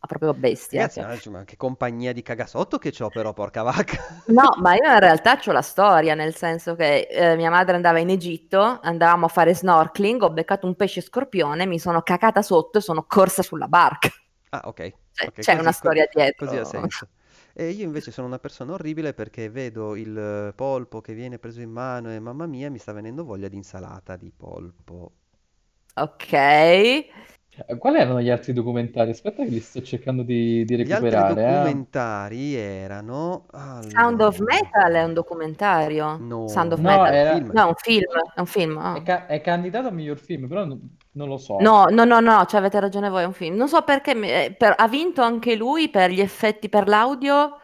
a 0.00 0.06
proprio 0.06 0.32
bestia. 0.34 0.80
Ragazzi, 0.80 1.00
cioè. 1.00 1.08
ma, 1.08 1.16
cioè, 1.18 1.32
ma 1.32 1.44
che 1.44 1.56
compagnia 1.56 2.12
di 2.12 2.22
cagasotto 2.22 2.78
che 2.78 2.90
c'ho 2.92 3.10
però, 3.10 3.32
porca 3.32 3.62
vacca. 3.62 3.96
No, 4.28 4.54
ma 4.60 4.74
io 4.74 4.92
in 4.92 5.00
realtà 5.00 5.40
ho 5.42 5.52
la 5.52 5.62
storia, 5.62 6.14
nel 6.14 6.34
senso 6.34 6.74
che 6.74 7.08
eh, 7.10 7.34
mia 7.36 7.50
madre 7.50 7.76
andava 7.76 7.98
in 7.98 8.10
Egitto, 8.10 8.78
andavamo 8.82 9.24
a 9.24 9.28
fare 9.28 9.54
snorkeling, 9.54 10.22
ho 10.22 10.30
beccato 10.30 10.66
un 10.66 10.76
pesce 10.76 11.00
scorpione, 11.00 11.64
mi 11.64 11.78
sono 11.78 12.02
cacata 12.02 12.42
sotto 12.42 12.78
e 12.78 12.80
sono 12.82 13.04
corsa 13.04 13.42
sulla 13.42 13.68
barca. 13.68 14.10
Ah, 14.50 14.62
ok. 14.64 14.92
Cioè, 15.12 15.28
ok, 15.28 15.32
c'è 15.32 15.52
così- 15.52 15.58
una 15.58 15.72
storia 15.72 16.04
co- 16.04 16.10
dietro. 16.12 16.46
Così 16.46 16.58
ha 16.58 16.64
senso. 16.64 17.08
E 17.54 17.70
io 17.70 17.84
invece 17.84 18.12
sono 18.12 18.26
una 18.26 18.38
persona 18.38 18.74
orribile 18.74 19.14
perché 19.14 19.50
vedo 19.50 19.96
il 19.96 20.16
eh, 20.16 20.52
polpo 20.54 21.00
che 21.00 21.12
viene 21.14 21.38
preso 21.38 21.60
in 21.60 21.70
mano 21.70 22.12
e 22.12 22.20
mamma 22.20 22.46
mia 22.46 22.70
mi 22.70 22.78
sta 22.78 22.92
venendo 22.92 23.24
voglia 23.24 23.48
di 23.48 23.56
insalata 23.56 24.16
di 24.16 24.30
polpo. 24.30 25.12
Ok. 25.96 26.32
Cioè, 27.66 27.76
Quali 27.76 27.98
erano 27.98 28.20
gli 28.20 28.30
altri 28.30 28.52
documentari? 28.52 29.10
Aspetta 29.10 29.42
che 29.42 29.48
li 29.50 29.58
sto 29.58 29.82
cercando 29.82 30.22
di, 30.22 30.64
di 30.64 30.76
Gli 30.76 30.92
altri 30.92 31.10
recuperare, 31.10 31.42
eh. 31.44 31.52
documentari 31.56 32.54
erano... 32.54 33.46
Sound 33.88 34.20
of 34.20 34.38
allora, 34.38 34.54
Metal 34.54 34.92
è 34.92 35.02
un 35.02 35.12
documentario? 35.12 36.16
No, 36.20 36.46
Sound 36.46 36.72
of 36.74 36.78
No, 36.78 36.88
Metal? 36.88 37.12
era- 37.14 37.34
film. 37.34 37.50
No, 37.52 37.62
è 37.62 37.66
un 37.66 37.74
film, 37.74 38.12
è 38.34 38.40
un 38.40 38.46
film. 38.46 38.78
ah. 38.78 38.94
È, 38.94 39.02
ca- 39.02 39.26
è 39.26 39.40
candidato 39.40 39.88
a 39.88 39.90
miglior 39.90 40.18
film, 40.18 40.46
però 40.46 40.64
non, 40.64 40.96
non 41.12 41.28
lo 41.28 41.36
so. 41.36 41.56
No, 41.58 41.86
no, 41.90 42.04
no, 42.04 42.20
no, 42.20 42.44
cioè 42.46 42.60
avete 42.60 42.78
ragione 42.78 43.08
voi, 43.08 43.22
è 43.22 43.26
un 43.26 43.32
film. 43.32 43.56
Non 43.56 43.68
so 43.68 43.82
perché 43.82 44.14
mi- 44.14 44.30
eh, 44.30 44.54
per- 44.56 44.74
ha 44.76 44.86
vinto 44.86 45.22
anche 45.22 45.56
lui 45.56 45.88
per 45.88 46.10
gli 46.10 46.20
effetti, 46.20 46.68
per 46.68 46.86
l'audio, 46.86 47.58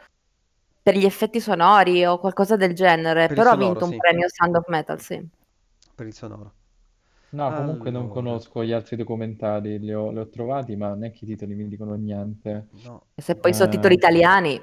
per 0.82 0.96
gli 0.96 1.04
effetti 1.04 1.38
sonori 1.40 2.04
o 2.04 2.18
qualcosa 2.18 2.56
del 2.56 2.74
genere, 2.74 3.28
Per 3.28 3.30
il 3.30 3.36
però 3.36 3.50
ha 3.50 3.52
sonoro, 3.52 3.68
vinto 3.70 3.84
un 3.84 3.90
sì. 3.92 3.96
premio 3.98 4.26
Sound 4.28 4.56
of 4.56 4.66
Metal, 4.66 5.00
sì. 5.00 5.28
Per 5.94 6.04
il 6.06 6.12
sonoro. 6.14 6.52
No, 7.34 7.52
comunque 7.52 7.90
non 7.90 8.02
Allora. 8.02 8.14
conosco 8.20 8.64
gli 8.64 8.70
altri 8.72 8.94
documentari, 8.96 9.80
li 9.80 9.92
ho, 9.92 10.10
li 10.12 10.18
ho 10.18 10.28
trovati, 10.28 10.76
ma 10.76 10.94
neanche 10.94 11.24
i 11.24 11.26
titoli 11.26 11.54
mi 11.54 11.66
dicono 11.66 11.94
niente. 11.94 12.68
No. 12.84 13.06
E 13.14 13.22
se 13.22 13.34
poi 13.34 13.52
sono 13.52 13.68
Eh. 13.68 13.72
titoli 13.72 13.94
italiani. 13.94 14.60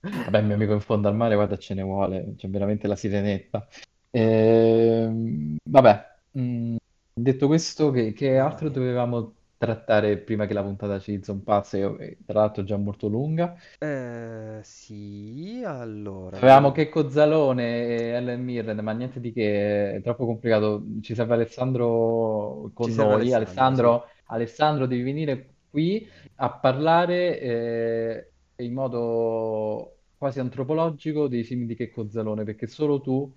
Vabbè, 0.00 0.38
il 0.38 0.44
mio 0.44 0.54
amico 0.54 0.72
in 0.74 0.80
fondo 0.80 1.08
al 1.08 1.16
mare, 1.16 1.34
guarda, 1.34 1.56
ce 1.56 1.74
ne 1.74 1.82
vuole, 1.82 2.34
c'è 2.36 2.48
veramente 2.48 2.86
la 2.86 2.96
sirenetta. 2.96 3.66
Ehm, 4.10 5.56
vabbè, 5.64 6.06
mm, 6.38 6.76
detto 7.14 7.46
questo, 7.46 7.90
che, 7.90 8.12
che 8.12 8.36
altro 8.38 8.68
dovevamo 8.68 9.32
trattare 9.58 10.18
prima 10.18 10.46
che 10.46 10.54
la 10.54 10.62
puntata 10.62 10.98
ci 10.98 11.20
zompasse, 11.22 11.80
e 11.98 12.18
tra 12.26 12.40
l'altro 12.40 12.62
già 12.62 12.76
molto 12.76 13.08
lunga? 13.08 13.54
Eh, 13.78 14.58
sì, 14.62 15.62
allora... 15.64 16.36
Avevamo 16.36 16.72
Checco 16.72 17.08
Zalone 17.08 17.86
e 17.86 18.02
Ellen 18.08 18.42
Mirren, 18.42 18.78
ma 18.80 18.92
niente 18.92 19.20
di 19.20 19.32
che, 19.32 19.94
è 19.94 20.00
troppo 20.02 20.26
complicato. 20.26 20.84
Ci 21.00 21.14
serve 21.14 21.34
Alessandro 21.34 22.70
con 22.74 22.90
Ci 22.90 22.96
noi. 22.96 23.32
Alessandro, 23.32 23.34
Alessandro, 23.36 24.08
Alessandro, 24.26 24.86
devi 24.86 25.02
venire 25.02 25.54
qui 25.70 26.06
a 26.36 26.50
parlare 26.50 27.40
eh, 27.40 28.30
in 28.56 28.72
modo 28.72 29.96
quasi 30.18 30.40
antropologico 30.40 31.28
dei 31.28 31.44
film 31.44 31.66
di 31.66 31.74
Checco 31.74 32.08
Zalone, 32.10 32.44
perché 32.44 32.66
solo 32.66 33.00
tu 33.00 33.32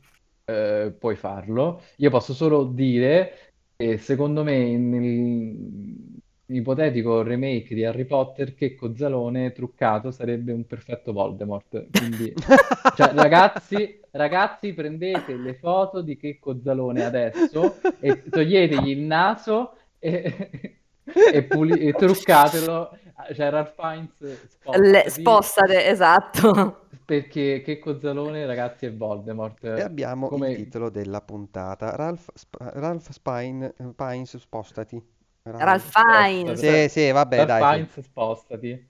eh, 0.45 0.93
puoi 0.97 1.15
farlo. 1.15 1.81
Io 1.97 2.09
posso 2.09 2.33
solo 2.33 2.63
dire 2.65 3.48
secondo 3.97 4.43
me 4.43 4.77
nel 4.77 6.17
ipotetico 6.47 7.21
remake 7.21 7.73
di 7.73 7.85
Harry 7.85 8.03
Potter, 8.03 8.53
Checco 8.53 8.93
Zalone 8.93 9.53
truccato 9.53 10.11
sarebbe 10.11 10.51
un 10.51 10.65
perfetto 10.65 11.13
Voldemort. 11.13 11.87
Quindi 11.89 12.33
cioè, 12.97 13.13
ragazzi, 13.13 14.01
ragazzi, 14.11 14.73
prendete 14.73 15.33
le 15.37 15.53
foto 15.53 16.01
di 16.01 16.17
Checco 16.17 16.59
Zalone 16.61 17.05
adesso 17.05 17.77
e 18.01 18.21
toglietegli 18.29 18.89
il 18.89 18.99
naso 18.99 19.77
e, 19.97 20.75
e, 21.33 21.43
puli- 21.43 21.79
e 21.79 21.93
truccatelo. 21.93 22.97
Cioè, 23.33 23.49
Ralph 23.49 23.75
Fiennes 23.75 24.09
Le- 24.19 25.05
spostati, 25.09 25.21
Spostate, 25.21 25.85
esatto. 25.85 26.87
Perché 27.09 27.63
Checco 27.65 27.99
Zalone, 27.99 28.45
ragazzi, 28.45 28.85
è 28.85 28.93
Voldemort. 28.93 29.63
E 29.63 29.81
abbiamo 29.81 30.27
Come- 30.27 30.51
il 30.51 30.57
titolo 30.57 30.91
della 30.91 31.21
puntata. 31.21 31.95
Ralph, 31.95 32.29
Sp- 32.35 32.57
Ralph 32.59 33.09
Spine, 33.09 33.73
Pines, 33.95 34.37
spostati. 34.37 35.03
Ralph 35.41 35.89
Spostati. 35.89 36.33
Fiennes. 36.33 36.59
Sì, 36.59 36.89
sì, 36.89 37.11
vabbè, 37.11 37.35
Ralph 37.37 37.47
dai. 37.47 37.73
Fiennes, 37.73 37.99
spostati. 38.01 38.87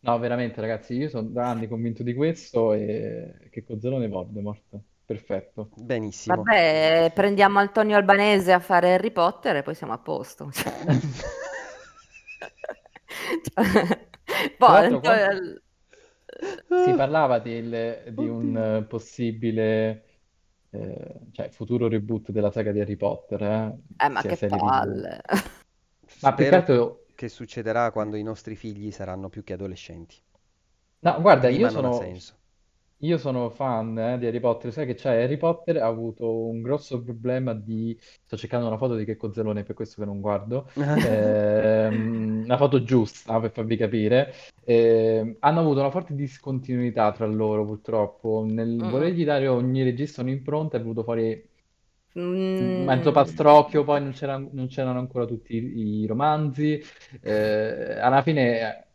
No, 0.00 0.18
veramente, 0.18 0.60
ragazzi, 0.62 0.94
io 0.94 1.10
sono 1.10 1.28
da 1.28 1.50
anni 1.50 1.68
convinto 1.68 2.02
di 2.02 2.14
questo 2.14 2.72
e 2.72 3.48
Checco 3.50 3.78
Zalone 3.78 4.06
è 4.06 4.08
Voldemort. 4.08 4.80
Perfetto. 5.04 5.68
Benissimo. 5.76 6.36
Vabbè, 6.36 7.12
prendiamo 7.14 7.58
Antonio 7.58 7.96
Albanese 7.98 8.52
a 8.52 8.60
fare 8.60 8.94
Harry 8.94 9.10
Potter 9.10 9.56
e 9.56 9.62
poi 9.62 9.74
siamo 9.74 9.92
a 9.92 9.98
posto. 9.98 10.48
Poi, 14.56 14.90
l'altro, 14.90 14.96
Antonio- 15.10 15.62
Si 16.74 16.94
parlava 16.94 17.38
del- 17.38 18.12
di 18.14 18.26
un 18.26 18.84
possibile 18.88 20.06
eh, 20.70 21.20
cioè, 21.32 21.50
futuro 21.50 21.86
reboot 21.88 22.30
della 22.30 22.50
saga 22.50 22.72
di 22.72 22.80
Harry 22.80 22.96
Potter, 22.96 23.42
eh? 23.42 23.78
Eh, 23.98 24.08
ma 24.08 24.24
che 24.24 24.36
palle. 24.46 25.22
Ma 26.20 26.32
più 26.32 26.46
che 26.46 26.54
Spero 26.54 26.54
altro, 26.54 27.04
che 27.14 27.28
succederà 27.28 27.90
quando 27.92 28.16
i 28.16 28.22
nostri 28.22 28.56
figli 28.56 28.90
saranno 28.92 29.28
più 29.28 29.44
che 29.44 29.52
adolescenti. 29.54 30.22
no, 31.00 31.20
guarda, 31.20 31.48
Prima 31.48 31.68
io 31.68 31.70
non 31.70 31.84
ha 31.84 31.92
sono, 31.92 31.92
senso. 31.92 32.38
Io 33.02 33.18
sono 33.18 33.50
fan 33.50 33.98
eh, 33.98 34.18
di 34.18 34.26
Harry 34.26 34.40
Potter, 34.40 34.72
sai 34.72 34.86
che 34.86 34.94
c'è? 34.94 35.22
Harry 35.22 35.36
Potter 35.36 35.76
ha 35.78 35.86
avuto 35.86 36.46
un 36.48 36.62
grosso 36.62 37.02
problema 37.02 37.52
di... 37.54 37.96
Sto 38.00 38.36
cercando 38.36 38.66
una 38.68 38.76
foto 38.78 38.94
di 38.96 39.04
Checco 39.04 39.32
Zalone, 39.32 39.62
per 39.64 39.74
questo 39.74 40.00
che 40.00 40.06
non 40.06 40.20
guardo. 40.20 40.68
Ehm, 41.00 42.42
una 42.44 42.56
foto 42.56 42.82
giusta 42.84 43.40
per 43.40 43.50
farvi 43.52 43.76
capire. 43.76 44.32
Ehm, 44.64 45.36
hanno 45.40 45.60
avuto 45.60 45.80
una 45.80 45.90
forte 45.90 46.14
discontinuità 46.14 47.10
tra 47.12 47.26
loro, 47.26 47.64
purtroppo. 47.66 48.44
Nel 48.48 48.82
Mm. 48.82 48.88
volergli 48.88 49.24
dare 49.24 49.48
ogni 49.48 49.82
regista 49.82 50.22
un'impronta 50.22 50.76
è 50.76 50.80
venuto 50.80 51.02
fuori 51.02 51.50
Mm, 52.16 52.84
Mezzo 52.84 53.12
pastrocchio, 53.12 53.82
poi 53.82 54.00
non 54.02 54.12
c'era- 54.12 54.36
non 54.38 54.66
c'erano 54.68 54.98
ancora 55.00 55.24
tutti 55.26 55.56
i, 55.56 56.00
i 56.02 56.06
romanzi. 56.06 56.80
eh, 57.20 57.98
alla 58.00 58.22
fine 58.22 58.91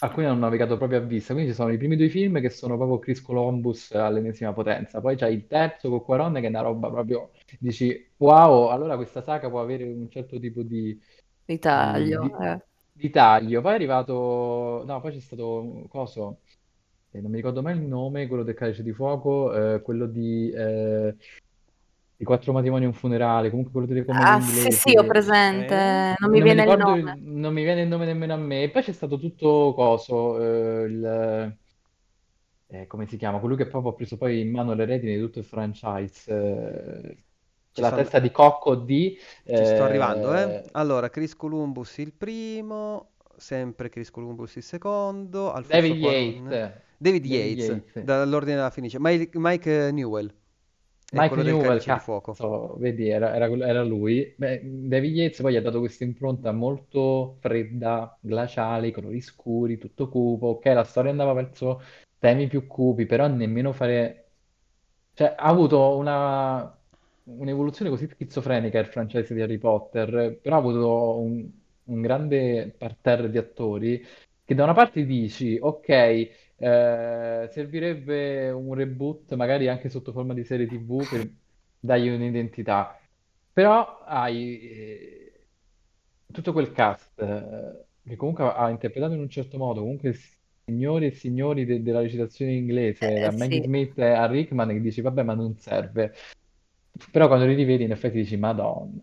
alcuni 0.00 0.26
hanno 0.26 0.38
navigato 0.40 0.76
proprio 0.76 0.98
a 0.98 1.02
vista, 1.02 1.32
quindi 1.32 1.50
ci 1.52 1.56
sono 1.56 1.72
i 1.72 1.76
primi 1.78 1.96
due 1.96 2.08
film 2.08 2.40
che 2.40 2.50
sono 2.50 2.76
proprio 2.76 2.98
Chris 2.98 3.20
Columbus 3.22 3.92
all'ennesima 3.92 4.52
potenza, 4.52 5.00
poi 5.00 5.16
c'è 5.16 5.28
il 5.28 5.46
terzo 5.46 5.88
con 5.90 6.02
Quaron 6.04 6.34
che 6.34 6.40
è 6.46 6.48
una 6.48 6.60
roba 6.60 6.88
proprio, 6.90 7.30
dici, 7.58 8.12
wow, 8.18 8.68
allora 8.68 8.96
questa 8.96 9.22
saga 9.22 9.48
può 9.50 9.60
avere 9.60 9.84
un 9.84 10.08
certo 10.10 10.38
tipo 10.38 10.62
di, 10.62 10.98
di 11.44 11.58
di, 11.80 12.16
taglio. 12.16 12.20
di- 12.20 12.34
eh. 12.40 12.60
di 12.92 13.10
taglio. 13.10 13.60
Poi 13.60 13.72
è 13.72 13.74
arrivato, 13.74 14.84
no, 14.86 15.00
poi 15.00 15.12
c'è 15.12 15.20
stato, 15.20 15.84
coso, 15.88 16.40
eh, 17.10 17.20
non 17.20 17.30
mi 17.30 17.36
ricordo 17.36 17.62
mai 17.62 17.76
il 17.76 17.82
nome, 17.82 18.26
quello 18.26 18.42
del 18.42 18.54
Calice 18.54 18.82
di 18.82 18.92
Fuoco, 18.92 19.74
eh, 19.76 19.82
quello 19.82 20.06
di... 20.06 20.50
eh, 20.50 21.16
I 22.20 22.24
quattro 22.24 22.52
matrimoni 22.52 22.84
e 22.84 22.86
un 22.88 22.92
funerale, 22.94 23.48
comunque 23.48 23.72
quello 23.72 23.86
delle 23.86 24.04
commedie 24.04 24.34
Ah, 24.34 24.40
sì, 24.40 24.70
sì, 24.70 24.96
ho 24.98 25.04
inglesi. 25.04 25.06
presente. 25.06 25.74
Eh? 25.74 26.14
Non 26.18 26.30
mi 26.30 26.40
Non 26.40 26.48
mi 26.48 26.52
viene 26.52 26.64
il 26.64 26.74
ricordo, 26.74 26.90
il- 26.94 27.04
nome. 27.06 27.20
non 27.20 27.52
mi 27.52 27.62
viene 27.62 27.82
il 27.82 27.88
nome 27.88 28.06
nemmeno 28.06 28.34
a 28.34 28.36
me. 28.36 28.64
E 28.64 28.70
poi 28.70 28.82
c'è 28.82 28.92
stato 28.92 29.18
tutto 29.18 29.72
coso, 29.74 30.40
eh, 30.40 30.84
il, 30.86 31.56
eh, 32.68 32.86
come 32.86 33.06
si 33.06 33.16
chiama? 33.16 33.38
Colui 33.40 33.56
che 33.56 33.66
proprio 33.66 33.92
ha 33.92 33.94
preso 33.94 34.16
poi 34.16 34.40
in 34.40 34.50
mano 34.50 34.74
le 34.74 34.84
redini 34.84 35.14
di 35.14 35.20
tutto 35.20 35.38
il 35.38 35.44
franchise. 35.44 36.30
eh, 36.32 37.24
Ci 37.72 37.82
la 37.82 37.88
sto, 37.88 37.94
testa 37.94 38.18
di 38.18 38.30
Cocco 38.30 38.74
di... 38.74 39.16
ci 39.52 39.64
sto 39.64 39.82
arrivando, 39.84 40.34
eh. 40.34 40.54
eh, 40.54 40.70
Allora, 40.72 41.08
Chris 41.10 41.34
Columbus 41.36 41.98
il 41.98 42.12
primo, 42.12 43.12
sempre 43.36 43.88
Chris 43.88 44.10
Columbus 44.10 44.56
il 44.56 44.62
secondo, 44.62 45.52
Alfonso 45.52 45.94
David 45.94 45.96
Cuarón, 45.96 46.48
Yates. 46.48 46.72
David 46.96 47.24
David 47.24 47.54
Yates, 47.58 47.80
Yates. 47.86 47.96
dall'ordine 47.98 48.56
della 48.56 48.70
Fenice, 48.70 48.98
Mike, 49.00 49.30
Mike 49.38 49.90
Newell, 49.92 50.32
Mike 51.10 51.42
Newell, 51.42 51.82
cazzo, 51.82 52.76
vedi, 52.78 53.08
era, 53.08 53.34
era 53.34 53.46
era 53.66 53.82
lui. 53.82 54.34
Beh, 54.36 54.60
David 54.62 55.14
Yates 55.16 55.40
poi 55.40 55.52
gli 55.52 55.56
ha 55.56 55.62
dato 55.62 55.78
questa 55.78 56.04
impronta 56.04 56.52
molto 56.52 57.36
fredda, 57.40 58.16
glaciale, 58.20 58.90
colori 58.90 59.20
scuri, 59.20 59.78
tutto 59.78 60.08
cupo. 60.08 60.48
Ok, 60.48 60.66
la 60.66 60.84
storia 60.84 61.10
andava 61.10 61.32
verso 61.32 61.80
temi 62.18 62.46
più 62.46 62.66
cupi, 62.66 63.06
però 63.06 63.26
nemmeno 63.26 63.72
fare... 63.72 64.24
Cioè, 65.14 65.34
ha 65.36 65.44
avuto 65.48 65.96
una... 65.96 66.78
un'evoluzione 67.24 67.90
così 67.90 68.06
schizofrenica 68.08 68.78
il 68.78 68.86
franchise 68.86 69.34
di 69.34 69.40
Harry 69.40 69.58
Potter, 69.58 70.38
però 70.40 70.56
ha 70.56 70.58
avuto 70.58 71.18
un, 71.20 71.50
un 71.84 72.00
grande 72.02 72.74
parterre 72.76 73.30
di 73.30 73.38
attori 73.38 74.04
che 74.44 74.54
da 74.54 74.64
una 74.64 74.74
parte 74.74 75.04
dici, 75.04 75.58
ok, 75.60 76.47
eh, 76.58 77.48
servirebbe 77.50 78.50
un 78.50 78.74
reboot, 78.74 79.34
magari 79.34 79.68
anche 79.68 79.88
sotto 79.88 80.12
forma 80.12 80.34
di 80.34 80.44
serie 80.44 80.66
TV, 80.66 81.08
per 81.08 81.30
dargli 81.80 82.08
un'identità. 82.08 82.98
Però 83.52 84.02
hai 84.04 84.60
eh, 84.60 85.46
tutto 86.32 86.52
quel 86.52 86.72
cast 86.72 87.20
eh, 87.20 87.86
che 88.04 88.16
comunque 88.16 88.44
ha 88.44 88.68
interpretato 88.70 89.14
in 89.14 89.20
un 89.20 89.28
certo 89.28 89.58
modo, 89.58 89.80
comunque 89.80 90.14
signori 90.64 91.06
e 91.06 91.10
signori 91.12 91.64
de- 91.64 91.82
della 91.82 92.00
recitazione 92.00 92.52
inglese, 92.54 93.06
Eh, 93.06 93.20
da 93.20 93.32
Maggie 93.32 93.56
sì. 93.56 93.62
Smith 93.62 93.98
a 93.98 94.26
Rickman, 94.26 94.68
che 94.68 94.80
dici, 94.80 95.00
vabbè, 95.00 95.22
ma 95.22 95.34
non 95.34 95.56
serve. 95.58 96.12
Però 97.12 97.28
quando 97.28 97.46
li 97.46 97.54
rivedi, 97.54 97.84
in 97.84 97.92
effetti 97.92 98.16
dici, 98.18 98.36
Madonna. 98.36 99.00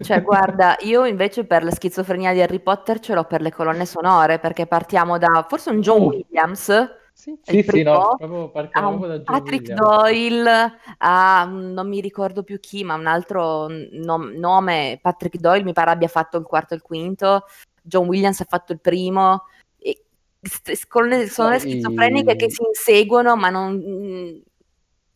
Cioè, 0.00 0.20
guarda, 0.22 0.76
io 0.80 1.04
invece 1.04 1.44
per 1.44 1.64
la 1.64 1.70
schizofrenia 1.70 2.32
di 2.32 2.42
Harry 2.42 2.60
Potter 2.60 3.00
ce 3.00 3.14
l'ho 3.14 3.24
per 3.24 3.40
le 3.40 3.52
colonne 3.52 3.86
sonore, 3.86 4.38
perché 4.38 4.66
partiamo 4.66 5.18
da 5.18 5.44
forse 5.48 5.70
un 5.70 5.80
John 5.80 6.02
Williams, 6.02 6.96
Sì, 7.12 7.38
sì, 7.42 7.62
sì, 7.62 7.82
no, 7.82 8.16
proprio 8.18 8.50
partiamo 8.50 8.98
proprio 8.98 9.08
da 9.08 9.22
John 9.22 9.38
Patrick 9.38 9.68
Williams. 9.68 9.80
Doyle, 9.80 10.72
a 10.98 11.44
non 11.44 11.88
mi 11.88 12.00
ricordo 12.00 12.42
più 12.42 12.58
chi, 12.58 12.82
ma 12.82 12.94
un 12.94 13.06
altro 13.06 13.68
nom- 13.68 14.32
nome, 14.32 14.98
Patrick 15.00 15.38
Doyle 15.38 15.62
mi 15.64 15.72
pare 15.72 15.90
abbia 15.90 16.08
fatto 16.08 16.38
il 16.38 16.44
quarto 16.44 16.74
e 16.74 16.76
il 16.78 16.82
quinto, 16.82 17.44
John 17.82 18.08
Williams 18.08 18.40
ha 18.40 18.46
fatto 18.48 18.72
il 18.72 18.80
primo, 18.80 19.44
e 19.78 20.04
st- 20.42 20.86
colonne 20.88 21.26
sonore 21.28 21.60
schizofreniche 21.60 22.34
che 22.34 22.50
si 22.50 22.62
inseguono, 22.66 23.36
ma 23.36 23.48
non... 23.50 24.42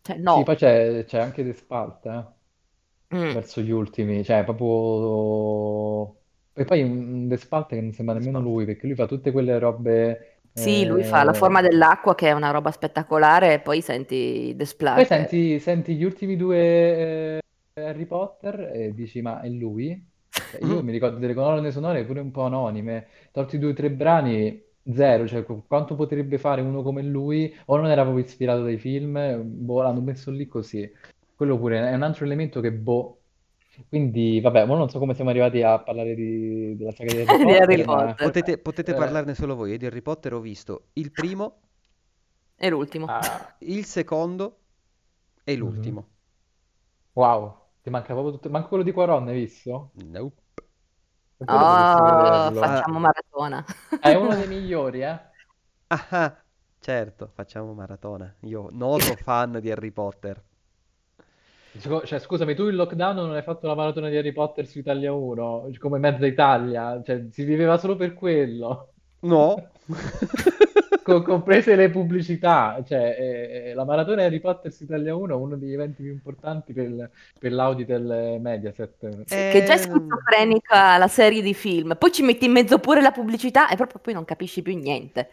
cioè 0.02 0.16
Sì, 0.16 0.22
no. 0.22 0.42
poi 0.44 0.56
c'è 0.56 1.04
c'è 1.04 1.18
anche 1.18 1.42
The 1.42 1.52
Spalt, 1.52 2.06
eh, 2.06 2.24
Mm. 3.14 3.32
verso 3.32 3.60
gli 3.60 3.70
ultimi, 3.70 4.24
cioè 4.24 4.44
proprio... 4.44 6.16
E 6.52 6.64
poi 6.64 6.82
un 6.82 7.28
The 7.28 7.36
Spalt 7.36 7.68
che 7.68 7.80
non 7.80 7.92
sembra 7.92 8.14
nemmeno 8.14 8.40
lui, 8.40 8.64
perché 8.64 8.86
lui 8.86 8.96
fa 8.96 9.06
tutte 9.06 9.30
quelle 9.32 9.58
robe... 9.58 10.40
Sì, 10.52 10.84
lui 10.84 11.04
fa 11.04 11.22
la 11.24 11.32
forma 11.32 11.60
eh, 11.60 11.62
dell'acqua 11.62 12.14
che 12.14 12.28
è 12.28 12.32
una 12.32 12.50
roba 12.50 12.70
spettacolare 12.70 13.54
e 13.54 13.60
poi 13.60 13.80
senti 13.80 14.54
The 14.56 14.64
Poi 14.92 15.04
Splash. 15.04 15.06
senti, 15.06 15.60
senti 15.60 15.94
gli 15.96 16.02
ultimi 16.04 16.36
due 16.36 17.38
eh, 17.38 17.40
Harry 17.82 18.06
Potter 18.06 18.70
e 18.74 18.92
dici, 18.94 19.20
ma 19.22 19.40
è 19.40 19.48
lui? 19.48 20.04
Cioè, 20.50 20.60
io 20.62 20.82
mi 20.82 20.90
ricordo 20.92 21.18
delle 21.18 21.34
colonne 21.34 21.70
sonore 21.70 22.04
pure 22.04 22.20
un 22.20 22.30
po' 22.32 22.42
anonime, 22.42 23.06
tolti 23.30 23.58
due 23.58 23.70
o 23.70 23.74
tre 23.74 23.90
brani, 23.92 24.60
zero, 24.92 25.26
cioè 25.28 25.44
qu- 25.44 25.66
quanto 25.66 25.94
potrebbe 25.94 26.38
fare 26.38 26.62
uno 26.62 26.82
come 26.82 27.02
lui, 27.02 27.54
o 27.66 27.76
non 27.76 27.86
era 27.86 28.02
proprio 28.02 28.24
ispirato 28.24 28.62
dai 28.62 28.78
film, 28.78 29.40
boh, 29.44 29.82
l'hanno 29.82 30.00
messo 30.00 30.30
lì 30.32 30.46
così. 30.48 30.90
Quello 31.38 31.56
pure 31.56 31.88
è 31.88 31.94
un 31.94 32.02
altro 32.02 32.24
elemento 32.24 32.58
che, 32.58 32.72
boh, 32.72 33.20
quindi, 33.86 34.40
vabbè, 34.40 34.64
ora 34.64 34.76
non 34.76 34.90
so 34.90 34.98
come 34.98 35.14
siamo 35.14 35.30
arrivati 35.30 35.62
a 35.62 35.78
parlare 35.78 36.16
di- 36.16 36.76
della 36.76 36.90
saga 36.90 37.12
di 37.12 37.20
Harry 37.20 37.44
Di 37.46 37.52
Harry 37.52 37.84
Potter, 37.84 37.86
ma... 37.86 38.06
Potter. 38.06 38.26
Potete, 38.26 38.58
potete 38.58 38.90
eh, 38.90 38.94
parlarne 38.94 39.34
solo 39.34 39.54
voi. 39.54 39.70
Io 39.70 39.78
di 39.78 39.86
Harry 39.86 40.02
Potter 40.02 40.34
ho 40.34 40.40
visto 40.40 40.88
il 40.94 41.12
primo, 41.12 41.60
E 42.56 42.68
l'ultimo. 42.70 43.06
ah, 43.06 43.54
il 43.60 43.84
secondo 43.84 44.58
e 45.44 45.52
mhm. 45.54 45.58
l'ultimo. 45.60 46.08
Wow, 47.12 47.56
ti 47.82 47.90
manca 47.90 48.14
proprio 48.14 48.32
tutto, 48.32 48.50
manca 48.50 48.66
quello 48.66 48.82
di 48.82 48.90
Quaron, 48.90 49.28
hai 49.28 49.34
visto? 49.34 49.92
Nope. 49.94 50.42
Oh, 51.38 52.52
facciamo 52.52 52.98
maratona. 52.98 53.64
È 54.02 54.12
uno 54.12 54.34
dei 54.34 54.48
migliori, 54.48 55.02
eh? 55.02 55.20
ah, 55.86 56.06
ah, 56.08 56.36
certo, 56.80 57.30
facciamo 57.32 57.72
maratona. 57.74 58.34
Io 58.40 58.70
noto 58.72 59.14
fan 59.22 59.60
di 59.60 59.70
Harry 59.70 59.92
Potter. 59.92 60.46
Cioè, 62.04 62.18
scusami, 62.18 62.54
tu 62.54 62.68
in 62.68 62.76
lockdown 62.76 63.14
non 63.14 63.32
hai 63.32 63.42
fatto 63.42 63.66
la 63.66 63.74
maratona 63.74 64.08
di 64.08 64.16
Harry 64.16 64.32
Potter 64.32 64.66
su 64.66 64.78
Italia 64.78 65.12
1, 65.12 65.70
come 65.78 65.98
mezza 65.98 66.26
Italia, 66.26 67.00
cioè 67.04 67.26
si 67.30 67.44
viveva 67.44 67.76
solo 67.78 67.94
per 67.96 68.14
quello, 68.14 68.92
No? 69.20 69.70
Co- 71.02 71.22
comprese 71.22 71.74
le 71.74 71.88
pubblicità, 71.88 72.82
cioè 72.86 73.16
eh, 73.18 73.70
eh, 73.70 73.74
la 73.74 73.86
maratona 73.86 74.24
Harry 74.24 74.40
Potter 74.40 74.70
su 74.70 74.82
Italia 74.84 75.14
1 75.16 75.32
è 75.32 75.36
uno 75.36 75.56
degli 75.56 75.72
eventi 75.72 76.02
più 76.02 76.12
importanti 76.12 76.74
per, 76.74 76.84
il- 76.84 77.10
per 77.38 77.52
l'Auditel 77.52 78.36
Mediaset. 78.38 79.22
Sì, 79.24 79.34
che 79.34 79.64
già 79.66 79.72
è 79.72 79.78
schizofrenica 79.78 80.98
la 80.98 81.08
serie 81.08 81.40
di 81.40 81.54
film. 81.54 81.96
Poi 81.98 82.12
ci 82.12 82.22
metti 82.22 82.44
in 82.44 82.52
mezzo 82.52 82.78
pure 82.78 83.00
la 83.00 83.10
pubblicità 83.10 83.70
e 83.70 83.76
proprio 83.76 84.00
poi 84.02 84.12
non 84.12 84.26
capisci 84.26 84.60
più 84.60 84.76
niente. 84.76 85.30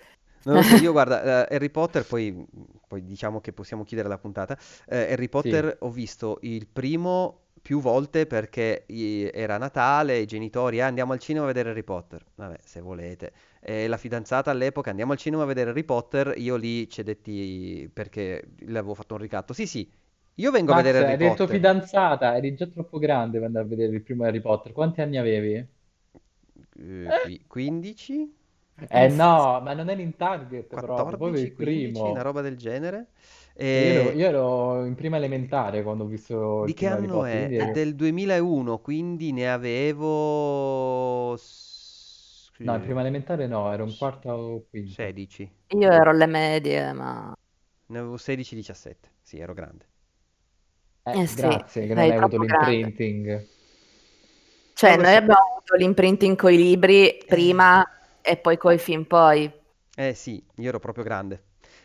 Lo 0.48 0.62
so, 0.62 0.76
io 0.78 0.92
guarda, 0.92 1.48
eh, 1.48 1.56
Harry 1.56 1.70
Potter, 1.70 2.06
poi, 2.06 2.46
poi 2.88 3.04
diciamo 3.04 3.42
che 3.42 3.52
possiamo 3.54 3.84
chiudere 3.84 4.08
la 4.10 4.18
puntata. 4.20 4.58
Eh, 4.88 5.12
Harry 5.14 5.28
Sì, 5.42 5.52
Potter 5.54 5.78
ho 5.80 5.90
visto 5.90 6.38
il 6.42 6.68
primo 6.68 7.40
più 7.62 7.80
volte 7.80 8.28
perché 8.28 8.84
i- 8.90 9.28
era 9.34 9.58
Natale, 9.58 10.20
i 10.20 10.26
genitori, 10.28 10.82
"Ah, 10.82 10.86
andiamo 10.88 11.14
al 11.14 11.20
cinema 11.20 11.46
a 11.46 11.48
vedere 11.48 11.70
Harry 11.72 11.84
Potter. 11.84 12.24
Vabbè, 12.36 12.58
se 12.64 12.80
volete. 12.80 13.34
E 13.60 13.88
la 13.88 13.98
fidanzata 13.98 14.52
all'epoca, 14.52 14.92
andiamo 14.92 15.14
al 15.14 15.18
cinema 15.18 15.44
a 15.44 15.46
vedere 15.48 15.72
Harry 15.72 15.84
Potter. 15.84 16.34
Io 16.38 16.56
lì 16.58 16.88
cedetti 16.90 17.90
perché 17.92 18.50
le 18.60 18.78
avevo 18.78 18.94
fatto 18.94 19.16
un 19.16 19.22
ricatto. 19.22 19.54
Sì, 19.54 19.66
sì, 19.66 19.90
io 20.36 20.52
vengo 20.52 20.72
a 20.72 20.76
Max, 20.76 20.76
vedere 20.76 21.00
hai 21.00 21.06
Harry 21.06 21.18
detto 21.18 21.48
Potter. 21.48 21.48
fidanzata, 21.48 22.36
eri 22.36 22.56
già 22.56 22.68
troppo 22.68 23.00
grande 23.00 23.38
per 23.38 23.48
andare 23.48 23.64
a 23.66 23.68
vedere 23.70 23.96
il 23.96 24.04
primo 24.04 24.26
Harry 24.26 24.42
Potter. 24.42 24.74
Quanti 24.74 25.00
anni 25.00 25.18
avevi? 25.18 25.66
Eh, 26.78 27.14
qui- 27.18 27.44
15? 27.48 28.34
Eh 28.78 28.90
Eh 28.90 29.08
no, 29.10 29.60
ma 29.62 29.74
non 29.74 29.90
eri 29.90 30.02
in 30.04 30.16
target 30.16 30.80
proprio, 30.80 31.18
proprio 31.18 31.40
14, 31.40 31.44
il 31.44 31.54
15, 31.54 32.10
una 32.10 32.22
primo. 32.22 32.22
roba 32.22 32.42
del 32.42 32.58
genere. 32.58 33.08
Io 33.74 33.90
ero, 33.92 34.12
E 34.12 34.14
io 34.14 34.26
ero 34.28 34.86
in 34.86 34.96
prima 34.96 35.18
elementare 35.18 35.84
quando 35.84 36.04
ho 36.04 36.08
visto 36.08 36.66
di 36.66 36.74
il 36.74 36.74
che 36.74 36.88
anno 36.88 37.08
Potter, 37.08 37.26
è? 37.26 37.30
quindi 37.30 37.56
È 37.56 37.68
ero... 37.68 37.70
del 37.70 37.96
2001, 37.96 38.80
quindi 38.80 39.32
ne 39.32 39.50
avevo 39.52 41.38
No, 42.64 42.74
in 42.76 42.82
prima 42.82 43.00
eh, 43.00 43.02
elementare 43.02 43.48
no, 43.48 43.72
ero 43.72 43.86
un 43.86 43.96
quarto 43.96 44.30
o 44.32 44.66
quinto. 44.70 44.98
16. 44.98 45.50
Io 45.76 45.92
ero 45.92 46.10
alle 46.12 46.26
medie, 46.28 46.92
ma... 46.94 47.34
Ne 47.88 47.98
avevo 47.98 48.18
16-17. 48.18 49.10
Sì, 49.24 49.40
ero 49.40 49.56
grande. 49.56 49.88
Eh, 51.04 51.22
Eh 51.22 51.28
sì, 51.28 51.48
grazie 51.48 51.88
che 51.88 51.94
non 51.96 52.10
hai 52.10 52.18
avuto 52.18 52.38
troppo 52.38 52.44
grande. 52.44 52.92
l'imprinting. 52.92 53.48
Cioè, 54.74 54.98
noi 54.98 55.16
abbiamo 55.16 55.40
avuto 55.52 55.76
l'imprinting 55.76 56.36
coi 56.36 56.58
libri 56.58 57.24
Eh, 57.28 57.58
prima 57.58 57.84
e 58.26 58.38
poi 58.38 58.58
coi 58.58 58.78
film 58.78 59.04
poi. 59.06 59.52
eh 59.98 60.14
sì, 60.14 60.44
io 60.58 60.70
ero 60.70 60.80
proprio 60.80 61.04
grande. 61.04 61.44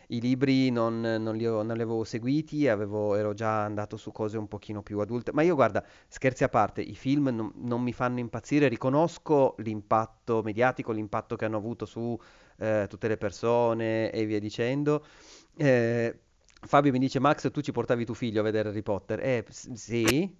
I 0.09 0.19
libri 0.19 0.69
non, 0.69 0.99
non 0.99 1.35
li, 1.37 1.47
ho- 1.47 1.63
non 1.63 1.75
li 1.77 1.81
avevo 1.81 2.03
seguiti, 2.03 2.67
avevo- 2.67 3.15
ero 3.15 3.33
già 3.33 3.63
andato 3.63 3.95
su 3.97 4.11
cose 4.11 4.37
un 4.37 4.47
pochino 4.49 4.81
più 4.83 4.99
adulte. 4.99 5.31
Ma 5.31 5.41
io, 5.43 5.55
guarda, 5.55 5.83
scherzi 6.09 6.43
a 6.43 6.49
parte, 6.49 6.81
i 6.81 6.95
film 6.95 7.29
non, 7.29 7.51
non 7.55 7.81
mi 7.81 7.93
fanno 7.93 8.19
impazzire. 8.19 8.67
Riconosco 8.67 9.55
l'impatto 9.59 10.41
mediatico, 10.43 10.91
l'impatto 10.91 11.35
che 11.37 11.45
hanno 11.45 11.57
avuto 11.57 11.85
su 11.85 12.17
eh, 12.57 12.85
tutte 12.89 13.07
le 13.07 13.15
persone 13.17 14.11
e 14.11 14.25
via 14.25 14.39
dicendo. 14.39 15.05
Eh, 15.55 16.19
Fabio 16.63 16.91
mi 16.91 16.99
dice, 16.99 17.19
Max, 17.19 17.49
tu 17.51 17.61
ci 17.61 17.71
portavi 17.71 18.03
tuo 18.05 18.13
figlio 18.13 18.41
a 18.41 18.43
vedere 18.43 18.69
Harry 18.69 18.81
Potter? 18.83 19.19
Eh, 19.21 19.45
s- 19.49 19.71
sì, 19.73 20.35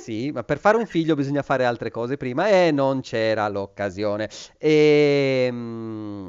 sì, 0.00 0.30
ma 0.32 0.44
per 0.44 0.58
fare 0.58 0.76
un 0.76 0.86
figlio 0.86 1.14
bisogna 1.14 1.42
fare 1.42 1.64
altre 1.64 1.90
cose 1.90 2.16
prima 2.16 2.48
e 2.48 2.70
non 2.70 3.00
c'era 3.00 3.48
l'occasione. 3.48 4.28
E, 4.58 5.48
mm, 5.50 6.28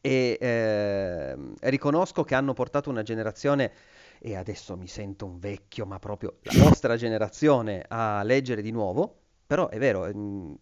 e, 0.00 0.38
ehm, 0.40 1.54
riconosco 1.60 2.24
che 2.24 2.34
hanno 2.34 2.52
portato 2.54 2.90
una 2.90 3.02
generazione, 3.02 3.72
e 4.18 4.36
adesso 4.36 4.76
mi 4.76 4.86
sento 4.86 5.26
un 5.26 5.38
vecchio, 5.38 5.86
ma 5.86 5.98
proprio 5.98 6.38
la 6.42 6.52
nostra 6.64 6.96
generazione 6.96 7.84
a 7.88 8.22
leggere 8.22 8.62
di 8.62 8.70
nuovo, 8.70 9.14
però 9.46 9.68
è 9.68 9.78
vero, 9.78 10.08
mm, 10.14 10.54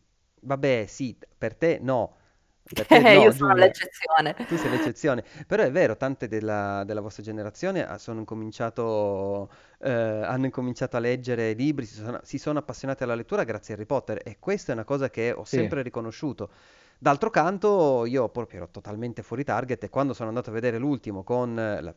vabbè, 0.42 0.86
sì, 0.86 1.16
per 1.36 1.54
te 1.54 1.78
no, 1.80 2.14
per 2.74 2.88
te 2.88 3.02
Eh, 3.04 3.14
no, 3.14 3.18
io 3.18 3.30
sono 3.32 3.54
Giulia. 3.54 3.54
l'eccezione. 3.54 4.34
Tu 4.44 4.56
sei 4.56 4.70
l'eccezione, 4.70 5.24
però 5.46 5.62
è 5.62 5.70
vero, 5.70 5.96
tante 5.98 6.26
della, 6.26 6.82
della 6.86 7.02
vostra 7.02 7.22
generazione 7.22 7.86
sono 7.98 8.20
incominciato, 8.20 9.50
eh, 9.80 9.90
hanno 9.92 10.46
incominciato 10.46 10.96
a 10.96 11.00
leggere 11.00 11.52
libri, 11.52 11.84
si 11.84 11.96
sono, 11.96 12.18
si 12.22 12.38
sono 12.38 12.58
appassionati 12.58 13.02
alla 13.02 13.14
lettura 13.14 13.44
grazie 13.44 13.74
a 13.74 13.76
Harry 13.76 13.86
Potter 13.86 14.22
e 14.24 14.38
questa 14.38 14.72
è 14.72 14.74
una 14.74 14.84
cosa 14.84 15.10
che 15.10 15.32
ho 15.32 15.44
Sì, 15.44 15.58
sempre 15.58 15.82
riconosciuto. 15.82 16.50
D'altro 16.98 17.30
canto, 17.30 18.06
io 18.06 18.28
proprio 18.30 18.60
ero 18.60 18.70
totalmente 18.70 19.22
fuori 19.22 19.44
target 19.44 19.84
e 19.84 19.88
quando 19.90 20.14
sono 20.14 20.28
andato 20.30 20.50
a 20.50 20.52
vedere 20.54 20.78
l'ultimo 20.78 21.22
con 21.24 21.54
la- 21.54 21.94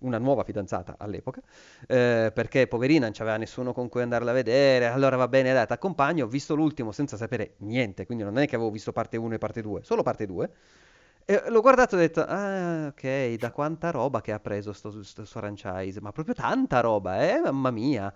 una 0.00 0.18
nuova 0.18 0.44
fidanzata 0.44 0.96
all'epoca, 0.98 1.40
eh, 1.86 2.30
perché 2.34 2.66
poverina 2.66 3.04
non 3.04 3.14
c'aveva 3.14 3.36
nessuno 3.36 3.72
con 3.72 3.88
cui 3.88 4.02
andarla 4.02 4.30
a 4.30 4.34
vedere, 4.34 4.86
allora 4.86 5.16
va 5.16 5.28
bene, 5.28 5.52
dai, 5.52 5.66
ti 5.66 5.72
accompagno, 5.72 6.24
ho 6.24 6.28
visto 6.28 6.54
l'ultimo 6.54 6.92
senza 6.92 7.16
sapere 7.16 7.54
niente, 7.58 8.06
quindi 8.06 8.24
non 8.24 8.38
è 8.38 8.46
che 8.46 8.54
avevo 8.56 8.70
visto 8.70 8.92
parte 8.92 9.16
1 9.16 9.34
e 9.34 9.38
parte 9.38 9.62
2, 9.62 9.82
solo 9.82 10.02
parte 10.02 10.26
2. 10.26 10.50
E 11.24 11.42
l'ho 11.50 11.60
guardato 11.60 11.94
e 11.94 11.98
ho 11.98 12.00
detto, 12.00 12.24
ah, 12.26 12.86
ok, 12.86 13.34
da 13.34 13.50
quanta 13.50 13.90
roba 13.90 14.20
che 14.22 14.32
ha 14.32 14.40
preso 14.40 14.72
sto, 14.72 14.90
sto, 15.02 15.24
sto 15.26 15.40
franchise, 15.40 16.00
ma 16.00 16.10
proprio 16.10 16.34
tanta 16.34 16.80
roba, 16.80 17.20
eh, 17.28 17.40
mamma 17.40 17.70
mia. 17.70 18.12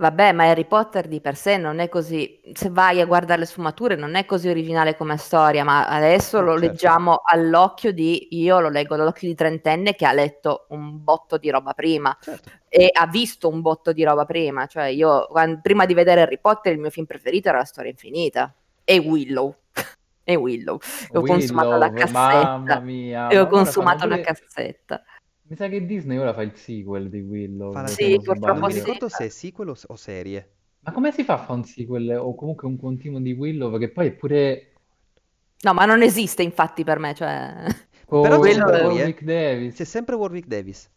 Vabbè, 0.00 0.32
ma 0.32 0.48
Harry 0.48 0.64
Potter 0.64 1.08
di 1.08 1.20
per 1.20 1.36
sé 1.36 1.58
non 1.58 1.78
è 1.78 1.90
così, 1.90 2.40
se 2.54 2.70
vai 2.70 3.02
a 3.02 3.04
guardare 3.04 3.40
le 3.40 3.46
sfumature 3.46 3.96
non 3.96 4.14
è 4.14 4.24
così 4.24 4.48
originale 4.48 4.96
come 4.96 5.18
storia, 5.18 5.62
ma 5.62 5.86
adesso 5.88 6.38
No, 6.38 6.46
lo 6.46 6.52
certo, 6.52 6.66
leggiamo 6.66 7.20
all'occhio 7.22 7.92
di, 7.92 8.28
io 8.30 8.60
lo 8.60 8.70
leggo 8.70 8.96
dall'occhio 8.96 9.28
di 9.28 9.34
trentenne 9.34 9.94
che 9.94 10.06
ha 10.06 10.12
letto 10.12 10.64
un 10.70 11.04
botto 11.04 11.36
di 11.36 11.50
roba 11.50 11.74
prima 11.74 12.16
certo. 12.18 12.50
e 12.66 12.88
ha 12.90 13.06
visto 13.08 13.50
un 13.50 13.60
botto 13.60 13.92
di 13.92 14.02
roba 14.02 14.24
prima, 14.24 14.64
cioè 14.64 14.86
io 14.86 15.26
quan- 15.28 15.60
prima 15.60 15.84
di 15.84 15.92
vedere 15.92 16.22
Harry 16.22 16.38
Potter 16.40 16.72
il 16.72 16.78
mio 16.78 16.90
film 16.90 17.04
preferito 17.04 17.50
era 17.50 17.58
La 17.58 17.64
storia 17.64 17.90
infinita 17.90 18.54
e 18.82 18.96
Willow, 18.96 19.54
e 20.24 20.34
Willow, 20.34 20.78
e 21.12 21.18
ho 21.18 21.20
consumato 21.20 21.76
la 21.76 21.88
Willow, 21.88 22.10
mamma 22.10 22.30
cassetta, 22.30 22.80
mia, 22.80 23.28
e 23.28 23.38
ho 23.38 23.46
consumato 23.46 24.06
la 24.06 24.18
cassetta. 24.20 25.02
Mi 25.50 25.56
sa 25.56 25.68
che 25.68 25.84
Disney 25.84 26.16
ora 26.16 26.32
fa 26.32 26.42
il 26.42 26.54
sequel 26.54 27.08
di 27.10 27.20
Fa 27.70 27.82
la 27.82 27.88
Willow, 27.88 27.88
se 27.88 28.04
Sì, 28.04 28.14
non. 28.14 28.22
Non 28.38 28.38
purtroppo 28.38 28.66
mi 28.66 28.72
sì. 28.72 28.78
sbaglio. 28.78 28.92
ricordo 28.94 29.08
se 29.08 29.24
è 29.24 29.28
sequel 29.28 29.68
o, 29.70 29.76
o 29.88 29.96
serie. 29.96 30.50
Ma 30.80 30.92
come 30.92 31.12
si 31.12 31.24
fa 31.24 31.34
a 31.34 31.38
fare 31.38 31.52
un 31.58 31.64
sequel 31.64 32.16
o 32.18 32.34
comunque 32.36 32.68
un 32.68 32.78
continuo 32.78 33.18
di 33.20 33.32
Willow? 33.32 33.76
Che 33.78 33.90
poi 33.90 34.06
è 34.06 34.12
pure 34.12 34.72
No, 35.62 35.74
ma 35.74 35.84
non 35.84 36.02
esiste 36.02 36.42
infatti 36.42 36.84
per 36.84 36.98
me, 36.98 37.14
cioè... 37.14 37.64
Però 38.08 38.38
c'è 38.40 38.52
sempre 38.54 38.80
eh. 38.80 38.84
Warwick 38.84 39.22
Davis. 39.22 39.74
C'è 39.76 39.84
sempre 39.84 40.14
Warwick 40.14 40.46
Davis. 40.48 40.90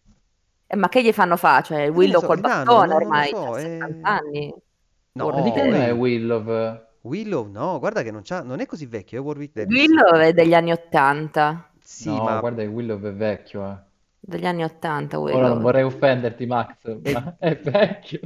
Eh, 0.68 0.76
ma 0.76 0.90
che 0.90 1.04
gli 1.04 1.12
fanno 1.12 1.36
fa? 1.38 1.62
Cioè, 1.62 1.90
Eh, 1.90 1.90
Willow 1.90 2.22
so, 2.22 2.28
col 2.28 2.40
bastone 2.40 2.88
no, 2.88 2.94
non 2.94 2.94
ormai, 2.94 3.30
so, 3.30 3.52
c'ha 3.52 3.58
è... 3.58 3.62
70 3.62 4.08
anni. 4.10 4.54
No, 5.14 5.26
Warwick 5.26 5.44
di 5.44 5.52
che 5.52 5.62
anno 5.62 5.76
è 5.76 5.94
Willow? 5.94 6.88
Willow, 7.02 7.48
no, 7.50 7.80
guarda 7.80 8.02
che 8.04 8.12
non, 8.12 8.22
c'ha- 8.24 8.44
non 8.44 8.60
è 8.62 8.66
così 8.66 8.86
vecchio, 8.86 9.20
è 9.20 9.22
Warwick 9.22 9.54
Davis. 9.54 9.78
Willow 9.78 10.14
è 10.14 10.34
degli 10.34 10.54
anni 10.54 10.72
80, 10.72 11.72
Sì, 11.80 12.10
No, 12.10 12.24
ma 12.24 12.40
guarda 12.40 12.62
che 12.62 12.68
Willow 12.70 13.00
è 13.02 13.14
vecchio, 13.14 13.70
eh. 13.70 13.78
Degli 14.26 14.46
anni 14.46 14.64
80 14.64 15.20
Ora 15.20 15.48
non 15.50 15.60
vorrei 15.60 15.84
offenderti, 15.84 16.46
Max, 16.46 17.00
e 17.04 17.12
ma 17.12 17.36
è 17.40 17.60
vecchio. 17.60 18.20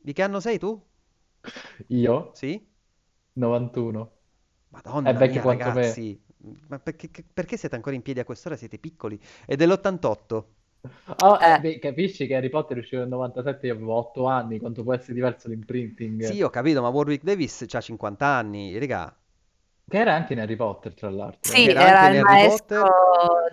di 0.00 0.12
che 0.12 0.22
anno 0.22 0.40
sei 0.40 0.58
tu? 0.58 0.80
Io? 1.88 2.30
Sì? 2.34 2.60
91. 3.34 4.10
È 5.02 5.12
Madonna 5.12 5.12
vecchio 5.12 5.40
mia, 5.42 5.42
quanto 5.42 5.70
me. 5.72 5.82
ragazzi, 5.84 6.20
ma 6.68 6.78
perché, 6.80 7.08
perché 7.32 7.56
siete 7.56 7.74
ancora 7.76 7.94
in 7.94 8.02
piedi 8.02 8.18
a 8.20 8.24
quest'ora? 8.24 8.56
Siete 8.56 8.78
piccoli. 8.78 9.20
È 9.46 9.54
dell'88. 9.56 10.44
Oh, 11.18 11.38
eh, 11.40 11.54
Eh, 11.54 11.60
beh, 11.60 11.78
capisci 11.78 12.26
che 12.26 12.34
Harry 12.36 12.48
Potter 12.48 12.76
è 12.76 12.80
uscito 12.80 13.00
nel 13.00 13.08
97, 13.08 13.66
io 13.66 13.74
avevo 13.74 13.94
8 13.94 14.26
anni, 14.26 14.58
quanto 14.58 14.82
può 14.82 14.94
essere 14.94 15.14
diverso 15.14 15.48
l'imprinting? 15.48 16.20
Sì, 16.20 16.40
ho 16.42 16.48
capito, 16.50 16.80
ma 16.80 16.88
Warwick 16.88 17.22
Davis 17.24 17.66
ha 17.70 17.80
50 17.82 18.26
anni, 18.26 18.78
raga. 18.78 19.14
Che 19.88 19.96
era 19.96 20.12
anche 20.16 20.32
in 20.32 20.40
Harry 20.40 20.56
Potter, 20.56 20.92
tra 20.92 21.08
l'altro. 21.08 21.54
sì, 21.54 21.62
Era 21.62 21.84
era 21.84 22.06
anche 22.06 22.06
il 22.06 22.16
maestro 22.18 22.38
Potter 22.38 22.90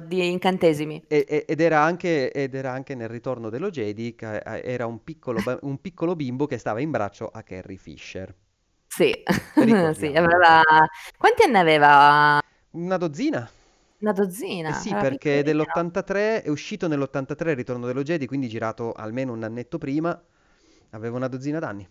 di 0.08 0.30
incantesimi. 0.32 1.04
e- 1.08 1.26
e- 1.28 1.46
ed 1.48 1.60
era 1.60 1.82
anche, 1.84 2.32
ed 2.32 2.56
era 2.56 2.72
anche 2.72 2.96
nel 2.96 3.10
Ritorno 3.10 3.50
dello 3.50 3.70
Jedi, 3.70 4.16
che 4.16 4.38
eh, 4.38 4.62
era 4.64 4.86
un 4.86 5.04
piccolo, 5.04 5.42
un 5.62 5.82
piccolo 5.82 6.16
bimbo 6.16 6.46
che 6.46 6.58
stava 6.58 6.80
in 6.82 6.92
braccio 6.92 7.28
a 7.28 7.44
Carrie 7.44 7.78
Fisher. 7.78 8.34
Sì, 8.88 9.14
sì, 9.94 10.08
aveva... 10.16 10.62
Quanti 11.18 11.44
anni 11.44 11.58
aveva? 11.58 12.40
Una 12.72 12.98
dozzina. 12.98 13.48
Una 14.02 14.12
Eh 14.64 14.72
dozzina, 14.72 14.74
sì, 14.74 14.96
era 14.96 15.04
perché 15.04 15.04
piccolino. 15.06 15.44
dell'83 15.44 16.44
è 16.44 16.48
uscito 16.50 16.88
nell'83 16.88 17.52
il 17.52 17.58
Ritorno 17.58 17.88
dello 17.88 18.04
Jedi, 18.04 18.26
quindi 18.28 18.48
girato 18.48 18.94
almeno 18.94 19.34
un 19.34 19.44
annetto 19.44 19.78
prima, 19.78 20.22
aveva 20.92 21.18
una 21.18 21.28
dozzina 21.28 21.60
d'anni. 21.60 21.88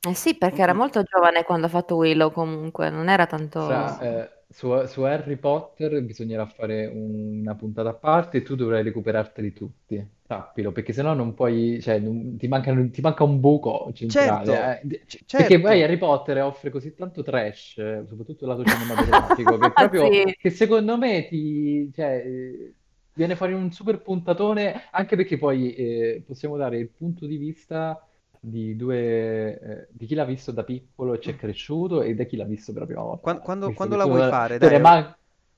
Eh 0.00 0.14
sì, 0.14 0.36
perché 0.36 0.62
era 0.62 0.72
molto 0.74 1.02
giovane 1.04 1.44
quando 1.44 1.66
ha 1.66 1.68
fatto 1.68 1.94
Willow 1.94 2.32
comunque, 2.32 2.90
non 2.90 3.08
era 3.08 3.26
Fra, 3.60 3.98
tanto... 4.06 4.06
eh, 4.22 4.30
su, 4.48 4.84
su 4.86 5.02
Harry 5.02 5.36
Potter 5.36 6.02
bisognerà 6.02 6.46
fare 6.46 6.86
un- 6.86 7.40
una 7.40 7.54
puntata 7.56 7.90
a 7.90 7.94
parte 7.94 8.38
e 8.38 8.42
tu 8.42 8.54
dovrai 8.54 8.82
recuperarteli 8.82 9.52
tutti, 9.52 10.08
sappilo, 10.26 10.72
perché 10.72 10.92
sennò 10.92 11.12
non 11.14 11.34
puoi, 11.34 11.78
cioè, 11.82 11.98
non- 11.98 12.36
ti 12.38 12.46
manca, 12.48 12.72
ti 12.90 13.00
manca 13.00 13.24
un 13.24 13.40
buco 13.40 13.90
Certo, 14.06 14.52
centrale. 14.52 14.80
eh. 14.80 14.86
D- 14.86 15.04
c- 15.06 15.24
Perché 15.34 15.60
poi 15.60 15.82
certo. 15.82 15.82
Harry 15.82 15.98
Potter 15.98 16.40
offre 16.42 16.70
così 16.70 16.94
tanto 16.94 17.22
trash, 17.22 17.76
eh, 17.78 18.04
soprattutto 18.06 18.46
lato 18.46 18.64
cinematografico, 18.64 19.58
che 19.58 19.72
proprio, 19.72 20.14
Sì, 20.14 20.34
che 20.36 20.50
secondo 20.50 20.96
me 20.96 21.26
ti, 21.28 21.90
cioè, 21.92 22.22
eh, 22.24 22.74
viene 23.12 23.36
fuori 23.36 23.52
un 23.52 23.70
super 23.72 24.00
puntatone, 24.00 24.88
anche 24.92 25.16
perché 25.16 25.36
poi 25.36 25.74
eh, 25.74 26.22
possiamo 26.26 26.56
dare 26.56 26.78
il 26.78 26.88
punto 26.88 27.26
di 27.26 27.36
vista 27.36 28.07
di 28.40 28.76
due, 28.76 29.58
eh, 29.60 29.86
di 29.90 30.06
chi 30.06 30.14
l'ha 30.14 30.24
visto 30.24 30.52
da 30.52 30.64
piccolo 30.64 31.14
e 31.14 31.20
ci 31.20 31.30
è 31.30 31.36
cresciuto 31.36 32.02
e 32.02 32.14
da 32.14 32.24
chi 32.24 32.36
l'ha 32.36 32.44
visto 32.44 32.72
per 32.72 32.82
la 32.82 32.86
prima 32.86 33.02
volta. 33.02 33.38
Quando, 33.38 33.72
quando 33.72 33.96
che 33.96 34.02
la 34.02 34.08
vuoi 34.08 34.28
fare? 34.28 34.58
Dai, 34.58 34.80
man- 34.80 35.14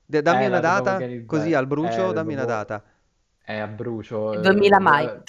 d- 0.06 0.20
dammi 0.20 0.44
eh, 0.44 0.46
una 0.48 0.60
data, 0.60 0.98
così 1.26 1.54
al 1.54 1.66
brucio, 1.66 2.10
Eh, 2.10 2.12
dammi 2.12 2.32
una 2.32 2.42
dopo- 2.44 2.52
data. 2.54 2.84
è 3.42 3.56
a 3.56 3.66
brucio. 3.66 4.32
il 4.32 4.38
eh, 4.38 4.42
2000 4.42 4.78
mai. 4.80 5.06
eh, 5.06 5.20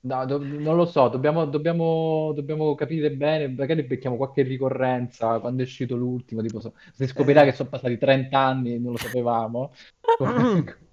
no, 0.00 0.24
do- 0.26 0.38
non 0.38 0.76
lo 0.76 0.84
so, 0.86 1.08
dobbiamo, 1.08 1.44
dobbiamo, 1.46 2.32
dobbiamo 2.34 2.74
capire 2.74 3.10
bene, 3.10 3.48
magari 3.48 3.82
becchiamo 3.82 4.16
qualche 4.16 4.42
ricorrenza 4.42 5.38
quando 5.40 5.62
è 5.62 5.64
uscito 5.64 5.96
l'ultimo, 5.96 6.42
tipo 6.42 6.60
so- 6.60 6.74
si 6.92 7.06
scoprirà 7.06 7.42
Eh. 7.42 7.46
che 7.46 7.52
sono 7.52 7.68
passati 7.68 7.98
30 7.98 8.38
anni 8.38 8.74
e 8.74 8.78
non 8.78 8.92
lo 8.92 8.98
sapevamo. 8.98 9.72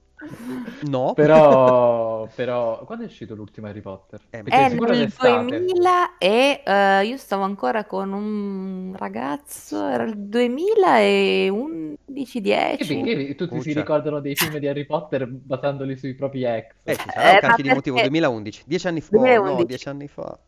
No. 0.79 1.13
Però, 1.13 2.27
però, 2.33 2.83
quando 2.85 3.03
è 3.05 3.07
uscito 3.07 3.35
l'ultimo 3.35 3.67
Harry 3.67 3.81
Potter? 3.81 4.19
Eh, 4.29 4.43
Perché 4.43 4.65
È 4.65 4.69
sicuro 4.69 4.93
nel 4.93 4.95
d'estate. 4.95 5.45
2000 5.45 6.17
e 6.17 6.61
eh, 6.65 7.05
io 7.05 7.17
stavo 7.17 7.43
ancora 7.43 7.85
con 7.85 8.11
un 8.13 8.93
ragazzo, 8.95 9.85
era 9.87 10.03
il 10.03 10.17
2011, 10.17 11.97
Che 12.15 12.41
10. 12.41 12.85
perché 12.85 13.35
tutti 13.35 13.59
si 13.59 13.69
Cuccia. 13.69 13.73
ricordano 13.73 14.19
dei 14.19 14.35
film 14.35 14.57
di 14.57 14.67
Harry 14.67 14.85
Potter 14.85 15.27
basandoli 15.27 15.95
sui 15.97 16.15
propri 16.15 16.43
ex? 16.45 16.75
Eh, 16.83 16.97
ci 16.97 17.09
sarà 17.09 17.29
un 17.31 17.35
Eh, 17.35 17.37
cacchio 17.37 17.63
di 17.63 17.71
motivo, 17.71 17.97
perché 17.97 17.99
2011, 17.99 18.63
dieci 18.65 18.87
anni 18.87 19.01
fa, 19.01 19.17
oh, 19.17 19.21
no, 19.25 19.25
2011. 19.25 19.65
dieci 19.65 19.89
anni 19.89 20.07
fa. 20.07 20.39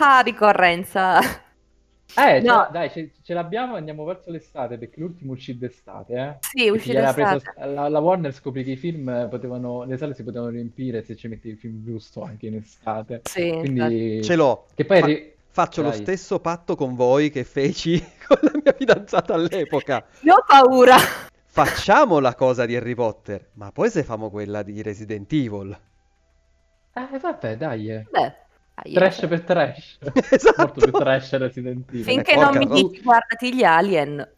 Ah, 0.00 0.20
ricorrenza. 0.20 1.20
Eh, 2.14 2.40
No, 2.42 2.68
dai, 2.70 2.90
ce, 2.90 3.10
ce 3.22 3.32
l'abbiamo, 3.32 3.74
andiamo 3.76 4.04
verso 4.04 4.30
l'estate 4.30 4.76
perché 4.76 5.00
l'ultimo 5.00 5.32
uscì 5.32 5.56
d'estate, 5.56 6.14
eh. 6.14 6.36
sì, 6.40 6.68
uscì 6.68 6.90
gliel'aveva 6.90 7.12
preso 7.30 7.44
d'estate. 7.52 7.72
la, 7.74 7.88
la 7.88 7.98
Warner 8.00 8.34
scoprì 8.34 8.64
che 8.64 8.72
i 8.72 8.76
film 8.76 9.28
potevano, 9.30 9.84
le 9.84 9.96
sale 9.96 10.12
si 10.14 10.22
potevano 10.22 10.50
riempire 10.50 11.02
se 11.02 11.16
ci 11.16 11.28
metti 11.28 11.48
il 11.48 11.56
film 11.56 11.82
giusto 11.82 12.22
anche 12.22 12.46
in 12.48 12.56
estate. 12.56 13.22
Sì, 13.24 13.46
infatti. 13.48 13.64
Ce 13.64 13.72
Quindi, 13.72 14.34
l'ho. 14.36 14.66
che 14.74 14.84
poi 14.84 15.00
Fa- 15.00 15.06
ri- 15.06 15.32
faccio 15.48 15.80
lo 15.82 15.88
dai. 15.88 15.98
stesso 16.00 16.38
patto 16.40 16.76
con 16.76 16.94
voi 16.94 17.30
che 17.30 17.44
feci 17.44 17.98
con 18.28 18.38
la 18.42 18.52
mia 18.62 18.72
fidanzata 18.74 19.32
all'epoca. 19.32 20.04
Io 20.22 20.34
ho 20.34 20.44
paura. 20.46 20.96
Facciamo 21.46 22.18
la 22.18 22.34
cosa 22.34 22.66
di 22.66 22.76
Harry 22.76 22.94
Potter, 22.94 23.48
ma 23.54 23.72
poi 23.72 23.88
se 23.90 24.02
famo 24.02 24.28
quella 24.30 24.62
di 24.62 24.80
Resident 24.82 25.32
Evil. 25.32 25.78
Eh, 26.94 27.18
vabbè, 27.18 27.56
dai, 27.56 27.90
eh. 27.90 28.06
Beh, 28.10 28.32
Trash 28.74 29.26
per 29.28 29.40
trash. 29.42 29.98
Esatto. 30.30 30.62
Molto 30.62 30.80
più 30.80 30.90
trash 30.92 31.32
Resident 31.36 31.88
Evil. 31.90 32.04
finché 32.04 32.32
Eh, 32.32 32.36
non 32.36 32.44
porca 32.52 32.58
mi 32.58 32.66
dici 32.88 33.02
guardati 33.02 33.54
gli 33.54 33.62
Alien. 33.64 34.28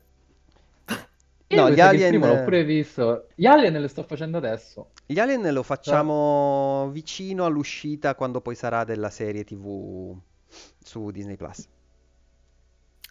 Io 1.48 1.60
No, 1.60 1.70
gli 1.70 1.80
Alien, 1.80 2.08
primo 2.10 2.26
l'ho 2.26 2.42
pure 2.44 2.64
visto. 2.64 3.28
Gli 3.34 3.46
Alien 3.46 3.80
le 3.80 3.88
sto 3.88 4.02
facendo 4.02 4.38
adesso. 4.38 4.90
gli 5.06 5.18
Alien 5.18 5.42
lo 5.42 5.52
Cioè, 5.52 5.62
facciamo 5.62 6.90
vicino 6.90 7.44
all'uscita 7.44 8.14
quando 8.14 8.40
poi 8.40 8.54
sarà 8.54 8.84
della 8.84 9.10
serie 9.10 9.44
TV 9.44 10.16
su 10.82 11.10
Disney 11.10 11.36
Plus. 11.36 11.68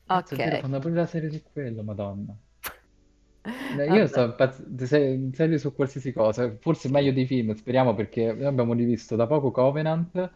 Ok. 0.05 0.59
fanno 0.59 0.79
pure 0.79 0.93
la 0.93 1.05
serie 1.05 1.31
su 1.31 1.41
quello, 1.53 1.81
madonna. 1.83 2.35
Io 3.93 4.07
sto 4.07 4.23
impazz- 4.23 4.83
se- 4.83 5.29
serio 5.33 5.57
su 5.57 5.73
qualsiasi 5.73 6.11
cosa, 6.13 6.53
forse 6.59 6.89
meglio 6.89 7.11
dei 7.13 7.25
film, 7.25 7.53
speriamo 7.55 7.93
perché 7.93 8.31
noi 8.33 8.45
abbiamo 8.45 8.73
rivisto 8.73 9.15
da 9.15 9.27
poco 9.27 9.51
Covenant 9.51 10.29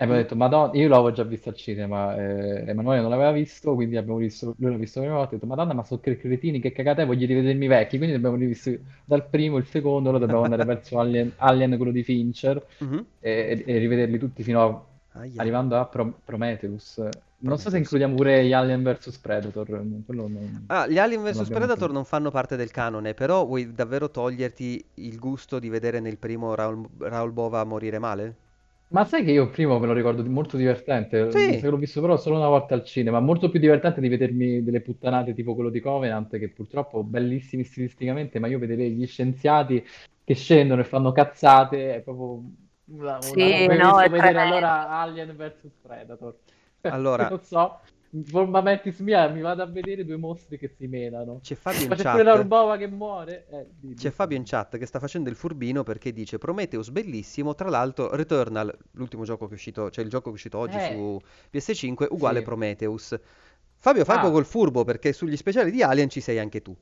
e 0.00 0.04
abbiamo 0.04 0.14
Mm. 0.20 0.22
detto, 0.22 0.34
Madonna, 0.36 0.72
io 0.78 0.88
l'avevo 0.88 1.12
già 1.12 1.24
visto 1.24 1.50
al 1.50 1.54
cinema, 1.56 2.16
eh, 2.16 2.64
Emanuele 2.70 3.02
non 3.02 3.10
l'aveva 3.10 3.32
visto, 3.32 3.74
quindi 3.74 3.98
abbiamo 3.98 4.18
visto, 4.18 4.54
lui 4.56 4.70
l'ha 4.70 4.78
visto 4.78 4.98
la 4.98 5.04
prima 5.04 5.18
volta, 5.20 5.34
ha 5.34 5.38
detto, 5.38 5.46
Madonna, 5.46 5.74
ma 5.74 5.84
sono 5.84 6.00
cretini, 6.00 6.58
che 6.58 6.72
cagate, 6.72 7.04
voglio 7.04 7.26
rivedermi 7.26 7.66
vecchi, 7.66 7.98
quindi 7.98 8.16
abbiamo 8.16 8.36
rivisto 8.36 8.70
dal 9.04 9.26
primo, 9.28 9.58
il 9.58 9.66
secondo, 9.66 10.08
ora 10.08 10.16
dobbiamo 10.18 10.42
andare 10.42 10.64
verso 10.64 10.98
Alien, 10.98 11.32
Alien, 11.36 11.76
quello 11.76 11.92
di 11.92 12.02
Fincher, 12.02 12.64
Mhm. 12.78 13.04
e, 13.20 13.62
e- 13.66 13.78
rivederli 13.78 14.18
tutti 14.18 14.42
fino 14.42 14.62
a, 15.12 15.18
Aia. 15.20 15.32
arrivando 15.42 15.76
a 15.76 15.84
Pro- 15.84 16.14
Prometheus. 16.24 16.96
Non 17.42 17.58
so 17.58 17.68
se 17.68 17.70
Prometheus. 17.70 17.74
includiamo 17.74 18.14
pure 18.14 18.44
gli 18.46 18.52
Alien 18.54 18.82
vs 18.82 19.18
Predator, 19.18 19.68
non, 19.68 20.64
Ah, 20.68 20.86
gli 20.86 20.98
Alien 20.98 21.22
vs 21.22 21.48
Predator 21.48 21.70
ancora. 21.72 21.92
non 21.92 22.04
fanno 22.06 22.30
parte 22.30 22.56
del 22.56 22.70
canone, 22.70 23.12
però 23.12 23.44
vuoi 23.44 23.74
davvero 23.74 24.10
toglierti 24.10 24.82
il 24.94 25.18
gusto 25.18 25.58
di 25.58 25.68
vedere 25.68 26.00
nel 26.00 26.16
primo 26.16 26.54
Raul, 26.54 26.86
Raul 26.98 27.32
Bova 27.32 27.62
morire 27.64 27.98
male? 27.98 28.36
Ma 28.92 29.04
sai 29.04 29.24
che 29.24 29.30
io 29.30 29.44
il 29.44 29.50
primo 29.50 29.78
me 29.78 29.86
lo 29.86 29.92
ricordo 29.92 30.20
di- 30.22 30.28
molto 30.28 30.56
divertente, 30.56 31.22
mi 31.44 31.54
sa 31.54 31.60
Sì, 31.60 31.66
che 31.66 31.70
l'ho 31.70 31.76
visto 31.76 32.00
però 32.00 32.16
solo 32.16 32.36
una 32.38 32.48
volta 32.48 32.74
al 32.74 32.82
cinema, 32.84 33.20
molto 33.20 33.48
più 33.48 33.60
divertente 33.60 34.00
di 34.00 34.08
vedermi 34.08 34.64
delle 34.64 34.80
puttanate 34.80 35.32
tipo 35.32 35.54
quello 35.54 35.70
di 35.70 35.78
Covenant, 35.80 36.36
che 36.38 36.48
purtroppo 36.50 37.04
bellissimi 37.04 37.62
stilisticamente, 37.62 38.40
ma 38.40 38.48
io 38.48 38.58
vedere 38.58 38.90
gli 38.90 39.06
scienziati 39.06 39.84
che 40.24 40.34
scendono 40.34 40.80
e 40.80 40.84
fanno 40.84 41.12
cazzate 41.12 41.94
è 41.96 42.00
proprio 42.02 42.42
una, 42.86 43.20
una 43.20 43.34
Sì, 43.34 43.66
roba. 43.68 43.74
no, 43.76 43.98
Ho 43.98 44.00
è 44.00 44.08
visto 44.08 44.10
vedere 44.10 44.40
tremendo. 44.40 44.40
allora 44.40 44.88
Alien 44.88 45.36
vs 45.36 45.70
Predator. 45.80 46.38
allora 46.88 47.28
Non 47.28 47.40
so, 47.44 47.80
forma 48.24 48.60
Mantis 48.60 48.98
mia, 49.00 49.28
mi 49.28 49.40
vado 49.40 49.62
a 49.62 49.66
vedere 49.66 50.04
due 50.04 50.16
mostri 50.16 50.58
che 50.58 50.68
si 50.68 50.86
menano. 50.86 51.42
c'è 51.42 51.54
Fabio 51.54 51.84
in 51.86 51.88
Ma 51.88 51.94
c'è 51.96 52.06
pure 52.06 52.22
la 52.22 52.32
chat, 52.32 52.42
Rubova 52.42 52.76
che 52.76 52.86
muore? 52.88 53.46
Eh, 53.50 53.94
c'è 53.94 54.10
Fabio 54.10 54.36
in 54.36 54.44
chat 54.44 54.78
che 54.78 54.86
sta 54.86 54.98
facendo 54.98 55.28
il 55.30 55.36
furbino 55.36 55.82
perché 55.82 56.12
dice 56.12 56.38
Prometheus 56.38 56.90
bellissimo, 56.90 57.54
tra 57.54 57.68
l'altro 57.68 58.14
Returnal, 58.14 58.76
l'ultimo 58.92 59.24
gioco 59.24 59.46
che 59.46 59.52
è 59.52 59.54
uscito, 59.54 59.90
cioè 59.90 60.04
il 60.04 60.10
gioco 60.10 60.24
che 60.24 60.30
è 60.30 60.32
uscito 60.34 60.58
oggi 60.58 60.76
Eh, 60.76 60.86
su 60.92 61.20
PS5, 61.50 62.06
uguale 62.10 62.38
sì. 62.38 62.44
Prometheus. 62.44 63.18
Fabio, 63.76 64.04
po' 64.04 64.12
Ah. 64.12 64.30
col 64.30 64.44
furbo 64.46 64.84
perché 64.84 65.12
sugli 65.12 65.36
speciali 65.36 65.70
di 65.70 65.82
Alien 65.82 66.08
ci 66.10 66.20
sei 66.20 66.38
anche 66.38 66.60
tu. 66.62 66.76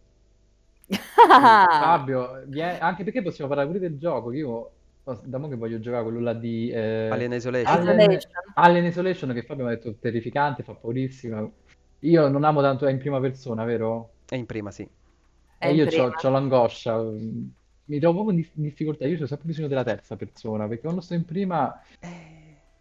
Fabio, 1.68 2.44
anche 2.80 3.05
perché 3.05 3.22
possiamo 3.22 3.48
parlare 3.48 3.68
pure 3.68 3.80
del 3.80 3.98
gioco, 3.98 4.32
io 4.32 4.70
oh, 5.10 5.20
da 5.24 5.39
mo' 5.39 5.48
che 5.48 5.56
voglio 5.56 5.78
giocare 5.80 6.02
quello 6.02 6.20
là 6.20 6.35
di 6.35 6.70
eh, 6.70 7.09
Alien 7.09 7.32
Isolation. 7.32 7.78
Alien, 7.78 8.01
Isolation. 8.01 8.30
Alien 8.55 8.85
Isolation 8.85 9.32
che 9.32 9.43
Fabio 9.43 9.64
mi 9.64 9.72
ha 9.72 9.74
detto 9.74 9.94
terrificante, 9.98 10.62
fa 10.62 10.74
paurissimo. 10.74 11.52
Io 12.01 12.28
non 12.28 12.44
amo 12.44 12.60
tanto 12.60 12.86
è 12.86 12.90
in 12.90 12.98
prima 12.98 13.18
persona, 13.20 13.64
vero? 13.64 14.10
È 14.26 14.36
in 14.36 14.47
prima, 14.47 14.70
sì. 14.70 14.89
E 15.60 15.72
io 15.72 15.86
ho 16.05 16.30
l'angoscia, 16.30 17.01
mi 17.01 17.98
trovo 17.98 18.22
proprio 18.22 18.30
in 18.30 18.36
dif- 18.36 18.56
in 18.56 18.62
difficoltà, 18.62 19.06
io 19.06 19.20
ho 19.20 19.26
sempre 19.26 19.47
bisogno 19.47 19.66
della 19.66 19.82
terza 19.82 20.14
persona, 20.14 20.68
perché 20.68 20.82
quando 20.82 21.01
sto 21.01 21.14
in 21.14 21.24
prima 21.24 21.82
Eh, 21.98 22.09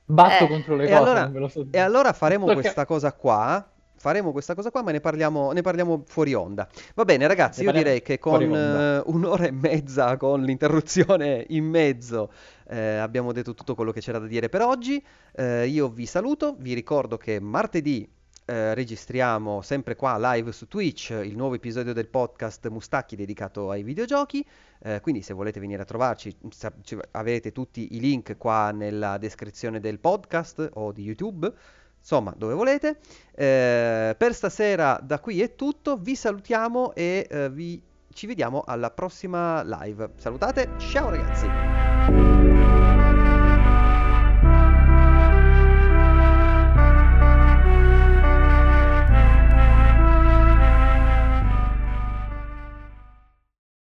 batto 0.05 0.43
Eh, 0.43 0.47
contro 0.47 0.75
le 0.75 0.83
E 0.85 0.89
cose, 0.89 1.01
allora, 1.01 1.23
non 1.23 1.31
ve 1.31 1.39
lo 1.39 1.47
so 1.47 1.67
e 1.71 1.79
allora 1.79 2.13
faremo 2.13 2.45
Perché- 2.45 2.61
questa 2.61 2.85
cosa 2.85 3.13
qua. 3.13 3.71
Faremo 3.97 4.31
questa 4.31 4.55
cosa 4.55 4.71
qua, 4.71 4.83
ma 4.83 4.91
ne 4.91 4.99
parliamo, 4.99 5.51
ne 5.51 5.61
parliamo 5.61 6.03
fuori 6.05 6.33
onda. 6.33 6.67
Va 6.95 7.03
bene, 7.03 7.27
ragazzi, 7.27 7.63
io 7.63 7.71
direi 7.71 8.01
che 8.01 8.19
con 8.19 8.41
eh, 8.41 9.01
un'ora 9.05 9.45
e 9.45 9.51
mezza, 9.51 10.17
con 10.17 10.41
l'interruzione 10.43 11.45
in 11.49 11.65
mezzo, 11.65 12.31
eh, 12.69 12.97
abbiamo 12.97 13.31
detto 13.31 13.53
tutto 13.53 13.75
quello 13.75 13.91
che 13.91 14.01
c'era 14.01 14.19
da 14.19 14.27
dire 14.27 14.49
per 14.49 14.61
oggi. 14.61 15.03
Eh, 15.33 15.67
io 15.67 15.89
vi 15.89 16.05
saluto, 16.05 16.55
vi 16.57 16.73
ricordo 16.73 17.17
che 17.17 17.39
martedì 17.39 18.07
eh, 18.49 18.73
registriamo 18.73 19.61
sempre 19.61 19.97
qua 19.97 20.17
live 20.17 20.53
su 20.53 20.69
Twitch 20.69 21.09
il 21.09 21.35
nuovo 21.35 21.55
episodio 21.55 21.91
del 21.91 22.07
podcast 22.07 22.69
Mustacchi 22.69 23.17
dedicato 23.17 23.69
ai 23.69 23.83
videogiochi. 23.83 24.45
Eh, 24.79 25.01
quindi 25.01 25.21
se 25.21 25.33
volete 25.33 25.59
venire 25.59 25.81
a 25.81 25.85
trovarci, 25.85 26.33
sa- 26.49 26.71
avrete 27.11 27.51
tutti 27.51 27.95
i 27.95 27.99
link 27.99 28.37
qua 28.37 28.71
nella 28.71 29.17
descrizione 29.17 29.81
del 29.81 29.99
podcast 29.99 30.69
o 30.75 30.93
di 30.93 31.03
YouTube. 31.03 31.51
Insomma, 32.09 32.33
dove 32.37 32.53
volete. 32.53 32.99
Eh, 33.35 34.15
per 34.17 34.33
stasera 34.33 34.97
da 35.03 35.19
qui 35.19 35.41
è 35.41 35.55
tutto. 35.55 35.97
Vi 35.97 36.15
salutiamo 36.15 36.93
e 36.95 37.27
eh, 37.29 37.49
vi- 37.49 37.81
ci 38.13 38.27
vediamo 38.27 38.63
alla 38.65 38.91
prossima 38.91 39.61
live. 39.63 40.13
Salutate, 40.15 40.73
ciao 40.77 41.09
ragazzi! 41.09 41.53